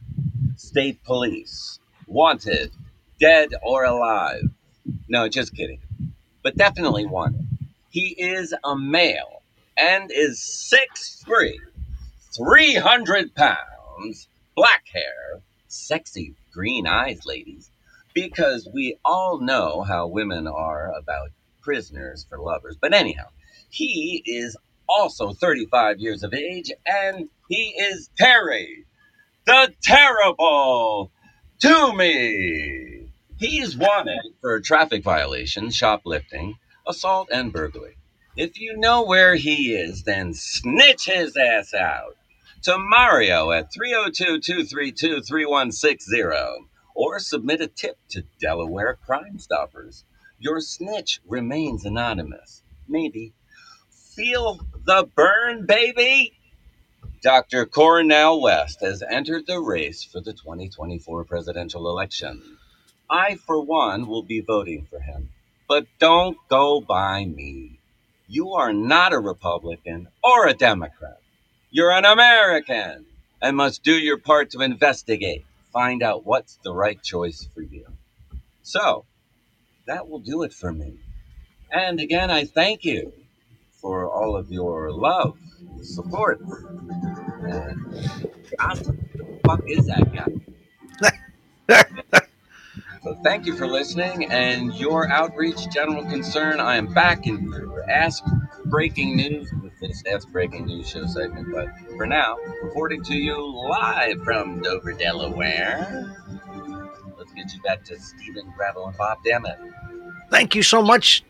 state 0.57 1.03
police 1.05 1.79
wanted, 2.07 2.73
dead 3.21 3.51
or 3.63 3.85
alive. 3.85 4.43
No, 5.09 5.29
just 5.29 5.55
kidding, 5.55 5.81
but 6.43 6.57
definitely 6.57 7.07
wanted. 7.07 7.47
He 7.91 8.15
is 8.19 8.55
a 8.65 8.77
male 8.77 9.43
and 9.77 10.11
is 10.13 10.41
six 10.41 11.23
three, 11.25 11.61
300 12.37 13.35
pounds, 13.35 14.29
black 14.57 14.85
hair, 14.93 15.41
sexy 15.69 16.35
green 16.53 16.87
eyes, 16.87 17.21
ladies, 17.27 17.71
because 18.15 18.69
we 18.73 18.99
all 19.05 19.39
know 19.41 19.83
how 19.83 20.07
women 20.07 20.47
are 20.47 20.93
about 20.93 21.31
prisoners 21.63 22.27
for 22.29 22.39
lovers. 22.39 22.77
But 22.81 22.95
anyhow, 22.95 23.29
he 23.71 24.23
is 24.27 24.57
also 24.89 25.33
35 25.33 25.99
years 25.99 26.23
of 26.23 26.35
age, 26.35 26.71
and 26.87 27.29
he 27.49 27.75
is 27.79 28.11
Terry, 28.17 28.85
the 29.47 29.73
Terrible 29.83 31.11
Toomey. 31.61 33.09
He's 33.39 33.77
wanted 33.77 34.35
for 34.41 34.61
traffic 34.61 35.03
violations, 35.03 35.75
shoplifting, 35.75 36.57
assault, 36.87 37.29
and 37.33 37.53
burglary. 37.53 37.97
If 38.37 38.59
you 38.59 38.77
know 38.77 39.05
where 39.05 39.37
he 39.37 39.75
is, 39.75 40.03
then 40.03 40.35
snitch 40.35 41.07
his 41.07 41.37
ass 41.37 41.73
out 41.73 42.17
to 42.63 42.79
Mario 42.79 43.51
at 43.51 43.73
302 43.73 44.41
232 44.41 45.23
3160 45.23 46.23
or 46.95 47.19
submit 47.19 47.61
a 47.61 47.67
tip 47.67 47.99
to 48.11 48.25
Delaware 48.41 48.99
Crime 49.05 49.39
Stoppers. 49.39 50.05
Your 50.39 50.61
snitch 50.61 51.21
remains 51.27 51.85
anonymous. 51.85 52.63
Maybe. 52.89 53.33
Feel 54.17 54.61
the 54.85 55.09
burn, 55.15 55.67
baby? 55.67 56.33
Dr. 57.25 57.65
Cornel 57.65 58.43
West 58.43 58.83
has 58.83 59.03
entered 59.03 59.47
the 59.47 59.59
race 59.59 60.05
for 60.05 60.21
the 60.21 60.35
2024 60.35 61.25
presidential 61.25 61.89
election. 61.89 62.59
I, 63.09 63.37
for 63.37 63.65
one, 63.65 64.07
will 64.09 64.23
be 64.23 64.41
voting 64.41 64.87
for 64.91 65.01
him. 65.01 65.31
But 65.67 65.87
don't 65.99 66.37
go 66.51 66.83
by 66.83 67.25
me. 67.25 67.79
You 68.29 68.53
are 68.53 68.75
not 68.75 69.15
a 69.15 69.19
Republican 69.19 70.09
or 70.23 70.49
a 70.49 70.53
Democrat. 70.53 71.17
You're 71.71 71.93
an 71.93 72.05
American 72.05 73.07
and 73.41 73.57
must 73.57 73.83
do 73.83 73.95
your 73.95 74.19
part 74.19 74.51
to 74.51 74.61
investigate, 74.61 75.47
find 75.73 76.03
out 76.03 76.27
what's 76.27 76.59
the 76.63 76.75
right 76.75 77.03
choice 77.03 77.49
for 77.55 77.63
you. 77.63 77.87
So, 78.63 79.07
that 79.87 80.11
will 80.11 80.21
do 80.21 80.43
it 80.43 80.53
for 80.53 80.71
me. 80.71 80.99
And 81.73 82.01
again, 82.01 82.31
I 82.31 82.45
thank 82.45 82.85
you 82.85 83.15
for 83.85 84.11
all 84.11 84.35
of 84.35 84.51
your 84.51 84.91
love, 84.91 85.37
support, 85.83 86.41
and 86.41 87.85
the 87.93 89.39
fuck 89.45 89.61
is 89.69 89.85
that 89.85 90.11
guy? 91.69 91.85
So 93.03 93.15
thank 93.23 93.45
you 93.45 93.55
for 93.55 93.67
listening 93.67 94.33
and 94.33 94.73
your 94.77 95.11
outreach, 95.11 95.69
general 95.71 96.03
concern. 96.07 96.61
I 96.61 96.77
am 96.77 96.87
back 96.95 97.27
in 97.27 97.53
Ass 97.87 98.23
Breaking 98.65 99.17
News 99.17 99.53
with 99.63 99.79
this 99.79 100.03
Ass 100.11 100.25
Breaking 100.25 100.65
News 100.65 100.89
show 100.89 101.05
segment. 101.05 101.53
But 101.53 101.69
for 101.99 102.07
now, 102.07 102.39
reporting 102.63 103.05
to 103.05 103.15
you 103.15 103.37
live 103.69 104.25
from 104.25 104.63
Dover, 104.63 104.95
Delaware. 104.95 106.17
Let's 107.19 107.35
get 107.35 107.53
you 107.53 107.61
back 107.61 107.85
to 107.85 108.01
Stephen 108.01 108.51
Gravel 108.57 108.87
and 108.87 108.97
Bob 108.97 109.23
Dammit. 109.23 109.59
Thank 110.31 110.55
you 110.55 110.63
so 110.63 110.81
much, 110.81 111.23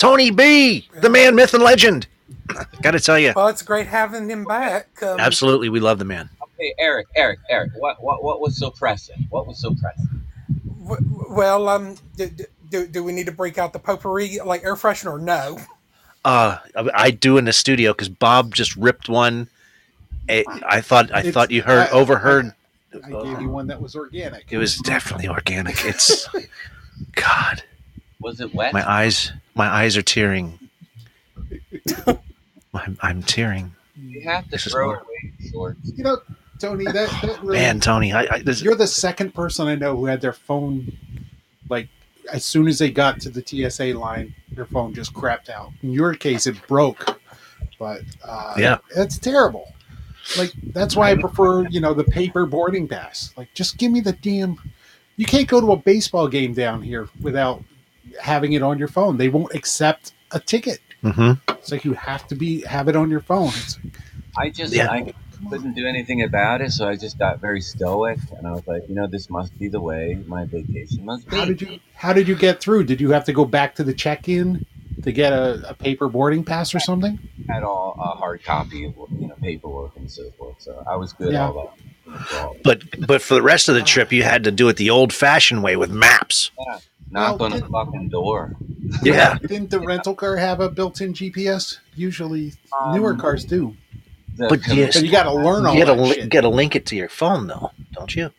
Tony 0.00 0.30
B, 0.30 0.88
the 1.02 1.10
man, 1.10 1.34
myth, 1.34 1.52
and 1.52 1.62
legend. 1.62 2.06
Got 2.82 2.92
to 2.92 3.00
tell 3.00 3.18
you, 3.18 3.34
Well, 3.36 3.48
it's 3.48 3.60
great 3.62 3.86
having 3.86 4.28
him 4.30 4.44
back. 4.44 4.88
Um, 5.02 5.20
absolutely, 5.20 5.68
we 5.68 5.78
love 5.78 5.98
the 5.98 6.06
man. 6.06 6.30
Okay, 6.42 6.74
Eric, 6.78 7.06
Eric, 7.16 7.40
Eric. 7.50 7.72
What, 7.76 8.02
what, 8.02 8.24
what 8.24 8.40
was 8.40 8.56
so 8.58 8.70
pressing? 8.70 9.26
What 9.28 9.46
was 9.46 9.60
so 9.60 9.74
pressing? 9.74 10.08
w- 10.82 11.24
well, 11.30 11.68
um, 11.68 11.96
do, 12.16 12.30
do, 12.70 12.86
do 12.86 13.04
we 13.04 13.12
need 13.12 13.26
to 13.26 13.32
break 13.32 13.58
out 13.58 13.74
the 13.74 13.78
potpourri 13.78 14.38
like 14.44 14.64
air 14.64 14.74
freshener? 14.74 15.20
No. 15.20 15.58
Uh, 16.24 16.58
I 16.74 16.90
I 16.94 17.10
do 17.10 17.36
in 17.36 17.44
the 17.44 17.52
studio 17.52 17.92
because 17.92 18.08
Bob 18.08 18.54
just 18.54 18.74
ripped 18.76 19.08
one. 19.10 19.48
I, 20.30 20.44
I 20.66 20.80
thought 20.80 21.12
I 21.12 21.18
It's- 21.20 21.34
thought 21.34 21.50
you 21.50 21.60
heard 21.62 21.88
I- 21.88 21.90
overheard. 21.90 22.52
I 23.04 23.10
gave 23.22 23.40
you 23.40 23.48
one 23.50 23.66
that 23.68 23.80
was 23.80 23.94
organic. 23.94 24.46
It 24.50 24.58
was 24.58 24.76
definitely 24.78 25.28
organic. 25.28 25.84
It's 25.84 26.26
God. 27.12 27.62
Was 28.20 28.40
it 28.40 28.54
wet? 28.54 28.72
My 28.72 28.88
eyes, 28.88 29.32
my 29.54 29.66
eyes 29.66 29.96
are 29.96 30.02
tearing. 30.02 30.58
I'm, 32.74 32.98
I'm 33.02 33.22
tearing. 33.22 33.72
you 33.96 34.22
have 34.22 34.44
to 34.44 34.50
This 34.52 34.64
throw 34.66 34.86
more- 34.86 34.96
away 34.98 35.32
shorts. 35.50 35.80
You 35.96 36.04
know, 36.04 36.18
Tony, 36.58 36.84
that, 36.84 36.94
that 37.22 37.40
really, 37.42 37.58
Man, 37.58 37.80
Tony, 37.80 38.12
I, 38.12 38.26
I 38.30 38.42
this, 38.42 38.62
you're 38.62 38.74
the 38.76 38.86
second 38.86 39.34
person 39.34 39.66
I 39.66 39.74
know 39.74 39.96
who 39.96 40.06
had 40.06 40.20
their 40.20 40.32
phone, 40.32 40.92
like, 41.68 41.88
as 42.32 42.44
soon 42.44 42.68
as 42.68 42.78
they 42.78 42.90
got 42.90 43.20
to 43.22 43.30
the 43.30 43.42
TSA 43.70 43.98
line, 43.98 44.34
their 44.52 44.66
phone 44.66 44.94
just 44.94 45.12
crapped 45.14 45.48
out. 45.50 45.72
In 45.82 45.90
your 45.92 46.14
case, 46.14 46.46
it 46.46 46.56
broke, 46.68 47.18
but 47.78 48.02
uh, 48.24 48.54
Yeah. 48.56 48.78
that's 48.94 49.18
terrible. 49.18 49.72
Like 50.38 50.52
that's 50.72 50.94
why 50.94 51.10
I 51.10 51.16
prefer, 51.16 51.66
you 51.68 51.80
know, 51.80 51.92
the 51.92 52.04
paper 52.04 52.46
boarding 52.46 52.86
pass. 52.86 53.32
Like, 53.36 53.52
just 53.54 53.78
give 53.78 53.90
me 53.90 54.00
the 54.00 54.12
damn. 54.12 54.58
You 55.16 55.26
can't 55.26 55.48
go 55.48 55.60
to 55.60 55.72
a 55.72 55.76
baseball 55.76 56.28
game 56.28 56.52
down 56.54 56.82
here 56.82 57.08
without 57.20 57.64
having 58.20 58.52
it 58.54 58.62
on 58.62 58.78
your 58.78 58.88
phone. 58.88 59.16
They 59.18 59.28
won't 59.28 59.54
accept 59.54 60.12
a 60.32 60.40
ticket. 60.40 60.78
Mhm. 61.02 61.40
It's 61.48 61.72
like 61.72 61.84
you 61.84 61.94
have 61.94 62.26
to 62.28 62.34
be 62.34 62.62
have 62.62 62.88
it 62.88 62.96
on 62.96 63.10
your 63.10 63.20
phone. 63.20 63.48
It's 63.48 63.78
I 64.36 64.50
just 64.50 64.72
Yeah. 64.72 64.90
I 64.90 65.12
couldn't 65.48 65.72
do 65.74 65.86
anything 65.86 66.22
about 66.22 66.60
it, 66.60 66.70
so 66.72 66.86
I 66.86 66.96
just 66.96 67.18
got 67.18 67.40
very 67.40 67.62
stoic, 67.62 68.18
and 68.36 68.46
I 68.46 68.52
was 68.52 68.66
like, 68.66 68.82
you 68.88 68.94
know, 68.94 69.06
this 69.06 69.30
must 69.30 69.58
be 69.58 69.68
the 69.68 69.80
way 69.80 70.18
my 70.26 70.44
vacation 70.44 71.04
must 71.06 71.28
be. 71.28 71.36
How 71.36 71.44
did 71.46 71.62
you 71.62 71.80
How 71.94 72.12
did 72.12 72.28
you 72.28 72.34
get 72.36 72.60
through? 72.60 72.84
Did 72.84 73.00
you 73.00 73.10
have 73.12 73.24
to 73.24 73.32
go 73.32 73.44
back 73.46 73.74
to 73.76 73.84
the 73.84 73.94
check-in 73.94 74.66
to 75.02 75.12
get 75.12 75.32
a, 75.32 75.70
a 75.70 75.74
paper 75.74 76.08
boarding 76.08 76.44
pass 76.44 76.74
or 76.74 76.80
something? 76.80 77.18
had 77.48 77.62
all 77.64 77.96
a 77.98 78.16
hard 78.18 78.44
copy 78.44 78.84
of 78.84 78.94
you 79.18 79.26
know 79.28 79.34
paperwork 79.40 79.96
and 79.96 80.10
so 80.10 80.30
forth, 80.38 80.56
so 80.58 80.84
I 80.88 80.96
was 80.96 81.12
good 81.14 81.32
Yeah. 81.32 81.46
all 81.48 81.72
that. 82.06 82.34
All- 82.36 82.56
but 82.62 82.82
but 83.06 83.22
for 83.22 83.34
the 83.34 83.42
rest 83.42 83.68
of 83.70 83.74
the 83.74 83.82
trip, 83.82 84.12
you 84.12 84.22
had 84.22 84.44
to 84.44 84.50
do 84.50 84.68
it 84.68 84.76
the 84.76 84.90
old-fashioned 84.90 85.62
way 85.62 85.76
with 85.76 85.90
maps. 85.90 86.50
Knock 87.10 87.38
Well, 87.40 87.46
on 87.46 87.50
the 87.58 87.60
did- 87.62 87.70
fucking 87.70 88.08
door. 88.08 88.56
Yeah, 89.04 89.38
Didn't 89.38 89.70
the 89.70 89.78
rental 89.78 90.14
car 90.16 90.36
have 90.36 90.58
a 90.60 90.68
built-in 90.68 91.12
GPS? 91.12 91.78
Usually, 91.94 92.54
Um, 92.76 92.94
newer 92.96 93.14
cars 93.14 93.44
do. 93.44 93.76
But 94.36 94.64
com- 94.64 94.76
yes, 94.76 94.94
But 94.94 95.04
you 95.04 95.10
got 95.12 95.24
to 95.24 95.32
learn 95.32 95.64
all 95.64 95.74
you 95.74 95.84
gotta 95.84 96.00
that 96.00 96.18
li- 96.22 96.26
gotta 96.26 96.48
link 96.48 96.74
it 96.74 96.86
to 96.86 96.96
your 96.96 97.08
phone 97.08 97.46
though, 97.46 97.70
don't 97.92 98.14
you? 98.16 98.30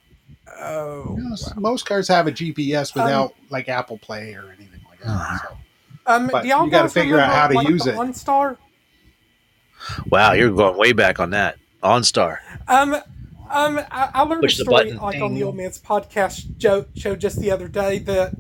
Oh. 0.60 1.16
You 1.18 1.24
know, 1.24 1.34
s- 1.34 1.54
Most 1.56 1.86
cars 1.86 2.08
have 2.10 2.28
a 2.28 2.32
GPS 2.32 2.94
without 2.94 3.34
like 3.50 3.70
Apple 3.70 3.98
Play 3.98 4.34
or 4.34 4.48
anything 4.58 4.82
like 4.90 5.00
that. 5.04 5.40
So. 5.42 5.58
Um, 6.08 6.28
But 6.32 6.42
do 6.44 6.50
y'all 6.50 6.66
you 6.66 6.72
gotta 6.72 6.90
figure 6.90 7.20
out 7.20 7.32
how 7.32 7.48
to 7.48 7.54
like, 7.54 7.70
use 7.70 7.84
the 7.84 7.92
it. 7.92 7.96
OnStar? 7.96 8.58
Wow, 10.10 10.34
you're 10.34 10.52
going 10.52 10.78
way 10.78 10.92
back 10.94 11.20
on 11.20 11.30
that. 11.32 11.58
OnStar. 11.84 12.38
Um, 12.68 12.94
um, 13.50 13.80
I, 13.92 14.10
I 14.14 14.22
learned 14.24 14.42
Push 14.42 14.60
a 14.60 14.64
story 14.64 14.92
like 14.94 15.22
on 15.22 15.34
the 15.34 15.44
old 15.44 15.56
man's 15.56 15.80
podcast 15.80 16.58
Joe 16.58 16.86
show 16.96 17.16
just 17.16 17.40
the 17.40 17.52
other 17.52 17.68
day 17.68 18.00
that 18.00 18.34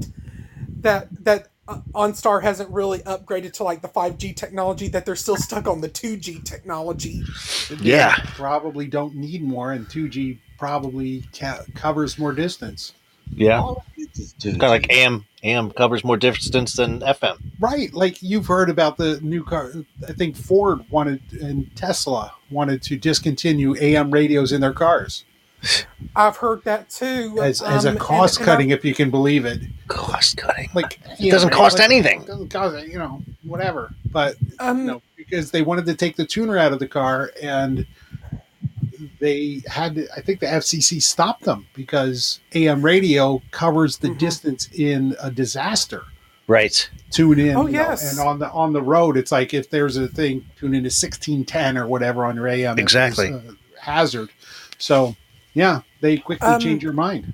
that 0.81 1.07
that 1.23 1.47
uh, 1.67 1.79
OnStar 1.93 2.41
hasn't 2.41 2.69
really 2.69 2.99
upgraded 2.99 3.53
to 3.53 3.63
like 3.63 3.81
the 3.81 3.87
five 3.87 4.17
G 4.17 4.33
technology. 4.33 4.87
That 4.87 5.05
they're 5.05 5.15
still 5.15 5.37
stuck 5.37 5.67
on 5.67 5.81
the 5.81 5.89
two 5.89 6.17
G 6.17 6.39
technology. 6.43 7.23
Yeah. 7.79 8.15
Probably 8.35 8.87
don't 8.87 9.15
need 9.15 9.43
more, 9.43 9.71
and 9.71 9.87
2G 9.87 10.39
probably 10.57 11.23
ca- 11.37 11.63
covers 11.75 12.19
more 12.19 12.33
distance. 12.33 12.93
Yeah, 13.33 13.61
all 13.61 13.77
of 13.77 13.83
it 13.95 14.09
is 14.19 14.33
too- 14.33 14.51
kind 14.51 14.63
of 14.63 14.69
like 14.71 14.91
AM. 14.91 15.25
AM 15.43 15.71
covers 15.71 16.03
more 16.03 16.17
distance 16.17 16.73
than 16.73 16.99
FM. 16.99 17.37
Right, 17.59 17.91
like 17.93 18.21
you've 18.21 18.45
heard 18.47 18.69
about 18.69 18.97
the 18.97 19.19
new 19.21 19.43
car. 19.43 19.71
I 20.07 20.11
think 20.13 20.35
Ford 20.35 20.83
wanted 20.91 21.21
and 21.41 21.73
Tesla 21.75 22.33
wanted 22.51 22.81
to 22.83 22.97
discontinue 22.97 23.75
AM 23.79 24.11
radios 24.11 24.51
in 24.51 24.61
their 24.61 24.73
cars 24.73 25.23
I've 26.15 26.37
heard 26.37 26.63
that 26.65 26.89
too. 26.89 27.37
as, 27.41 27.61
as 27.61 27.85
Um, 27.85 27.89
a 27.89 27.91
and- 27.91 27.99
cost 27.99 28.39
and 28.39 28.49
I- 28.49 28.51
cutting, 28.51 28.69
if 28.71 28.83
you 28.85 28.93
can 28.93 29.09
believe 29.11 29.45
it. 29.45 29.61
Cost 29.87 30.37
cutting. 30.37 30.69
Like 30.73 30.99
It 31.19 31.31
doesn't 31.31 31.51
cost 31.51 31.79
anything. 31.79 32.21
It 32.21 32.27
doesn't 32.27 32.49
cost 32.49 32.87
you 32.87 32.97
know 32.97 33.21
whatever, 33.43 33.91
but 34.11 34.35
um, 34.59 34.85
no, 34.85 35.01
because 35.17 35.51
they 35.51 35.61
wanted 35.61 35.85
to 35.87 35.95
take 35.95 36.15
the 36.15 36.25
tuner 36.25 36.57
out 36.57 36.73
of 36.73 36.79
the 36.79 36.87
car 36.87 37.31
and 37.41 37.85
they 39.19 39.61
had 39.67 39.95
to, 39.95 40.07
I 40.15 40.21
think 40.21 40.39
the 40.39 40.45
FCC 40.47 41.01
stopped 41.01 41.43
them 41.43 41.67
because 41.73 42.39
AM 42.53 42.81
radio 42.83 43.41
covers 43.51 43.97
the 43.97 44.09
Mhm. 44.09 44.17
distance 44.19 44.69
in 44.73 45.15
a 45.21 45.31
disaster. 45.31 46.03
Right. 46.47 46.87
Tune 47.11 47.39
in, 47.39 47.55
Oh, 47.55 47.65
you 47.67 47.73
know, 47.73 47.79
yes. 47.89 48.11
and 48.11 48.19
on 48.27 48.39
the 48.39 48.49
on 48.51 48.73
the 48.73 48.81
road, 48.81 49.17
it's 49.17 49.31
like 49.31 49.53
if 49.53 49.69
there's 49.69 49.95
a 49.97 50.07
thing, 50.07 50.45
tune 50.59 50.73
in 50.75 50.83
to 50.83 50.89
sixteen 50.89 51.45
ten 51.45 51.77
or 51.77 51.87
whatever 51.87 52.25
on 52.25 52.35
your 52.35 52.47
AM. 52.47 52.77
Exactly. 52.77 53.27
a 53.29 53.41
hazard. 53.79 54.29
So 54.77 55.15
yeah, 55.53 55.81
they 56.01 56.17
quickly 56.17 56.47
Um, 56.47 56.59
change 56.59 56.83
your 56.83 56.93
mind. 56.93 57.33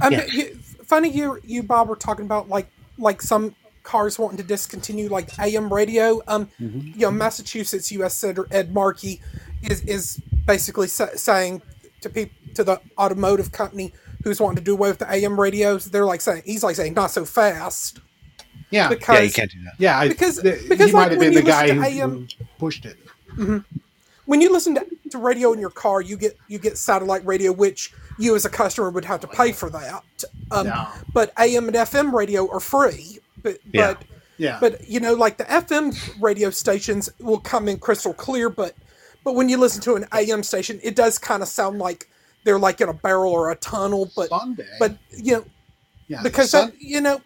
Um, 0.00 0.12
Yeah. 0.12 0.24
you, 0.26 0.58
funny 0.84 1.08
you 1.10 1.38
you 1.44 1.62
Bob 1.62 1.88
were 1.88 1.96
talking 1.96 2.24
about 2.24 2.48
like 2.48 2.68
like 2.98 3.22
some 3.22 3.54
cars 3.82 4.18
wanting 4.18 4.38
to 4.38 4.42
discontinue 4.42 5.08
like 5.08 5.38
AM 5.38 5.72
radio. 5.72 6.20
Um, 6.26 6.48
Mhm. 6.60 6.94
you 6.94 7.00
know, 7.02 7.10
Massachusetts 7.10 7.90
U.S. 7.92 8.14
Senator 8.14 8.46
Ed 8.50 8.72
Markey 8.74 9.20
is 9.62 9.80
is 9.82 10.20
basically 10.46 10.88
sa- 10.88 11.14
saying 11.16 11.62
to 12.00 12.08
people 12.10 12.36
to 12.54 12.64
the 12.64 12.80
automotive 12.98 13.52
company 13.52 13.92
who's 14.22 14.40
wanting 14.40 14.56
to 14.56 14.62
do 14.62 14.72
away 14.72 14.88
with 14.90 14.98
the 14.98 15.12
AM 15.12 15.38
radios. 15.40 15.86
They're 15.86 16.04
like 16.06 16.20
saying 16.20 16.42
he's 16.44 16.62
like 16.62 16.76
saying 16.76 16.94
not 16.94 17.10
so 17.10 17.24
fast. 17.24 18.00
Yeah, 18.70 18.88
because 18.88 19.16
yeah, 19.16 19.22
you 19.22 19.30
can't 19.32 19.50
do 19.52 19.62
that. 19.64 19.72
yeah. 19.78 19.98
I, 19.98 20.08
Because- 20.08 20.36
the- 20.36 20.64
because, 20.68 20.86
he 20.88 20.92
might 20.92 21.10
have 21.12 21.20
been 21.20 21.34
the 21.34 21.42
guy 21.42 21.70
who, 21.72 21.82
AM 21.82 22.10
who 22.38 22.44
pushed 22.58 22.84
it. 22.86 22.96
When 24.26 24.40
you 24.40 24.52
listen 24.52 24.74
to, 24.74 24.86
to 25.10 25.18
radio 25.18 25.52
in 25.52 25.60
your 25.60 25.70
car, 25.70 26.00
you 26.00 26.16
get 26.16 26.36
you 26.48 26.58
get 26.58 26.78
satellite 26.78 27.24
radio, 27.26 27.52
which 27.52 27.92
you 28.18 28.34
as 28.34 28.44
a 28.44 28.50
customer 28.50 28.90
would 28.90 29.04
have 29.04 29.20
to 29.20 29.26
pay 29.26 29.52
for 29.52 29.70
that. 29.70 30.02
Um, 30.50 30.68
No. 30.68 30.88
But 31.12 31.32
AM 31.38 31.68
and 31.68 31.76
FM 31.76 32.12
radio 32.12 32.50
are 32.50 32.60
free. 32.60 33.18
But 33.42 33.58
Yeah. 33.72 33.94
but 33.94 34.04
Yeah, 34.36 34.58
but 34.60 34.88
you 34.88 34.98
know, 35.00 35.14
like 35.14 35.36
the 35.36 35.44
FM 35.44 35.94
radio 36.20 36.50
stations 36.50 37.08
will 37.20 37.38
come 37.38 37.68
in 37.68 37.78
crystal 37.78 38.12
clear, 38.14 38.48
but 38.50 38.74
but 39.22 39.34
when 39.34 39.48
you 39.48 39.56
listen 39.58 39.80
to 39.82 39.94
an 39.94 40.06
AM 40.12 40.42
station, 40.42 40.80
it 40.82 40.96
does 40.96 41.18
kind 41.18 41.42
of 41.42 41.48
sound 41.48 41.78
like 41.78 42.08
they're 42.44 42.58
like 42.58 42.80
in 42.80 42.88
a 42.88 42.92
barrel 42.92 43.32
or 43.32 43.50
a 43.50 43.56
tunnel. 43.56 44.10
But 44.16 44.28
Sunday. 44.28 44.66
but 44.78 44.96
you 45.10 45.34
know 45.34 45.44
yeah, 46.08 46.22
because 46.22 46.50
Sun- 46.50 46.70
that, 46.70 46.82
you 46.82 47.00
know 47.00 47.20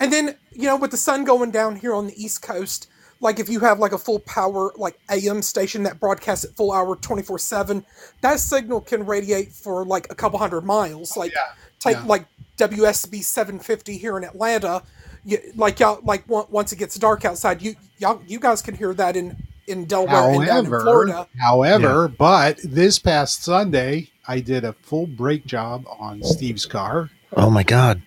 and 0.00 0.12
then 0.12 0.36
you 0.52 0.64
know 0.66 0.76
with 0.76 0.90
the 0.90 0.96
sun 0.96 1.24
going 1.24 1.50
down 1.50 1.76
here 1.76 1.94
on 1.94 2.06
the 2.06 2.22
east 2.22 2.42
coast 2.42 2.88
like 3.20 3.38
if 3.40 3.48
you 3.48 3.60
have 3.60 3.78
like 3.78 3.92
a 3.92 3.98
full 3.98 4.18
power 4.20 4.72
like 4.76 4.98
am 5.10 5.42
station 5.42 5.82
that 5.82 5.98
broadcasts 6.00 6.44
at 6.44 6.52
full 6.56 6.72
hour 6.72 6.96
24 6.96 7.38
7 7.38 7.84
that 8.20 8.38
signal 8.40 8.80
can 8.80 9.04
radiate 9.04 9.52
for 9.52 9.84
like 9.84 10.06
a 10.10 10.14
couple 10.14 10.38
hundred 10.38 10.62
miles. 10.62 11.14
Oh, 11.16 11.20
like 11.20 11.32
yeah, 11.32 11.52
take 11.78 11.96
yeah. 11.96 12.04
like 12.04 12.26
wsb 12.56 13.22
750 13.22 13.96
here 13.98 14.16
in 14.18 14.24
atlanta 14.24 14.82
you, 15.24 15.38
like 15.56 15.78
y'all 15.80 16.00
like 16.02 16.24
once 16.28 16.72
it 16.72 16.76
gets 16.76 16.96
dark 16.96 17.24
outside 17.24 17.62
you 17.62 17.74
y'all 17.98 18.20
you 18.26 18.38
guys 18.40 18.62
can 18.62 18.74
hear 18.74 18.92
that 18.94 19.16
in 19.16 19.36
in 19.68 19.84
delaware 19.84 20.30
and 20.32 20.46
down 20.46 20.64
in 20.64 20.64
However, 20.64 20.80
florida. 20.80 21.28
however, 21.38 22.08
but 22.08 22.58
this 22.64 22.98
past 22.98 23.44
Sunday, 23.44 24.08
I 24.26 24.40
did 24.40 24.64
a 24.64 24.72
full 24.72 25.06
brake 25.06 25.44
job 25.44 25.84
on 25.98 26.22
Steve's 26.22 26.64
car, 26.64 27.10
Oh 27.34 27.50
my 27.50 27.64
God, 27.64 28.00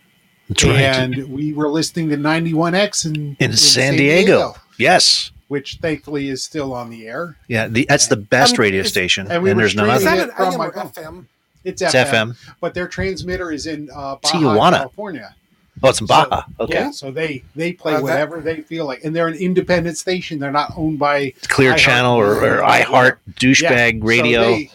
that's 0.50 0.64
right. 0.64 0.80
and 0.82 1.30
we 1.32 1.54
were 1.54 1.70
listening 1.70 2.10
to 2.10 2.18
91X 2.18 3.06
in, 3.06 3.38
In, 3.40 3.54
San, 3.54 3.96
Diego. 3.96 4.56
Yes. 4.78 5.32
which 5.48 5.78
thankfully 5.82 6.30
is 6.30 6.42
still 6.44 6.74
on 6.74 6.90
the 6.90 7.08
air. 7.08 7.36
Yeah, 7.48 7.68
the, 7.68 7.86
that's 7.90 8.08
the 8.08 8.16
best 8.18 8.56
Um, 8.56 8.62
radio 8.62 8.84
station, 8.84 9.24
and 9.28 9.34
and, 9.34 9.44
we 9.44 9.54
were 9.54 9.60
there's 9.60 9.76
no 9.76 9.86
is 9.86 10.06
other. 10.06 10.18
that 10.18 10.18
it 10.20 10.30
an 10.30 10.36
from 10.36 10.46
am 10.46 10.54
or 10.54 10.58
my 10.58 10.70
fm 10.70 11.26
It's 11.64 11.82
It's 11.82 11.94
FM, 11.94 12.32
FM. 12.34 12.56
but 12.62 12.74
their 12.74 12.88
transmitter 12.88 13.52
is 13.52 13.68
in 13.68 13.90
uh, 13.92 14.16
Baja, 14.16 14.38
Tijuana. 14.40 14.72
California. 14.78 15.36
Oh, 15.84 15.90
it's 15.90 16.00
in 16.02 16.08
Baja. 16.08 16.44
Okay, 16.60 16.74
Yeah, 16.76 16.92
so 16.92 17.12
they 17.12 17.44
they 17.56 17.74
play 17.74 17.94
Uh, 17.94 17.98
that- 17.98 18.04
whatever 18.04 18.40
they 18.42 18.62
feel 18.62 18.86
like, 18.86 19.04
and 19.04 19.16
they're 19.16 19.28
an 19.28 19.34
independent 19.36 19.98
station. 19.98 20.40
They're 20.40 20.52
not 20.52 20.74
owned 20.78 21.00
by 21.00 21.34
Clear 21.48 21.74
iHeart 21.74 21.78
Channel 21.78 22.16
or, 22.18 22.26
or 22.36 22.40
Radio. 22.42 22.66
iHeart 22.66 23.18
Yeah, 23.28 23.34
douchebag 23.40 24.00
so 24.02 24.06
radio. 24.06 24.42
they- 24.42 24.72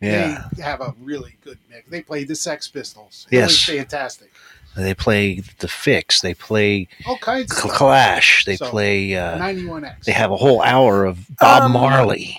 yeah, 0.00 0.44
they 0.56 0.62
have 0.62 0.80
a 0.80 0.94
really 1.00 1.36
good 1.44 1.58
mix. 1.70 1.88
They 1.88 2.02
play 2.02 2.24
the 2.24 2.34
Sex 2.34 2.66
Pistols. 2.66 3.26
It 3.30 3.36
Yes. 3.36 3.50
was 3.50 3.62
fantastic. 3.64 4.31
They 4.76 4.94
play 4.94 5.40
the 5.58 5.66
Fixx. 5.66 6.20
They 6.22 6.34
play 6.34 6.88
All 7.06 7.18
kinds 7.18 7.50
of 7.52 7.56
Cl- 7.58 7.68
stuff. 7.68 7.78
Clash. 7.78 8.44
They 8.46 8.56
So, 8.56 8.70
play. 8.70 9.14
Uh, 9.16 9.38
91X. 9.38 10.04
they 10.04 10.12
have 10.12 10.30
a 10.30 10.36
whole 10.36 10.62
hour 10.62 11.04
of 11.04 11.26
Bob 11.38 11.64
Um, 11.64 11.72
Marley. 11.72 12.38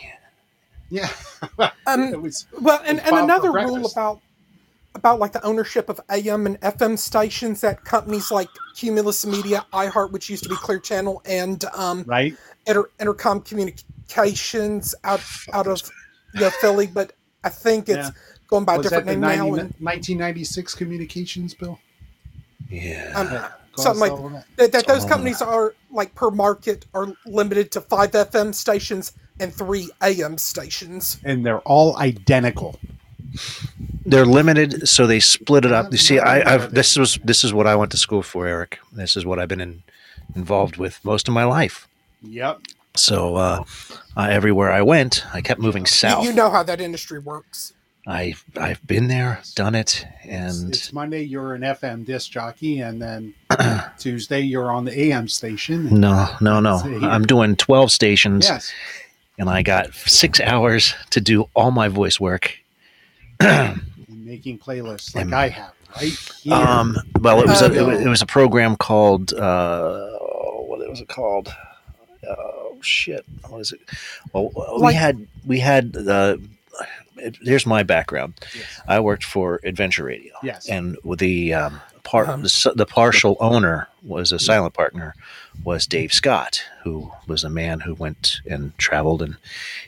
yeah. 0.90 1.10
um 1.88 2.02
it 2.14 2.22
was 2.22 2.46
Well, 2.60 2.82
and, 2.86 3.00
It's 3.00 3.08
and 3.08 3.18
another 3.18 3.52
rule 3.52 3.86
about 3.86 4.20
about 4.96 5.20
like 5.20 5.32
the 5.34 5.44
ownership 5.44 5.90
of 5.90 6.00
AM 6.10 6.46
and 6.46 6.60
FM 6.62 6.98
stations 6.98 7.62
that 7.62 7.84
companies 7.84 8.30
like 8.32 8.48
Cumulus 8.76 9.26
Media, 9.26 9.66
iHeart, 9.74 10.12
which 10.12 10.30
used 10.30 10.44
to 10.44 10.50
be 10.50 10.56
Clear 10.56 10.80
Channel, 10.80 11.22
and 11.26 11.66
um, 11.76 12.04
right. 12.08 12.36
Inter- 12.68 12.90
Entercom 13.00 13.44
Communications 13.44 14.96
out 15.04 15.22
out 15.52 15.68
of 15.68 15.82
you 16.34 16.42
know, 16.42 16.50
Philly, 16.50 16.88
but 16.88 17.14
I 17.44 17.50
think 17.50 17.90
it's 17.90 17.98
Yeah. 17.98 18.10
going 18.48 18.66
by 18.66 18.76
a 18.76 18.82
different 18.82 19.06
that 19.06 19.14
the 19.14 19.20
name 19.20 19.22
90, 19.22 19.38
now. 19.38 19.46
And, 19.46 19.74
1996 19.80 20.76
communications 20.76 21.54
bill? 21.54 21.80
Yeah. 22.74 23.12
um, 23.16 23.52
something 23.78 24.00
like 24.00 24.12
that? 24.34 24.46
that, 24.58 24.72
that 24.72 24.88
those 24.88 25.06
Oh. 25.06 25.08
companies 25.08 25.42
are 25.42 25.76
like 25.92 26.14
per 26.16 26.30
market 26.32 26.86
are 26.94 27.14
limited 27.26 27.72
to 27.72 27.82
five 27.82 28.12
FM 28.12 28.54
stations 28.54 29.14
and 29.40 29.54
three 29.54 29.90
AM 30.02 30.38
stations. 30.38 31.18
And 31.24 31.46
they're 31.46 31.60
all 31.62 31.98
identical. 31.98 32.80
They're 34.06 34.26
limited, 34.26 34.88
so 34.88 35.08
they 35.08 35.20
split 35.20 35.66
it 35.66 35.72
up. 35.72 35.92
You 35.92 35.98
see, 35.98 36.20
I, 36.20 36.54
I've 36.54 36.74
this 36.74 36.98
was 36.98 37.18
this 37.24 37.44
is 37.44 37.54
what 37.54 37.66
I 37.68 37.76
went 37.76 37.92
to 37.92 37.98
school 37.98 38.22
for, 38.22 38.46
Eric. 38.46 38.80
This 38.92 39.16
is 39.16 39.26
what 39.26 39.40
I've 39.40 39.48
been 39.48 39.62
in, 39.62 39.84
involved 40.36 40.78
with 40.78 41.04
most 41.04 41.28
of 41.28 41.34
my 41.34 41.44
life. 41.46 41.88
Yep. 42.22 42.60
So 42.96 43.36
uh, 43.38 43.64
uh, 44.16 44.28
everywhere 44.30 44.72
I 44.72 44.82
went, 44.84 45.24
I 45.34 45.42
kept 45.42 45.60
moving 45.60 45.84
You, 45.84 45.88
south. 45.88 46.24
you 46.26 46.34
know 46.34 46.52
how 46.52 46.62
that 46.64 46.80
industry 46.80 47.18
works. 47.18 47.74
I've 48.06 48.44
I've 48.58 48.86
been 48.86 49.08
there, 49.08 49.40
done 49.56 49.76
it, 49.76 50.06
and 50.24 50.70
it's 50.70 50.92
Monday, 50.92 51.24
you're 51.24 51.54
an 51.56 51.62
FM 51.62 52.06
disc 52.06 52.30
jockey, 52.32 52.80
and 52.82 53.02
then 53.02 53.34
Tuesday, 53.98 54.42
you're 54.42 54.72
on 54.72 54.84
the 54.86 55.00
AM 55.00 55.28
station. 55.30 56.00
no, 56.02 56.28
no, 56.42 56.60
no. 56.60 56.80
I'm 57.02 57.26
doing 57.26 57.56
twelve 57.56 57.92
stations, 57.94 58.46
Yes. 58.46 58.74
and 59.38 59.50
I 59.50 59.62
got 59.64 59.94
six 59.94 60.42
hours 60.42 60.94
to 61.12 61.22
do 61.22 61.48
all 61.54 61.72
my 61.72 61.88
voice 61.88 62.20
work. 62.20 62.58
Making 64.10 64.60
playlists 64.60 65.16
like 65.16 65.26
And- 65.26 65.36
I 65.36 65.48
have, 65.50 65.72
right? 65.96 66.12
Here. 66.42 66.54
Um, 66.54 66.98
well, 67.22 67.40
it 67.40 67.48
was 67.48 67.62
a, 67.62 67.66
Uh, 67.68 67.70
it, 67.72 67.82
was, 67.88 68.02
it 68.02 68.08
was 68.10 68.22
a 68.22 68.26
program 68.26 68.76
called 68.76 69.34
uh, 69.34 70.10
what 70.68 70.80
was 70.90 71.00
it 71.02 71.08
called? 71.08 71.54
Oh 72.28 72.78
shit! 72.82 73.26
What 73.48 73.60
is 73.62 73.72
it? 73.72 73.80
Well, 74.34 74.52
we 74.82 74.94
had 74.94 75.26
we 75.46 75.60
had 75.60 75.96
uh, 75.96 76.36
it- 76.38 76.50
here's 77.42 77.66
my 77.66 77.84
background. 77.84 78.34
Yes. 78.56 78.82
I 78.88 79.00
worked 79.00 79.24
for 79.24 79.60
Adventure 79.64 80.06
Radio, 80.06 80.34
Yes. 80.44 80.68
and 80.70 80.98
with 81.04 81.20
the 81.20 81.54
um, 81.54 81.82
part 82.04 82.28
Uh-huh. 82.30 82.38
the, 82.38 82.74
the 82.76 82.86
partial 82.86 83.38
owner 83.40 83.88
was 84.04 84.32
a 84.32 84.40
silent 84.40 84.74
partner 84.74 85.16
was 85.64 85.86
Dave 85.88 86.12
Scott, 86.12 86.64
who 86.84 87.12
was 87.28 87.44
a 87.44 87.50
man 87.50 87.80
who 87.82 87.94
went 87.94 88.42
and 88.50 88.78
traveled, 88.78 89.22
and 89.22 89.38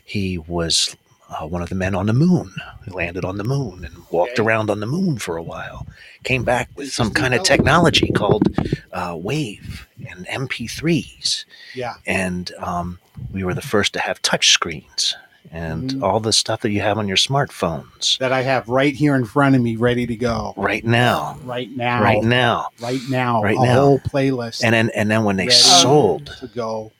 he 0.04 0.38
was 0.38 0.96
uh, 1.28 1.44
one 1.44 1.60
of 1.60 1.68
the 1.68 1.74
men 1.74 1.92
on 1.96 2.06
the 2.06 2.12
moon. 2.12 2.54
He 2.84 2.90
landed 2.92 3.24
on 3.24 3.36
the 3.36 3.42
moon 3.44 3.84
and 3.84 3.94
walked 4.10 4.34
Okay. 4.38 4.42
around 4.44 4.70
on 4.70 4.78
the 4.78 4.86
moon 4.86 5.18
for 5.18 5.36
a 5.36 5.42
while. 5.42 5.84
Came 6.22 6.44
back 6.44 6.68
with 6.76 6.92
some 6.92 7.10
kind 7.10 7.34
of 7.34 7.42
technology 7.42 8.12
called 8.12 8.44
uh, 8.92 9.16
Wave 9.20 9.88
and 10.08 10.24
MP3s, 10.28 11.44
yeah. 11.74 11.94
and 12.06 12.52
um, 12.58 13.00
we 13.32 13.42
were 13.42 13.54
the 13.54 13.60
first 13.60 13.92
to 13.94 13.98
have 14.00 14.22
touch 14.22 14.50
screens 14.50 15.16
and 15.50 15.90
Mhm. 15.94 16.02
all 16.02 16.20
the 16.20 16.32
stuff 16.32 16.60
that 16.62 16.70
you 16.70 16.80
have 16.80 16.98
on 16.98 17.06
your 17.08 17.16
smartphones 17.16 18.18
That 18.18 18.32
I 18.32 18.42
have 18.42 18.68
right 18.68 18.94
here 18.94 19.14
in 19.14 19.24
front 19.24 19.54
of 19.56 19.62
me, 19.62 19.76
ready 19.76 20.06
to 20.06 20.16
go. 20.16 20.54
right 20.56 20.84
now. 20.84 21.38
Right 21.44 21.70
now. 21.76 22.02
Right 22.02 22.22
now, 22.22 22.68
Right 22.80 23.00
now. 23.08 23.42
Right 23.42 23.56
a 23.56 23.62
now. 23.62 23.74
whole 23.74 23.98
playlist. 24.00 24.62
and 24.64 24.74
then 24.74 24.90
and 24.94 25.10
then 25.10 25.24
when 25.24 25.36
they 25.36 25.48
sold, 25.48 26.34
to 26.40 26.46
go 26.48 26.92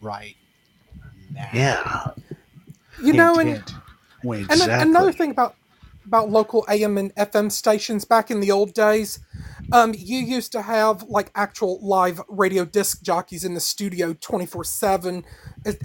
right 0.00 0.36
now. 1.34 1.48
yeah, 1.52 2.06
You 3.02 3.12
know, 3.12 3.38
and 3.38 3.48
Hint, 3.50 3.70
hint. 3.70 3.80
Wink. 4.24 4.42
And 4.50 4.60
Exactly. 4.60 4.88
another 4.90 5.12
thing 5.12 5.30
about 5.30 5.54
about 6.06 6.30
local 6.30 6.64
AM 6.68 6.96
and 6.98 7.12
FM 7.16 7.50
stations 7.50 8.04
back 8.04 8.30
in 8.30 8.38
the 8.40 8.50
old 8.52 8.72
days, 8.74 9.18
um, 9.72 9.94
you 9.96 10.18
used 10.18 10.52
to 10.52 10.62
have 10.62 11.02
like 11.04 11.30
actual 11.34 11.78
live 11.86 12.20
radio 12.28 12.64
disc 12.64 13.02
jockeys 13.02 13.44
in 13.44 13.54
the 13.54 13.60
studio 13.60 14.12
twenty 14.20 14.46
four 14.46 14.64
seven, 14.64 15.24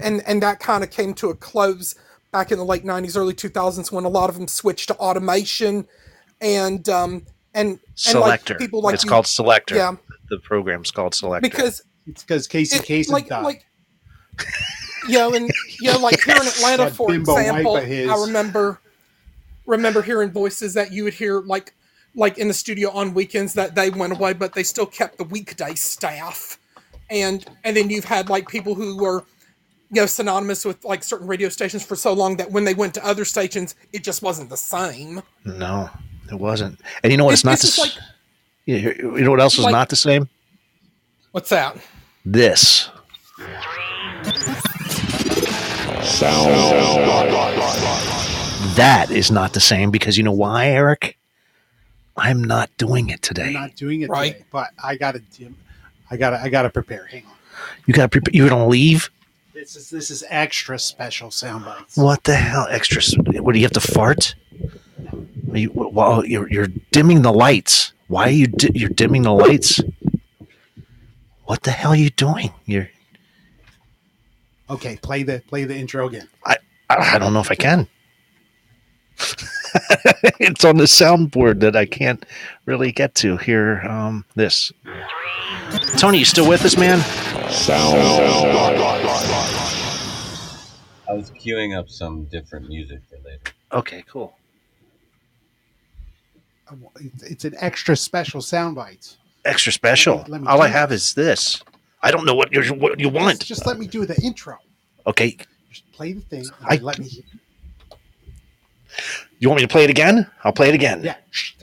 and 0.02 0.22
and 0.28 0.42
that 0.44 0.60
kind 0.60 0.84
of 0.84 0.92
came 0.92 1.14
to 1.16 1.30
a 1.30 1.36
close 1.36 1.96
back 2.32 2.52
in 2.52 2.58
the 2.58 2.66
late 2.66 2.86
nineties, 2.86 3.18
early 3.18 3.34
two 3.34 3.50
thousands 3.50 3.92
when 3.92 4.06
a 4.06 4.10
lot 4.10 4.30
of 4.30 4.36
them 4.38 4.48
switched 4.48 4.88
to 4.90 4.96
automation, 4.96 5.88
and 6.40 6.88
um 6.90 7.26
and 7.54 7.80
Selector. 7.96 8.54
And, 8.54 8.60
like, 8.60 8.70
people 8.70 8.82
like 8.82 8.94
it's 8.96 9.04
you- 9.04 9.10
called 9.10 9.28
Selector. 9.28 9.76
yeah 9.76 9.96
The 10.30 10.40
program's 10.40 10.92
called 10.92 11.14
Selector. 11.16 11.50
because 11.50 11.84
It's 12.08 12.24
because 12.24 12.48
Casey 12.48 12.78
it, 12.78 12.84
Kasem 12.84 13.10
like 13.12 13.28
died. 13.28 13.44
like 13.44 13.66
you 15.08 15.18
know 15.18 15.34
and 15.34 15.50
you 15.82 15.92
know 15.92 16.00
like 16.00 16.22
here 16.24 16.36
in 16.36 16.42
Atlanta 16.48 16.86
That 16.86 16.96
for 16.96 17.14
example 17.14 17.74
wife 17.74 17.84
of 17.84 17.90
his. 17.90 18.10
I 18.10 18.16
remember 18.26 18.80
remember 19.66 20.02
hearing 20.02 20.32
voices 20.32 20.74
that 20.76 20.92
you 20.92 21.04
would 21.04 21.14
hear 21.14 21.42
like 21.42 21.74
like 22.16 22.38
in 22.38 22.48
the 22.48 22.54
studio 22.54 22.90
on 22.92 23.14
weekends 23.14 23.54
that 23.54 23.76
they 23.76 23.90
went 23.90 24.14
away 24.14 24.34
but 24.34 24.54
they 24.54 24.64
still 24.64 24.86
kept 24.86 25.18
the 25.18 25.24
weekday 25.26 25.74
staff 25.76 26.58
and 27.10 27.46
and 27.64 27.76
then 27.78 27.90
you've 27.90 28.06
had 28.06 28.30
like 28.30 28.48
people 28.50 28.76
who 28.76 28.98
were 28.98 29.24
you 29.90 30.02
know 30.02 30.06
synonymous 30.06 30.66
with 30.66 30.84
like 30.86 31.04
certain 31.04 31.28
radio 31.28 31.48
stations 31.50 31.86
for 31.86 31.96
so 31.96 32.12
long 32.14 32.36
that 32.38 32.52
when 32.52 32.64
they 32.66 32.74
went 32.74 32.94
to 32.94 33.06
other 33.06 33.24
stations 33.26 33.76
it 33.94 34.04
just 34.04 34.22
wasn't 34.22 34.50
the 34.50 34.58
same 34.58 35.22
no, 35.46 35.90
it 36.32 36.36
wasn't. 36.40 36.80
And 37.04 37.12
you 37.12 37.18
know 37.18 37.26
what? 37.26 37.34
It's, 37.34 37.42
It's- 37.44 37.46
not 37.46 37.54
it's 37.54 37.76
the 37.76 37.84
just 37.84 37.98
s- 37.98 38.04
you 38.66 38.76
you 39.18 39.24
know 39.24 39.32
what 39.32 39.42
else 39.42 39.58
is 39.58 39.64
like- 39.66 39.72
not 39.74 39.90
the 39.90 39.96
same? 39.96 40.30
what's 41.32 41.50
that 41.50 41.76
This. 42.26 42.90
sound 46.04 46.52
That 48.76 49.08
is 49.12 49.32
not 49.32 49.54
the 49.54 49.60
same 49.60 49.92
because 49.92 50.18
you 50.18 50.24
know 50.24 50.32
why, 50.32 50.68
Eric? 50.68 51.18
I'm 52.18 52.44
not 52.44 52.70
doing 52.78 53.10
it 53.10 53.22
today. 53.22 53.48
I'm 53.48 53.54
not 53.54 53.76
doing 53.76 54.02
it 54.02 54.10
Right. 54.10 54.34
today, 54.34 54.46
but 54.52 54.70
I 54.84 54.96
gotta 54.96 55.20
do- 55.20 55.54
I 56.10 56.18
gotta 56.18 56.42
I 56.42 56.50
gotta 56.50 56.70
prepare. 56.70 57.06
Hang 57.06 57.26
on. 57.26 57.32
You 57.86 57.94
got 57.94 58.04
to 58.04 58.10
prepare. 58.10 58.32
You're 58.34 58.50
gonna 58.50 58.68
leave. 58.68 59.10
This 59.54 59.76
is 59.76 59.90
this 59.90 60.10
is 60.12 60.24
extra 60.30 60.78
special 60.80 61.32
sound 61.32 61.66
bites. 61.66 61.96
What 61.98 62.24
the 62.24 62.36
hell? 62.36 62.68
Extra? 62.70 63.02
What 63.42 63.54
do 63.54 63.60
you 63.60 63.66
have 63.66 63.72
to 63.74 63.80
fart? 63.82 64.36
Are 65.52 65.58
you, 65.58 65.72
well, 65.74 65.92
oh, 66.20 66.24
you're 66.24 66.50
you're 66.50 66.68
dimming 66.92 67.22
the 67.22 67.32
lights. 67.34 67.94
Why 68.08 68.24
are 68.28 68.32
you 68.32 68.48
di- 68.48 68.72
you're 68.74 68.90
dimming 68.90 69.22
the 69.24 69.34
lights? 69.34 69.80
What 71.46 71.64
the 71.64 71.72
hell 71.72 71.92
are 71.92 71.96
you 71.98 72.10
doing? 72.10 72.52
You're 72.66 72.90
Okay, 74.70 74.98
play 75.02 75.24
the 75.24 75.42
play 75.48 75.66
the 75.66 75.76
intro 75.76 76.08
again. 76.08 76.28
I, 76.46 76.56
I 76.90 77.20
don't 77.20 77.34
know 77.34 77.42
if 77.42 77.52
I 77.52 77.56
can. 77.56 77.88
it's 80.40 80.66
on 80.66 80.78
the 80.78 80.84
soundboard 80.86 81.60
that 81.62 81.76
I 81.76 81.86
can't 81.86 82.26
really 82.66 82.92
get 82.92 83.16
to. 83.16 83.38
Here, 83.38 83.82
um, 83.90 84.26
this. 84.36 84.72
Tony, 85.98 86.20
you 86.20 86.26
still 86.26 86.48
with 86.48 86.66
us, 86.66 86.78
man? 86.78 87.00
I 91.10 91.14
was 91.14 91.32
queuing 91.32 91.78
up 91.78 91.90
some 91.90 92.26
different 92.26 92.68
music 92.70 93.00
for 93.10 93.18
later. 93.26 93.42
Okay, 93.74 94.04
cool. 94.10 94.36
It's, 97.02 97.24
it's 97.24 97.46
an 97.46 97.56
extra 97.60 97.96
special 97.98 98.42
sound 98.42 98.76
bites. 98.76 99.18
Extra 99.44 99.74
special. 99.74 100.18
Let 100.18 100.28
me- 100.28 100.32
let 100.34 100.42
me 100.42 100.48
All 100.48 100.62
I 100.62 100.68
do 100.68 100.74
have 100.74 100.92
is 100.92 101.14
this. 101.14 101.64
I 102.02 102.12
don't 102.12 102.26
know 102.26 102.34
what 102.34 102.52
you 102.52 102.62
what 102.74 103.00
you 103.00 103.10
want. 103.10 103.40
Just, 103.40 103.48
just 103.48 103.66
let 103.68 103.78
me 103.78 103.88
do 103.88 104.06
the 104.06 104.16
intro. 104.24 104.58
Okay, 105.06 105.38
Just 105.70 105.92
play 105.92 106.14
the 106.14 106.22
thing. 106.22 106.46
I- 106.64 106.78
let 106.78 106.98
me. 107.00 107.24
You 109.42 109.50
want 109.50 109.60
me 109.60 109.66
to 109.66 109.72
play 109.72 109.84
it 109.84 109.90
again? 109.90 110.30
I'll 110.44 110.54
play 110.54 110.70
it 110.70 110.76
again. 110.76 111.02
Yeah. 111.04 111.16
shh. 111.32 111.54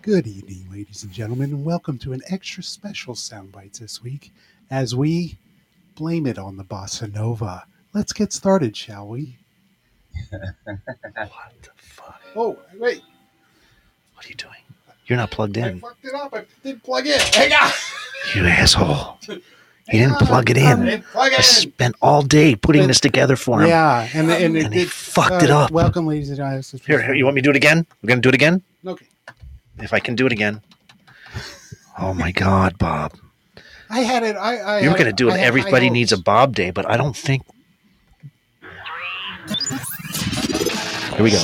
Good 0.00 0.26
evening, 0.26 0.66
ladies 0.70 1.02
and 1.02 1.12
gentlemen, 1.12 1.50
and 1.50 1.64
welcome 1.64 1.98
to 1.98 2.14
an 2.14 2.22
extra 2.30 2.62
special 2.62 3.14
Soundbites 3.14 3.78
this 3.80 4.02
week 4.02 4.32
as 4.70 4.94
we 4.94 5.38
blame 5.94 6.26
it 6.26 6.38
on 6.38 6.56
the 6.56 6.64
bossa 6.64 7.12
nova. 7.12 7.66
Let's 7.92 8.14
get 8.14 8.32
started, 8.32 8.74
shall 8.74 9.06
we? 9.08 9.36
What 10.64 11.52
the 11.62 11.70
fuck? 11.76 12.20
Oh, 12.34 12.58
wait. 12.78 13.02
What 14.14 14.24
are 14.24 14.28
you 14.28 14.34
doing? 14.36 14.63
You're 15.06 15.18
not 15.18 15.30
plugged 15.30 15.58
I 15.58 15.68
in. 15.68 15.80
fucked 15.80 16.04
it 16.04 16.14
up. 16.14 16.34
I 16.34 16.44
didn't 16.62 16.82
plug 16.82 17.06
in. 17.06 17.18
Hang 17.20 17.52
on. 17.52 17.70
You 18.34 18.46
asshole. 18.46 19.18
You 19.28 19.98
didn't 20.00 20.18
plug 20.18 20.48
it 20.50 20.56
in. 20.56 20.84
didn't 20.86 21.04
plug 21.04 21.32
I 21.32 21.34
it 21.34 21.38
in. 21.38 21.42
spent 21.44 21.94
all 22.00 22.22
day 22.22 22.54
putting 22.56 22.86
this 22.86 23.00
together 23.00 23.36
for 23.36 23.60
him. 23.60 23.68
Yeah, 23.68 24.08
and 24.14 24.30
and, 24.30 24.56
it, 24.56 24.64
And 24.64 24.74
he 24.74 24.82
it- 24.82 24.88
fucked 24.88 25.42
it 25.42 25.50
uh, 25.50 25.58
up. 25.60 25.70
Welcome, 25.70 26.06
ladies 26.06 26.30
and 26.30 26.38
gentlemen. 26.38 26.62
Here, 26.86 27.02
here, 27.02 27.12
you 27.14 27.24
want 27.24 27.34
me 27.34 27.42
to 27.42 27.46
do 27.46 27.50
it 27.50 27.56
again? 27.56 27.86
We're 28.02 28.08
gonna 28.08 28.22
do 28.22 28.30
it 28.30 28.34
again? 28.34 28.62
Okay. 28.86 29.06
If 29.78 29.92
I 29.92 29.98
can 30.00 30.14
do 30.14 30.24
it 30.26 30.32
again. 30.32 30.62
Oh 31.98 32.14
my 32.14 32.32
god, 32.32 32.78
Bob. 32.78 33.12
I 33.90 34.00
had 34.00 34.22
it. 34.22 34.36
I. 34.36 34.56
I 34.56 34.80
You 34.80 34.90
were 34.90 34.96
gonna 34.96 35.12
do 35.12 35.28
I 35.30 35.34
it 35.34 35.38
had 35.40 35.46
everybody 35.46 35.90
needs 35.90 36.12
a. 36.12 36.16
Bob 36.18 36.54
day, 36.54 36.70
but 36.70 36.88
I 36.90 36.96
don't 36.96 37.14
think 37.16 37.42
Here 41.14 41.22
we 41.22 41.30
go. 41.30 41.38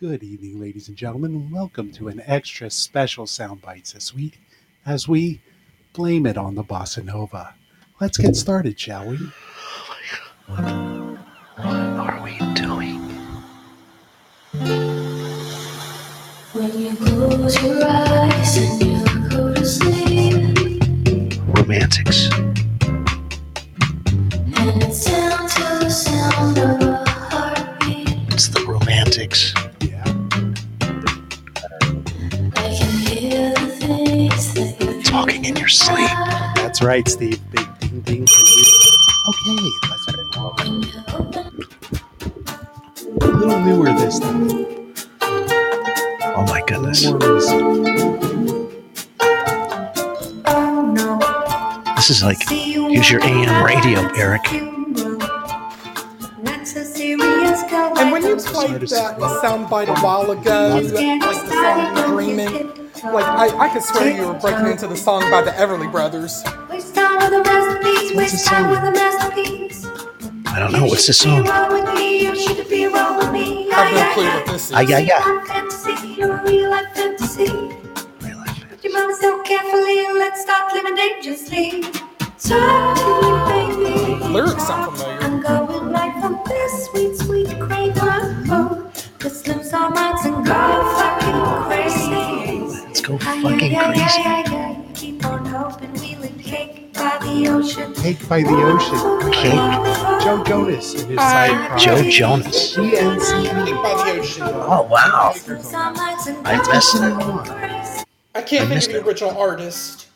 Good 0.00 0.22
evening, 0.22 0.58
ladies 0.58 0.88
and 0.88 0.96
gentlemen, 0.96 1.34
and 1.34 1.52
welcome 1.52 1.92
to 1.92 2.08
an 2.08 2.22
extra 2.24 2.70
special 2.70 3.26
Soundbites 3.26 3.92
this 3.92 4.14
week 4.14 4.40
as 4.86 5.06
we 5.06 5.42
blame 5.92 6.24
it 6.24 6.38
on 6.38 6.54
the 6.54 6.64
bossa 6.64 7.04
nova. 7.04 7.52
Let's 8.00 8.16
get 8.16 8.34
started, 8.34 8.80
shall 8.80 9.10
we? 9.10 9.18
What 10.46 10.64
are 11.58 12.22
we 12.24 12.38
doing? 12.54 12.98
When 16.54 16.78
you 16.78 16.96
close 16.96 17.62
your 17.62 17.84
eyes 17.84 18.56
and 18.56 18.82
you 18.82 19.28
go 19.28 19.52
to 19.52 19.66
sleep, 19.66 20.80
Romantics. 21.46 22.30
and 22.32 22.56
it's 24.82 25.04
down 25.04 25.46
to 25.46 25.78
the 25.84 25.90
sound 25.90 26.56
of 26.58 26.80
a 26.88 27.04
heartbeat, 27.06 28.08
It's 28.32 28.48
the 28.48 28.64
romantics. 28.66 29.52
Talking 35.10 35.44
in 35.44 35.56
your 35.56 35.66
sleep. 35.66 36.08
That's 36.54 36.80
right, 36.82 37.08
Steve. 37.08 37.40
Big 37.50 37.66
ding 37.80 38.00
ding 38.02 38.26
for 38.26 38.42
you. 38.46 38.64
Okay, 39.28 39.70
let's 39.90 40.06
move 40.16 40.36
on. 40.36 40.54
when 40.56 40.82
you. 40.82 40.90
A 43.20 43.26
little 43.26 43.60
newer 43.60 43.86
this 43.86 44.20
time. 44.20 44.48
Oh 46.36 46.44
my 46.46 46.62
goodness. 46.66 47.04
little 47.04 47.18
more 47.18 47.34
recent. 47.34 47.62
Oh 50.46 50.92
no. 50.94 51.18
This 51.96 52.10
is 52.10 52.22
like 52.22 52.38
use 52.50 53.10
your 53.10 53.22
AM 53.24 53.64
radio, 53.64 54.06
Eric. 54.14 54.52
And 54.52 54.96
when 58.12 58.24
you 58.24 58.36
played 58.36 58.80
that 58.80 59.18
soundbite 59.42 59.88
a 59.88 60.00
while 60.00 60.30
ago, 60.30 60.80
like 60.80 61.20
the 61.20 61.32
song 61.48 62.14
Dreaming, 62.14 62.70
like 63.04 63.24
I, 63.24 63.66
I 63.66 63.68
could 63.72 63.82
swear 63.82 64.14
you 64.16 64.26
were 64.26 64.34
breaking 64.34 64.66
into 64.66 64.86
the 64.86 64.96
song 64.96 65.22
by 65.30 65.42
the 65.42 65.50
Everly 65.52 65.90
Brothers. 65.90 66.42
Waste 66.68 66.94
time 66.94 67.16
with 67.18 67.32
a 67.32 67.42
masterpiece, 67.42 68.14
What's 68.14 68.32
waste 68.32 68.46
time 68.46 68.62
song? 68.64 68.70
with 68.70 68.80
a 68.80 68.92
masterpiece. 68.92 69.86
I 70.46 70.58
don't 70.58 70.72
know. 70.72 70.84
What's 70.86 71.06
this 71.06 71.18
song? 71.18 71.44
Roll 71.44 71.72
with 71.82 71.94
me, 71.94 72.24
you 72.24 72.36
should 72.36 72.68
be 72.68 72.86
roll 72.86 73.18
with 73.18 73.32
me. 73.32 73.70
I 73.72 73.84
have 73.84 73.94
no 73.94 74.14
clue 74.14 74.24
what 74.28 74.46
this 74.46 74.66
is. 74.66 74.72
Ah, 74.72 74.80
yeah, 74.80 74.98
yeah. 74.98 75.20
One 75.26 75.46
fantasy, 75.46 76.22
real 76.22 76.70
life 76.70 76.86
fantasy. 76.94 77.44
Your 78.82 78.92
mama 78.92 79.14
so 79.20 79.42
carefully, 79.42 80.06
let's 80.18 80.42
start 80.42 80.72
living 80.74 80.94
dangerously. 80.96 81.82
Talk 82.38 82.96
to 82.96 83.12
me, 83.48 83.84
baby. 83.86 84.24
Lyrics 84.32 84.66
sound 84.66 84.96
familiar. 84.96 85.20
I'm 85.22 85.40
going 85.42 85.92
right 85.92 86.20
from 86.20 86.40
this 86.46 86.86
sweet, 86.86 87.16
sweet 87.16 87.48
craver 87.60 88.48
road. 88.48 88.90
Let's 89.22 89.46
lose 89.46 89.72
our 89.74 89.90
minds 89.90 90.24
and 90.24 90.44
go 90.46 90.52
fucking 90.52 90.54
crazy. 90.54 91.18
Let's 91.18 91.19
go 93.18 93.22
Ay, 93.22 93.42
fucking 93.42 93.76
ay, 93.76 93.76
ay, 93.76 93.92
crazy. 93.92 94.22
cake 96.44 96.92
by 96.92 97.18
the 97.18 97.48
ocean. 97.48 97.94
Cake 97.94 98.28
by 98.28 98.42
the 98.42 98.50
Ocean. 98.50 99.32
Cake. 99.32 99.52
Joe 100.22 100.42
Jonas 100.44 100.94
and 101.00 101.10
his 101.10 101.18
I- 101.18 101.48
side 101.48 101.68
project. 101.68 101.84
Joe 102.04 102.10
Jonas. 102.10 102.76
GNC. 102.76 103.30
By 103.82 103.94
the 104.12 104.20
ocean. 104.20 104.42
Oh 104.44 104.82
wow. 104.90 105.32
Lose 105.48 105.72
our 105.74 105.92
minds 105.92 106.26
and 106.26 106.46
I 106.46 106.48
go 106.62 106.72
missed 106.72 106.94
it. 106.94 107.00
crazy. 107.46 108.04
I 108.34 108.42
can't 108.42 108.52
I 108.52 108.56
think 108.66 108.70
missed 108.70 108.90
of 108.90 108.94
the 109.04 109.08
original 109.08 109.38
artist. 109.38 110.06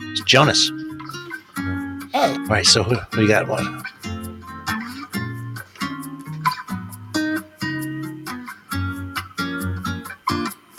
It's 0.00 0.20
Jonas. 0.22 0.70
Oh, 1.58 2.10
All 2.14 2.38
right, 2.46 2.64
so 2.64 2.82
who 2.82 2.96
we 3.20 3.26
got 3.28 3.46
what? 3.48 3.62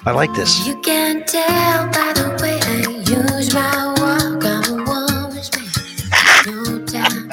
I 0.07 0.11
like 0.11 0.34
this. 0.35 0.65
You 0.65 0.79
can 0.79 1.25
tell 1.25 1.85
by 1.88 2.13
the 2.13 2.39
way 2.41 2.57
I 2.63 2.77
use 3.11 3.53
my 3.53 3.88
walk. 3.99 4.41
I'm 4.45 4.63
a 4.71 4.84
woman's 4.88 5.51
man. 5.51 5.67
No 6.47 6.79
time. 6.85 7.27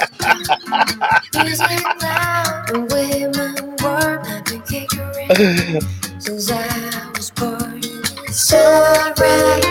Music 1.44 1.84
loud 2.02 2.70
and 2.74 2.90
women 2.90 3.76
word. 3.76 4.26
I've 4.26 4.44
been 4.46 4.60
kicking 4.62 5.80
since 6.18 6.51
I 6.51 7.12
was 7.16 7.30
born. 7.30 7.78
It's 8.26 8.52
alright. 8.52 9.62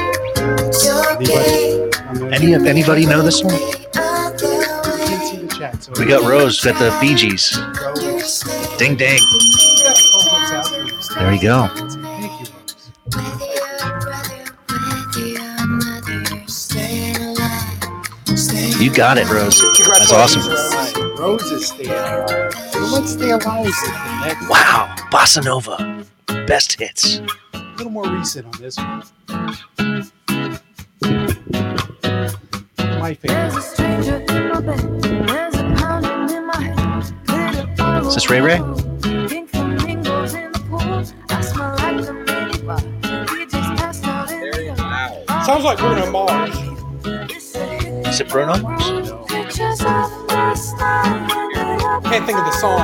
It's 0.71 0.89
okay. 0.89 1.89
Any 2.31 2.53
anybody 2.53 3.05
know 3.05 3.21
this 3.21 3.43
one? 3.43 3.59
Can't 3.91 4.39
see 4.39 5.43
the 5.43 5.55
chat. 5.59 5.83
So 5.83 5.91
We 5.99 6.05
got 6.05 6.23
Rose, 6.23 6.61
got 6.63 6.79
the 6.79 6.97
Bee 7.01 7.15
Gees. 7.15 7.51
Ding 8.77 8.95
ding. 8.95 9.19
Yeah, 9.19 9.93
what's 10.31 10.51
out? 10.53 11.19
There 11.19 11.33
you 11.33 11.41
go. 11.41 11.92
You 18.83 18.93
got 18.93 19.17
it, 19.17 19.29
Rose. 19.29 19.61
That's 19.61 20.11
awesome. 20.11 20.41
Right, 20.41 21.17
Rose 21.17 21.41
is 21.53 21.69
staying 21.69 21.89
alive. 21.89 22.53
Let's 22.91 23.13
stay 23.13 23.31
alive 23.31 23.65
with 23.65 23.73
the 23.75 24.19
next 24.25 24.49
Wow, 24.49 24.93
Bossa 25.09 25.41
Nova, 25.41 26.05
best 26.45 26.73
hits. 26.77 27.19
a 27.53 27.59
little 27.77 27.93
more 27.93 28.05
recent 28.09 28.45
on 28.45 28.61
this 28.61 28.75
one. 28.75 29.03
My 32.99 33.13
favorite. 33.13 33.55
Is 38.05 38.15
this 38.15 38.29
Ray 38.29 38.41
Ray? 38.41 38.57
Very 44.27 44.71
loud. 44.71 45.45
sounds 45.45 45.63
like 45.63 45.77
Bruno 45.77 46.11
Mars. 46.11 46.72
Is 48.13 48.21
it 48.21 48.29
Bruno? 48.29 48.53
Can't 48.53 48.77
think 52.27 52.37
of 52.37 52.45
the 52.45 52.51
song. 52.51 52.79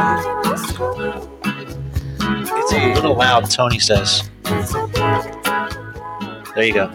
It's 2.57 2.73
a 2.73 2.93
little 2.95 3.14
loud, 3.15 3.47
Tony 3.51 3.77
says. 3.77 4.27
There 6.56 6.65
you 6.65 6.73
go. 6.73 6.91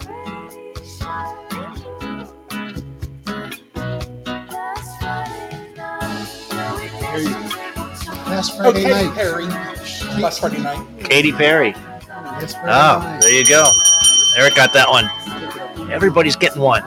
There 5.94 7.20
you 7.20 7.28
go. 7.28 7.38
Last 8.26 8.56
Friday 8.56 8.80
Okay, 8.80 8.88
night. 9.06 9.14
Perry. 9.14 9.44
Last 10.20 10.40
Friday 10.40 10.58
night. 10.58 10.84
Katy 11.04 11.30
Perry. 11.30 11.72
Last 11.72 12.58
Friday 12.58 12.72
Oh, 12.72 12.98
night. 12.98 13.20
there 13.20 13.32
you 13.32 13.44
go. 13.46 13.70
Eric 14.36 14.56
got 14.56 14.72
that 14.72 14.88
one. 14.90 15.08
Everybody's 15.92 16.34
getting 16.34 16.60
one. 16.60 16.82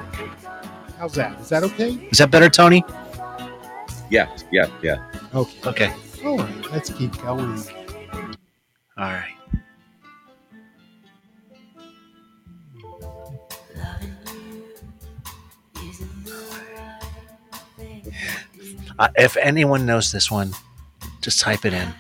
How's 0.97 1.13
that? 1.13 1.39
Is 1.39 1.49
that 1.49 1.63
okay? 1.63 1.91
Is 2.11 2.17
that 2.17 2.31
better, 2.31 2.49
Tony? 2.49 2.83
Yeah, 4.09 4.35
yeah, 4.51 4.67
yeah. 4.81 4.97
Okay. 5.33 5.69
Okay. 5.69 5.93
All 6.25 6.37
right. 6.37 6.71
Let's 6.71 6.89
keep 6.89 7.15
going. 7.21 7.61
All 8.97 9.13
right. 9.13 9.33
Uh, 18.99 19.09
if 19.15 19.37
anyone 19.37 19.85
knows 19.85 20.11
this 20.11 20.31
one, 20.31 20.51
just 21.21 21.39
type 21.39 21.65
it 21.65 21.73
in. 21.73 21.93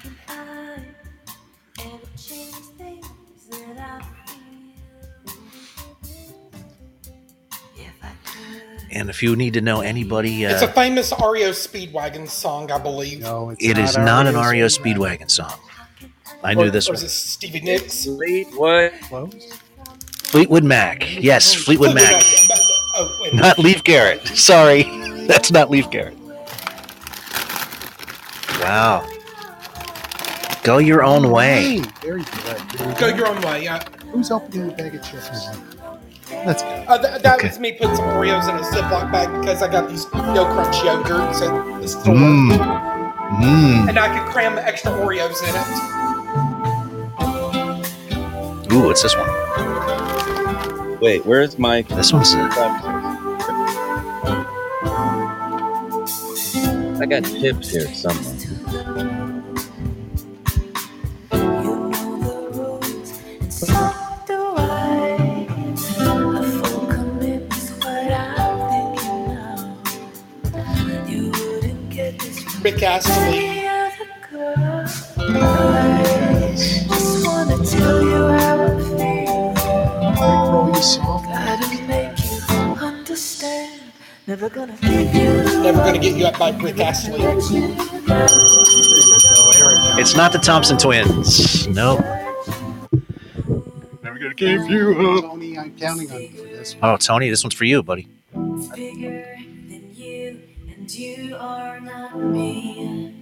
And 8.97 9.11
if 9.11 9.21
you 9.21 9.35
need 9.35 9.53
to 9.53 9.61
know 9.61 9.81
anybody, 9.81 10.43
It's 10.43 10.63
a 10.63 10.67
uh, 10.67 10.71
famous 10.71 11.11
REO 11.11 11.51
Speedwagon 11.51 12.27
song, 12.27 12.71
I 12.71 12.79
believe. 12.79 13.19
No, 13.19 13.51
it's 13.51 13.63
it 13.63 13.77
is 13.77 13.95
not 13.95 14.25
an 14.25 14.33
REO 14.33 14.65
Speedwagon 14.65 15.29
song. 15.29 15.53
I 16.43 16.55
knew 16.55 16.63
Or- 16.65 16.69
this 16.71 16.89
or 16.89 16.93
one. 16.93 16.95
is 16.95 17.03
it 17.03 17.09
Stevie 17.09 17.59
Nicks? 17.59 18.05
Fleetwood. 18.05 18.93
Close. 19.03 19.53
Fleetwood 20.23 20.63
Mac. 20.63 21.05
Yes, 21.23 21.53
Fleetwood 21.53 21.93
Mac. 21.93 22.23
Oh, 22.95 23.19
wait. 23.21 23.35
Not 23.35 23.59
Leif 23.59 23.83
Garrett. 23.83 24.25
Sorry. 24.29 24.81
That's 25.27 25.51
not 25.51 25.69
Leif 25.69 25.87
Garrett. 25.91 26.17
Wow. 28.61 29.07
Go 30.63 30.79
your 30.79 31.03
own 31.03 31.29
way. 31.29 31.77
Hey, 31.77 31.83
very 32.01 32.23
good. 32.23 32.97
Go 32.97 33.07
your 33.07 33.27
own 33.27 33.39
way. 33.41 33.63
Yeah. 33.63 33.83
Who's 34.11 34.31
opening 34.31 34.69
the 34.69 34.73
bag 34.73 34.95
of 34.95 35.03
chips? 35.03 35.47
Let's 36.45 36.61
go. 36.63 36.69
Uh, 36.69 36.97
th- 36.97 37.21
that 37.21 37.35
Okay. 37.39 37.47
was 37.49 37.59
me 37.59 37.71
putting 37.73 37.95
some 37.95 38.05
Oreos 38.05 38.47
in 38.49 38.55
a 38.55 38.61
Ziploc 38.61 39.11
bag 39.11 39.29
because 39.41 39.61
I 39.61 39.67
got 39.71 39.89
these 39.89 40.05
no 40.13 40.45
crunch 40.45 40.77
yogurts 40.77 41.41
at 41.41 41.81
the 41.81 41.87
store. 41.87 42.15
Mmm. 42.15 42.57
Mmm. 43.41 43.89
And 43.89 43.99
I 43.99 44.07
could 44.17 44.27
cram 44.31 44.57
extra 44.57 44.91
Oreos 44.91 45.41
in 45.43 45.55
it. 45.55 45.67
Ooh, 48.73 48.83
what's 48.85 49.01
this 49.03 49.15
one? 49.15 49.29
Wait, 50.99 51.25
where's 51.25 51.57
my? 51.59 51.81
This 51.83 52.11
one's 52.13 52.33
uh, 52.33 52.49
I 56.99 57.05
got 57.07 57.23
chips 57.25 57.69
here 57.71 57.87
somewhere. 57.93 59.15
Rick 72.67 72.83
Astley. 72.83 73.63
Rickroll 73.97 74.57
your. 78.03 78.27
Never 84.27 84.49
gonna 84.49 84.77
leave 84.83 85.15
you. 85.15 85.43
Never 85.63 85.77
gonna 85.77 85.97
get 85.97 86.17
you 86.17 86.25
up 86.25 86.37
by 86.37 86.49
Rick 86.57 86.79
Astley. 86.81 87.21
It's 89.97 90.17
not 90.17 90.33
the 90.33 90.39
Thompson 90.39 90.77
twins. 90.77 91.69
Nope. 91.69 92.01
Never 94.03 94.19
gonna 94.19 94.33
give 94.33 94.69
you 94.69 94.91
up. 94.91 95.23
Tony, 95.23 95.57
I'm 95.57 95.73
counting 95.77 96.11
on 96.11 96.21
you 96.21 96.29
for 96.31 96.41
this. 96.43 96.75
Oh, 96.83 96.97
Tony, 96.97 97.29
this 97.29 97.45
one's 97.45 97.55
for 97.55 97.63
you, 97.63 97.81
buddy. 97.81 98.09
Me. 102.17 103.13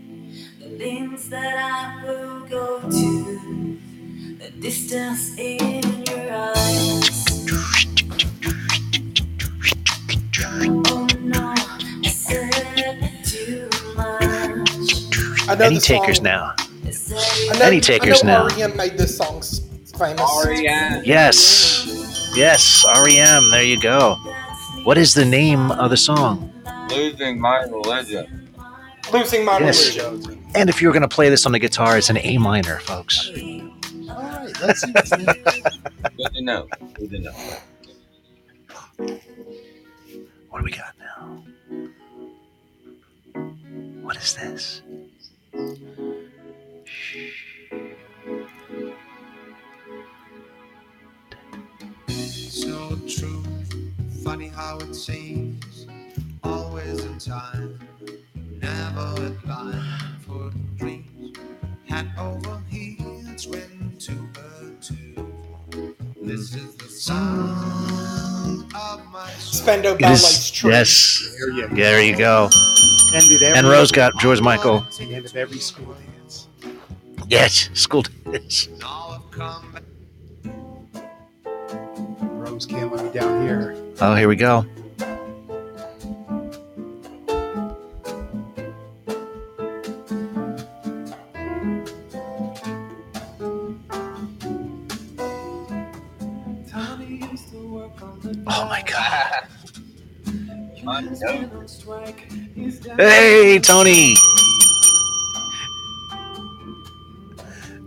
The 0.59 0.77
things 0.77 1.30
that 1.30 1.57
I 1.57 2.03
will 2.05 2.41
go 2.47 2.80
to, 2.81 3.80
the 4.39 4.49
distance 4.59 5.38
in 5.38 6.03
your 6.05 6.31
eyes. 6.34 7.26
Oh 10.47 11.07
no, 11.22 11.53
I 11.55 12.07
said 12.07 13.11
too 13.26 13.69
much. 13.95 15.49
I 15.49 15.55
know 15.55 15.65
Any 15.65 15.76
the 15.76 15.81
song. 15.81 15.99
takers 15.99 16.22
now? 16.22 16.53
I 16.57 17.57
know, 17.59 17.65
Any 17.65 17.81
takers 17.81 18.23
I 18.23 18.27
know 18.27 18.47
now? 18.47 18.55
REM 18.55 18.76
made 18.77 18.97
this 18.97 19.17
song 19.17 19.41
famous. 19.97 20.45
REM. 20.45 21.03
Yes. 21.05 22.31
Yes, 22.35 22.84
REM. 22.85 23.49
There 23.51 23.63
you 23.63 23.80
go. 23.80 24.15
What 24.84 24.97
is 24.97 25.13
the 25.13 25.26
name 25.26 25.72
of 25.72 25.89
the 25.89 25.97
song? 25.97 26.51
Losing 26.89 27.39
my 27.39 27.63
religion. 27.63 28.44
Losing 29.14 29.45
my 29.45 29.60
Yes. 29.60 29.95
religion. 29.98 30.44
And 30.56 30.69
if 30.69 30.82
you 30.82 30.88
were 30.88 30.94
going 30.94 31.02
to 31.02 31.07
play 31.07 31.30
this 31.30 31.45
on 31.45 31.52
the 31.52 31.60
guitar, 31.60 31.98
it's 31.98 32.10
an 32.10 32.18
A 32.18 32.38
minor, 32.38 32.80
folks. 32.80 33.30
All 33.30 33.36
right. 34.15 34.61
Let's 34.61 34.82
see 34.82 34.91
what's. 34.91 35.11
Good 35.11 36.34
to 36.34 36.41
know. 36.41 36.68
Good 36.94 37.11
to 37.11 37.19
know. 37.19 37.34
What 40.49 40.60
do 40.60 40.64
we 40.65 40.72
got 40.72 40.94
now? 40.99 41.44
What 44.02 44.15
is 44.18 44.34
this? 44.36 44.82
So 52.07 52.98
true, 53.07 53.44
funny 54.23 54.48
how 54.48 54.77
it 54.80 54.94
seems. 54.94 55.88
Always 56.44 57.03
in 57.06 57.18
time, 57.18 57.80
never 58.65 59.25
in 59.27 59.39
line 59.47 60.19
for 60.25 60.51
dreams. 60.75 61.37
Hand 61.87 62.11
over 62.17 62.61
heels, 62.69 63.47
went 63.47 64.01
to 64.01 64.11
a 64.11 64.81
two. 64.81 65.95
This 66.21 66.55
is 66.55 66.75
the 66.75 66.85
sound 66.89 68.63
of 68.73 69.05
my 69.11 69.29
soul. 69.33 69.61
Spandau 69.61 69.93
It 69.93 69.99
Ballet's. 69.99 70.49
True. 70.51 70.71
Yes. 70.71 71.21
There 71.37 71.49
you 71.51 71.67
go. 71.67 71.75
There 71.75 72.01
you 72.03 72.17
go. 72.17 72.49
Ended 73.13 73.43
every, 73.43 73.57
And 73.59 73.67
Rose 73.67 73.91
got 73.91 74.17
George 74.19 74.41
Michael. 74.41 74.79
the 74.97 75.13
end 75.13 75.25
of 75.25 75.35
every 75.35 75.59
school 75.59 75.93
dance. 76.17 76.47
Yes. 77.27 77.69
School 77.73 78.01
dance. 78.01 78.67
Now 78.79 79.19
I've 79.21 79.31
come 79.31 79.71
back. 79.73 79.83
Rose 82.21 82.65
can't 82.65 82.91
let 82.91 83.05
me 83.05 83.11
down 83.11 83.45
here. 83.45 83.75
Oh, 84.01 84.15
here 84.15 84.27
we 84.27 84.35
go. 84.35 84.65
Hey, 102.97 103.59
Tony. 103.59 104.15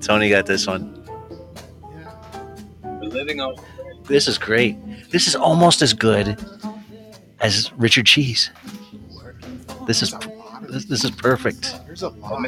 Tony 0.02 0.28
got 0.28 0.44
this 0.44 0.66
one. 0.66 0.94
We're 2.82 3.09
living 3.09 3.40
on. 3.40 3.56
This 4.05 4.28
is 4.28 4.36
great. 4.36 4.76
This 5.10 5.26
is 5.26 5.35
almost 5.35 5.80
as 5.80 5.94
good 5.94 6.39
as 7.40 7.72
Richard 7.74 8.05
Cheese. 8.05 8.51
This 9.86 10.02
is 10.02 10.10
There's 10.10 10.24
a 10.26 10.28
lot 10.28 10.64
of 10.64 10.72
this, 10.72 10.85
this 10.85 11.05
is 11.05 11.10
perfect. 11.10 11.76
There's 11.86 12.02
a 12.02 12.10
lot. 12.10 12.47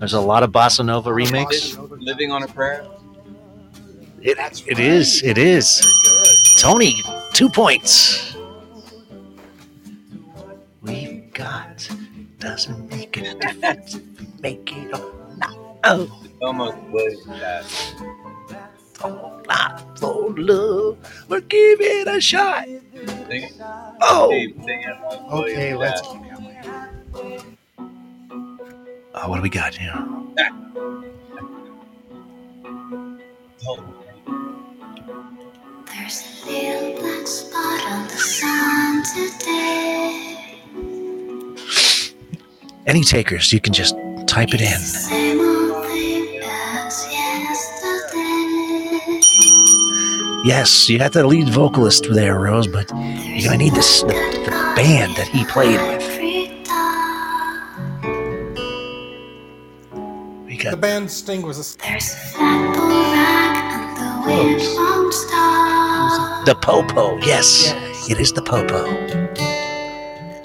There's 0.00 0.14
a 0.14 0.20
lot 0.20 0.42
of 0.42 0.50
bossa 0.50 0.84
nova 0.84 1.10
remix. 1.10 1.78
Living 2.00 2.32
on 2.32 2.42
a 2.42 2.48
prayer. 2.48 2.84
It, 4.20 4.36
it 4.66 4.80
is. 4.80 5.22
It 5.22 5.38
is. 5.38 5.80
Tony, 6.58 7.00
two 7.34 7.48
points. 7.48 8.31
Got 11.34 11.88
doesn't 12.38 12.90
make 12.90 13.16
a 13.18 13.34
difference. 13.34 13.98
Make 14.42 14.72
it 14.76 14.94
or 14.98 15.14
not. 15.38 15.56
Oh, 15.84 16.20
It's 16.24 16.34
almost 16.42 16.78
way 16.90 17.16
that. 17.38 17.64
oh, 19.04 19.42
not 19.48 19.98
for 19.98 20.34
love, 20.36 20.98
but 21.28 21.48
give 21.48 21.80
it 21.80 22.08
a 22.08 22.20
shot. 22.20 22.66
Sing 22.66 23.44
it. 23.44 23.52
Oh, 24.02 24.28
Steve, 24.30 24.56
sing 24.64 24.82
it 24.82 24.96
Okay, 25.32 25.74
let's 25.74 26.02
Shatner. 26.02 26.12
keep 26.12 26.22
going. 26.34 27.58
oh 29.14 29.28
what 29.28 29.36
do 29.36 29.42
we 29.42 29.50
got 29.50 29.74
here? 29.74 30.04
There's 35.86 36.44
a 36.46 36.50
little 36.50 37.00
black 37.00 37.26
spot 37.26 37.86
on 37.92 38.08
the 38.08 38.16
sun 38.18 39.02
today. 39.14 40.41
Any 42.86 43.02
takers? 43.04 43.52
You 43.52 43.60
can 43.60 43.72
just 43.72 43.94
type 44.26 44.48
it 44.54 44.60
in. 44.60 44.78
Same 44.78 45.40
old 45.40 45.86
thing 45.86 46.40
as 46.42 47.06
yesterday. 47.12 49.20
Yes, 50.44 50.88
you 50.88 50.98
got 50.98 51.12
the 51.12 51.24
lead 51.26 51.48
vocalist 51.50 52.06
there, 52.12 52.38
Rose, 52.40 52.66
but 52.66 52.90
you're 52.90 53.44
gonna 53.44 53.58
need 53.58 53.74
this 53.74 54.00
the, 54.02 54.08
the 54.08 54.72
band 54.76 55.14
that 55.16 55.28
he 55.28 55.44
played 55.44 55.80
with. 55.80 56.02
We 60.46 60.56
got, 60.56 60.70
The 60.72 60.76
band 60.76 61.10
Sting 61.10 61.42
was 61.42 61.58
a 61.58 61.64
There's 61.78 62.12
a 62.12 62.16
flat 62.16 62.76
rack 62.76 63.72
and 63.74 63.96
the 63.96 64.26
wind 64.26 64.60
won't 64.76 65.14
stop. 65.14 66.44
the 66.46 66.54
Popo. 66.56 67.18
Yes, 67.18 67.72
it 68.10 68.18
is 68.18 68.32
the 68.32 68.42
Popo. 68.42 68.84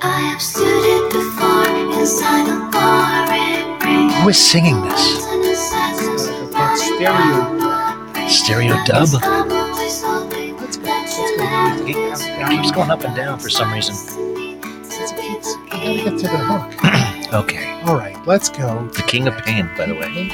I 0.03 0.19
have 0.29 0.41
stood 0.41 0.67
it 0.67 1.11
before 1.11 1.76
inside 2.07 2.47
a. 2.47 4.13
Who 4.21 4.29
is 4.29 4.37
singing 4.37 4.79
this? 4.81 5.23
Stereo. 6.79 8.27
Stereo 8.27 8.75
dub. 8.85 9.09
Let's 9.09 9.17
go. 9.17 9.29
Let's 9.75 10.01
go. 10.01 10.27
It 11.85 12.49
keeps 12.49 12.71
going 12.71 12.91
up 12.91 13.03
and 13.03 13.15
down 13.15 13.39
for 13.39 13.49
some 13.49 13.73
reason. 13.73 13.95
I 13.95 14.59
gotta 15.69 16.09
get 16.09 16.17
to 16.19 16.27
the 16.27 16.37
hook. 16.37 16.73
Okay, 17.33 17.69
All 17.85 17.97
right, 17.97 18.15
let's 18.25 18.47
go. 18.47 18.87
the 18.95 19.03
King 19.03 19.27
of 19.27 19.35
Pain, 19.39 19.69
by 19.77 19.85
the 19.85 19.95
way, 19.95 20.31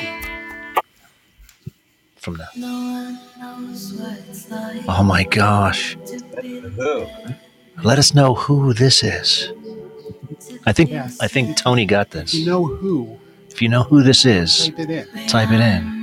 from 2.17 2.37
the. 2.37 2.47
No 2.55 2.67
one 2.67 3.19
knows 3.39 3.93
what 3.93 4.19
it's 4.29 4.51
like 4.51 4.83
Oh 4.87 5.01
my 5.03 5.23
gosh! 5.23 5.97
to 6.05 6.23
be 6.39 6.59
Who? 6.59 7.07
Let 7.83 7.97
us 7.97 8.13
know 8.13 8.35
who 8.35 8.75
this 8.75 9.01
is. 9.01 9.51
I 10.65 10.71
think 10.73 10.89
Yes. 10.91 11.17
I 11.21 11.27
think 11.27 11.57
Tony 11.57 11.85
got 11.85 12.07
If 12.07 12.11
this. 12.13 12.33
you 12.33 12.45
know 12.45 12.65
who, 12.65 13.19
If 13.49 13.61
you 13.61 13.69
know 13.69 13.83
who 13.83 14.01
this 14.03 14.25
is, 14.25 14.67
type 14.69 14.79
it 14.79 14.89
in. 14.89 15.27
type 15.27 15.51
it 15.51 15.59
in. 15.59 15.93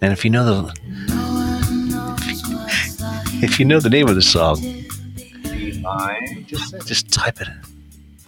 And 0.00 0.12
if 0.12 0.24
you 0.24 0.30
know 0.30 0.44
the 0.44 0.52
No 0.62 1.14
one 1.16 1.88
knows 1.88 2.48
what 2.48 2.70
it's 2.70 3.00
like 3.00 3.42
if 3.42 3.58
you 3.58 3.64
know 3.64 3.80
the 3.80 3.90
name 3.90 4.08
of 4.08 4.14
the 4.14 4.22
song, 4.22 4.56
to 4.56 5.50
be 5.50 5.80
Mine. 5.80 6.44
Just 6.46 6.86
just 6.86 7.10
type 7.12 7.40
it 7.40 7.48
in. 7.48 7.60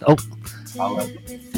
Oh, 0.06 0.16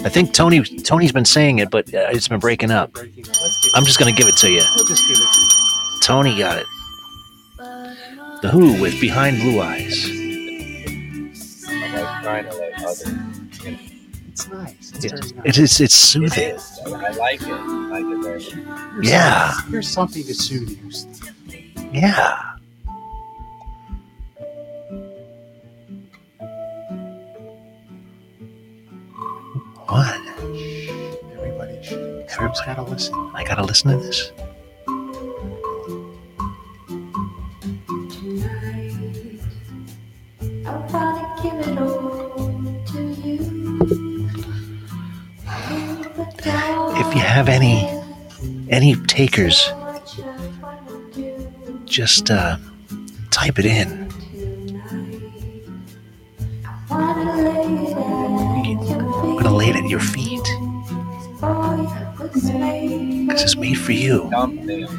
I 0.05 0.09
think 0.09 0.33
Tony 0.35 0.63
Tony's 0.63 1.13
been 1.13 1.25
saying 1.25 1.59
it, 1.61 1.71
but 1.71 1.93
uh, 1.95 2.09
it's 2.11 2.29
been 2.29 2.41
breaking 2.41 2.71
up. 2.71 2.93
breaking. 2.93 3.25
Let's 3.25 3.59
give 3.63 3.73
I'm 3.75 3.85
just 3.85 3.99
gonna 3.99 4.13
give 4.13 4.27
it 4.29 4.37
to 4.39 4.51
you. 4.51 4.63
We'll 4.77 4.85
just 4.87 5.03
give 5.07 5.17
it 5.17 5.33
to 5.33 5.41
you. 5.41 6.01
Tony 6.03 6.39
got 6.39 6.59
it. 6.59 6.67
The 8.43 8.49
Who 8.53 8.81
with 8.81 9.01
Behind 9.01 9.39
Blue 9.41 9.61
Eyes. 9.61 10.11
I'm 11.95 12.03
like 12.03 12.23
trying 12.23 12.45
to 12.45 12.57
let 12.57 12.73
others. 12.83 13.03
It's 14.29 14.49
nice. 14.49 14.93
It's 14.95 15.05
It, 15.05 15.13
nice. 15.13 15.33
it 15.45 15.59
is 15.59 15.81
it's 15.81 15.95
soothing. 15.95 16.51
is. 16.57 16.81
I 16.87 17.11
like 17.11 17.43
it. 17.43 17.49
I 17.49 18.01
like 18.01 18.05
it 18.05 18.23
very 18.23 18.65
much. 18.65 18.93
Here's 18.95 19.09
Yeah. 19.09 19.51
something- 19.53 19.73
Here's 19.73 19.89
something 19.89 20.25
to 20.25 20.35
soothe 20.35 20.71
you. 20.71 21.91
Yeah. 21.93 22.43
What? 29.89 30.21
Everybody 31.37 31.83
should. 31.83 32.25
Everybody's 32.31 32.33
Everybody's 32.33 32.61
got 32.61 32.75
to 32.77 32.83
listen. 32.83 33.15
I 33.35 33.45
gotta 33.45 33.63
listen 33.65 33.91
to 33.91 33.97
this. 33.99 34.33
If 46.45 47.15
you 47.15 47.21
have 47.21 47.49
any 47.49 47.89
any 48.69 48.97
takers, 49.07 49.73
just 51.85 52.31
uh, 52.31 52.57
type 53.31 53.59
it 53.61 53.67
in. 53.67 54.11
I'm 56.91 57.29
gonna 59.37 59.55
lay 59.55 59.69
it 59.69 59.77
at 59.77 59.89
your 59.89 60.01
feet 60.01 60.43
because 63.27 63.43
it's 63.43 63.57
made 63.57 63.79
for 63.79 63.93
you. 63.93 64.29
This. 64.65 64.91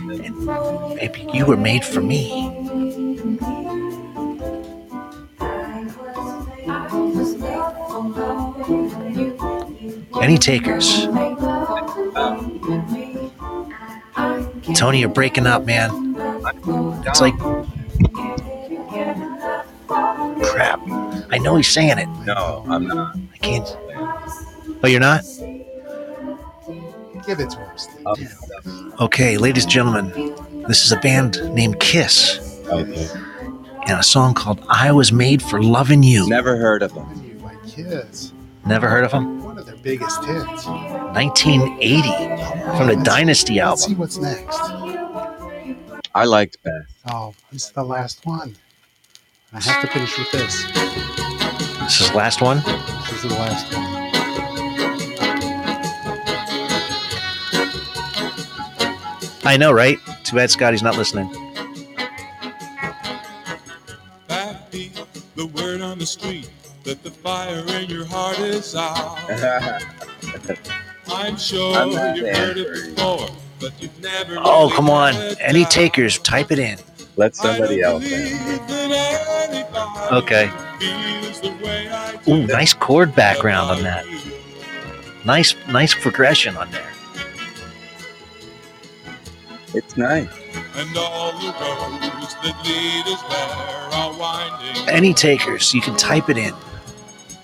Maybe 0.96 1.28
you 1.34 1.46
were 1.46 1.58
made 1.58 1.84
for 1.84 2.02
me. 2.02 2.52
Any 10.22 10.38
takers? 10.38 11.08
Tony, 14.76 15.00
you're 15.00 15.10
breaking 15.10 15.48
up, 15.48 15.66
man. 15.66 15.90
It's 17.06 17.22
like 17.22 17.38
crap. 20.44 20.80
I 21.32 21.38
know 21.42 21.56
he's 21.56 21.68
saying 21.68 21.98
it. 21.98 22.08
No, 22.26 22.64
I'm 22.68 22.88
not. 22.88 23.16
I 23.34 23.38
can't. 23.38 23.78
Oh, 24.84 24.88
you're 24.88 25.00
not? 25.00 25.22
Give 27.26 27.40
it 27.40 27.50
to 27.52 27.58
him, 27.58 27.78
Steve. 27.78 28.06
Um, 28.06 28.94
Okay, 29.00 29.38
ladies 29.38 29.64
and 29.64 29.72
gentlemen, 29.72 30.36
this 30.68 30.86
is 30.86 30.92
a 30.92 30.98
band 30.98 31.40
named 31.54 31.80
Kiss 31.80 32.62
okay. 32.68 33.08
and 33.88 34.00
a 34.00 34.04
song 34.04 34.34
called 34.34 34.64
I 34.70 34.92
Was 34.92 35.12
Made 35.12 35.42
for 35.42 35.62
Loving 35.62 36.04
You. 36.04 36.30
Never 36.30 36.56
heard 36.58 36.84
of 36.84 36.94
them. 36.94 37.08
Loving 37.08 37.24
you 37.30 37.38
like 37.40 37.66
kids. 37.68 38.34
Never 38.66 38.88
heard 38.88 39.04
of 39.04 39.12
them? 39.12 39.33
One 39.54 39.60
of 39.60 39.68
their 39.68 39.76
biggest 39.76 40.26
hits. 40.26 40.66
1980 40.66 42.02
from 42.76 42.88
the 42.88 42.96
Let's- 42.96 43.04
Dynasty 43.04 43.62
Let's 43.62 43.86
see 43.86 43.94
what's 43.94 44.18
next. 44.18 44.60
I 46.16 46.26
liked 46.26 46.58
Beth. 46.64 46.88
Oh, 47.12 47.36
this 47.52 47.66
is 47.66 47.70
the 47.70 47.84
last 47.84 48.26
one. 48.26 48.56
I 49.54 49.62
have 49.62 49.82
to 49.82 49.88
finish 49.94 50.18
with 50.18 50.32
this. 50.32 50.64
This 51.84 52.02
is 52.02 52.10
the 52.10 52.18
last 52.18 52.42
one. 52.42 52.64
This 52.66 53.12
is 53.12 53.22
the 53.22 53.36
last 53.36 53.72
one. 53.76 53.84
I 59.46 59.56
know, 59.56 59.72
right? 59.72 60.00
Too 60.24 60.36
bad 60.36 60.50
Scotty's 60.50 60.82
not 60.82 60.98
listening. 60.98 61.32
That 64.30 64.72
be 64.72 64.92
the 65.36 65.46
word 65.46 65.82
on 65.82 66.00
the 66.00 66.08
street 66.08 66.50
that 66.84 67.04
the 67.04 67.12
fire 67.12 67.64
in 67.80 67.90
your 67.90 68.06
heart 68.06 68.40
is 68.40 68.76
out. 68.76 69.18
I'm 71.08 71.38
sure 71.38 71.76
I'm 71.76 72.16
you've 72.16 72.36
heard 72.36 72.58
it 72.58 72.96
before, 72.96 73.28
but 73.60 73.74
you've 73.82 74.00
never. 74.02 74.38
Oh, 74.40 74.64
really 74.66 74.76
come 74.76 74.90
on. 74.90 75.14
Any 75.40 75.62
down. 75.64 75.72
takers, 75.72 76.18
type 76.20 76.52
it 76.52 76.60
in. 76.60 76.78
Let 77.16 77.36
somebody 77.36 77.82
else 77.82 78.04
believe 78.04 78.32
in. 78.32 78.68
that 78.68 79.50
anybody 79.50 80.16
Okay. 80.16 80.50
feels 80.80 81.42
the 81.42 81.52
way 81.64 81.90
I 81.90 82.20
Ooh, 82.28 82.48
nice 82.48 82.74
chord 82.74 83.14
background 83.16 83.70
on 83.70 83.84
that. 83.84 84.06
Nice, 85.26 85.56
nice 85.70 85.94
progression 85.94 86.58
on 86.58 86.70
there. 86.72 86.90
It's 89.74 89.96
nice. 89.96 90.28
And 90.76 90.98
all 90.98 91.32
the 91.34 91.54
roads 91.62 92.36
that 92.42 92.56
lead 92.66 93.06
us 93.08 93.22
there 93.24 94.00
are 94.00 94.18
winding. 94.18 94.90
Any 94.90 95.14
takers, 95.14 95.74
you 95.74 95.82
can 95.82 95.96
type 95.96 96.30
it 96.30 96.38
in. 96.38 96.54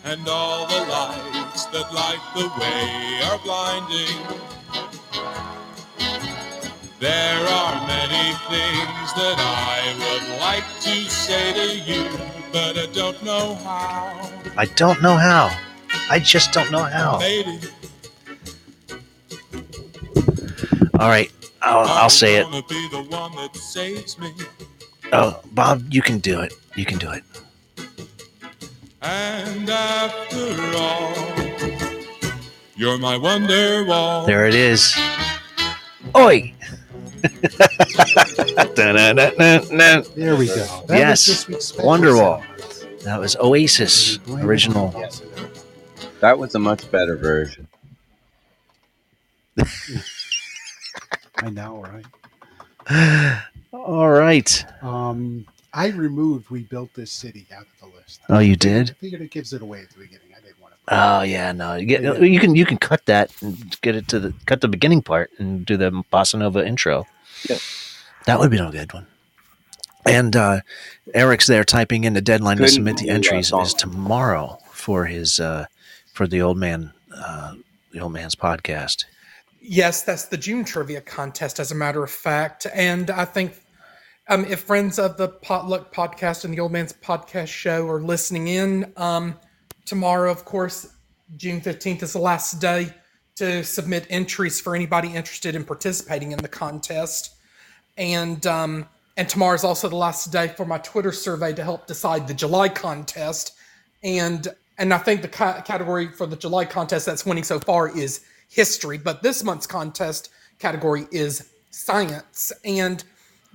And 0.03 0.27
all 0.27 0.67
the 0.67 0.81
lights 0.89 1.65
that 1.67 1.93
light 1.93 2.19
the 2.35 2.47
way 2.59 3.21
are 3.29 3.39
blinding. 3.43 4.17
There 6.99 7.47
are 7.47 7.87
many 7.87 8.33
things 8.49 9.13
that 9.13 9.37
I 9.37 9.95
would 9.99 10.39
like 10.39 10.65
to 10.81 11.09
say 11.09 11.53
to 11.53 11.91
you, 11.91 12.09
but 12.51 12.77
I 12.77 12.87
don't 12.93 13.21
know 13.23 13.55
how. 13.55 14.31
I 14.57 14.65
don't 14.65 15.01
know 15.01 15.15
how. 15.15 15.55
I 16.09 16.19
just 16.19 16.51
don't 16.51 16.71
know 16.71 16.83
how. 16.83 17.19
Maybe 17.19 17.59
All 20.99 21.07
right, 21.07 21.31
I'll, 21.61 21.87
I'll 21.87 22.09
say 22.09 22.37
it. 22.37 22.45
be 22.67 22.87
the 22.89 23.03
one 23.09 23.35
that 23.35 23.55
saves 23.55 24.17
me. 24.17 24.31
Oh, 25.11 25.39
Bob, 25.51 25.83
you 25.91 26.01
can 26.01 26.19
do 26.19 26.39
it. 26.41 26.53
You 26.75 26.85
can 26.85 26.97
do 26.97 27.11
it. 27.11 27.23
And 29.01 29.69
after 29.69 30.77
all, 30.77 31.13
you're 32.75 32.97
my 32.97 33.17
wonder 33.17 33.85
wall. 33.85 34.25
There 34.25 34.45
it 34.47 34.55
is. 34.55 34.95
Oi! 36.15 36.53
There 38.75 40.35
we 40.35 40.47
go. 40.47 40.83
That 40.87 40.97
Yes, 40.97 41.27
was 41.27 41.45
this 41.45 41.71
Wonderwall. 41.73 42.43
That 43.03 43.19
was 43.19 43.35
Oasis 43.37 44.19
original. 44.29 44.93
on 44.95 45.09
That 46.21 46.37
was 46.39 46.55
a 46.55 46.59
much 46.59 46.89
better 46.91 47.15
version. 47.17 47.67
I 51.41 51.49
know, 51.49 51.85
right? 52.89 53.41
All 53.71 54.09
right. 54.09 54.65
Um, 54.81 55.45
I 55.73 55.87
removed 55.87 56.49
"We 56.49 56.63
Built 56.63 56.93
This 56.93 57.11
City" 57.11 57.45
out 57.55 57.63
of 57.63 57.79
the 57.91 57.97
list. 57.97 58.21
Oh, 58.29 58.39
you 58.39 58.55
did? 58.55 58.91
I 58.91 58.93
figured 58.93 59.21
it 59.21 59.31
gives 59.31 59.53
it 59.53 59.61
away 59.61 59.81
at 59.81 59.89
the 59.89 59.99
beginning. 59.99 60.27
I 60.35 60.41
didn't 60.41 60.61
want 60.61 60.73
to. 60.73 60.79
Oh 60.87 61.21
yeah, 61.21 61.51
no. 61.51 61.75
You, 61.75 61.85
get, 61.85 62.21
you 62.21 62.39
can 62.39 62.55
you 62.55 62.65
can 62.65 62.77
cut 62.77 63.05
that 63.05 63.31
and 63.41 63.79
get 63.81 63.95
it 63.95 64.07
to 64.09 64.19
the 64.19 64.33
cut 64.45 64.61
the 64.61 64.67
beginning 64.67 65.01
part 65.01 65.29
and 65.37 65.65
do 65.65 65.77
the 65.77 65.91
bossa 66.11 66.39
nova 66.39 66.65
intro. 66.65 67.05
Yeah. 67.47 67.57
That 68.25 68.39
would 68.39 68.51
be 68.51 68.57
no 68.57 68.71
good 68.71 68.93
one. 68.93 69.07
And 70.05 70.35
uh, 70.35 70.61
Eric's 71.13 71.47
there 71.47 71.63
typing 71.63 72.03
in 72.03 72.13
the 72.13 72.21
deadline 72.21 72.57
to 72.57 72.63
Couldn't 72.63 72.73
submit 72.73 72.97
the 72.97 73.09
entries 73.09 73.53
is 73.53 73.73
tomorrow 73.73 74.57
for 74.71 75.05
his 75.05 75.39
uh, 75.39 75.67
for 76.13 76.25
the 76.25 76.41
old 76.41 76.57
man 76.57 76.91
uh, 77.15 77.53
the 77.91 77.99
old 77.99 78.13
man's 78.13 78.35
podcast. 78.35 79.05
Yes, 79.61 80.03
that's 80.03 80.25
the 80.25 80.37
June 80.37 80.63
trivia 80.63 81.01
contest, 81.01 81.59
as 81.59 81.71
a 81.71 81.75
matter 81.75 82.03
of 82.03 82.11
fact. 82.11 82.65
And 82.73 83.09
I 83.09 83.25
think 83.25 83.53
um, 84.27 84.45
if 84.45 84.61
friends 84.61 84.99
of 84.99 85.17
the 85.17 85.27
Potluck 85.27 85.93
podcast 85.93 86.45
and 86.45 86.53
the 86.53 86.59
Old 86.59 86.71
Man's 86.71 86.93
podcast 86.93 87.47
show 87.47 87.87
are 87.89 88.01
listening 88.01 88.47
in, 88.47 88.93
um, 88.95 89.37
tomorrow, 89.85 90.31
of 90.31 90.45
course, 90.45 90.87
June 91.35 91.61
15th 91.61 92.03
is 92.03 92.13
the 92.13 92.19
last 92.19 92.61
day 92.61 92.93
to 93.35 93.63
submit 93.63 94.05
entries 94.09 94.61
for 94.61 94.75
anybody 94.75 95.15
interested 95.15 95.55
in 95.55 95.63
participating 95.63 96.31
in 96.31 96.39
the 96.39 96.47
contest. 96.47 97.35
And 97.97 98.45
um, 98.47 98.87
and 99.17 99.27
tomorrow 99.27 99.55
is 99.55 99.65
also 99.65 99.89
the 99.89 99.97
last 99.97 100.31
day 100.31 100.47
for 100.47 100.65
my 100.65 100.77
Twitter 100.77 101.11
survey 101.11 101.53
to 101.53 101.63
help 101.63 101.87
decide 101.87 102.27
the 102.27 102.33
July 102.33 102.69
contest. 102.69 103.53
And 104.03 104.47
and 104.77 104.93
I 104.93 104.97
think 104.97 105.21
the 105.21 105.27
ca- 105.27 105.61
category 105.61 106.09
for 106.11 106.25
the 106.25 106.37
July 106.37 106.65
contest 106.65 107.05
that's 107.05 107.25
winning 107.25 107.43
so 107.43 107.59
far 107.59 107.89
is 107.89 108.21
history, 108.49 108.97
but 108.97 109.23
this 109.23 109.43
month's 109.43 109.67
contest 109.67 110.29
category 110.57 111.07
is 111.11 111.49
science. 111.69 112.51
And 112.65 113.03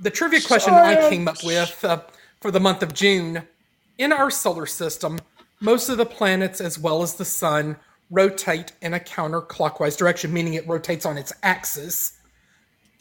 the 0.01 0.11
trivia 0.11 0.41
question 0.41 0.73
I 0.75 1.11
came 1.11 1.29
up 1.29 1.45
with 1.45 1.85
uh, 1.85 2.03
for 2.41 2.51
the 2.51 2.61
month 2.61 2.83
of 2.83 2.95
June 2.95 3.43
in 3.99 4.12
our 4.12 4.31
solar 4.31 4.66
system, 4.66 5.19
most 5.61 5.89
of 5.89 5.99
the 5.99 6.07
planets 6.07 6.61
as 6.61 6.79
well 6.79 7.03
as 7.03 7.15
the 7.15 7.25
sun 7.25 7.77
rotate 8.11 8.73
in 8.83 8.95
a 8.95 9.01
counterclockwise 9.01 9.97
direction, 9.97 10.33
meaning 10.33 10.55
it 10.55 10.66
rotates 10.66 11.07
on 11.07 11.19
its 11.19 11.33
axis. 11.43 12.12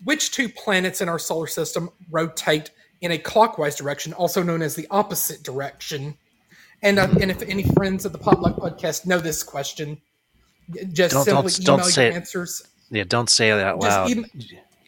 Which 0.03 0.31
two 0.31 0.49
planets 0.49 1.01
in 1.01 1.07
our 1.07 1.19
solar 1.19 1.47
system 1.47 1.89
rotate 2.11 2.71
in 3.01 3.11
a 3.11 3.17
clockwise 3.17 3.75
direction, 3.75 4.13
also 4.13 4.43
known 4.43 4.61
as 4.61 4.75
the 4.75 4.87
opposite 4.91 5.43
direction? 5.43 6.17
And 6.81 6.99
uh, 6.99 7.07
and 7.21 7.31
if 7.31 7.41
any 7.43 7.63
friends 7.63 8.03
of 8.03 8.11
the 8.11 8.17
Potluck 8.17 8.57
podcast 8.57 9.05
know 9.05 9.19
this 9.19 9.43
question, 9.43 10.01
just 10.91 11.13
Don't- 11.13 11.25
don't- 11.25 11.49
simply 11.49 11.65
don't 11.65 11.79
email 11.79 11.85
say 11.91 12.03
your 12.03 12.11
it. 12.11 12.15
answers. 12.15 12.63
Yeah, 12.89 13.03
don't 13.07 13.29
say 13.29 13.49
that 13.51 13.65
out 13.65 13.79
loud. 13.79 14.09
you 14.09 14.25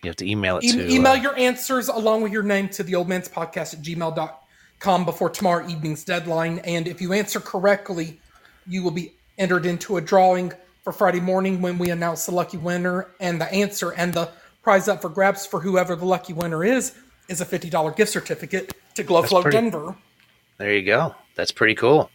have 0.04 0.16
to 0.18 0.30
email 0.30 0.58
it 0.58 0.64
E- 0.66 0.72
to 0.74 0.90
email 0.92 1.14
uh, 1.14 1.16
your 1.16 1.36
answers 1.38 1.88
along 1.88 2.22
with 2.22 2.32
your 2.32 2.44
name 2.44 2.70
to 2.70 2.84
the 2.84 2.94
old 2.96 3.10
man's 3.10 3.28
podcast 3.28 3.74
at 3.74 3.82
gmail.com 3.82 5.06
before 5.06 5.30
tomorrow 5.30 5.68
evening's 5.68 6.04
deadline. 6.04 6.60
And 6.60 6.88
if 6.88 7.02
you 7.02 7.14
answer 7.14 7.40
correctly, 7.40 8.20
you 8.68 8.84
will 8.84 8.92
be 8.92 9.14
entered 9.38 9.66
into 9.66 9.98
a 9.98 10.02
drawing 10.02 10.54
for 10.84 10.94
Friday 10.94 11.20
morning 11.20 11.62
when 11.62 11.78
we 11.80 11.90
announce 11.90 12.28
the 12.28 12.32
lucky 12.34 12.58
winner. 12.58 13.08
And 13.20 13.42
the 13.42 13.52
answer 13.52 13.92
and 13.92 14.14
the 14.14 14.30
prize 14.62 14.88
up 14.88 15.02
for 15.02 15.10
grabs 15.10 15.46
for 15.48 15.60
whoever 15.60 15.96
the 15.96 16.06
lucky 16.06 16.34
winner 16.34 16.64
is 16.64 16.94
is 17.28 17.42
a 17.42 17.46
$50 17.46 17.96
gift 17.96 18.12
certificate 18.12 18.74
to 18.94 19.02
Glow 19.04 19.22
That's 19.22 19.32
Flow 19.32 19.42
pretty- 19.42 19.58
Denver. 19.58 19.96
There 20.60 20.72
you 20.74 20.84
go. 20.86 21.16
That's 21.36 21.52
pretty 21.52 21.74
cool. 21.76 22.12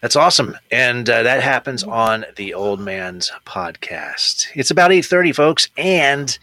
That's 0.00 0.16
awesome, 0.16 0.56
and 0.70 1.08
uh, 1.08 1.22
that 1.22 1.42
happens 1.42 1.82
on 1.82 2.24
the 2.36 2.54
Old 2.54 2.80
Man's 2.80 3.32
podcast. 3.44 4.46
It's 4.54 4.70
about 4.70 4.92
eight 4.92 5.04
thirty, 5.04 5.32
folks, 5.32 5.68
and 5.76 6.38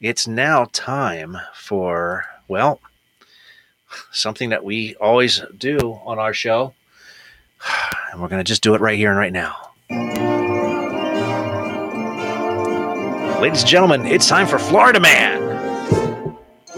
it's 0.00 0.26
now 0.26 0.66
time 0.72 1.36
for 1.54 2.24
well, 2.48 2.80
something 4.12 4.50
that 4.50 4.64
we 4.64 4.94
always 4.96 5.42
do 5.56 6.00
on 6.04 6.18
our 6.18 6.34
show, 6.34 6.74
and 8.12 8.20
we're 8.20 8.28
going 8.28 8.40
to 8.40 8.48
just 8.48 8.62
do 8.62 8.74
it 8.74 8.80
right 8.80 8.98
here 8.98 9.10
and 9.10 9.18
right 9.18 9.32
now. 9.32 9.70
Ladies 13.40 13.62
and 13.62 13.70
gentlemen, 13.70 14.06
it's 14.06 14.28
time 14.28 14.46
for 14.46 14.58
Florida 14.58 14.98
Man. 14.98 15.45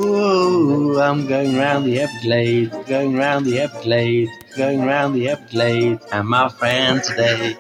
Ooh, 0.01 1.01
I'm 1.01 1.27
going 1.27 1.57
round 1.57 1.85
the 1.87 2.01
Everglades, 2.01 2.75
going 2.87 3.17
round 3.17 3.47
the 3.47 3.59
Everglades, 3.59 4.31
going 4.57 4.85
round 4.85 5.15
the 5.17 5.29
Everglades, 5.29 6.05
and 6.13 6.29
my 6.29 6.49
friend 6.49 7.03
today. 7.03 7.57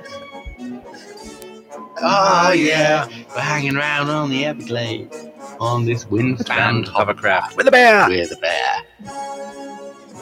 Oh 2.01 2.52
yeah, 2.52 3.09
we're 3.35 3.40
hanging 3.40 3.77
around 3.77 4.09
on 4.10 4.31
the 4.31 4.44
Everglades 4.44 5.16
on 5.59 5.85
this 5.85 6.05
windspan 6.05 6.86
hovercraft 6.86 7.56
with 7.56 7.66
a 7.66 7.73
bear. 7.73 8.09
With 8.09 8.31
a 8.31 8.36
bear. 8.36 8.85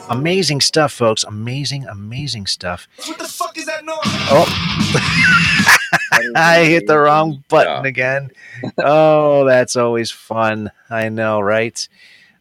Amazing 0.09 0.61
stuff, 0.61 0.93
folks. 0.93 1.23
Amazing, 1.23 1.85
amazing 1.85 2.47
stuff. 2.47 2.87
What 3.05 3.19
the 3.19 3.25
fuck 3.25 3.57
is 3.57 3.65
that 3.67 3.85
noise? 3.85 3.97
Oh, 4.31 5.73
I 6.35 6.65
hit 6.65 6.87
the 6.87 6.97
wrong 6.97 7.43
button 7.47 7.85
again. 7.85 8.31
Oh, 8.79 9.45
that's 9.45 9.75
always 9.75 10.09
fun. 10.09 10.71
I 10.89 11.09
know, 11.09 11.39
right? 11.39 11.87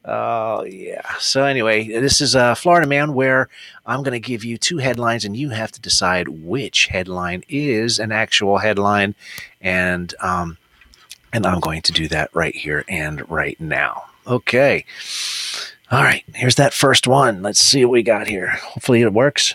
Oh, 0.03 0.65
yeah. 0.65 1.15
So, 1.19 1.45
anyway, 1.45 1.89
this 1.89 2.23
is 2.23 2.35
uh, 2.35 2.55
Florida 2.55 2.87
Man, 2.87 3.13
where 3.13 3.51
I'm 3.85 4.03
going 4.03 4.13
to 4.13 4.27
give 4.27 4.45
you 4.45 4.57
two 4.57 4.79
headlines, 4.79 5.25
and 5.27 5.37
you 5.37 5.51
have 5.51 5.73
to 5.73 5.81
decide 5.81 6.29
which 6.29 6.87
headline 6.87 7.45
is 7.49 7.99
an 7.99 8.13
actual 8.13 8.59
headline. 8.59 9.15
And, 9.61 10.15
um, 10.21 10.57
and 11.33 11.45
I'm 11.45 11.61
going 11.61 11.83
to 11.83 11.93
do 11.93 12.09
that 12.09 12.31
right 12.33 12.55
here 12.55 12.85
and 12.89 13.29
right 13.29 13.61
now. 13.61 14.05
Okay. 14.27 14.85
All 15.91 16.03
right. 16.03 16.25
Here's 16.35 16.57
that 16.57 16.73
first 16.73 17.07
one. 17.07 17.43
Let's 17.43 17.61
see 17.61 17.85
what 17.85 17.93
we 17.93 18.03
got 18.03 18.27
here. 18.27 18.49
Hopefully, 18.49 19.03
it 19.03 19.13
works. 19.13 19.55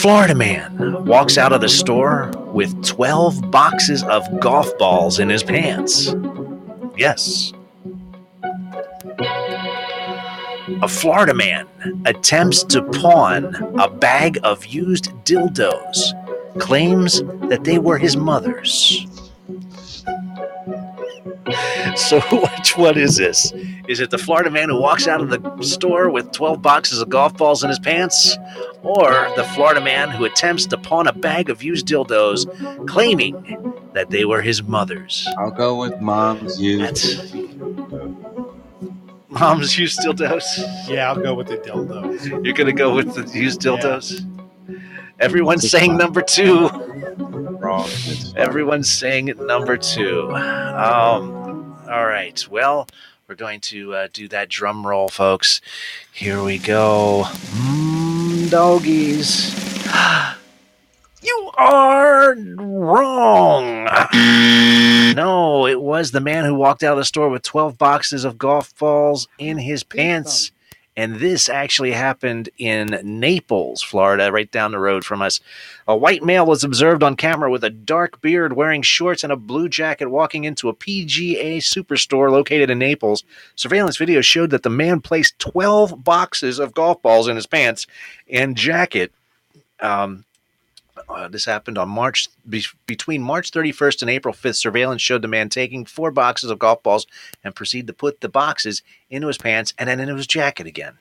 Florida 0.00 0.34
man 0.36 1.04
walks 1.06 1.36
out 1.36 1.52
of 1.52 1.60
the 1.60 1.68
store 1.68 2.30
with 2.52 2.84
12 2.84 3.50
boxes 3.50 4.04
of 4.04 4.24
golf 4.38 4.70
balls 4.78 5.18
in 5.18 5.28
his 5.28 5.42
pants. 5.42 6.14
Yes. 6.96 7.52
A 10.82 10.86
Florida 10.86 11.34
man 11.34 11.66
attempts 12.04 12.62
to 12.64 12.82
pawn 12.82 13.56
a 13.80 13.90
bag 13.90 14.38
of 14.44 14.64
used 14.66 15.06
dildos, 15.24 16.12
claims 16.60 17.20
that 17.48 17.64
they 17.64 17.80
were 17.80 17.98
his 17.98 18.16
mother's. 18.16 19.04
So, 21.96 22.20
which 22.20 22.76
one 22.76 22.96
is 22.96 23.16
this? 23.16 23.52
Is 23.88 24.00
it 24.00 24.10
the 24.10 24.18
Florida 24.18 24.50
man 24.50 24.68
who 24.68 24.80
walks 24.80 25.08
out 25.08 25.20
of 25.20 25.30
the 25.30 25.62
store 25.62 26.10
with 26.10 26.30
12 26.32 26.62
boxes 26.62 27.00
of 27.00 27.08
golf 27.08 27.36
balls 27.36 27.62
in 27.62 27.70
his 27.70 27.78
pants? 27.78 28.36
Or 28.82 29.10
the 29.36 29.44
Florida 29.54 29.80
man 29.80 30.10
who 30.10 30.24
attempts 30.24 30.66
to 30.66 30.78
pawn 30.78 31.06
a 31.06 31.12
bag 31.12 31.50
of 31.50 31.62
used 31.62 31.86
dildos, 31.86 32.46
claiming 32.86 33.32
that 33.94 34.10
they 34.10 34.24
were 34.24 34.42
his 34.42 34.62
mother's? 34.62 35.26
I'll 35.38 35.50
go 35.50 35.76
with 35.78 36.00
mom's 36.00 36.60
used. 36.60 37.34
Mom's 39.28 39.78
used 39.78 39.98
dildos? 40.00 40.88
Yeah, 40.88 41.10
I'll 41.10 41.20
go 41.20 41.34
with 41.34 41.48
the 41.48 41.56
dildos. 41.56 42.28
You're 42.44 42.54
going 42.54 42.66
to 42.66 42.72
go 42.72 42.94
with 42.94 43.14
the 43.14 43.38
used 43.38 43.60
dildos? 43.60 44.24
Everyone's 45.20 45.68
saying 45.68 45.96
number 45.96 46.22
two. 46.22 46.68
Wrong. 46.68 47.88
Everyone's 48.36 48.90
saying 48.90 49.32
number 49.40 49.76
two. 49.76 50.30
Um, 50.32 51.32
all 51.88 52.06
right. 52.06 52.46
Well, 52.48 52.86
we're 53.26 53.34
going 53.34 53.60
to 53.62 53.94
uh, 53.94 54.08
do 54.12 54.28
that 54.28 54.48
drum 54.48 54.86
roll, 54.86 55.08
folks. 55.08 55.60
Here 56.12 56.42
we 56.42 56.58
go. 56.58 57.24
Mm, 57.26 58.50
doggies. 58.50 59.54
You 61.20 61.50
are 61.58 62.36
wrong. 62.36 63.88
no, 65.16 65.66
it 65.66 65.80
was 65.82 66.12
the 66.12 66.20
man 66.20 66.44
who 66.44 66.54
walked 66.54 66.84
out 66.84 66.92
of 66.92 66.98
the 66.98 67.04
store 67.04 67.28
with 67.28 67.42
12 67.42 67.76
boxes 67.76 68.24
of 68.24 68.38
golf 68.38 68.72
balls 68.78 69.26
in 69.36 69.58
his 69.58 69.82
pants. 69.82 70.52
And 70.98 71.20
this 71.20 71.48
actually 71.48 71.92
happened 71.92 72.48
in 72.58 72.98
Naples, 73.04 73.84
Florida, 73.84 74.32
right 74.32 74.50
down 74.50 74.72
the 74.72 74.80
road 74.80 75.04
from 75.04 75.22
us. 75.22 75.38
A 75.86 75.96
white 75.96 76.24
male 76.24 76.44
was 76.44 76.64
observed 76.64 77.04
on 77.04 77.14
camera 77.14 77.52
with 77.52 77.62
a 77.62 77.70
dark 77.70 78.20
beard, 78.20 78.54
wearing 78.54 78.82
shorts 78.82 79.22
and 79.22 79.32
a 79.32 79.36
blue 79.36 79.68
jacket, 79.68 80.08
walking 80.08 80.42
into 80.42 80.68
a 80.68 80.74
PGA 80.74 81.58
superstore 81.58 82.32
located 82.32 82.68
in 82.68 82.80
Naples. 82.80 83.22
Surveillance 83.54 83.96
video 83.96 84.20
showed 84.20 84.50
that 84.50 84.64
the 84.64 84.70
man 84.70 85.00
placed 85.00 85.38
12 85.38 86.02
boxes 86.02 86.58
of 86.58 86.74
golf 86.74 87.00
balls 87.00 87.28
in 87.28 87.36
his 87.36 87.46
pants 87.46 87.86
and 88.28 88.56
jacket. 88.56 89.12
Um, 89.78 90.24
uh, 91.08 91.28
this 91.28 91.44
happened 91.44 91.78
on 91.78 91.88
March 91.88 92.28
be, 92.48 92.64
between 92.86 93.22
March 93.22 93.50
31st 93.50 94.02
and 94.02 94.10
April 94.10 94.34
5th. 94.34 94.56
Surveillance 94.56 95.00
showed 95.00 95.22
the 95.22 95.28
man 95.28 95.48
taking 95.48 95.84
four 95.84 96.10
boxes 96.10 96.50
of 96.50 96.58
golf 96.58 96.82
balls 96.82 97.06
and 97.42 97.54
proceed 97.54 97.86
to 97.86 97.92
put 97.92 98.20
the 98.20 98.28
boxes 98.28 98.82
into 99.10 99.26
his 99.26 99.38
pants 99.38 99.72
and 99.78 99.88
then 99.88 100.00
into 100.00 100.14
his 100.14 100.26
jacket 100.26 100.66
again. 100.66 100.98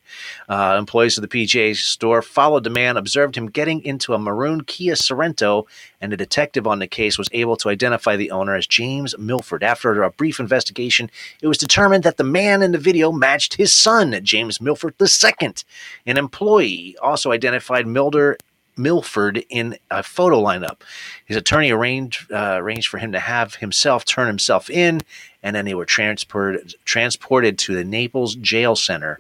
Uh, 0.48 0.76
employees 0.80 1.18
of 1.18 1.22
the 1.22 1.28
PGA 1.28 1.76
store 1.76 2.22
followed 2.22 2.64
the 2.64 2.70
man, 2.70 2.96
observed 2.96 3.36
him 3.36 3.48
getting 3.48 3.84
into 3.84 4.14
a 4.14 4.20
maroon 4.20 4.64
Kia 4.64 4.94
Sorento, 4.94 5.66
and 6.00 6.14
a 6.14 6.18
detective 6.18 6.66
on 6.66 6.80
the 6.80 6.88
case 6.88 7.18
was 7.18 7.30
able 7.34 7.58
to 7.58 7.70
identify 7.70 8.16
the 8.16 8.32
owner 8.32 8.56
as 8.56 8.66
James 8.66 9.18
Milford. 9.18 9.64
After 9.64 10.04
a 10.04 10.12
brief 10.12 10.40
investigation, 10.40 11.10
it 11.42 11.48
was 11.48 11.58
determined 11.58 12.04
that 12.04 12.18
the 12.18 12.24
man 12.24 12.62
in 12.62 12.72
the 12.72 12.78
video 12.78 13.12
matched 13.12 13.56
his 13.56 13.74
son, 13.74 14.18
James 14.24 14.62
Milford 14.62 14.94
II. 15.02 15.54
An 16.06 16.18
employee 16.18 16.96
also 17.02 17.32
identified 17.32 17.88
Milder 17.88 18.38
Milford 18.78 19.44
in 19.50 19.78
a 19.92 20.04
photo 20.04 20.42
lineup. 20.42 20.82
His 21.26 21.38
attorney 21.38 21.72
arranged 21.72 22.32
uh, 22.32 22.58
arranged 22.58 22.88
for 22.88 22.98
him 22.98 23.12
to 23.12 23.20
have 23.20 23.56
himself 23.56 24.06
turn 24.06 24.28
himself 24.28 24.70
in, 24.70 25.02
and 25.44 25.56
then 25.56 25.66
they 25.66 25.74
were 25.74 25.86
transported 25.86 26.76
transported 26.86 27.58
to 27.60 27.76
the 27.76 27.84
Naples 27.84 28.36
Jail 28.36 28.76
Center. 28.76 29.20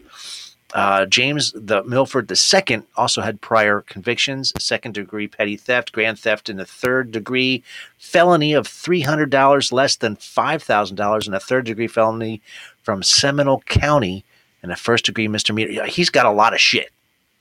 Uh, 0.74 1.06
James 1.06 1.54
the 1.56 1.82
Milford 1.84 2.30
II 2.32 2.82
also 2.96 3.22
had 3.22 3.42
prior 3.42 3.82
convictions: 3.82 4.54
second 4.60 4.94
degree 4.94 5.28
petty 5.28 5.56
theft, 5.56 5.92
grand 5.92 6.20
theft 6.20 6.50
in 6.50 6.58
the 6.58 6.66
third 6.66 7.12
degree, 7.12 7.64
felony 7.98 8.54
of 8.54 8.68
three 8.68 9.02
hundred 9.02 9.30
dollars 9.30 9.72
less 9.72 9.96
than 9.96 10.18
five 10.18 10.62
thousand 10.62 10.98
dollars, 10.98 11.26
and 11.26 11.36
a 11.36 11.40
third 11.40 11.66
degree 11.66 11.88
felony 11.88 12.42
from 12.84 13.02
Seminole 13.02 13.62
County, 13.62 14.26
and 14.62 14.72
a 14.72 14.76
first 14.76 15.06
degree 15.06 15.28
misdemeanor. 15.28 15.86
He's 15.86 16.10
got 16.10 16.26
a 16.26 16.32
lot 16.32 16.54
of 16.54 16.60
shit. 16.60 16.92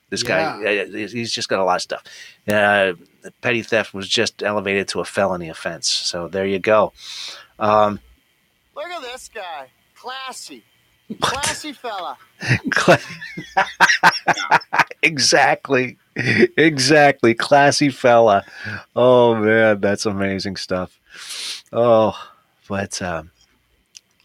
This 0.09 0.23
guy, 0.23 0.43
uh, 0.43 0.87
he's 0.87 1.13
he's 1.13 1.33
just 1.33 1.49
got 1.49 1.59
a 1.59 1.65
lot 1.65 1.77
of 1.77 1.83
stuff. 1.83 2.05
Uh, 2.49 2.93
petty 3.41 3.63
theft 3.63 3.93
was 3.93 4.09
just 4.09 4.43
elevated 4.43 4.87
to 4.89 5.01
a 5.01 5.05
felony 5.05 5.49
offense. 5.49 5.89
So 5.89 6.29
there 6.29 6.47
you 6.47 6.61
go. 6.61 6.93
Um, 7.59 7.99
Look 8.75 8.87
at 8.87 9.03
this 9.03 9.29
guy. 9.35 9.69
Classy. 9.97 10.63
Classy 11.21 11.73
fella. 11.73 12.19
exactly. 15.03 15.99
Exactly. 16.15 17.35
Classy 17.35 17.89
fella. 17.89 18.45
Oh 18.95 19.35
man, 19.35 19.81
that's 19.81 20.07
amazing 20.07 20.57
stuff. 20.57 21.01
Oh, 21.73 22.17
but 22.69 23.01
um 23.03 23.31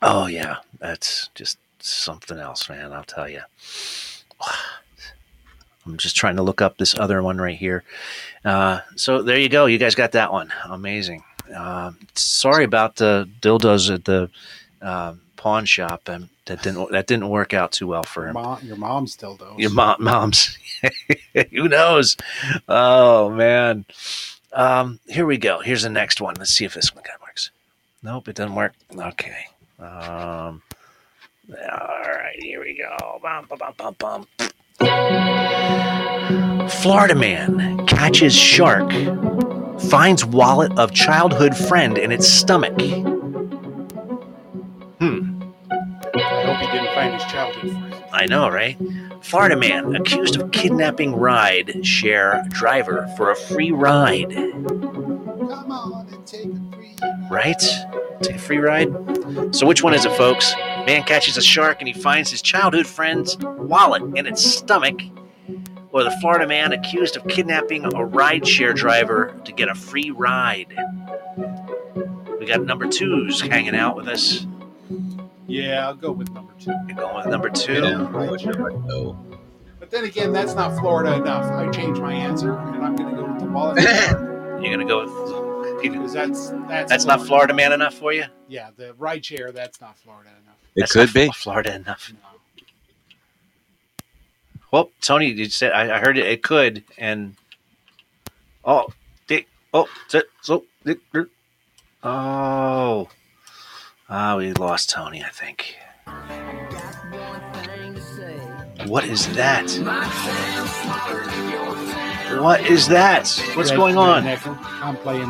oh 0.01 0.27
yeah, 0.27 0.57
that's 0.79 1.29
just 1.35 1.57
something 1.79 2.37
else, 2.37 2.69
man, 2.69 2.93
I'll 2.93 3.03
tell 3.03 3.29
you. 3.29 3.41
I'm 5.85 5.97
just 5.97 6.15
trying 6.15 6.35
to 6.35 6.43
look 6.43 6.61
up 6.61 6.77
this 6.77 6.97
other 6.97 7.23
one 7.23 7.37
right 7.39 7.57
here. 7.57 7.83
Uh, 8.45 8.81
so 8.95 9.21
there 9.21 9.39
you 9.39 9.49
go. 9.49 9.65
You 9.65 9.77
guys 9.77 9.95
got 9.95 10.11
that 10.13 10.31
one. 10.31 10.53
Amazing. 10.65 11.23
Uh, 11.55 11.91
sorry 12.15 12.63
about 12.63 12.95
the 12.97 13.27
dildos 13.41 13.93
at 13.93 14.05
the 14.05 14.29
uh, 14.81 15.15
pawn 15.35 15.65
shop. 15.65 16.07
Um, 16.07 16.29
that 16.45 16.63
didn't 16.63 16.91
that 16.91 17.07
didn't 17.07 17.29
work 17.29 17.53
out 17.53 17.71
too 17.71 17.87
well 17.87 18.03
for 18.03 18.27
him. 18.27 18.33
Mom, 18.33 18.59
your 18.63 18.75
mom 18.75 19.07
still 19.07 19.35
does. 19.35 19.57
Your 19.57 19.69
mom, 19.69 19.97
mom's. 19.99 20.57
Who 21.51 21.67
knows? 21.67 22.17
Oh 22.67 23.29
man. 23.29 23.85
Um, 24.53 24.99
here 25.07 25.25
we 25.25 25.37
go. 25.37 25.59
Here's 25.61 25.83
the 25.83 25.89
next 25.89 26.19
one. 26.19 26.35
Let's 26.37 26.51
see 26.51 26.65
if 26.65 26.73
this 26.73 26.93
one 26.93 27.03
kind 27.03 27.15
of 27.15 27.21
works. 27.21 27.51
Nope, 28.03 28.27
it 28.27 28.35
doesn't 28.35 28.55
work. 28.55 28.73
Okay. 28.93 29.45
Um, 29.79 30.61
all 31.49 32.03
right, 32.05 32.35
here 32.37 32.59
we 32.59 32.77
go. 32.77 33.19
Bum, 33.21 33.45
bum, 33.47 33.57
bum, 33.57 33.73
bum, 33.77 33.95
bum. 33.97 34.51
Florida 36.81 37.13
man 37.15 37.85
catches 37.85 38.35
shark, 38.35 38.91
finds 39.89 40.25
wallet 40.25 40.75
of 40.79 40.91
childhood 40.93 41.55
friend 41.55 41.97
in 41.97 42.11
its 42.11 42.27
stomach. 42.27 42.73
Hmm. 44.99 45.41
I 46.15 46.43
hope 46.45 46.57
he 46.57 46.67
didn't 46.71 46.93
find 46.95 47.13
his 47.13 47.23
childhood 47.25 47.71
friend. 47.71 48.03
I 48.11 48.25
know, 48.25 48.49
right? 48.49 48.77
Florida 49.21 49.55
man 49.55 49.95
accused 49.95 50.41
of 50.41 50.51
kidnapping 50.51 51.15
ride 51.15 51.85
share 51.85 52.43
driver 52.49 53.07
for 53.15 53.29
a 53.29 53.35
free 53.35 53.71
ride. 53.71 54.31
Right? 57.29 57.61
Take 58.21 58.35
a 58.35 58.39
free 58.39 58.57
ride? 58.57 58.89
So, 59.55 59.65
which 59.65 59.83
one 59.83 59.93
is 59.93 60.05
it, 60.05 60.11
folks? 60.13 60.53
Man 60.85 61.03
catches 61.03 61.37
a 61.37 61.41
shark 61.41 61.77
and 61.79 61.87
he 61.87 61.93
finds 61.93 62.29
his 62.29 62.41
childhood 62.41 62.87
friend's 62.87 63.37
wallet 63.37 64.03
in 64.17 64.25
its 64.25 64.43
stomach. 64.43 64.99
Or 65.91 66.03
the 66.03 66.11
Florida 66.21 66.47
man 66.47 66.71
accused 66.71 67.17
of 67.17 67.27
kidnapping 67.27 67.85
a 67.85 67.89
rideshare 67.89 68.73
driver 68.73 69.35
to 69.43 69.51
get 69.51 69.67
a 69.67 69.75
free 69.75 70.11
ride. 70.11 70.73
We 72.39 72.45
got 72.45 72.63
number 72.63 72.87
twos 72.87 73.41
hanging 73.41 73.75
out 73.75 73.95
with 73.95 74.07
us. 74.07 74.45
Yeah, 75.47 75.85
I'll 75.87 75.95
go 75.95 76.11
with 76.11 76.31
number 76.31 76.53
two. 76.59 76.73
You're 76.87 76.97
going 76.97 77.15
with 77.15 77.27
number 77.27 77.49
two? 77.49 79.17
But 79.79 79.89
then 79.89 80.05
again, 80.05 80.31
that's 80.31 80.53
not 80.53 80.79
Florida 80.79 81.15
enough. 81.15 81.43
I 81.51 81.69
changed 81.71 82.01
my 82.01 82.13
answer, 82.13 82.57
and 82.57 82.85
I'm 82.85 82.95
going 82.95 83.09
to 83.09 83.21
go 83.21 83.27
with 83.29 83.39
the 83.39 83.47
wallet. 83.47 84.31
You're 84.61 84.71
gonna 84.71 84.85
go 84.85 85.03
with 85.03 85.40
because 85.89 86.13
that's 86.13 86.49
that's 86.67 86.89
that's 86.89 87.05
not 87.05 87.25
Florida 87.25 87.53
man 87.53 87.73
enough 87.73 87.93
for 87.93 88.13
you. 88.13 88.25
Yeah, 88.47 88.69
the 88.75 88.93
ride 88.95 89.25
share. 89.25 89.51
That's 89.51 89.81
not 89.81 89.97
Florida 89.97 90.29
enough. 90.43 90.57
It 90.75 90.81
That's 90.81 90.91
could 90.91 91.07
not 91.07 91.13
be. 91.13 91.29
Florida 91.33 91.75
enough. 91.75 92.13
Well, 94.71 94.89
Tony, 95.01 95.27
you 95.27 95.49
said 95.49 95.73
I, 95.73 95.97
I 95.97 95.99
heard 95.99 96.17
it. 96.17 96.25
It 96.25 96.43
could, 96.43 96.83
and 96.97 97.35
oh, 98.63 98.87
dick, 99.27 99.47
oh, 99.73 99.87
so, 100.07 100.21
so, 100.41 100.63
dick, 100.85 100.99
oh, 102.03 103.09
ah, 104.09 104.35
we 104.37 104.53
lost 104.53 104.89
Tony. 104.89 105.23
I 105.23 105.29
think. 105.29 105.75
What 108.87 109.05
is 109.05 109.27
that? 109.35 109.69
What 112.39 112.65
is 112.65 112.87
that? 112.87 113.27
What's 113.55 113.71
going 113.71 113.97
on? 113.97 114.25
I'm 114.25 114.95
playing 114.97 115.29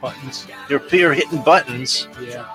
buttons. 0.00 0.46
You're, 0.68 0.82
you're 0.92 1.14
hitting 1.14 1.42
buttons. 1.42 2.08
Yeah. 2.20 2.46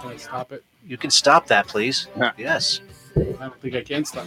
Can 0.00 0.10
I 0.10 0.16
stop 0.16 0.52
it? 0.52 0.64
You 0.86 0.96
can 0.96 1.10
stop 1.10 1.46
that, 1.48 1.66
please. 1.66 2.06
Yes. 2.36 2.80
I 3.16 3.20
don't 3.22 3.60
think 3.60 3.74
I 3.74 3.82
can 3.82 4.04
stop. 4.04 4.26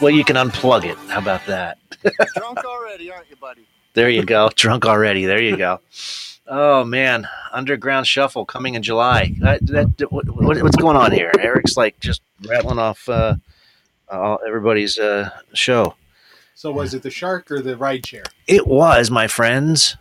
Well, 0.00 0.10
you 0.10 0.24
can 0.24 0.36
unplug 0.36 0.84
it. 0.84 0.96
How 1.10 1.18
about 1.18 1.44
that? 1.46 1.78
Drunk 2.36 2.64
already, 2.64 3.10
aren't 3.10 3.28
you, 3.30 3.36
buddy? 3.36 3.66
There 3.94 4.10
you 4.10 4.24
go. 4.24 4.50
Drunk 4.54 4.86
already. 4.86 5.24
There 5.24 5.42
you 5.42 5.56
go. 5.56 5.80
Oh 6.46 6.82
man, 6.84 7.28
Underground 7.52 8.06
Shuffle 8.06 8.46
coming 8.46 8.74
in 8.74 8.82
July. 8.82 9.34
That, 9.40 9.66
that, 9.66 10.10
what, 10.12 10.26
what- 10.30 10.62
what's 10.62 10.76
going 10.76 10.96
on 10.96 11.12
here? 11.12 11.30
Eric's 11.38 11.76
like 11.76 11.98
just 12.00 12.22
rattling 12.46 12.78
off 12.78 13.08
uh, 13.08 13.34
uh, 14.08 14.36
everybody's 14.46 14.98
uh, 14.98 15.30
show. 15.52 15.94
So 16.54 16.70
was 16.72 16.94
it 16.94 17.02
the 17.02 17.10
shark 17.10 17.50
or 17.50 17.60
the 17.60 17.76
ride 17.76 18.06
share? 18.06 18.24
It 18.46 18.66
was, 18.66 19.10
my 19.10 19.26
friends. 19.28 19.96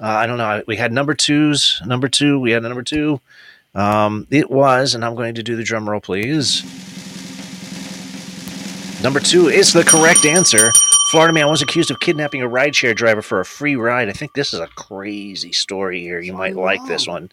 Uh, 0.00 0.06
I 0.06 0.26
don't 0.26 0.38
know. 0.38 0.62
We 0.66 0.76
had 0.76 0.92
number 0.92 1.14
twos. 1.14 1.80
Number 1.86 2.08
two. 2.08 2.38
We 2.40 2.50
had 2.50 2.64
a 2.64 2.68
number 2.68 2.82
two. 2.82 3.20
Um, 3.74 4.26
it 4.30 4.50
was, 4.50 4.94
and 4.94 5.04
I'm 5.04 5.14
going 5.14 5.34
to 5.34 5.42
do 5.42 5.56
the 5.56 5.64
drum 5.64 5.88
roll, 5.88 6.00
please. 6.00 6.62
Number 9.02 9.20
two 9.20 9.48
is 9.48 9.72
the 9.72 9.84
correct 9.84 10.24
answer. 10.24 10.70
Florida 11.10 11.32
man 11.32 11.48
was 11.48 11.60
accused 11.60 11.90
of 11.90 12.00
kidnapping 12.00 12.42
a 12.42 12.48
rideshare 12.48 12.94
driver 12.94 13.22
for 13.22 13.40
a 13.40 13.44
free 13.44 13.76
ride. 13.76 14.08
I 14.08 14.12
think 14.12 14.32
this 14.32 14.54
is 14.54 14.60
a 14.60 14.66
crazy 14.68 15.52
story 15.52 16.00
here. 16.00 16.20
You 16.20 16.32
might 16.32 16.56
like 16.56 16.84
this 16.86 17.06
one. 17.06 17.30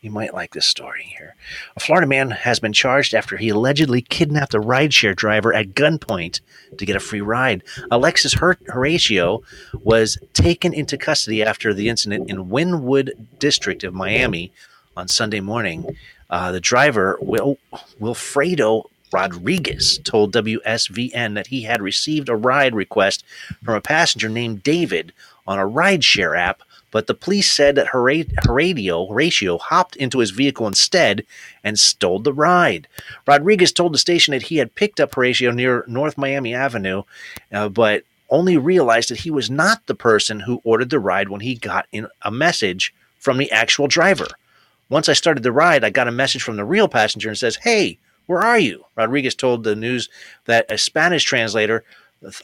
You 0.00 0.12
might 0.12 0.32
like 0.32 0.52
this 0.54 0.66
story 0.66 1.02
here. 1.18 1.34
A 1.76 1.80
Florida 1.80 2.06
man 2.06 2.30
has 2.30 2.60
been 2.60 2.72
charged 2.72 3.14
after 3.14 3.36
he 3.36 3.48
allegedly 3.48 4.00
kidnapped 4.00 4.54
a 4.54 4.60
rideshare 4.60 5.16
driver 5.16 5.52
at 5.52 5.74
gunpoint 5.74 6.40
to 6.76 6.86
get 6.86 6.94
a 6.94 7.00
free 7.00 7.20
ride. 7.20 7.64
Alexis 7.90 8.34
Hor- 8.34 8.58
Horatio 8.68 9.42
was 9.82 10.16
taken 10.34 10.72
into 10.72 10.96
custody 10.96 11.42
after 11.42 11.74
the 11.74 11.88
incident 11.88 12.30
in 12.30 12.48
Wynwood 12.48 13.10
District 13.40 13.82
of 13.82 13.92
Miami 13.92 14.52
on 14.96 15.08
Sunday 15.08 15.40
morning. 15.40 15.96
Uh, 16.30 16.52
the 16.52 16.60
driver, 16.60 17.18
Wil- 17.20 17.58
Wilfredo 18.00 18.84
Rodriguez, 19.12 19.98
told 20.04 20.32
WSVN 20.32 21.34
that 21.34 21.48
he 21.48 21.62
had 21.62 21.82
received 21.82 22.28
a 22.28 22.36
ride 22.36 22.74
request 22.74 23.24
from 23.64 23.74
a 23.74 23.80
passenger 23.80 24.28
named 24.28 24.62
David 24.62 25.12
on 25.44 25.58
a 25.58 25.66
rideshare 25.66 26.38
app, 26.38 26.62
but 26.90 27.06
the 27.06 27.14
police 27.14 27.50
said 27.50 27.74
that 27.74 27.88
Horatio, 27.88 29.06
Horatio 29.06 29.58
hopped 29.58 29.96
into 29.96 30.18
his 30.18 30.30
vehicle 30.30 30.66
instead 30.66 31.24
and 31.62 31.78
stole 31.78 32.18
the 32.18 32.32
ride. 32.32 32.88
Rodriguez 33.26 33.72
told 33.72 33.92
the 33.92 33.98
station 33.98 34.32
that 34.32 34.42
he 34.42 34.56
had 34.56 34.74
picked 34.74 35.00
up 35.00 35.14
Horatio 35.14 35.50
near 35.50 35.84
North 35.86 36.16
Miami 36.16 36.54
Avenue, 36.54 37.02
uh, 37.52 37.68
but 37.68 38.04
only 38.30 38.56
realized 38.56 39.10
that 39.10 39.20
he 39.20 39.30
was 39.30 39.50
not 39.50 39.86
the 39.86 39.94
person 39.94 40.40
who 40.40 40.60
ordered 40.64 40.90
the 40.90 40.98
ride 40.98 41.28
when 41.28 41.40
he 41.40 41.54
got 41.54 41.86
in 41.92 42.06
a 42.22 42.30
message 42.30 42.94
from 43.18 43.38
the 43.38 43.50
actual 43.50 43.86
driver. 43.86 44.26
Once 44.88 45.08
I 45.08 45.14
started 45.14 45.42
the 45.42 45.52
ride, 45.52 45.84
I 45.84 45.90
got 45.90 46.08
a 46.08 46.12
message 46.12 46.42
from 46.42 46.56
the 46.56 46.64
real 46.64 46.88
passenger 46.88 47.28
and 47.28 47.38
says, 47.38 47.56
Hey, 47.56 47.98
where 48.26 48.40
are 48.40 48.58
you? 48.58 48.84
Rodriguez 48.96 49.34
told 49.34 49.64
the 49.64 49.76
news 49.76 50.08
that 50.44 50.70
a 50.70 50.78
Spanish 50.78 51.24
translator, 51.24 51.84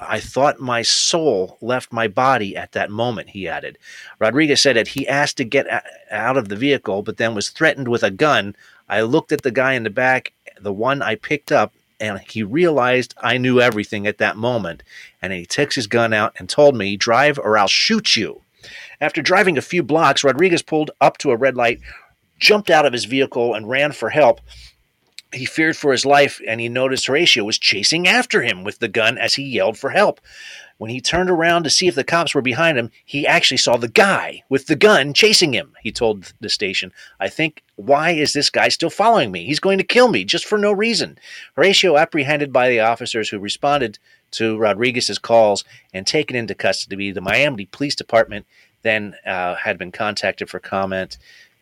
I 0.01 0.21
thought 0.21 0.61
my 0.61 0.83
soul 0.83 1.59
left 1.61 1.93
my 1.93 2.07
body 2.07 2.57
at 2.57 2.73
that 2.73 2.91
moment, 2.91 3.31
he 3.31 3.49
added. 3.49 3.77
Rodriguez 4.19 4.63
said 4.63 4.77
that 4.77 4.89
he 4.89 5.09
asked 5.09 5.37
to 5.39 5.45
get 5.45 5.67
out 6.11 6.37
of 6.37 6.49
the 6.49 6.57
vehicle, 6.57 7.03
but 7.03 7.17
then 7.17 7.35
was 7.35 7.49
threatened 7.49 7.89
with 7.89 8.03
a 8.03 8.11
gun. 8.11 8.55
I 8.89 9.01
looked 9.01 9.33
at 9.33 9.43
the 9.43 9.51
guy 9.51 9.73
in 9.73 9.83
the 9.83 9.91
back, 9.91 10.33
the 10.61 10.73
one 10.73 11.03
I 11.03 11.17
picked 11.17 11.51
up, 11.51 11.73
and 11.99 12.21
he 12.21 12.43
realized 12.43 13.15
I 13.19 13.39
knew 13.39 13.61
everything 13.61 14.07
at 14.07 14.19
that 14.19 14.37
moment. 14.37 14.83
And 15.21 15.33
he 15.33 15.47
took 15.47 15.73
his 15.73 15.87
gun 15.87 16.13
out 16.13 16.35
and 16.39 16.49
told 16.49 16.77
me, 16.77 16.97
Drive 16.97 17.39
or 17.39 17.59
I'll 17.59 17.69
shoot 17.69 18.17
you. 18.17 18.43
After 19.01 19.23
driving 19.23 19.59
a 19.59 19.63
few 19.63 19.83
blocks, 19.83 20.25
Rodriguez 20.25 20.63
pulled 20.63 20.91
up 21.01 21.19
to 21.19 21.31
a 21.31 21.37
red 21.37 21.57
light, 21.57 21.81
jumped 22.39 22.71
out 22.71 22.87
of 22.87 22.93
his 22.93 23.05
vehicle, 23.05 23.55
and 23.55 23.69
ran 23.69 23.93
for 23.93 24.11
help. 24.11 24.41
He 25.35 25.45
feared 25.45 25.77
for 25.77 25.93
his 25.93 26.07
life, 26.07 26.41
and 26.47 26.61
he 26.61 26.69
noticed 26.69 27.07
Horatio 27.07 27.45
was 27.45 27.59
chasing 27.59 28.07
after 28.09 28.43
him 28.43 28.65
with 28.65 28.79
the 28.79 28.89
gun 28.89 29.19
as 29.19 29.35
he 29.35 29.43
yelled 29.43 29.79
for 29.79 29.91
help. 29.91 30.21
When 30.77 30.91
he 30.91 31.01
turned 31.01 31.31
around 31.31 31.63
to 31.65 31.71
see 31.71 31.87
if 31.87 31.95
the 31.95 32.03
cops 32.03 32.35
were 32.35 32.43
behind 32.43 32.77
him, 32.79 32.91
he 33.05 33.27
actually 33.27 33.59
saw 33.59 33.77
the 33.77 33.89
guy 33.89 34.43
with 34.49 34.67
the 34.67 34.75
gun 34.77 35.15
chasing 35.15 35.53
him. 35.53 35.73
He 35.83 35.93
told 35.93 36.33
the 36.41 36.49
station, 36.49 36.93
I 37.21 37.29
think, 37.29 37.63
why 37.77 38.11
is 38.11 38.33
this 38.33 38.51
guy 38.51 38.69
still 38.69 38.91
following 38.91 39.31
me? 39.31 39.45
He's 39.45 39.61
going 39.61 39.79
to 39.79 39.85
kill 39.85 40.09
me 40.09 40.25
just 40.25 40.45
for 40.45 40.59
no 40.59 40.73
reason. 40.73 41.19
Horatio, 41.55 41.97
apprehended 41.97 42.53
by 42.53 42.69
the 42.69 42.81
officers 42.81 43.29
who 43.29 43.39
responded 43.39 43.99
to 44.33 44.59
Rodriguez's 44.59 45.19
calls 45.19 45.65
and 45.93 46.07
taken 46.07 46.37
into 46.37 46.57
custody, 46.57 47.13
the 47.13 47.21
Miami 47.21 47.67
Police 47.67 47.95
Department 47.95 48.45
then 48.83 49.15
uh, 49.25 49.55
had 49.55 49.79
been 49.79 49.93
contacted 49.93 50.51
for 50.51 50.59
comment. 50.59 51.19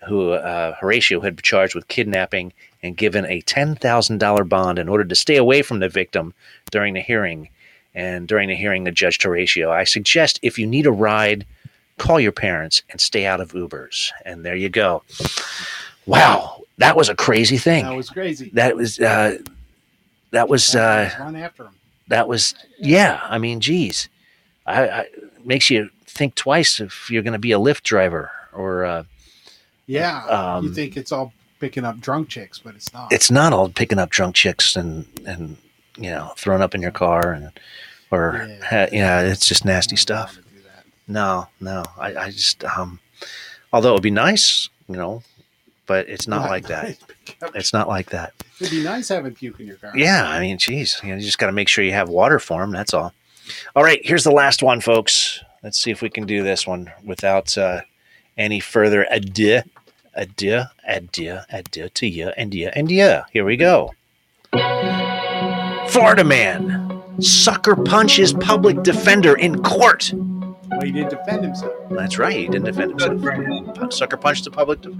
Who 0.09 0.33
uh, 0.33 0.75
Horatio 0.75 1.21
had 1.21 1.37
been 1.37 1.43
charged 1.43 1.75
with 1.75 1.89
kidnapping 1.89 2.53
and 2.83 2.97
given 2.97 3.25
a 3.27 3.41
$10,000 3.43 4.49
bond 4.49 4.79
in 4.79 4.89
order 4.89 5.05
to 5.05 5.15
stay 5.15 5.37
away 5.37 5.63
from 5.63 5.79
the 5.79 5.89
victim 5.89 6.35
during 6.71 6.95
the 6.95 7.01
hearing. 7.01 7.49
And 7.95 8.27
during 8.27 8.49
the 8.49 8.57
hearing, 8.57 8.85
the 8.85 8.91
judge 8.91 9.19
to 9.19 9.29
Horatio, 9.29 9.71
I 9.71 9.85
suggest 9.85 10.41
if 10.43 10.59
you 10.59 10.67
need 10.67 10.87
a 10.87 10.91
ride, 10.93 11.45
call 11.99 12.19
your 12.19 12.33
parents 12.33 12.83
and 12.91 13.01
stay 13.01 13.27
out 13.27 13.41
of 13.41 13.53
Ubers. 13.53 14.11
And 14.25 14.45
there 14.45 14.57
you 14.57 14.69
go. 14.71 15.03
Wow, 16.07 16.63
that 16.79 16.97
was 16.97 17.09
a 17.09 17.15
crazy 17.15 17.59
thing. 17.59 17.85
That 17.85 17.97
was 17.97 18.11
crazy. 18.11 18.51
That 18.55 18.75
was 18.77 18.99
uh, 18.99 19.39
that 20.31 20.49
was 20.49 20.75
uh, 20.75 21.11
Run 21.19 21.37
after 21.37 21.65
him. 21.65 21.75
that 22.09 22.27
was 22.29 22.55
yeah. 22.79 23.21
I 23.23 23.39
mean, 23.39 23.61
geez, 23.61 24.09
I, 24.67 24.89
I 24.89 25.07
makes 25.45 25.71
you 25.71 25.91
think 26.07 26.35
twice 26.35 26.81
if 26.81 27.11
you're 27.11 27.23
going 27.23 27.33
to 27.35 27.39
be 27.39 27.53
a 27.53 27.59
Lyft 27.59 27.83
driver 27.83 28.33
or 28.53 28.85
uh, 28.85 29.05
Yeah. 29.93 30.25
Um, 30.27 30.65
you 30.65 30.73
think 30.73 30.97
it's 30.97 31.13
all 31.13 31.33
picking 31.61 31.85
up 31.85 32.01
drunk 32.01 32.29
chicks, 32.29 32.59
but 32.59 32.75
it's 32.75 32.93
not. 32.93 33.13
it's 33.13 33.31
not 33.31 33.53
all 33.53 33.69
picking 33.69 33.99
up 33.99 34.11
drunk 34.11 34.35
chicks 34.35 34.77
and 34.77 35.07
and 35.27 35.57
you 35.97 36.11
know 36.11 36.33
throwing 36.37 36.63
up 36.63 36.75
in 36.75 36.83
your 36.83 36.91
car 36.91 37.33
and 37.33 37.51
or 38.11 38.47
yeah, 38.71 38.89
yeah 38.93 39.21
it's 39.21 39.47
just 39.47 39.65
nasty 39.65 39.97
stuff. 39.97 40.39
No, 41.09 41.49
no, 41.61 41.83
I, 41.99 42.15
I 42.15 42.31
just 42.31 42.65
um, 42.65 43.01
although 43.73 43.91
it 43.91 43.95
would 43.95 44.03
be 44.03 44.11
nice, 44.11 44.69
you 44.89 44.97
know, 44.97 45.23
but 45.87 46.09
it's 46.09 46.27
not 46.27 46.43
Not 46.43 46.51
like 46.51 46.67
that. 46.69 46.97
It's 47.55 47.73
not 47.73 47.89
like 47.89 48.11
that. 48.11 48.33
It'd 48.61 48.71
be 48.71 48.83
nice 48.83 49.09
having 49.09 49.35
puke 49.35 49.61
in 49.61 49.67
your 49.67 49.77
car. 49.77 49.93
Yeah, 49.95 50.29
I 50.29 50.41
mean, 50.41 50.59
geez, 50.59 51.01
you, 51.03 51.11
know, 51.11 51.17
you 51.17 51.23
just 51.23 51.39
got 51.39 51.47
to 51.47 51.53
make 51.53 51.69
sure 51.69 51.85
you 51.85 51.93
have 51.93 52.09
water 52.09 52.39
for 52.39 52.61
them. 52.61 52.73
That's 52.73 52.93
all. 52.95 53.13
All 53.75 53.83
right, 53.83 54.01
here's 54.05 54.25
the 54.25 54.33
last 54.33 54.63
one, 54.63 54.81
folks. 54.81 55.41
Let's 55.63 55.79
see 55.79 55.91
if 55.91 56.03
we 56.03 56.11
can 56.11 56.27
do 56.27 56.43
this 56.43 56.67
one 56.67 56.93
without 57.05 57.57
uh, 57.57 57.83
any 58.37 58.61
further 58.61 59.07
ado, 59.11 59.63
ado, 60.15 60.63
ado, 60.87 61.39
ado 61.51 61.89
to 61.89 62.07
you, 62.07 62.29
and 62.37 62.55
you, 62.55 62.71
and 62.75 62.91
you. 62.91 63.21
Here 63.33 63.45
we 63.45 63.57
go. 63.57 63.93
Florida 65.89 66.25
man 66.25 67.03
sucker 67.21 67.77
punches 67.77 68.33
public 68.33 68.83
defender 68.83 69.37
in 69.37 69.63
court. 69.63 70.13
Well, 70.15 70.81
he 70.83 70.93
didn't 70.93 71.11
defend 71.11 71.45
himself. 71.45 71.73
That's 71.91 72.19
right, 72.19 72.35
he 72.37 72.47
didn't 72.47 72.65
defend 72.65 72.91
himself. 73.01 73.21
Pu- 73.75 73.91
Sucker 73.91 74.17
punched 74.17 74.45
the 74.45 74.51
public. 74.51 74.81
def- 74.81 74.95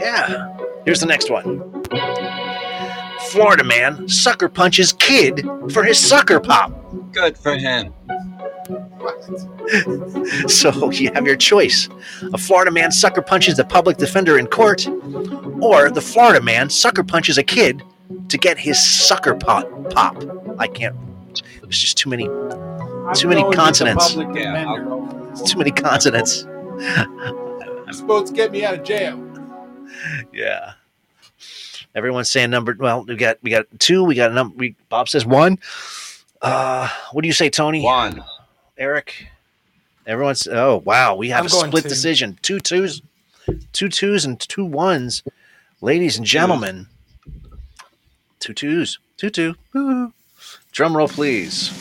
yeah. 0.00 0.56
Here's 0.84 1.00
the 1.00 1.06
next 1.06 1.30
one. 1.30 1.84
Florida 3.30 3.62
man 3.64 4.08
sucker 4.08 4.48
punches 4.48 4.92
kid 4.92 5.46
for 5.70 5.84
his 5.84 5.98
sucker 5.98 6.40
pop. 6.40 6.72
Good 7.12 7.36
for 7.38 7.54
him. 7.56 7.92
So 10.48 10.90
you 10.90 11.12
have 11.14 11.26
your 11.26 11.36
choice. 11.36 11.88
A 12.32 12.38
Florida 12.38 12.70
man 12.70 12.90
sucker 12.90 13.22
punches 13.22 13.56
the 13.56 13.64
public 13.64 13.96
defender 13.96 14.38
in 14.38 14.46
court, 14.46 14.86
or 15.60 15.90
the 15.90 16.00
Florida 16.00 16.42
man 16.42 16.70
sucker 16.70 17.02
punches 17.04 17.38
a 17.38 17.42
kid 17.42 17.82
to 18.28 18.38
get 18.38 18.58
his 18.58 18.82
sucker 18.82 19.34
pop. 19.34 19.68
Pop. 19.90 20.22
I 20.58 20.66
can't. 20.66 20.96
There's 21.62 21.78
just 21.78 21.96
too 21.98 22.10
many, 22.10 22.24
too 22.24 23.28
many 23.28 23.42
going 23.42 23.48
with 23.48 23.50
the 23.50 23.56
consonants. 23.56 24.14
public. 24.14 25.46
Too 25.46 25.58
many 25.58 25.70
consonants. 25.70 26.44
You're 26.44 27.92
supposed 27.92 28.28
to 28.28 28.32
get 28.32 28.50
me 28.50 28.64
out 28.64 28.74
of 28.74 28.84
jail. 28.84 29.22
Yeah. 30.32 30.72
Everyone's 31.94 32.30
saying 32.30 32.50
number. 32.50 32.76
Well, 32.78 33.04
we 33.04 33.16
got 33.16 33.38
we 33.42 33.50
got 33.50 33.66
two. 33.78 34.04
We 34.04 34.14
got 34.14 34.30
a 34.30 34.34
number. 34.34 34.54
We, 34.56 34.76
Bob 34.88 35.08
says 35.08 35.26
one. 35.26 35.58
Uh, 36.40 36.88
what 37.12 37.22
do 37.22 37.26
you 37.28 37.32
say, 37.34 37.50
Tony? 37.50 37.82
One. 37.82 38.22
Eric. 38.78 39.28
Everyone's. 40.06 40.46
Oh 40.46 40.82
wow, 40.84 41.16
we 41.16 41.28
have 41.30 41.40
I'm 41.40 41.46
a 41.46 41.50
split 41.50 41.82
two. 41.82 41.88
decision. 41.88 42.38
Two 42.40 42.60
twos, 42.60 43.02
two 43.72 43.88
twos, 43.88 44.24
and 44.24 44.38
two 44.40 44.64
ones. 44.64 45.22
Ladies 45.80 46.16
and 46.16 46.26
gentlemen, 46.26 46.86
two 48.38 48.54
twos, 48.54 48.98
two 49.16 49.30
two. 49.30 49.54
Woo. 49.74 50.12
Drum 50.72 50.96
roll, 50.96 51.08
please. 51.08 51.72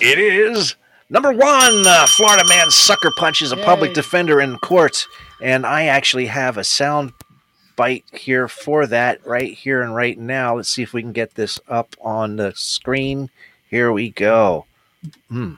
It 0.00 0.18
is 0.18 0.76
number 1.10 1.32
one. 1.32 1.86
Uh, 1.86 2.06
Florida 2.06 2.44
man 2.48 2.70
sucker 2.70 3.10
punches 3.16 3.52
a 3.52 3.56
public 3.56 3.92
defender 3.94 4.40
in 4.40 4.58
court, 4.58 5.06
and 5.42 5.66
I 5.66 5.84
actually 5.84 6.26
have 6.26 6.56
a 6.56 6.64
sound 6.64 7.12
bite 7.76 8.04
here 8.12 8.48
for 8.48 8.86
that 8.86 9.24
right 9.26 9.52
here 9.52 9.82
and 9.82 9.94
right 9.94 10.18
now. 10.18 10.56
Let's 10.56 10.68
see 10.68 10.82
if 10.82 10.92
we 10.92 11.02
can 11.02 11.12
get 11.12 11.34
this 11.34 11.58
up 11.68 11.94
on 12.00 12.36
the 12.36 12.52
screen. 12.56 13.28
Here 13.72 13.90
we 13.90 14.10
go. 14.10 14.66
Hmm. 15.30 15.54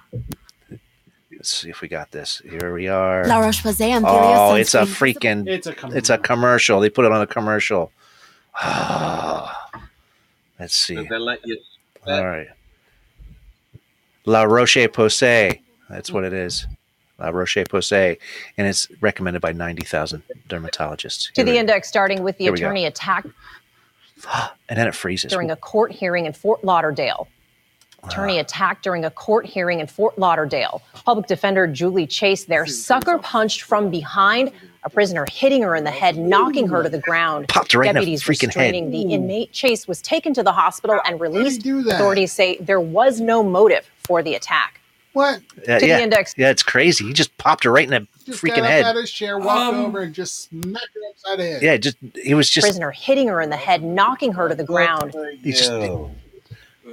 Let's 1.33 1.51
see 1.53 1.69
if 1.69 1.81
we 1.81 1.89
got 1.89 2.13
this. 2.13 2.41
Here 2.49 2.73
we 2.73 2.87
are. 2.87 3.27
La 3.27 3.41
Roche-Posay 3.41 3.97
Imperial 3.97 4.07
Oh, 4.07 4.55
it's 4.55 4.75
a 4.75 4.83
freaking. 4.83 5.49
It's 5.49 5.67
a 5.67 5.75
It's 5.89 6.11
a 6.11 6.19
commercial. 6.19 6.79
They 6.79 6.91
put 6.91 7.05
it 7.07 7.11
on 7.11 7.21
a 7.23 7.27
commercial. 7.27 7.91
Let's 10.61 10.77
see. 10.77 10.95
Did 10.95 11.09
they 11.09 11.19
let 11.19 11.41
you? 11.45 11.59
All 12.07 12.25
right. 12.25 12.47
La 14.27 14.45
Roche 14.45 14.77
Posay. 14.77 15.59
That's 15.91 16.13
what 16.13 16.23
it 16.23 16.33
is. 16.33 16.69
La 17.19 17.31
Roche 17.31 17.57
Posay. 17.69 18.17
And 18.57 18.69
it's 18.69 18.87
recommended 19.01 19.43
by 19.43 19.51
90,000 19.51 20.23
dermatologists. 20.49 21.33
To 21.33 21.43
the 21.43 21.51
we- 21.51 21.59
index, 21.59 21.89
starting 21.89 22.23
with 22.23 22.39
the 22.39 22.45
Here 22.45 22.53
we 22.53 22.61
go. 22.61 22.67
attorney 22.67 22.87
attacked 22.87 23.27
And 24.69 24.79
then 24.79 24.87
it 24.87 24.95
freezes. 24.95 25.33
during 25.33 25.51
a 25.51 25.57
court 25.57 25.91
hearing 25.91 26.27
in 26.27 26.33
Fort 26.33 26.63
Lauderdale. 26.63 27.27
Attorney 28.07 28.39
attacked 28.39 28.83
during 28.85 29.05
a 29.05 29.11
court 29.11 29.47
hearing 29.47 29.81
in 29.81 29.87
Fort 29.87 30.19
Lauderdale. 30.19 30.83
Public 31.05 31.27
defender 31.27 31.67
Julie 31.67 32.07
Chase 32.07 32.45
there 32.45 32.67
sucker 32.67 33.19
punched 33.19 33.63
from 33.63 33.91
behind 33.91 34.53
a 34.85 34.91
prisoner, 34.91 35.25
hitting 35.33 35.63
her 35.63 35.75
in 35.75 35.85
the 35.85 35.91
head, 35.91 36.17
knocking 36.19 36.69
her 36.69 36.83
to 36.83 36.89
the 36.91 36.99
ground. 36.99 37.49
Popped 37.49 37.73
her 37.73 37.79
right 37.81 37.89
in 37.89 37.95
the 37.95 38.01
Deputies 38.01 38.23
freaking 38.23 38.41
head. 38.43 38.47
restraining 38.49 38.91
the 38.91 39.03
inmate. 39.15 39.51
Chase 39.53 39.89
was 39.89 40.03
taken 40.03 40.35
to 40.35 40.43
the 40.43 40.53
hospital 40.53 41.01
and 41.07 41.21
released. 41.21 41.67
Authorities 41.67 42.33
say 42.33 42.59
there 42.59 42.81
was 42.81 43.21
no 43.21 43.43
motive 43.43 43.91
for 43.99 44.23
the 44.23 44.35
attack. 44.35 44.81
What? 45.15 45.41
Yeah, 45.67 45.79
to 45.79 45.87
the 45.87 46.03
index. 46.03 46.35
Yeah, 46.37 46.51
it's 46.51 46.63
crazy. 46.65 47.07
He 47.07 47.13
just 47.13 47.37
popped 47.39 47.63
her 47.65 47.71
right 47.71 47.85
in 47.85 47.91
the 47.91 48.07
Just 48.27 48.43
freaking 48.43 48.57
got 48.57 48.65
up 48.65 48.67
head. 48.67 48.85
out 48.85 48.97
of 48.97 49.01
his 49.03 49.13
chair, 49.13 49.39
walked 49.39 49.75
Um, 49.77 49.85
over, 49.87 50.01
and 50.03 50.13
just 50.13 50.49
smacked 50.51 50.89
her 50.93 51.01
upside 51.11 51.39
the 51.39 51.45
head. 51.53 51.63
Yeah, 51.63 51.77
just 51.77 51.97
he 52.17 52.35
was 52.35 52.51
just 52.51 52.67
prisoner 52.67 52.91
hitting 52.91 53.29
her 53.29 53.41
in 53.41 53.49
the 53.49 53.57
head, 53.57 53.83
knocking 53.85 54.33
her 54.33 54.49
to 54.49 54.55
the 54.57 54.65
ground. 54.65 55.15
he 55.41 55.53
just 55.53 55.71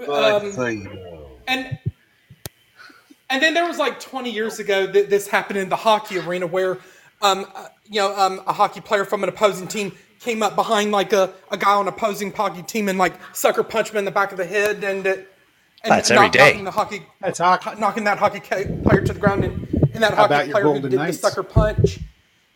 Um, 0.08 0.52
and 1.48 1.78
and 3.30 3.42
then 3.42 3.54
there 3.54 3.66
was 3.68 3.78
like 3.78 4.00
20 4.00 4.30
years 4.32 4.60
ago 4.60 4.86
that 4.88 5.10
this 5.10 5.28
happened 5.28 5.60
in 5.60 5.70
the 5.70 5.76
hockey 5.76 6.18
arena 6.20 6.48
where 6.48 6.78
um 7.22 7.46
uh, 7.56 7.68
you 7.86 8.00
know 8.02 8.16
um 8.18 8.42
a 8.48 8.54
hockey 8.54 8.82
player 8.82 9.06
from 9.06 9.24
an 9.24 9.30
opposing 9.30 9.68
team 9.68 9.92
came 10.20 10.44
up 10.44 10.56
behind 10.56 10.92
like 10.92 11.14
a, 11.14 11.34
a 11.52 11.58
guy 11.58 11.74
on 11.74 11.88
opposing 11.88 12.32
hockey 12.32 12.62
team 12.64 12.90
and 12.90 12.98
like 13.00 13.14
sucker 13.34 13.64
punched 13.64 13.92
him 13.92 13.98
in 13.98 14.06
the 14.06 14.12
back 14.12 14.32
of 14.32 14.38
the 14.38 14.46
head 14.46 14.84
and 14.84 15.06
uh, 15.08 15.16
and 15.84 15.92
That's 15.92 16.12
every 16.12 16.26
knock- 16.28 16.32
day. 16.34 16.40
knocking 16.50 16.64
the 16.64 16.72
hockey 16.72 17.02
That's 17.22 17.40
hockey. 17.40 17.80
knocking 17.80 18.04
that 18.04 18.18
hockey 18.20 18.40
player 18.40 19.02
to 19.02 19.14
the 19.14 19.20
ground 19.20 19.44
and, 19.44 19.68
and 19.94 20.04
that 20.04 20.14
How 20.14 20.28
hockey 20.28 20.52
player 20.52 20.64
who 20.64 20.74
Golden 20.74 20.92
did 20.92 21.00
the 21.00 21.14
sucker 21.14 21.44
punch 21.44 22.00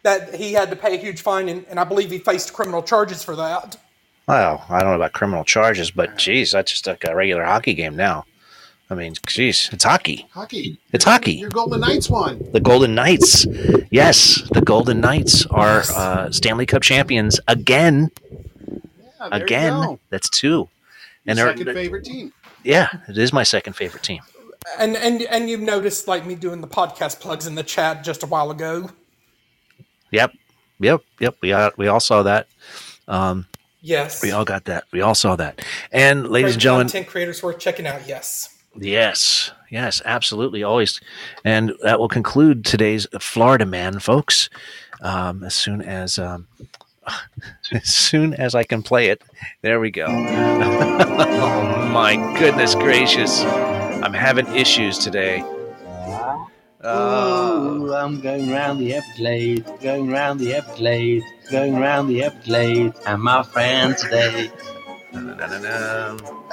that 0.04 0.36
he 0.36 0.54
had 0.54 0.70
to 0.70 0.76
pay 0.76 0.94
a 0.96 0.98
huge 1.00 1.22
fine 1.22 1.50
and, 1.50 1.66
and 1.68 1.80
I 1.80 1.84
believe 1.84 2.12
he 2.12 2.20
faced 2.20 2.54
criminal 2.54 2.84
charges 2.84 3.24
for 3.24 3.36
that. 3.38 3.78
Well, 4.28 4.66
I 4.70 4.80
don't 4.80 4.90
know 4.90 4.96
about 4.96 5.14
criminal 5.14 5.44
charges, 5.44 5.92
but 5.92 6.18
geez, 6.18 6.52
that's 6.52 6.72
just 6.72 6.88
like 6.88 7.04
a 7.04 7.16
regular 7.16 7.44
hockey 7.44 7.74
game 7.74 7.96
now. 7.96 8.26
I 8.90 8.96
mean, 8.96 9.14
geez, 9.28 9.70
it's 9.72 9.84
hockey. 9.84 10.28
Hockey. 10.32 10.78
It's 10.94 11.04
hockey. 11.06 11.34
Your 11.34 11.50
Golden 11.50 11.82
Knights 11.82 12.10
won. 12.10 12.40
The 12.52 12.60
Golden 12.60 12.94
Knights. 12.96 13.46
Yes, 13.90 14.48
the 14.52 14.62
Golden 14.62 15.02
Knights 15.02 15.46
are 15.48 15.84
uh, 15.96 16.30
Stanley 16.32 16.66
Cup 16.68 16.84
champions 16.84 17.40
again. 17.48 18.12
Yeah, 18.70 19.30
there 19.30 19.40
you 19.40 19.46
again. 19.46 19.74
go. 19.74 20.00
That's 20.12 20.30
two. 20.30 20.70
And 21.26 21.38
Your 21.38 21.48
they're, 21.48 21.58
second 21.58 21.74
favorite 21.74 22.06
team. 22.06 22.32
yeah, 22.64 22.88
it 23.08 23.18
is 23.18 23.34
my 23.34 23.42
second 23.42 23.74
favorite 23.74 24.04
team. 24.04 24.22
And 24.78 24.96
and 24.98 25.24
and 25.24 25.50
you've 25.50 25.62
noticed 25.62 26.08
like 26.08 26.26
me 26.26 26.36
doing 26.36 26.62
the 26.62 26.68
podcast 26.68 27.20
plugs 27.20 27.48
in 27.48 27.56
the 27.56 27.64
chat 27.64 28.04
just 28.04 28.22
a 28.22 28.28
while 28.28 28.52
ago. 28.52 28.90
Yep, 30.12 30.34
yep, 30.80 31.02
yep. 31.20 31.36
We 31.42 31.54
all, 31.54 31.72
we 31.78 31.88
all 31.88 32.00
saw 32.00 32.22
that. 32.24 32.48
Um, 33.08 33.48
Yes. 33.86 34.24
we 34.24 34.32
all 34.32 34.46
got 34.46 34.66
that. 34.66 34.86
We 34.92 35.02
all 35.02 35.14
saw 35.14 35.36
that. 35.36 35.64
And 35.92 36.28
ladies 36.28 36.54
and 36.54 36.62
gentlemen, 36.62 36.88
content 36.88 37.08
creators 37.08 37.44
worth 37.44 37.60
checking 37.60 37.86
out. 37.86 38.08
Yes. 38.08 38.52
Yes, 38.76 39.52
yes, 39.70 40.02
absolutely, 40.04 40.64
always. 40.64 41.00
And 41.46 41.72
that 41.84 42.00
will 42.00 42.10
conclude 42.10 42.66
today's 42.66 43.06
Florida 43.20 43.66
Man, 43.66 44.00
folks. 44.00 44.50
Um, 45.02 45.44
as 45.44 45.54
soon 45.54 45.84
as 45.84 46.18
um, 46.18 46.48
as 47.72 47.88
soon 47.88 48.34
as 48.34 48.56
I 48.56 48.64
can 48.64 48.82
play 48.82 49.10
it. 49.10 49.22
There 49.62 49.80
we 49.80 49.92
go. 49.92 50.06
oh 50.10 51.90
my 51.92 52.16
goodness 52.40 52.74
gracious. 52.74 53.42
I'm 53.42 54.14
having 54.14 54.48
issues 54.56 54.98
today. 54.98 55.44
Ooh, 56.86 57.94
I'm 57.94 58.22
going 58.22 58.52
round 58.52 58.80
the 58.80 58.94
Everglades, 58.94 59.70
going 59.82 60.12
round 60.12 60.40
the 60.40 60.54
Everglades, 60.54 61.26
going 61.50 61.78
round 61.78 62.10
the 62.10 62.24
Everglades, 62.24 62.96
and 63.08 63.24
my 63.24 63.42
friend 63.42 63.98
today. 63.98 64.52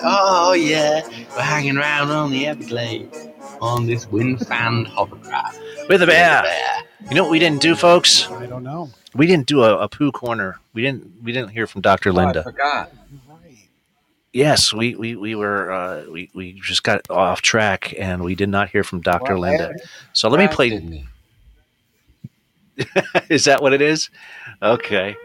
Oh 0.05 0.55
yeah, 0.59 1.07
we're 1.37 1.43
hanging 1.43 1.77
around 1.77 2.11
on 2.11 2.31
the 2.31 2.47
Everglades 2.47 3.29
on 3.61 3.87
this 3.87 4.09
wind 4.09 4.47
fanned 4.47 4.89
hovercraft. 4.89 5.61
With 5.89 6.03
a 6.03 6.07
bear. 6.07 6.45
You 7.11 7.17
know 7.17 7.25
what 7.25 7.33
we 7.33 7.39
didn't 7.39 7.61
do, 7.61 7.75
folks? 7.75 8.31
I 8.31 8.47
don't 8.47 8.63
know. 8.63 8.89
We 9.15 9.27
didn't 9.27 9.47
do 9.47 9.63
a, 9.63 9.77
a 9.77 9.89
poo 9.89 10.13
corner. 10.13 10.59
We 10.73 10.81
didn't. 10.81 11.23
We 11.23 11.33
didn't 11.33 11.51
hear 11.51 11.67
from 11.67 11.83
Dr. 11.83 12.11
Oh, 12.11 12.17
I 12.17 12.25
Linda. 12.25 12.43
forgot. 12.43 12.91
Yes, 14.33 14.73
we 14.73 14.95
we, 14.95 15.15
we 15.15 15.35
were 15.35 15.71
uh, 15.71 16.05
we 16.11 16.31
we 16.33 16.53
just 16.53 16.83
got 16.83 17.09
off 17.11 17.43
track 17.43 17.95
and 17.99 18.25
we 18.25 18.35
did 18.35 18.49
not 18.49 18.71
hear 18.71 18.83
from 18.83 19.03
Dr. 19.03 19.35
Well, 19.35 19.43
Linda. 19.43 19.75
So 20.15 20.29
let 20.31 20.39
me 20.39 20.49
play. 20.49 20.79
me. 20.81 21.07
is 23.29 23.45
that 23.45 23.61
what 23.61 23.75
it 23.75 23.83
is? 23.83 24.09
Okay. 24.63 25.17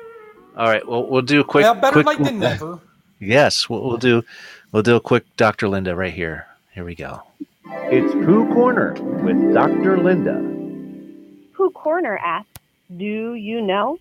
All 0.57 0.67
right. 0.67 0.85
Well, 0.85 1.07
we'll 1.07 1.21
do 1.21 1.39
a 1.39 1.43
quick. 1.45 1.63
well, 1.63 1.75
better 1.75 2.03
quick 2.03 2.19
late 2.19 2.25
than 2.25 2.39
never. 2.39 2.79
Yes, 3.19 3.67
we'll, 3.67 3.81
we'll 3.81 3.97
do. 3.97 4.23
We'll 4.71 4.83
do 4.83 4.95
a 4.95 4.99
quick 4.99 5.23
Dr. 5.37 5.67
Linda 5.67 5.95
right 5.95 6.13
here. 6.13 6.45
Here 6.75 6.85
we 6.85 6.93
go. 6.93 7.23
It's 7.65 8.13
Poo 8.13 8.45
Corner 8.53 8.93
with 9.23 9.55
Dr. 9.55 9.97
Linda. 9.97 10.35
Poo 11.55 11.71
Corner 11.71 12.19
asks, 12.19 12.61
Do 12.95 13.33
you 13.33 13.59
know? 13.59 13.97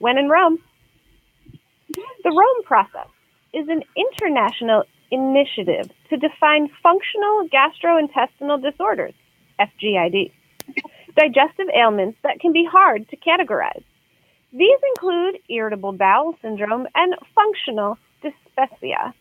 When 0.00 0.18
in 0.18 0.28
Rome. 0.28 0.58
The 1.94 2.28
Rome 2.30 2.62
process 2.64 3.08
is 3.52 3.68
an 3.68 3.82
international 3.96 4.84
initiative 5.10 5.90
to 6.08 6.16
define 6.16 6.70
functional 6.82 7.48
gastrointestinal 7.48 8.62
disorders, 8.62 9.14
FGID, 9.58 10.32
digestive 11.16 11.68
ailments 11.74 12.18
that 12.22 12.40
can 12.40 12.52
be 12.52 12.64
hard 12.70 13.08
to 13.08 13.16
categorize. 13.16 13.82
These 14.52 14.78
include 14.94 15.38
irritable 15.48 15.92
bowel 15.92 16.36
syndrome 16.42 16.86
and 16.94 17.14
functional 17.34 17.98
dyspepsia. 18.22 19.14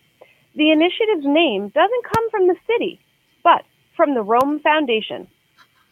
The 0.56 0.72
initiative's 0.72 1.26
name 1.26 1.69
doesn't 1.69 2.14
come 2.14 2.30
from 2.31 2.47
the 2.47 2.56
city, 2.68 2.99
but 3.43 3.64
from 3.95 4.14
the 4.14 4.23
Rome 4.23 4.60
Foundation, 4.60 5.27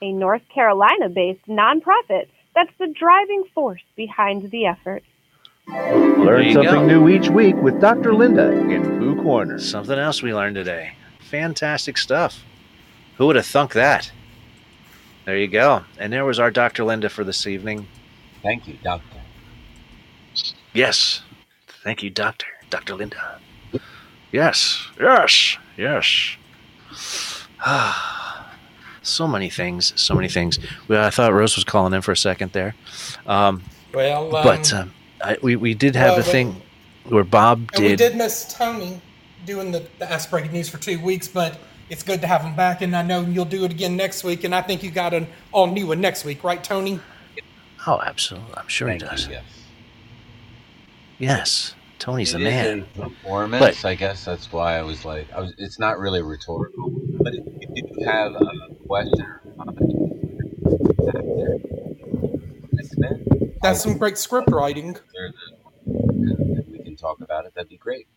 a 0.02 0.12
North 0.12 0.42
Carolina 0.54 1.10
based 1.10 1.46
nonprofit 1.48 2.28
that's 2.56 2.76
the 2.80 2.88
driving 2.88 3.44
force 3.54 3.84
behind 3.96 4.50
the 4.50 4.66
effort. 4.66 5.04
There 5.68 5.98
Learn 6.18 6.54
something 6.54 6.72
go. 6.72 6.86
new 6.88 7.10
each 7.10 7.30
week 7.30 7.56
with 7.58 7.82
Dr. 7.82 8.14
Linda 8.14 8.52
in 8.52 8.84
Poo 9.00 9.22
Corner. 9.22 9.60
Something 9.60 10.00
else 10.00 10.22
we 10.22 10.34
learned 10.34 10.56
today. 10.56 10.94
Fantastic 11.30 11.98
stuff. 11.98 12.44
Who 13.18 13.26
would 13.28 13.36
have 13.36 13.46
thunk 13.46 13.74
that? 13.74 14.12
There 15.26 15.38
you 15.38 15.48
go. 15.48 15.84
And 16.00 16.14
there 16.14 16.24
was 16.24 16.40
our 16.40 16.52
Dr. 16.52 16.86
Linda 16.86 17.10
for 17.10 17.24
this 17.26 17.46
evening. 17.46 17.88
Thank 18.44 18.68
you, 18.68 18.78
Doctor. 18.82 19.18
Yes. 20.74 21.22
Thank 21.84 22.02
you, 22.02 22.10
Doctor. 22.10 22.48
Dr. 22.70 22.96
Linda. 22.96 23.40
Yes. 24.32 24.88
Yes. 25.00 25.58
Yes. 25.76 26.38
so 29.02 29.28
many 29.28 29.50
things. 29.50 29.92
So 30.00 30.14
many 30.16 30.30
things. 30.30 30.60
Well, 30.88 31.04
I 31.06 31.10
thought 31.10 31.34
Rose 31.34 31.56
was 31.56 31.66
calling 31.66 31.94
in 31.94 32.02
for 32.02 32.12
a 32.14 32.18
second 32.18 32.54
there. 32.54 32.76
Um, 33.26 33.64
Well, 33.94 34.34
um, 34.36 34.44
but 34.44 34.74
um, 34.74 34.94
I, 35.22 35.38
we, 35.42 35.56
we 35.56 35.74
did 35.74 35.96
have 35.96 36.12
well, 36.12 36.20
a 36.20 36.24
thing 36.24 36.62
where 37.06 37.24
Bob 37.24 37.70
And 37.74 37.84
we 37.84 37.90
did. 37.90 37.98
did 37.98 38.16
miss 38.16 38.54
Tony 38.54 39.02
doing 39.46 39.72
the, 39.72 39.86
the 40.00 40.28
Breaking 40.30 40.52
news 40.52 40.70
for 40.70 40.78
two 40.78 41.00
weeks, 41.00 41.28
but 41.28 41.58
it's 41.90 42.04
good 42.04 42.22
to 42.22 42.28
have 42.28 42.42
him 42.42 42.56
back. 42.56 42.82
And 42.82 42.96
I 42.96 43.02
know 43.02 43.22
you'll 43.22 43.46
do 43.46 43.64
it 43.66 43.72
again 43.72 43.96
next 43.96 44.24
week. 44.24 44.44
And 44.44 44.54
I 44.54 44.62
think 44.62 44.84
you 44.84 44.92
got 44.92 45.14
an 45.14 45.28
all 45.52 45.68
new 45.68 45.88
one 45.88 46.02
next 46.02 46.26
week, 46.26 46.44
right, 46.44 46.64
Tony? 46.64 47.00
Oh, 47.86 48.02
absolutely. 48.06 48.54
I'm 48.58 48.68
sure 48.68 48.90
he 48.90 48.98
does. 48.98 49.28
yes. 49.28 49.44
Yes. 51.18 51.74
Tony's 52.00 52.34
the 52.34 52.40
It 52.40 52.44
is 52.48 52.54
man. 52.54 52.86
a 52.98 53.02
performance. 53.10 53.82
But- 53.82 53.90
I 53.90 53.96
guess 53.96 54.24
that's 54.24 54.52
why 54.52 54.78
I 54.78 54.84
was 54.84 55.04
like, 55.06 55.32
I 55.34 55.40
was, 55.40 55.54
it's 55.58 55.80
not 55.80 55.98
really 55.98 56.22
rhetorical, 56.22 56.92
but 57.20 57.34
if 57.34 57.70
you 57.74 57.84
do 57.84 58.06
have 58.06 58.34
a 58.34 58.76
question 58.86 59.22
or 59.22 59.42
comment 59.58 59.80
after 61.08 61.24
next 61.24 61.87
minute, 63.62 63.62
That's 63.62 63.82
some 63.84 63.98
great 63.98 64.18
script 64.18 64.50
writing. 64.52 64.94
there's 65.14 65.34
a- 65.34 65.90
and 65.90 66.66
we 66.72 66.80
can 66.80 66.96
talk 66.96 67.22
about 67.22 67.46
it. 67.46 67.54
That'd 67.56 67.70
be 67.70 67.78
great. 67.78 68.08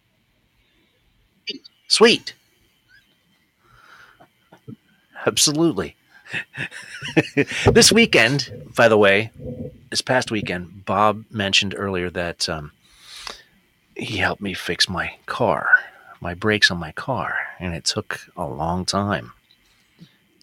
Sweet. 1.89 2.35
Absolutely. 5.27 5.97
this 7.73 7.93
weekend, 7.93 8.51
by 8.77 8.89
the 8.89 8.97
way, 8.97 9.31
this 9.91 10.01
past 10.01 10.31
weekend, 10.31 10.85
Bob 10.85 11.25
mentioned 11.31 11.75
earlier 11.77 12.09
that 12.11 12.49
um, 12.49 12.73
he 13.97 14.17
helped 14.19 14.41
me 14.41 14.55
fix 14.55 14.89
my 14.89 15.13
car, 15.27 15.69
my 16.21 16.35
brakes 16.35 16.71
on 16.71 16.79
my 16.79 16.93
car, 16.93 17.37
and 17.59 17.75
it 17.75 17.85
took 17.85 18.21
a 18.37 18.47
long 18.47 18.85
time. 18.85 19.33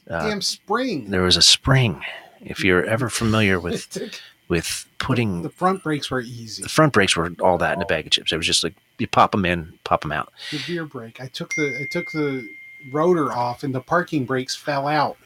Uh, 0.10 0.30
Damn 0.30 0.42
spring. 0.42 1.10
there 1.10 1.24
was 1.24 1.38
a 1.38 1.42
spring. 1.42 2.04
If 2.42 2.64
you're 2.64 2.84
ever 2.86 3.10
familiar 3.10 3.60
with 3.60 3.98
with 4.48 4.86
putting 5.00 5.42
The 5.42 5.50
front 5.50 5.84
brakes 5.84 6.10
were 6.10 6.22
easy. 6.22 6.64
the 6.64 6.70
front 6.70 6.94
brakes 6.94 7.16
were 7.16 7.32
all 7.42 7.58
that 7.58 7.76
in 7.76 7.82
a 7.82 7.86
bag 7.86 8.06
of 8.06 8.12
chips. 8.12 8.32
It 8.32 8.38
was 8.38 8.46
just 8.48 8.64
like 8.64 8.76
you 8.98 9.08
pop 9.08 9.32
them 9.32 9.46
in, 9.46 9.78
pop 9.84 10.02
them 10.02 10.12
out. 10.12 10.32
The 10.52 10.62
rear 10.70 10.86
brake. 10.86 11.20
I 11.22 11.28
took 11.28 11.54
the 11.56 11.78
I 11.82 11.86
took 11.92 12.12
the 12.12 12.48
rotor 12.92 13.32
off 13.34 13.64
and 13.64 13.74
the 13.76 13.82
parking 13.82 14.26
brakes 14.26 14.56
fell 14.56 14.88
out. 14.88 15.18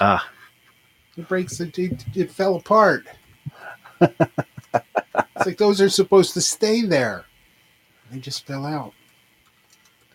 Ah, 0.00 0.28
The 1.16 1.22
brakes 1.22 1.60
it, 1.60 1.78
it, 1.78 2.04
it 2.14 2.30
fell 2.30 2.56
apart. 2.56 3.06
it's 4.00 5.46
like 5.46 5.58
those 5.58 5.80
are 5.80 5.88
supposed 5.88 6.34
to 6.34 6.40
stay 6.40 6.82
there. 6.82 7.24
They 8.10 8.18
just 8.18 8.46
fell 8.46 8.66
out. 8.66 8.92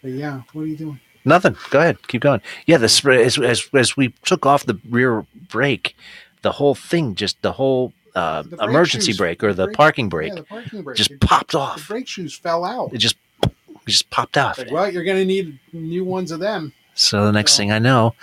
But 0.02 0.12
yeah, 0.12 0.42
what 0.54 0.64
are 0.64 0.68
you 0.68 0.78
doing? 0.78 1.00
Nothing. 1.26 1.56
Go 1.70 1.80
ahead. 1.80 2.08
Keep 2.08 2.22
going. 2.22 2.42
Yeah, 2.66 2.78
the 2.78 2.86
as, 2.86 3.38
as 3.38 3.70
as 3.74 3.98
we 3.98 4.10
took 4.24 4.46
off 4.46 4.66
the 4.66 4.80
rear 4.90 5.26
brake, 5.50 5.96
the 6.42 6.52
whole 6.54 6.76
thing 6.76 7.16
just 7.16 7.42
the 7.42 7.52
whole 7.54 7.94
uh, 8.16 8.42
The 8.42 8.58
brake 8.58 8.70
emergency 8.70 9.08
shoes- 9.12 9.18
brake 9.18 9.44
or 9.44 9.54
the 9.54 9.66
brake- 9.66 9.78
parking 9.78 10.10
brake 10.10 10.30
Yeah, 10.30 10.36
the 10.40 10.44
parking 10.44 10.82
brake. 10.84 10.98
just 10.98 11.12
It- 11.12 11.22
popped 11.22 11.52
The 11.52 11.60
off. 11.60 11.88
brake 11.88 12.08
shoes 12.08 12.34
fell 12.34 12.66
out. 12.66 12.92
It 12.94 12.98
just 12.98 13.16
it 13.44 13.52
just 13.88 14.10
popped 14.10 14.38
off. 14.38 14.58
Like, 14.58 14.72
well, 14.72 14.92
you're 14.92 15.04
gonna 15.04 15.26
need 15.26 15.60
new 15.74 16.04
ones 16.04 16.32
of 16.32 16.40
them. 16.40 16.74
So 16.96 17.26
the 17.26 17.32
next 17.32 17.56
thing 17.56 17.72
I 17.72 17.80
know, 17.80 18.14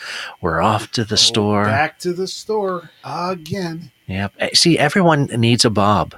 we're 0.42 0.60
off 0.60 0.90
to 0.92 1.04
the 1.04 1.16
store. 1.16 1.64
Back 1.64 1.98
to 2.00 2.12
the 2.12 2.26
store 2.28 2.90
again. 3.04 3.90
Yep. 4.06 4.32
Eh, 4.38 4.50
See, 4.54 4.78
everyone 4.78 5.26
needs 5.26 5.64
a 5.64 5.70
Bob 5.70 6.14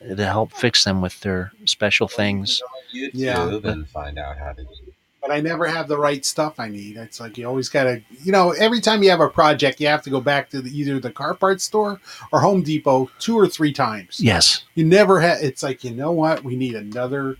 to 0.00 0.24
help 0.26 0.52
fix 0.52 0.82
them 0.84 1.00
with 1.00 1.20
their 1.20 1.52
special 1.66 2.08
things. 2.08 2.60
YouTube 2.92 3.10
Yeah. 3.14 3.60
and 3.70 3.88
find 3.88 4.18
out 4.18 4.36
how 4.38 4.52
to 4.52 4.62
do 4.64 4.68
it. 4.88 4.89
But 5.30 5.36
I 5.36 5.40
never 5.42 5.64
have 5.66 5.86
the 5.86 5.96
right 5.96 6.24
stuff 6.24 6.58
I 6.58 6.66
need. 6.68 6.96
It's 6.96 7.20
like 7.20 7.38
you 7.38 7.46
always 7.46 7.68
gotta, 7.68 8.02
you 8.24 8.32
know, 8.32 8.50
every 8.50 8.80
time 8.80 9.04
you 9.04 9.10
have 9.10 9.20
a 9.20 9.28
project, 9.28 9.78
you 9.80 9.86
have 9.86 10.02
to 10.02 10.10
go 10.10 10.20
back 10.20 10.50
to 10.50 10.60
the, 10.60 10.76
either 10.76 10.98
the 10.98 11.12
car 11.12 11.34
parts 11.34 11.62
store 11.62 12.00
or 12.32 12.40
Home 12.40 12.64
Depot 12.64 13.08
two 13.20 13.38
or 13.38 13.46
three 13.46 13.72
times. 13.72 14.18
Yes. 14.18 14.64
You 14.74 14.84
never 14.84 15.20
have. 15.20 15.38
It's 15.40 15.62
like 15.62 15.84
you 15.84 15.92
know 15.92 16.10
what? 16.10 16.42
We 16.42 16.56
need 16.56 16.74
another 16.74 17.36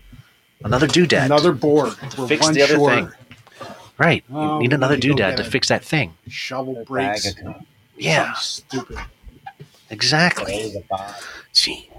Another 0.63 0.87
doodad. 0.87 1.25
another 1.25 1.51
board. 1.51 1.91
to 2.11 2.21
We're 2.21 2.27
fix 2.29 2.47
the 2.47 2.61
other 2.61 2.75
short. 2.75 2.93
thing. 2.93 3.09
Right. 3.97 4.23
Oh, 4.31 4.55
you 4.61 4.69
need 4.69 4.73
another 4.73 4.95
need 4.95 5.01
to 5.01 5.07
doodad 5.09 5.35
to 5.35 5.43
fix 5.43 5.67
that 5.67 5.83
thing. 5.83 6.13
Shovel 6.29 6.85
brakes. 6.85 7.33
Bag 7.33 7.55
Yeah. 7.97 8.31
Something 8.35 8.79
stupid. 8.85 9.05
Exactly. 9.89 10.71
the. 10.89 11.15
Gee. 11.51 11.89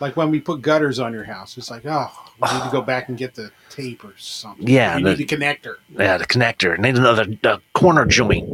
Like 0.00 0.16
when 0.16 0.30
we 0.30 0.40
put 0.40 0.60
gutters 0.62 0.98
on 0.98 1.12
your 1.12 1.24
house, 1.24 1.56
it's 1.56 1.70
like, 1.70 1.86
oh, 1.86 2.10
we 2.40 2.52
need 2.52 2.64
to 2.64 2.70
go 2.70 2.82
back 2.82 3.08
and 3.08 3.16
get 3.16 3.34
the 3.34 3.50
tape 3.70 4.04
or 4.04 4.14
something. 4.18 4.66
Yeah, 4.68 4.96
we 4.96 5.02
the- 5.02 5.08
need 5.16 5.28
the 5.28 5.36
connector. 5.36 5.76
Yeah, 5.90 6.18
the 6.18 6.26
connector. 6.26 6.78
Need 6.78 6.96
another 6.96 7.26
uh, 7.44 7.58
corner 7.72 8.04
joint 8.04 8.48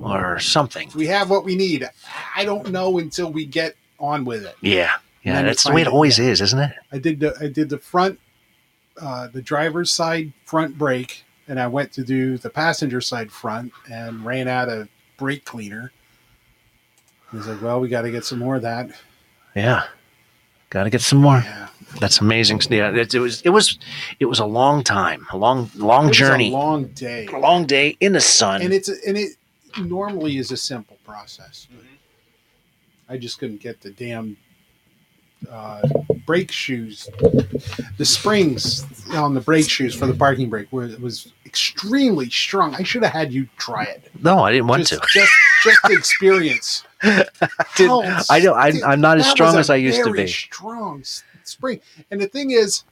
or 0.00 0.38
something. 0.38 0.90
We 0.94 1.06
have 1.08 1.28
what 1.28 1.44
we 1.44 1.56
need. 1.56 1.88
I 2.36 2.44
don't 2.44 2.70
know 2.70 2.98
until 2.98 3.32
we 3.32 3.46
get 3.46 3.74
on 3.98 4.24
with 4.24 4.44
it. 4.44 4.54
Yeah. 4.60 4.92
Yeah, 5.22 5.42
that's 5.42 5.64
the 5.64 5.72
way 5.72 5.82
it 5.82 5.86
it, 5.86 5.92
always 5.92 6.18
is, 6.18 6.40
isn't 6.40 6.58
it? 6.58 6.72
I 6.90 6.98
did 6.98 7.20
the 7.20 7.36
I 7.38 7.48
did 7.48 7.68
the 7.68 7.76
front, 7.76 8.18
uh, 9.00 9.26
the 9.28 9.42
driver's 9.42 9.92
side 9.92 10.32
front 10.46 10.78
brake, 10.78 11.24
and 11.46 11.60
I 11.60 11.66
went 11.66 11.92
to 11.92 12.02
do 12.02 12.38
the 12.38 12.48
passenger 12.48 13.02
side 13.02 13.30
front 13.30 13.72
and 13.90 14.24
ran 14.24 14.48
out 14.48 14.70
of 14.70 14.88
brake 15.18 15.44
cleaner. 15.44 15.92
He's 17.32 17.46
like, 17.46 17.60
"Well, 17.60 17.80
we 17.80 17.88
got 17.90 18.02
to 18.02 18.10
get 18.10 18.24
some 18.24 18.38
more 18.38 18.56
of 18.56 18.62
that." 18.62 18.92
Yeah. 19.54 19.84
Got 20.70 20.84
to 20.84 20.90
get 20.90 21.00
some 21.00 21.18
more. 21.18 21.42
Yeah. 21.44 21.68
That's 21.98 22.20
amazing. 22.20 22.60
Yeah, 22.70 22.92
it, 22.92 23.14
it 23.14 23.18
was. 23.18 23.42
It 23.42 23.50
was. 23.50 23.78
It 24.20 24.26
was 24.26 24.38
a 24.38 24.44
long 24.46 24.84
time, 24.84 25.26
a 25.32 25.36
long, 25.36 25.70
long 25.74 26.12
journey, 26.12 26.50
a 26.50 26.56
long 26.56 26.86
day, 26.88 27.26
a 27.26 27.38
long 27.38 27.66
day 27.66 27.96
in 28.00 28.12
the 28.12 28.20
sun. 28.20 28.62
and 28.62 28.72
it's 28.72 28.88
and 28.88 29.18
it 29.18 29.32
normally 29.82 30.38
is 30.38 30.52
a 30.52 30.56
simple 30.56 30.98
process. 31.04 31.66
but 31.74 31.84
I 33.08 33.18
just 33.18 33.40
couldn't 33.40 33.60
get 33.60 33.80
the 33.80 33.90
damn 33.90 34.36
uh, 35.50 35.82
brake 36.26 36.52
shoes. 36.52 37.08
The 37.98 38.04
springs 38.04 38.86
on 39.12 39.34
the 39.34 39.40
brake 39.40 39.68
shoes 39.68 39.94
for 39.94 40.06
the 40.06 40.14
parking 40.14 40.48
brake 40.48 40.70
were 40.72 40.94
was 41.00 41.32
extremely 41.44 42.30
strong. 42.30 42.76
I 42.76 42.84
should 42.84 43.02
have 43.02 43.12
had 43.12 43.32
you 43.32 43.48
try 43.58 43.84
it. 43.84 44.10
No, 44.22 44.44
I 44.44 44.52
didn't 44.52 44.68
want 44.68 44.86
just, 44.86 45.02
to. 45.02 45.08
Just, 45.08 45.32
just 45.64 45.82
the 45.82 45.92
experience. 45.98 46.84
Did- 47.02 47.28
How- 47.88 48.02
oh, 48.02 48.20
I 48.30 48.40
don't. 48.40 48.56
I, 48.58 48.70
dude, 48.70 48.82
I'm 48.82 49.00
not 49.00 49.18
as 49.18 49.26
strong 49.30 49.56
as 49.56 49.70
I 49.70 49.76
used 49.76 50.02
to 50.04 50.12
be. 50.12 50.26
Strong 50.26 51.04
spring. 51.44 51.80
And 52.10 52.20
the 52.20 52.26
thing 52.28 52.50
is, 52.50 52.84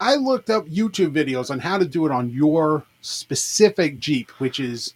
I 0.00 0.16
looked 0.16 0.50
up 0.50 0.66
YouTube 0.66 1.12
videos 1.14 1.50
on 1.50 1.58
how 1.58 1.78
to 1.78 1.84
do 1.84 2.06
it 2.06 2.12
on 2.12 2.30
your 2.30 2.84
specific 3.02 3.98
Jeep, 3.98 4.30
which 4.40 4.58
is 4.60 4.94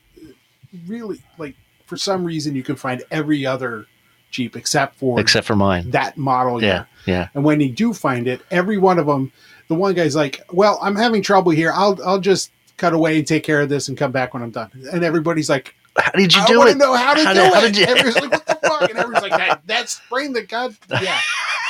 really 0.86 1.20
like 1.38 1.54
for 1.86 1.96
some 1.96 2.24
reason 2.24 2.54
you 2.54 2.62
can 2.62 2.76
find 2.76 3.02
every 3.10 3.46
other 3.46 3.86
Jeep 4.30 4.56
except 4.56 4.96
for 4.96 5.18
Except 5.20 5.46
for 5.46 5.56
mine. 5.56 5.90
that 5.92 6.18
model. 6.18 6.62
Yeah, 6.62 6.84
yeah. 7.06 7.28
And 7.34 7.44
when 7.44 7.60
you 7.60 7.70
do 7.70 7.94
find 7.94 8.26
it, 8.28 8.42
every 8.50 8.76
one 8.76 8.98
of 8.98 9.06
them, 9.06 9.32
the 9.68 9.74
one 9.74 9.94
guy's 9.94 10.14
like, 10.16 10.42
"Well, 10.52 10.78
I'm 10.82 10.96
having 10.96 11.22
trouble 11.22 11.52
here. 11.52 11.72
I'll 11.74 11.98
I'll 12.04 12.20
just 12.20 12.50
cut 12.76 12.92
away 12.92 13.18
and 13.18 13.26
take 13.26 13.42
care 13.42 13.60
of 13.62 13.68
this 13.70 13.88
and 13.88 13.96
come 13.96 14.12
back 14.12 14.34
when 14.34 14.42
I'm 14.42 14.50
done." 14.50 14.70
And 14.92 15.02
everybody's 15.02 15.48
like, 15.48 15.74
"How 15.98 16.12
did 16.12 16.34
you 16.34 16.42
I 16.42 16.46
do 16.46 16.66
it? 16.66 16.76
know 16.76 16.94
how 16.94 17.14
to 17.14 17.24
How 17.24 17.32
do 17.34 17.40
did- 17.40 17.54
how 17.54 17.60
did 17.60 17.76
you- 17.76 17.84
Everybody's 17.84 18.16
like, 18.22 18.30
"What 18.32 18.46
the 18.46 18.54
fuck?" 18.68 18.90
And 18.90 18.98
everyone's 18.98 19.22
like, 19.22 19.32
"That 19.36 19.66
that 19.66 19.88
spring 19.88 20.32
that 20.34 20.48
God, 20.48 20.76
yeah." 21.02 21.18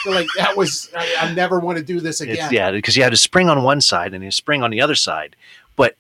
So 0.05 0.10
like 0.10 0.28
that 0.36 0.56
was 0.56 0.90
I, 0.96 1.12
I 1.20 1.32
never 1.34 1.59
want 1.59 1.78
to 1.78 1.84
do 1.84 2.00
this 2.00 2.20
again. 2.20 2.36
It's, 2.38 2.52
yeah, 2.52 2.70
because 2.70 2.96
you 2.96 3.02
had 3.02 3.12
a 3.12 3.16
spring 3.16 3.48
on 3.48 3.62
one 3.62 3.80
side 3.80 4.14
and 4.14 4.22
a 4.24 4.30
spring 4.32 4.62
on 4.62 4.70
the 4.70 4.80
other 4.80 4.94
side. 4.94 5.34
But 5.76 5.96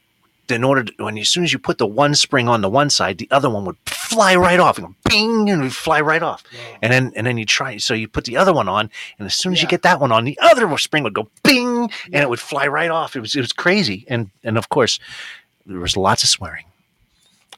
in 0.48 0.64
order 0.64 0.84
to, 0.84 1.04
when 1.04 1.16
you, 1.16 1.22
as 1.22 1.28
soon 1.28 1.44
as 1.44 1.52
you 1.52 1.58
put 1.58 1.78
the 1.78 1.86
one 1.86 2.14
spring 2.14 2.48
on 2.48 2.60
the 2.62 2.70
one 2.70 2.90
side, 2.90 3.18
the 3.18 3.28
other 3.30 3.50
one 3.50 3.64
would 3.66 3.76
fly 3.86 4.34
right 4.36 4.58
off 4.60 4.78
and 4.78 4.86
go 4.86 4.94
bing 5.10 5.50
and 5.50 5.60
it 5.60 5.64
would 5.64 5.74
fly 5.74 6.00
right 6.00 6.22
off. 6.22 6.42
And 6.80 6.92
then 6.92 7.12
and 7.16 7.26
then 7.26 7.36
you 7.38 7.44
try 7.44 7.76
so 7.78 7.92
you 7.92 8.08
put 8.08 8.24
the 8.24 8.36
other 8.36 8.52
one 8.52 8.68
on, 8.68 8.88
and 9.18 9.26
as 9.26 9.34
soon 9.34 9.52
as 9.52 9.60
you 9.62 9.68
get 9.68 9.82
that 9.82 10.00
one 10.00 10.12
on, 10.12 10.24
the 10.24 10.38
other 10.40 10.76
spring 10.78 11.02
would 11.02 11.12
go 11.14 11.28
bing 11.42 11.90
and 12.12 12.14
it 12.22 12.28
would 12.30 12.40
fly 12.40 12.66
right 12.66 12.90
off. 12.90 13.16
It 13.16 13.20
was 13.20 13.34
it 13.34 13.40
was 13.40 13.52
crazy. 13.52 14.04
And 14.08 14.30
and 14.44 14.56
of 14.56 14.68
course 14.68 15.00
there 15.66 15.80
was 15.80 15.96
lots 15.96 16.22
of 16.22 16.28
swearing 16.30 16.64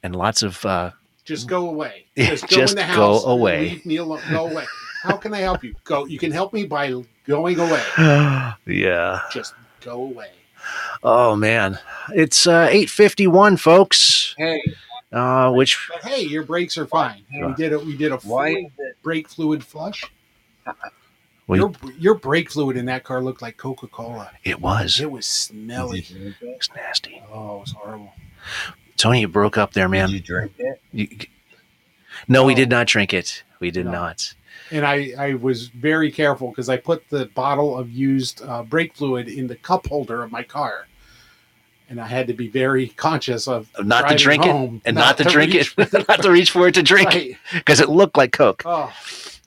and 0.02 0.16
lots 0.16 0.42
of 0.42 0.64
uh 0.66 0.90
Just 1.24 1.48
go 1.48 1.68
away. 1.68 2.06
Just 2.16 2.48
go 2.48 2.56
just 2.56 2.76
in 2.76 2.88
the 2.88 2.94
go 2.94 3.22
away. 3.24 3.60
Leave 3.70 3.86
me 3.86 3.96
alone. 3.96 4.20
Go 4.30 4.48
away. 4.48 4.66
How 5.02 5.16
can 5.16 5.32
I 5.32 5.38
help 5.38 5.64
you? 5.64 5.74
Go. 5.84 6.04
You 6.06 6.18
can 6.18 6.30
help 6.30 6.52
me 6.52 6.66
by 6.66 6.92
going 7.26 7.58
away. 7.58 7.82
yeah. 8.66 9.22
Just 9.32 9.54
go 9.80 10.02
away. 10.02 10.30
Oh 11.02 11.36
man. 11.36 11.78
It's 12.14 12.46
uh 12.46 12.68
851 12.70 13.56
folks. 13.56 14.34
Hey. 14.36 14.62
Uh 15.12 15.50
which 15.52 15.88
But 15.92 16.08
hey, 16.10 16.22
your 16.22 16.42
brakes 16.42 16.76
are 16.78 16.86
fine. 16.86 17.24
We 17.32 17.54
did 17.54 17.72
it. 17.72 17.84
We 17.84 17.96
did 17.96 18.12
a 18.12 18.16
Why 18.18 18.54
full 18.54 18.70
brake 19.02 19.28
fluid 19.28 19.64
flush. 19.64 20.04
We- 21.46 21.58
your 21.58 21.72
your 21.98 22.14
brake 22.14 22.50
fluid 22.50 22.76
in 22.76 22.84
that 22.86 23.02
car 23.02 23.20
looked 23.22 23.42
like 23.42 23.56
Coca 23.56 23.88
Cola. 23.88 24.30
It 24.44 24.60
was. 24.60 25.00
It 25.00 25.10
was 25.10 25.26
smelly. 25.26 26.06
It's 26.42 26.68
nasty. 26.76 27.20
Oh, 27.32 27.56
it 27.56 27.60
was 27.60 27.72
horrible. 27.72 28.12
Tony, 29.00 29.20
you 29.20 29.28
broke 29.28 29.56
up 29.56 29.72
there, 29.72 29.88
man. 29.88 30.08
Did 30.08 30.14
you 30.14 30.20
drink 30.20 30.52
it? 30.58 30.80
You- 30.92 31.08
no, 32.28 32.44
we 32.44 32.54
did 32.54 32.68
not 32.68 32.86
drink 32.86 33.14
it. 33.14 33.42
We 33.60 33.70
did 33.70 33.86
not. 33.86 34.34
And 34.70 34.84
I, 34.86 35.12
I 35.18 35.34
was 35.34 35.68
very 35.68 36.12
careful 36.12 36.50
because 36.50 36.68
I 36.68 36.76
put 36.76 37.08
the 37.08 37.26
bottle 37.26 37.76
of 37.78 37.90
used 37.90 38.42
uh, 38.42 38.62
brake 38.62 38.94
fluid 38.94 39.26
in 39.28 39.46
the 39.46 39.56
cup 39.56 39.86
holder 39.86 40.22
of 40.22 40.30
my 40.30 40.42
car. 40.42 40.86
And 41.88 41.98
I 42.00 42.06
had 42.06 42.26
to 42.26 42.34
be 42.34 42.46
very 42.48 42.88
conscious 42.88 43.48
of 43.48 43.68
Not 43.82 44.08
to 44.10 44.16
drink 44.16 44.44
home, 44.44 44.76
it 44.84 44.88
and 44.88 44.96
not, 44.96 45.16
to, 45.16 45.24
drink 45.24 45.54
it, 45.54 45.66
for 45.66 45.86
not 46.08 46.22
to 46.22 46.30
reach 46.30 46.50
for 46.50 46.68
it 46.68 46.74
to 46.74 46.82
drink 46.82 47.08
Right. 47.08 47.36
because 47.54 47.80
it 47.80 47.88
looked 47.88 48.16
like 48.18 48.32
Coke. 48.32 48.62
Oh, 48.66 48.92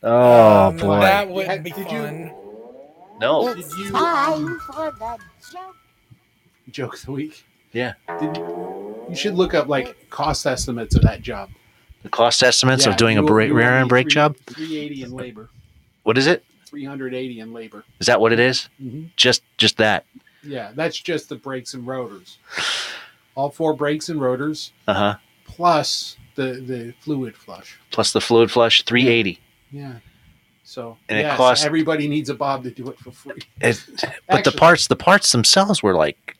Oh, 0.01 0.67
Um, 0.69 0.77
boy. 0.77 0.99
that 0.99 1.29
wouldn't 1.29 1.63
be 1.63 1.69
fun. 1.71 2.33
no. 3.19 3.53
did 3.53 3.65
you 3.77 3.91
Time 3.91 4.59
for 4.59 4.91
the 4.91 5.17
joke. 5.51 5.75
joke 6.71 6.95
of 6.95 7.05
the 7.05 7.11
week? 7.11 7.45
Yeah. 7.73 7.93
Did 8.19 8.37
you, 8.37 9.15
should 9.15 9.35
look 9.35 9.53
up 9.53 9.67
like 9.67 10.09
cost 10.09 10.45
estimates 10.45 10.95
of 10.95 11.01
that 11.03 11.21
job. 11.21 11.49
The 12.03 12.09
cost 12.09 12.41
estimates 12.43 12.85
Yeah, 12.85 12.91
of 12.91 12.97
doing 12.97 13.17
a 13.17 13.23
brake, 13.23 13.51
rear 13.51 13.73
end 13.77 13.89
brake 13.89 14.07
job. 14.07 14.35
380 14.47 15.03
in 15.03 15.11
labor. 15.11 15.49
What 16.03 16.17
is 16.17 16.27
it? 16.27 16.43
380 16.65 17.39
in 17.39 17.53
labor. 17.53 17.83
Is 17.99 18.07
that 18.07 18.19
what 18.19 18.31
it 18.33 18.39
is? 18.39 18.69
Mhm. 18.81 19.09
Just 19.15 19.43
just 19.57 19.77
that. 19.77 20.05
Yeah, 20.43 20.71
that's 20.75 20.97
just 20.99 21.29
the 21.29 21.35
brakes 21.35 21.73
and 21.73 21.85
rotors. 21.87 22.37
All 23.35 23.49
four 23.49 23.73
brakes 23.73 24.09
and 24.09 24.19
rotors 24.21 24.71
Uh 24.87 24.93
huh. 24.93 25.15
plus 25.45 26.17
the 26.35 26.53
the 26.65 26.93
fluid 27.01 27.35
flush. 27.37 27.77
Plus 27.91 28.11
the 28.11 28.21
fluid 28.21 28.51
flush, 28.51 28.83
three 28.83 29.07
eighty. 29.07 29.39
Yeah. 29.71 29.93
So 30.65 30.97
And 31.09 31.19
it 31.19 31.29
costs- 31.37 31.65
everybody 31.65 32.07
needs 32.07 32.29
a 32.29 32.33
bob 32.33 32.63
to 32.63 32.71
do 32.71 32.89
it 32.89 32.97
for 32.99 33.11
free. 33.11 33.41
It, 33.61 33.83
but 34.29 34.43
the 34.43 34.51
parts, 34.51 34.87
the 34.87 34.95
parts 34.95 35.31
themselves 35.31 35.83
were 35.83 35.93
like 35.93 36.37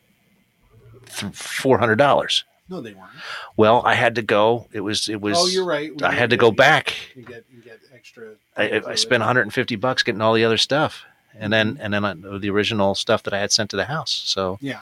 four 1.14 1.78
hundred 1.78 1.96
dollars. 1.98 2.44
No, 2.70 2.82
they 2.82 2.94
weren't. 2.94 3.10
Well, 3.58 3.82
I 3.86 3.94
had 3.94 4.16
to 4.16 4.22
go. 4.22 4.68
It 4.72 4.82
was. 4.82 5.10
It 5.10 5.22
was. 5.22 5.38
oh, 5.38 5.48
you're 5.48 5.66
right. 5.66 5.92
We 5.96 6.04
I 6.04 6.12
had 6.12 6.30
to 6.30 6.38
go 6.38 6.50
back. 6.52 6.94
You 7.16 7.24
get 7.24 7.44
you 7.54 7.62
get 7.62 7.80
extra. 7.94 8.32
I, 8.56 8.82
I 8.88 8.96
spent 8.96 9.22
150 9.22 9.76
bucks 9.78 10.04
getting 10.04 10.22
all 10.22 10.34
the 10.34 10.46
other 10.46 10.58
stuff, 10.58 11.04
and 11.38 11.52
then 11.52 11.74
mm-hmm. 11.74 11.82
and 11.84 11.94
then 11.94 12.06
I, 12.06 12.14
the 12.38 12.50
original 12.50 12.96
stuff 12.96 13.24
that 13.24 13.34
I 13.34 13.40
had 13.40 13.52
sent 13.52 13.70
to 13.72 13.76
the 13.76 13.86
house. 13.86 14.12
So 14.26 14.58
Yeah. 14.62 14.80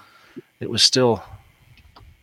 it 0.60 0.70
was 0.70 0.84
still, 0.84 1.24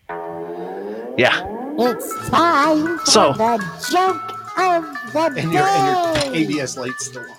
yeah. 0.09 1.45
It's 1.81 2.29
time 2.29 2.99
for 2.99 3.07
So- 3.07 3.33
the 3.33 3.59
joke 3.91 4.59
of 4.59 5.13
the 5.13 5.41
And 5.41 5.53
your, 5.53 5.63
and 5.63 6.35
your 6.35 6.35
ABS 6.35 6.77
light's 6.77 7.07
still 7.07 7.23
on. 7.23 7.38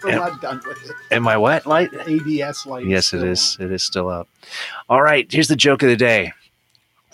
Still 0.04 0.10
Yeah. 0.10 0.16
not 0.18 0.40
done 0.40 0.60
with 0.66 0.82
it. 0.90 0.96
Am 1.10 1.28
I 1.28 1.36
wet 1.36 1.66
light? 1.66 1.90
ABS 2.06 2.66
light. 2.66 2.86
Yes, 2.86 3.12
it 3.12 3.22
is. 3.22 3.56
It 3.60 3.70
is 3.70 3.82
still 3.82 4.08
up. 4.08 4.28
All 4.88 5.02
right. 5.02 5.30
Here's 5.30 5.48
the 5.48 5.56
joke 5.56 5.82
of 5.82 5.88
the 5.88 5.96
day. 5.96 6.32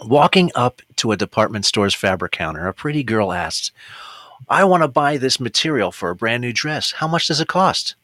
Walking 0.04 0.50
up 0.54 0.82
to 0.96 1.12
a 1.12 1.16
department 1.16 1.64
store's 1.64 1.94
fabric 1.94 2.32
counter, 2.32 2.66
a 2.68 2.74
pretty 2.74 3.02
girl 3.02 3.32
asks, 3.32 3.72
I 4.48 4.62
want 4.64 4.82
to 4.82 4.88
buy 4.88 5.16
this 5.16 5.40
material 5.40 5.90
for 5.90 6.10
a 6.10 6.14
brand 6.16 6.42
new 6.42 6.52
dress. 6.52 6.92
How 6.92 7.08
much 7.08 7.26
does 7.28 7.40
it 7.40 7.48
cost? 7.48 7.94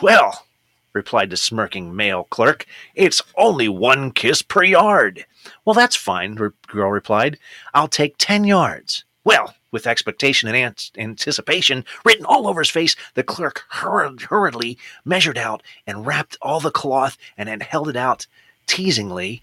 Well, 0.00 0.46
replied 0.94 1.28
the 1.30 1.36
smirking 1.36 1.94
male 1.94 2.24
clerk, 2.24 2.64
it's 2.94 3.20
only 3.36 3.68
one 3.68 4.10
kiss 4.10 4.40
per 4.42 4.62
yard. 4.64 5.26
Well, 5.64 5.74
that's 5.74 5.96
fine, 5.96 6.36
the 6.36 6.52
girl 6.66 6.90
replied. 6.90 7.38
I'll 7.74 7.88
take 7.88 8.14
10 8.18 8.44
yards. 8.44 9.04
Well, 9.22 9.54
with 9.72 9.86
expectation 9.86 10.48
and 10.48 10.56
ant- 10.56 10.92
anticipation 10.96 11.84
written 12.04 12.24
all 12.24 12.46
over 12.46 12.60
his 12.60 12.70
face, 12.70 12.94
the 13.14 13.24
clerk 13.24 13.64
hurried, 13.68 14.22
hurriedly 14.22 14.78
measured 15.04 15.38
out 15.38 15.62
and 15.86 16.06
wrapped 16.06 16.36
all 16.40 16.60
the 16.60 16.70
cloth 16.70 17.18
and 17.36 17.48
then 17.48 17.60
held 17.60 17.88
it 17.88 17.96
out 17.96 18.26
teasingly. 18.66 19.42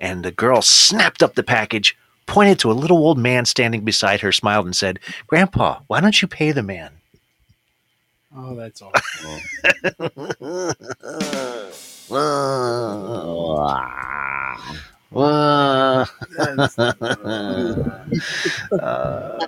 And 0.00 0.24
the 0.24 0.32
girl 0.32 0.60
snapped 0.60 1.22
up 1.22 1.34
the 1.34 1.44
package, 1.44 1.96
pointed 2.26 2.58
to 2.60 2.70
a 2.70 2.72
little 2.72 2.98
old 2.98 3.18
man 3.18 3.44
standing 3.44 3.84
beside 3.84 4.20
her, 4.22 4.32
smiled, 4.32 4.66
and 4.66 4.74
said, 4.74 4.98
Grandpa, 5.28 5.80
why 5.86 6.00
don't 6.00 6.20
you 6.20 6.26
pay 6.26 6.50
the 6.50 6.62
man? 6.62 6.90
Oh, 8.36 8.56
that's 8.56 8.82
all. 15.14 16.06
Uh, 18.80 19.46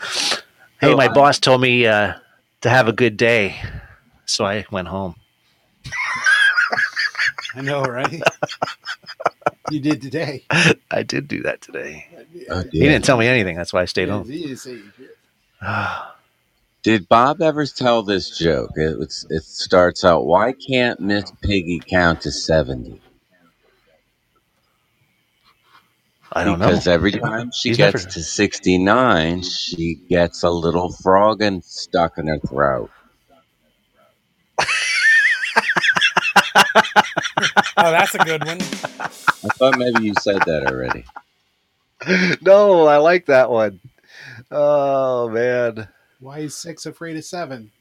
hey, 0.80 0.94
my 0.94 1.08
boss 1.08 1.38
told 1.38 1.60
me 1.60 1.86
uh, 1.86 2.14
to 2.62 2.70
have 2.70 2.88
a 2.88 2.92
good 2.92 3.16
day, 3.16 3.56
so 4.26 4.44
I 4.44 4.64
went 4.70 4.88
home. 4.88 5.14
I 7.54 7.60
know, 7.60 7.82
right? 7.82 8.20
you 9.70 9.80
did 9.80 10.02
today. 10.02 10.44
I 10.90 11.02
did 11.02 11.28
do 11.28 11.42
that 11.42 11.60
today. 11.60 12.06
Oh, 12.50 12.64
He 12.70 12.80
didn't 12.80 13.04
tell 13.04 13.16
me 13.16 13.26
anything. 13.28 13.56
That's 13.56 13.72
why 13.72 13.82
I 13.82 13.84
stayed 13.84 14.08
home. 14.08 14.26
Did 16.82 17.08
Bob 17.08 17.40
ever 17.40 17.64
tell 17.64 18.02
this 18.02 18.36
joke? 18.36 18.72
It, 18.76 18.98
it 19.30 19.42
starts 19.42 20.04
out, 20.04 20.26
why 20.26 20.52
can't 20.52 21.00
Miss 21.00 21.32
Piggy 21.42 21.80
count 21.80 22.20
to 22.22 22.30
70? 22.30 23.00
I 26.36 26.42
don't 26.44 26.58
know. 26.58 26.66
Because 26.66 26.88
every 26.88 27.12
time 27.12 27.50
she 27.56 27.68
He's 27.70 27.76
gets 27.78 28.04
never- 28.04 28.12
to 28.14 28.22
69, 28.22 29.42
she 29.42 29.94
gets 30.08 30.42
a 30.42 30.50
little 30.50 30.92
frog 30.92 31.40
and 31.42 31.64
stuck 31.64 32.18
in 32.18 32.26
her 32.26 32.38
throat. 32.38 32.90
Oh, 37.76 37.90
that's 37.90 38.14
a 38.14 38.18
good 38.18 38.44
one. 38.44 38.58
I 38.60 39.48
thought 39.58 39.76
maybe 39.76 40.04
you 40.04 40.14
said 40.20 40.38
that 40.46 40.66
already. 40.70 41.04
no, 42.42 42.86
I 42.86 42.96
like 42.98 43.26
that 43.26 43.50
one. 43.50 43.80
Oh 44.50 45.28
man, 45.28 45.88
Why 46.20 46.38
is 46.40 46.56
six 46.56 46.86
afraid 46.86 47.16
of 47.16 47.24
seven? 47.24 47.72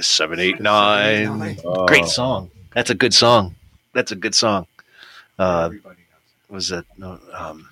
seven, 0.00 0.38
eight, 0.38 0.60
nine. 0.60 1.58
Oh. 1.64 1.86
Great 1.86 2.06
song. 2.06 2.50
That's 2.74 2.90
a 2.90 2.94
good 2.94 3.12
song. 3.12 3.56
That's 3.92 4.12
a 4.12 4.16
good 4.16 4.34
song. 4.34 4.66
Uh, 5.38 5.70
was 6.48 6.70
it 6.70 6.86
no, 6.96 7.18
um, 7.34 7.68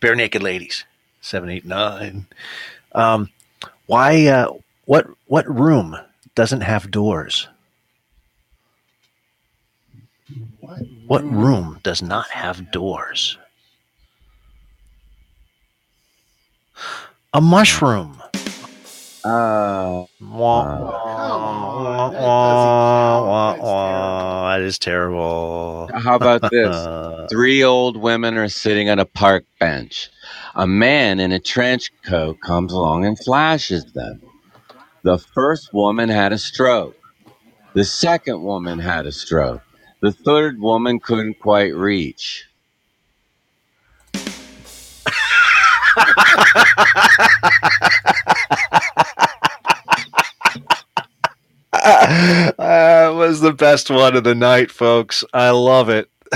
Barenaked 0.00 0.42
Ladies? 0.42 0.84
Seven, 1.20 1.50
eight, 1.50 1.64
nine. 1.64 2.26
Um, 2.92 3.30
Why? 3.86 4.26
Uh, 4.26 4.52
what? 4.84 5.06
What 5.26 5.48
room 5.48 5.96
doesn't 6.34 6.60
have 6.60 6.90
doors? 6.90 7.48
What 11.06 11.24
room 11.24 11.80
does 11.82 12.02
not 12.02 12.28
have 12.30 12.70
doors? 12.70 13.38
A 17.32 17.40
mushroom. 17.40 18.22
Uh. 19.28 20.06
That 24.48 24.62
is 24.62 24.78
terrible. 24.78 25.90
How 25.94 26.16
about 26.16 26.50
this? 26.50 27.28
Three 27.30 27.62
old 27.62 27.98
women 27.98 28.38
are 28.38 28.48
sitting 28.48 28.88
on 28.88 28.98
a 28.98 29.04
park 29.04 29.44
bench. 29.60 30.08
A 30.54 30.66
man 30.66 31.20
in 31.20 31.32
a 31.32 31.38
trench 31.38 31.90
coat 32.02 32.40
comes 32.40 32.72
along 32.72 33.04
and 33.04 33.18
flashes 33.18 33.84
them. 33.92 34.22
The 35.02 35.18
first 35.18 35.74
woman 35.74 36.08
had 36.08 36.32
a 36.32 36.38
stroke. 36.38 36.96
The 37.74 37.84
second 37.84 38.42
woman 38.42 38.78
had 38.78 39.06
a 39.06 39.12
stroke. 39.12 39.60
The 40.00 40.12
third 40.12 40.58
woman 40.58 41.00
couldn't 41.00 41.38
quite 41.38 41.74
reach. 41.74 42.46
that 51.72 53.08
was 53.14 53.40
the 53.40 53.52
best 53.52 53.90
one 53.90 54.16
of 54.16 54.24
the 54.24 54.34
night, 54.34 54.70
folks. 54.70 55.24
I 55.32 55.50
love 55.50 55.88
it. 55.88 56.10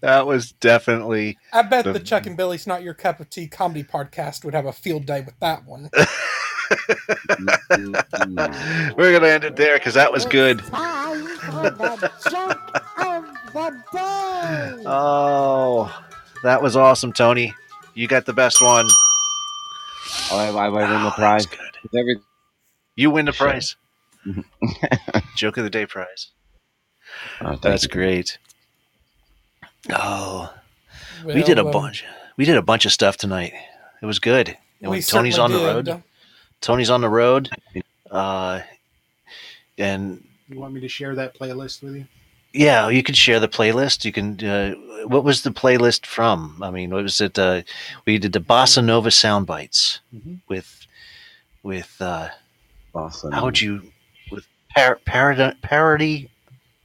that 0.00 0.26
was 0.26 0.52
definitely. 0.52 1.38
I 1.52 1.62
bet 1.62 1.84
the- 1.84 1.92
the 1.94 2.00
Chuck 2.00 2.26
and 2.26 2.36
Billy's 2.36 2.66
Not 2.66 2.82
Your 2.82 2.94
Cup 2.94 3.20
of 3.20 3.30
Tea 3.30 3.48
comedy 3.48 3.84
podcast 3.84 4.44
would 4.44 4.54
have 4.54 4.66
a 4.66 4.72
field 4.72 5.06
day 5.06 5.22
with 5.22 5.38
that 5.40 5.64
one. 5.64 5.90
We're 8.96 9.12
gonna 9.12 9.28
end 9.28 9.44
it 9.44 9.54
there 9.54 9.78
because 9.78 9.94
that 9.94 10.10
was 10.12 10.26
good. 10.26 10.60
Oh, 14.84 16.04
that 16.42 16.62
was 16.62 16.76
awesome, 16.76 17.12
Tony. 17.12 17.54
You 17.94 18.08
got 18.08 18.26
the 18.26 18.32
best 18.32 18.60
one. 18.60 18.86
Oh, 20.30 20.38
I, 20.38 20.66
I 20.66 20.68
win 20.68 21.02
the 21.04 21.10
prize. 21.10 21.46
Every, 21.96 22.16
You 22.96 23.10
win 23.10 23.26
the 23.26 23.32
prize. 23.32 23.76
Joke 25.36 25.56
of 25.56 25.64
the 25.64 25.70
day 25.70 25.86
prize. 25.86 26.30
Oh, 27.40 27.56
That's 27.56 27.84
you. 27.84 27.88
great. 27.88 28.38
Oh, 29.90 30.52
we 31.24 31.42
did 31.42 31.58
a 31.58 31.64
um, 31.64 31.70
bunch. 31.70 32.04
We 32.36 32.44
did 32.44 32.56
a 32.56 32.62
bunch 32.62 32.84
of 32.86 32.92
stuff 32.92 33.16
tonight. 33.16 33.52
It 34.02 34.06
was 34.06 34.18
good. 34.18 34.56
And 34.82 34.90
We 34.90 35.00
Tony's 35.00 35.38
on 35.38 35.52
the 35.52 35.58
did. 35.58 35.88
road. 35.88 36.02
Tony's 36.60 36.90
on 36.90 37.00
the 37.00 37.08
road. 37.08 37.50
Uh, 38.10 38.60
and 39.78 40.24
You 40.48 40.58
want 40.58 40.74
me 40.74 40.80
to 40.80 40.88
share 40.88 41.14
that 41.14 41.34
playlist 41.38 41.82
with 41.82 41.94
you? 41.96 42.06
Yeah, 42.56 42.88
you 42.88 43.02
can 43.02 43.14
share 43.14 43.38
the 43.40 43.48
playlist. 43.48 44.04
You 44.04 44.12
can. 44.12 44.42
Uh, 44.44 44.74
what 45.06 45.24
was 45.24 45.42
the 45.42 45.50
playlist 45.50 46.06
from? 46.06 46.58
I 46.62 46.70
mean, 46.70 46.90
what 46.90 47.02
was 47.02 47.20
it? 47.20 47.38
Uh, 47.38 47.62
we 48.06 48.18
did 48.18 48.32
the 48.32 48.40
bossa 48.40 48.82
nova 48.84 49.10
sound 49.10 49.46
bites 49.46 50.00
Mhm. 50.14 50.40
with 50.48 50.86
with. 51.62 51.96
Uh, 52.00 52.28
Bossa 52.94 53.30
how 53.32 53.44
would 53.44 53.60
you 53.60 53.82
with 54.32 54.46
par- 54.74 54.98
parody 55.04 55.52
parody? 55.60 56.30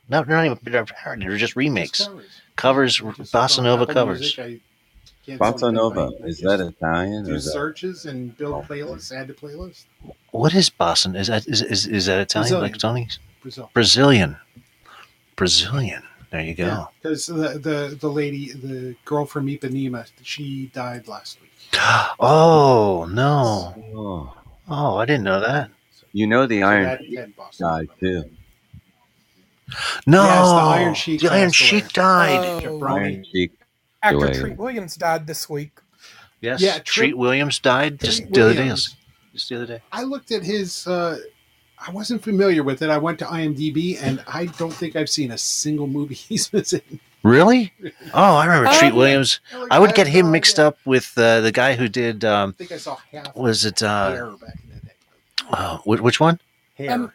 No, 0.10 0.24
they're 0.24 0.36
not 0.36 0.46
even 0.46 0.58
parody. 0.86 1.26
They're 1.26 1.38
just 1.38 1.56
remakes, 1.56 2.10
covers, 2.58 3.00
bossa 3.00 3.64
nova 3.64 3.86
covers. 3.86 4.20
Music, 4.20 4.62
Bossa 5.40 5.72
Nova. 5.74 6.02
anybody. 6.08 6.30
Is 6.30 6.40
that 6.42 6.60
Italian? 6.60 7.24
Or 7.24 7.28
Do 7.28 7.36
is 7.36 7.46
that... 7.46 7.52
searches 7.52 8.06
and 8.06 8.36
build 8.38 8.66
playlists, 8.68 9.16
add 9.16 9.28
to 9.28 9.34
playlists. 9.34 9.86
What 10.32 10.54
is 10.54 10.70
bossa? 10.70 11.16
Is 11.16 11.28
that 11.28 11.48
is 11.48 11.62
is, 11.62 11.88
is 11.88 12.06
that 12.08 12.20
Italian? 12.20 12.60
Like 12.60 12.78
Tony? 12.78 13.08
Brazil. 13.42 13.70
Brazilian. 13.74 14.36
Brazilian. 15.36 16.04
There 16.32 16.42
you 16.42 16.54
go. 16.56 16.88
Because 17.02 17.26
the, 17.26 17.60
the 17.60 17.98
the 18.00 18.10
lady, 18.10 18.54
the 18.54 18.96
girl 19.06 19.26
from 19.26 19.48
Ipanema, 19.48 20.10
she 20.24 20.68
died 20.74 21.08
last 21.08 21.40
week. 21.42 21.50
Oh 22.20 23.08
no! 23.12 23.74
Oh. 23.96 24.34
Oh, 24.70 24.98
I 24.98 25.06
didn't 25.06 25.24
know 25.24 25.40
that. 25.42 25.70
You 26.14 26.28
know 26.28 26.46
the 26.46 26.64
Iron 26.64 26.84
that- 26.84 27.04
Sheik 27.04 27.58
died 27.58 27.88
too. 28.00 28.24
No, 30.06 30.24
Yes, 30.24 30.50
the 30.50 30.56
Iron 30.56 30.94
Sheik 30.94 31.22
The 31.22 31.32
Iron. 31.32 31.52
Sheik 31.52 31.94
died. 31.94 32.66
Oh. 32.66 32.84
Iron 32.86 33.26
Sheik. 33.32 33.52
Actor. 34.04 34.34
Treat 34.34 34.58
Williams 34.58 34.96
died 34.96 35.28
this 35.28 35.50
week. 35.50 35.80
Yes. 36.42 36.62
Yeah, 36.62 36.74
Treat 36.80 36.86
Treat- 36.86 37.18
Williams 37.18 37.60
died 37.60 38.00
just 38.00 38.20
Treat 38.24 38.34
the 38.34 38.42
other 38.44 38.54
day. 38.56 38.68
Just 38.70 39.50
the 39.50 39.56
other 39.56 39.66
day. 39.68 39.82
I 39.92 40.04
looked 40.04 40.32
at 40.32 40.44
his. 40.44 40.86
Uh, 40.88 41.20
I 41.86 41.92
wasn't 41.92 42.24
familiar 42.24 42.64
with 42.64 42.82
it. 42.82 42.90
I 42.90 42.98
went 42.98 43.18
to 43.20 43.26
IMDb, 43.26 43.98
and 44.02 44.24
I 44.28 44.46
don't 44.46 44.74
think 44.74 44.96
I've 44.96 45.10
seen 45.10 45.32
a 45.32 45.38
single 45.38 45.88
movie 45.88 46.14
he's 46.30 46.48
been 46.48 46.64
in. 46.74 47.00
Really? 47.24 47.74
Oh, 48.14 48.36
I 48.36 48.46
remember 48.46 48.68
Um, 48.70 48.76
Treat 48.76 48.94
Williams. 48.96 49.40
I 49.70 49.80
would 49.80 49.94
get 49.96 50.08
him 50.08 50.32
mixed 50.32 50.60
up 50.60 50.78
with 50.86 51.14
uh, 51.18 51.42
the 51.42 51.52
guy 51.52 51.76
who 51.76 51.88
did. 51.88 52.26
Um, 52.26 52.50
I 52.50 52.58
think 52.58 52.72
I 52.74 52.78
saw 52.78 52.98
half. 53.12 53.36
was 53.36 53.64
it? 53.66 53.82
Uh, 53.82 54.12
Hair 54.12 54.26
back 54.42 54.58
in 54.64 54.70
the 54.76 54.86
day. 54.88 54.92
uh, 55.52 55.78
which, 55.86 56.02
which 56.02 56.20
one? 56.20 56.40
Hair 56.76 56.92
Um, 56.92 57.12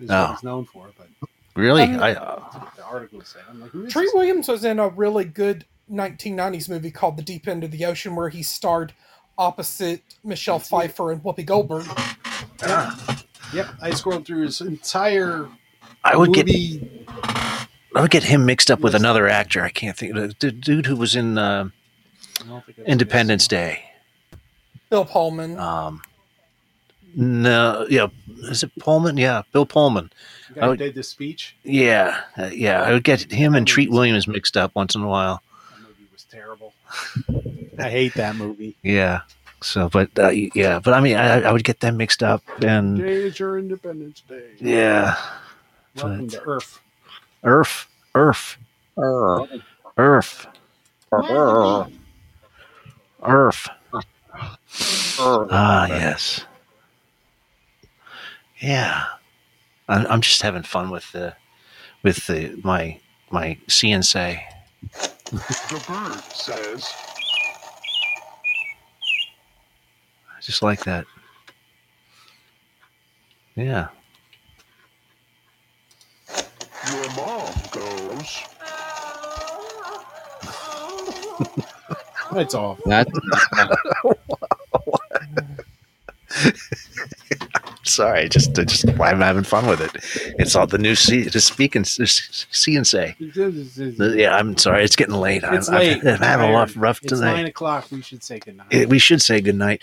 is 0.00 0.10
Oh. 0.10 0.22
what 0.22 0.30
he's 0.32 0.42
known 0.42 0.64
for, 0.64 0.88
but 0.98 1.06
Really? 1.54 1.82
Um, 1.82 2.02
I, 2.02 2.14
the 2.14 2.84
article 2.84 3.20
said, 3.22 3.42
I'm 3.50 3.60
like, 3.60 3.70
who 3.70 3.84
is 3.86 3.92
Treat 3.92 4.04
this? 4.06 4.14
Williams 4.14 4.48
was 4.48 4.64
in 4.64 4.78
a 4.78 4.88
really 4.88 5.24
good 5.24 5.66
1990s 5.92 6.68
movie 6.68 6.90
called 6.90 7.16
The 7.16 7.22
Deep 7.22 7.46
End 7.46 7.62
of 7.64 7.70
the 7.70 7.84
Ocean, 7.84 8.16
where 8.16 8.28
he 8.30 8.42
starred 8.42 8.92
opposite 9.38 10.02
Michelle 10.24 10.58
Pfeiffer 10.58 11.12
and 11.12 11.22
Whoopi 11.22 11.44
Goldberg. 11.46 11.86
Yep, 13.52 13.68
I 13.82 13.90
scrolled 13.90 14.26
through 14.26 14.42
his 14.42 14.60
entire 14.60 15.48
I 16.04 16.16
would 16.16 16.32
get. 16.32 16.48
I 17.94 18.02
would 18.02 18.10
get 18.10 18.22
him 18.24 18.46
mixed 18.46 18.70
up 18.70 18.80
with 18.80 18.94
another 18.94 19.28
actor. 19.28 19.62
I 19.62 19.70
can't 19.70 19.96
think. 19.96 20.14
The 20.14 20.34
the 20.38 20.50
dude 20.52 20.86
who 20.86 20.96
was 20.96 21.16
in 21.16 21.36
uh, 21.36 21.68
I 22.40 22.48
don't 22.48 22.64
think 22.64 22.78
I've 22.78 22.86
Independence 22.86 23.48
Day. 23.48 23.84
Bill 24.88 25.04
Pullman. 25.04 25.58
Um, 25.58 26.02
no, 27.14 27.86
yeah, 27.90 28.06
is 28.44 28.62
it 28.62 28.70
Pullman? 28.78 29.16
Yeah, 29.16 29.42
Bill 29.52 29.66
Pullman. 29.66 30.10
The 30.48 30.60
guy 30.60 30.68
would- 30.68 30.78
did 30.78 30.94
the 30.94 31.02
speech. 31.02 31.56
Yeah, 31.64 32.20
uh, 32.38 32.46
yeah. 32.52 32.82
I 32.82 32.92
would 32.92 33.04
get 33.04 33.30
him 33.32 33.54
and 33.54 33.66
Treat 33.66 33.90
Williams 33.90 34.26
mixed 34.28 34.56
up 34.56 34.74
once 34.74 34.94
in 34.94 35.02
a 35.02 35.08
while. 35.08 35.42
That 35.72 35.82
movie 35.82 36.08
was 36.12 36.24
terrible. 36.24 36.72
I 37.78 37.90
hate 37.90 38.14
that 38.14 38.36
movie. 38.36 38.76
Yeah. 38.82 39.20
So, 39.62 39.88
but 39.90 40.08
uh, 40.18 40.30
yeah, 40.30 40.78
but 40.78 40.94
I 40.94 41.00
mean, 41.00 41.16
I, 41.16 41.42
I 41.42 41.52
would 41.52 41.64
get 41.64 41.80
them 41.80 41.96
mixed 41.98 42.22
up, 42.22 42.42
and 42.62 42.96
Today 42.96 43.12
is 43.12 43.38
your 43.38 43.58
Independence 43.58 44.22
Day. 44.26 44.52
yeah, 44.58 45.16
Welcome 45.96 46.26
but- 46.28 46.30
to 46.32 46.42
Earth. 46.48 46.80
Earth, 47.44 47.86
Earth, 48.14 48.56
Earth, 49.96 50.46
Earth. 53.22 53.68
Ah, 55.18 55.86
yes. 55.88 56.44
Yeah, 58.60 59.04
I'm, 59.88 60.06
I'm 60.06 60.20
just 60.20 60.42
having 60.42 60.62
fun 60.64 60.90
with 60.90 61.10
the 61.12 61.34
with 62.02 62.26
the 62.26 62.58
my 62.62 62.98
my 63.30 63.56
CNC. 63.68 64.40
The 65.30 65.84
bird 65.86 66.22
says, 66.34 66.86
I 70.36 70.39
just 70.50 70.62
like 70.62 70.82
that. 70.82 71.06
Yeah. 73.54 73.86
Your 76.92 77.10
mom 77.14 77.54
goes, 77.70 78.42
It's 82.32 82.54
off. 82.54 82.80
That's 82.84 83.12
Sorry, 87.90 88.28
just 88.28 88.58
I 88.58 88.64
just 88.64 88.88
I'm 89.00 89.20
having 89.20 89.42
fun 89.44 89.66
with 89.66 89.80
it. 89.80 90.34
It's 90.38 90.54
all 90.56 90.66
the 90.66 90.78
new 90.78 90.94
C 90.94 91.24
to 91.24 91.40
speak 91.40 91.74
and 91.74 91.86
see 91.86 92.76
and 92.76 92.86
say. 92.86 93.16
Yeah, 93.18 94.36
I'm 94.36 94.56
sorry. 94.56 94.84
It's 94.84 94.96
getting 94.96 95.14
late. 95.14 95.44
I'm, 95.44 95.54
It's 95.54 95.68
late. 95.68 96.00
I'm, 96.02 96.08
I'm 96.08 96.18
having 96.18 96.50
a 96.50 96.52
rough, 96.52 96.74
Tired. 96.74 96.82
rough 96.82 97.00
It's 97.02 97.12
nine 97.20 97.46
o'clock. 97.46 97.86
We 97.90 98.02
should 98.02 98.22
say 98.22 98.38
goodnight. 98.38 98.66
It- 98.70 98.88
we 98.88 98.98
should 98.98 99.22
say 99.22 99.40
goodnight. 99.40 99.82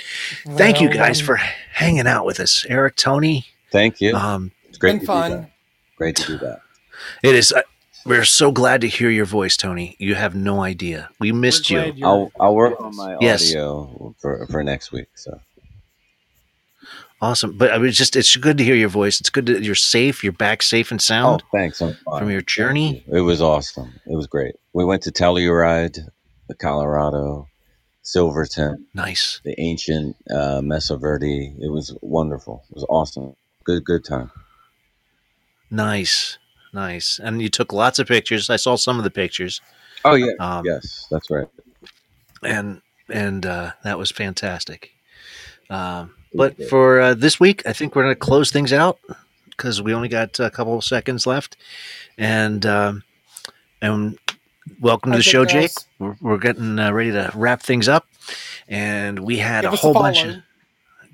Thank 0.56 0.82
you 0.82 0.90
guys 0.90 1.20
um, 1.22 1.26
for 1.26 1.36
hanging 1.74 2.08
out 2.08 2.26
with 2.26 2.40
us, 2.40 2.66
Eric, 2.70 2.96
Tony. 2.96 3.46
thank 3.72 4.02
you. 4.02 4.16
Um, 4.16 4.52
It's 4.70 4.78
great 4.78 4.94
Been 4.94 5.00
to 5.02 5.06
fun. 5.06 5.48
Great 5.98 6.16
to 6.18 6.28
do 6.28 6.38
that. 6.40 6.62
it 7.24 7.36
is. 7.36 7.52
Uh, 7.52 7.62
we're 8.06 8.24
so 8.24 8.52
glad 8.54 8.82
to 8.82 8.88
hear 8.88 9.10
your 9.10 9.26
voice, 9.26 9.58
Tony. 9.58 9.96
You 10.00 10.16
have 10.16 10.34
no 10.34 10.62
idea. 10.62 11.10
We 11.20 11.32
missed 11.34 11.70
you. 11.70 11.94
I'll 12.04 12.32
I'll 12.40 12.56
work 12.56 12.80
on 12.80 12.90
us. 12.92 12.96
my 12.96 13.18
Yes. 13.20 13.50
audio 13.50 14.16
for 14.20 14.46
for 14.48 14.64
next 14.64 14.92
week. 14.94 15.08
So 15.16 15.42
Awesome, 17.20 17.58
but 17.58 17.72
I 17.72 17.78
mean, 17.80 17.88
it's 17.88 17.98
just 17.98 18.16
it's 18.16 18.36
good 18.36 18.58
to 18.60 18.64
hear 18.64 18.76
your 18.76 18.90
voice. 18.90 19.20
It's 19.20 19.32
good 19.32 19.48
that 19.48 19.64
you're 19.64 19.74
safe. 19.74 20.24
You're 20.24 20.34
back 20.34 20.62
safe 20.62 20.92
and 20.92 21.02
sound. 21.02 21.42
oh, 21.54 21.58
sound 21.58 21.76
thanks. 21.78 21.98
From 22.20 22.30
your 22.30 22.42
journey. 22.42 23.04
you. 23.08 23.18
It 23.18 23.22
was 23.22 23.42
awesome. 23.42 23.92
It 24.06 24.16
was 24.16 24.28
great. 24.28 24.56
We 24.74 24.86
went 24.86 25.02
to 25.04 25.12
Telluride 25.12 25.98
the 26.48 26.54
Colorado, 26.56 27.48
Silverton, 28.04 28.86
Nice. 28.94 29.42
the 29.44 29.60
ancient 29.60 30.16
uh, 30.30 30.62
Mesa 30.64 30.96
Verde. 30.96 31.56
It 31.60 31.72
was 31.72 31.98
wonderful. 32.02 32.64
It 32.70 32.76
was 32.76 32.86
awesome. 32.88 33.36
Good, 33.64 33.84
good 33.84 34.06
time. 34.06 34.32
Nice. 35.70 36.38
Nice. 36.74 37.20
And 37.22 37.42
you 37.42 37.50
took 37.50 37.74
lots 37.74 38.00
of 38.00 38.08
pictures. 38.08 38.50
I 38.50 38.56
saw 38.58 38.76
some 38.76 38.98
of 38.98 39.04
the 39.04 39.10
pictures. 39.12 39.60
Oh 40.06 40.14
yeah, 40.16 40.32
Um, 40.40 40.64
yes, 40.66 41.08
that's 41.10 41.30
right. 41.32 41.48
and 42.44 42.82
and 43.10 43.46
uh, 43.46 43.72
that 43.84 43.98
was 43.98 44.12
fantastic. 44.12 44.92
Um, 45.70 46.14
but 46.34 46.62
for 46.70 47.00
uh, 47.00 47.14
this 47.14 47.40
week, 47.40 47.64
I 47.66 47.74
think 47.74 47.96
we're 47.96 48.04
going 48.04 48.16
to 48.16 48.20
close 48.20 48.52
things 48.52 48.74
out 48.74 49.00
because 49.50 49.82
we 49.82 49.94
only 49.94 50.08
got 50.10 50.40
a 50.40 50.50
couple 50.50 50.78
of 50.78 50.84
seconds 50.84 51.26
left. 51.26 51.58
And 52.18 52.66
um, 52.66 53.04
and 53.82 54.18
welcome 54.80 55.12
to 55.12 55.18
the 55.18 55.24
show, 55.24 55.46
Jake. 55.46 55.72
We're, 56.00 56.16
we're 56.22 56.38
getting 56.38 56.80
uh, 56.80 56.92
ready 56.92 57.12
to 57.12 57.32
wrap 57.36 57.62
things 57.62 57.88
up, 57.88 58.08
and 58.68 59.20
we 59.20 59.38
had 59.38 59.62
Give 59.62 59.72
a 59.72 59.74
us 59.74 59.80
a 59.80 59.82
whole 59.82 59.94
bunch 59.94 60.24
of 60.24 60.36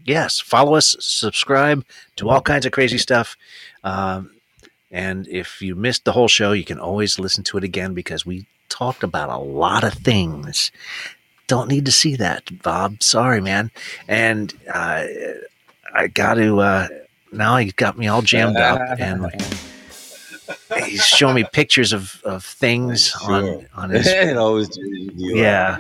yes. 0.06 0.40
Follow 0.40 0.76
us, 0.76 0.96
subscribe 1.00 1.86
to 2.18 2.30
all 2.30 2.42
kinds 2.42 2.66
of 2.66 2.72
crazy 2.72 2.98
stuff. 2.98 3.36
Um, 3.84 4.32
and 4.92 5.28
if 5.28 5.62
you 5.62 5.76
missed 5.76 6.06
the 6.06 6.12
whole 6.12 6.28
show, 6.28 6.52
you 6.52 6.64
can 6.64 6.80
always 6.80 7.18
listen 7.18 7.44
to 7.46 7.58
it 7.58 7.64
again 7.64 7.94
because 7.94 8.26
we 8.26 8.46
talked 8.70 9.04
about 9.04 9.30
a 9.30 9.38
lot 9.38 9.84
of 9.84 9.94
things. 9.94 10.72
Don't 11.48 11.70
need 11.70 11.86
to 11.86 11.92
see 11.92 12.16
that, 12.16 12.62
Bob. 12.62 13.04
Sorry, 13.04 13.42
man. 13.42 13.72
And 14.08 14.54
uh, 14.74 15.06
I 15.94 16.08
got 16.08 16.36
to. 16.36 16.60
Uh, 16.60 16.88
now 17.32 17.58
He's 17.58 17.74
got 17.74 17.98
me 17.98 18.08
all 18.08 18.22
jammed 18.22 18.58
up, 18.58 19.00
and 19.00 19.26
he's 20.86 21.06
showing 21.06 21.36
me 21.36 21.46
pictures 21.52 21.94
of, 21.94 22.22
of 22.24 22.44
things 22.44 23.14
on 23.24 23.68
on 23.76 23.90
his. 23.90 24.08
it 24.08 24.38
always 24.38 24.70
Yeah, 25.16 25.78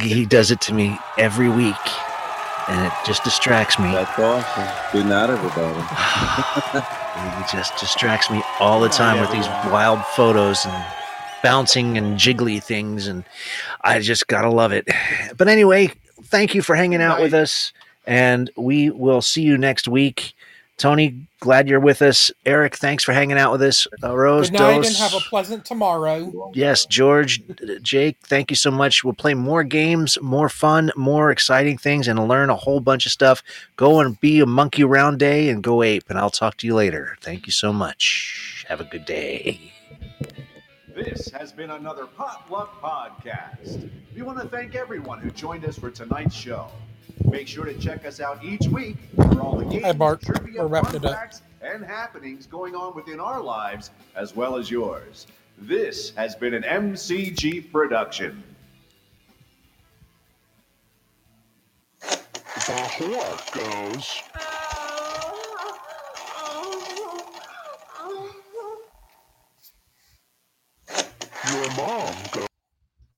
he 0.00 0.26
does 0.26 0.50
it 0.50 0.60
to 0.62 0.74
me 0.74 0.98
every 1.18 1.48
week, 1.48 1.76
and 2.68 2.86
it 2.86 2.92
just 3.06 3.24
distracts 3.24 3.78
me. 3.78 3.92
That's 3.92 4.18
awesome. 4.18 4.92
Good 4.92 5.06
night, 5.06 5.30
everybody. 5.30 6.84
He 7.18 7.56
just 7.56 7.76
distracts 7.78 8.30
me 8.30 8.42
all 8.60 8.80
the 8.80 8.88
time 8.88 9.20
with 9.20 9.30
these 9.32 9.46
wild 9.72 10.04
photos 10.16 10.64
and 10.64 10.84
bouncing 11.42 11.96
and 11.98 12.18
jiggly 12.18 12.62
things, 12.62 13.06
and 13.06 13.24
I 13.82 14.00
just 14.00 14.26
gotta 14.26 14.50
love 14.50 14.72
it. 14.72 14.88
But 15.36 15.48
anyway, 15.48 15.92
thank 16.24 16.54
you 16.54 16.62
for 16.62 16.74
hanging 16.74 17.02
out 17.02 17.20
with 17.20 17.34
us, 17.34 17.72
and 18.06 18.50
we 18.56 18.90
will 18.90 19.22
see 19.22 19.42
you 19.42 19.58
next 19.58 19.88
week. 19.88 20.34
Tony, 20.78 21.26
glad 21.40 21.68
you're 21.68 21.80
with 21.80 22.02
us. 22.02 22.30
Eric, 22.46 22.76
thanks 22.76 23.02
for 23.02 23.12
hanging 23.12 23.36
out 23.36 23.50
with 23.50 23.62
us. 23.62 23.88
Uh, 24.02 24.16
Rose, 24.16 24.48
Good 24.48 24.60
night 24.60 24.74
and 24.74 24.84
Dos, 24.84 24.98
have 25.00 25.14
a 25.14 25.24
pleasant 25.28 25.64
tomorrow. 25.64 26.52
Yes, 26.54 26.86
George, 26.86 27.42
Jake, 27.82 28.16
thank 28.22 28.50
you 28.50 28.56
so 28.56 28.70
much. 28.70 29.02
We'll 29.02 29.12
play 29.12 29.34
more 29.34 29.64
games, 29.64 30.16
more 30.22 30.48
fun, 30.48 30.92
more 30.96 31.32
exciting 31.32 31.78
things, 31.78 32.06
and 32.06 32.28
learn 32.28 32.48
a 32.48 32.54
whole 32.54 32.78
bunch 32.78 33.06
of 33.06 33.12
stuff. 33.12 33.42
Go 33.74 33.98
and 33.98 34.20
be 34.20 34.38
a 34.38 34.46
monkey 34.46 34.84
round 34.84 35.18
day 35.18 35.48
and 35.48 35.64
go 35.64 35.82
ape, 35.82 36.04
and 36.08 36.18
I'll 36.18 36.30
talk 36.30 36.56
to 36.58 36.66
you 36.68 36.76
later. 36.76 37.16
Thank 37.20 37.46
you 37.46 37.52
so 37.52 37.72
much. 37.72 38.64
Have 38.68 38.80
a 38.80 38.84
good 38.84 39.04
day. 39.04 39.72
This 40.98 41.30
has 41.30 41.52
been 41.52 41.70
another 41.70 42.06
Potluck 42.06 42.82
Podcast. 42.82 43.88
We 44.16 44.22
want 44.22 44.40
to 44.40 44.48
thank 44.48 44.74
everyone 44.74 45.20
who 45.20 45.30
joined 45.30 45.64
us 45.64 45.78
for 45.78 45.92
tonight's 45.92 46.34
show. 46.34 46.72
Make 47.24 47.46
sure 47.46 47.64
to 47.64 47.74
check 47.78 48.04
us 48.04 48.18
out 48.18 48.44
each 48.44 48.66
week 48.66 48.96
for 49.14 49.40
all 49.40 49.56
the 49.58 49.64
games, 49.66 49.84
Hey, 49.84 49.92
Bart, 49.92 50.20
trivia, 50.20 50.66
we're 50.66 50.82
fun 50.82 50.96
it 50.96 51.04
up. 51.04 51.12
facts, 51.12 51.42
and 51.62 51.84
happenings 51.84 52.46
going 52.48 52.74
on 52.74 52.96
within 52.96 53.20
our 53.20 53.40
lives 53.40 53.92
as 54.16 54.34
well 54.34 54.56
as 54.56 54.72
yours. 54.72 55.28
This 55.56 56.10
has 56.16 56.34
been 56.34 56.52
an 56.52 56.64
MCG 56.64 57.70
production. 57.70 58.42
The 62.00 62.72
whore 62.98 63.92
goes. 63.92 64.20
Your 71.52 71.70
mom 71.70 72.14
goes. 72.34 72.47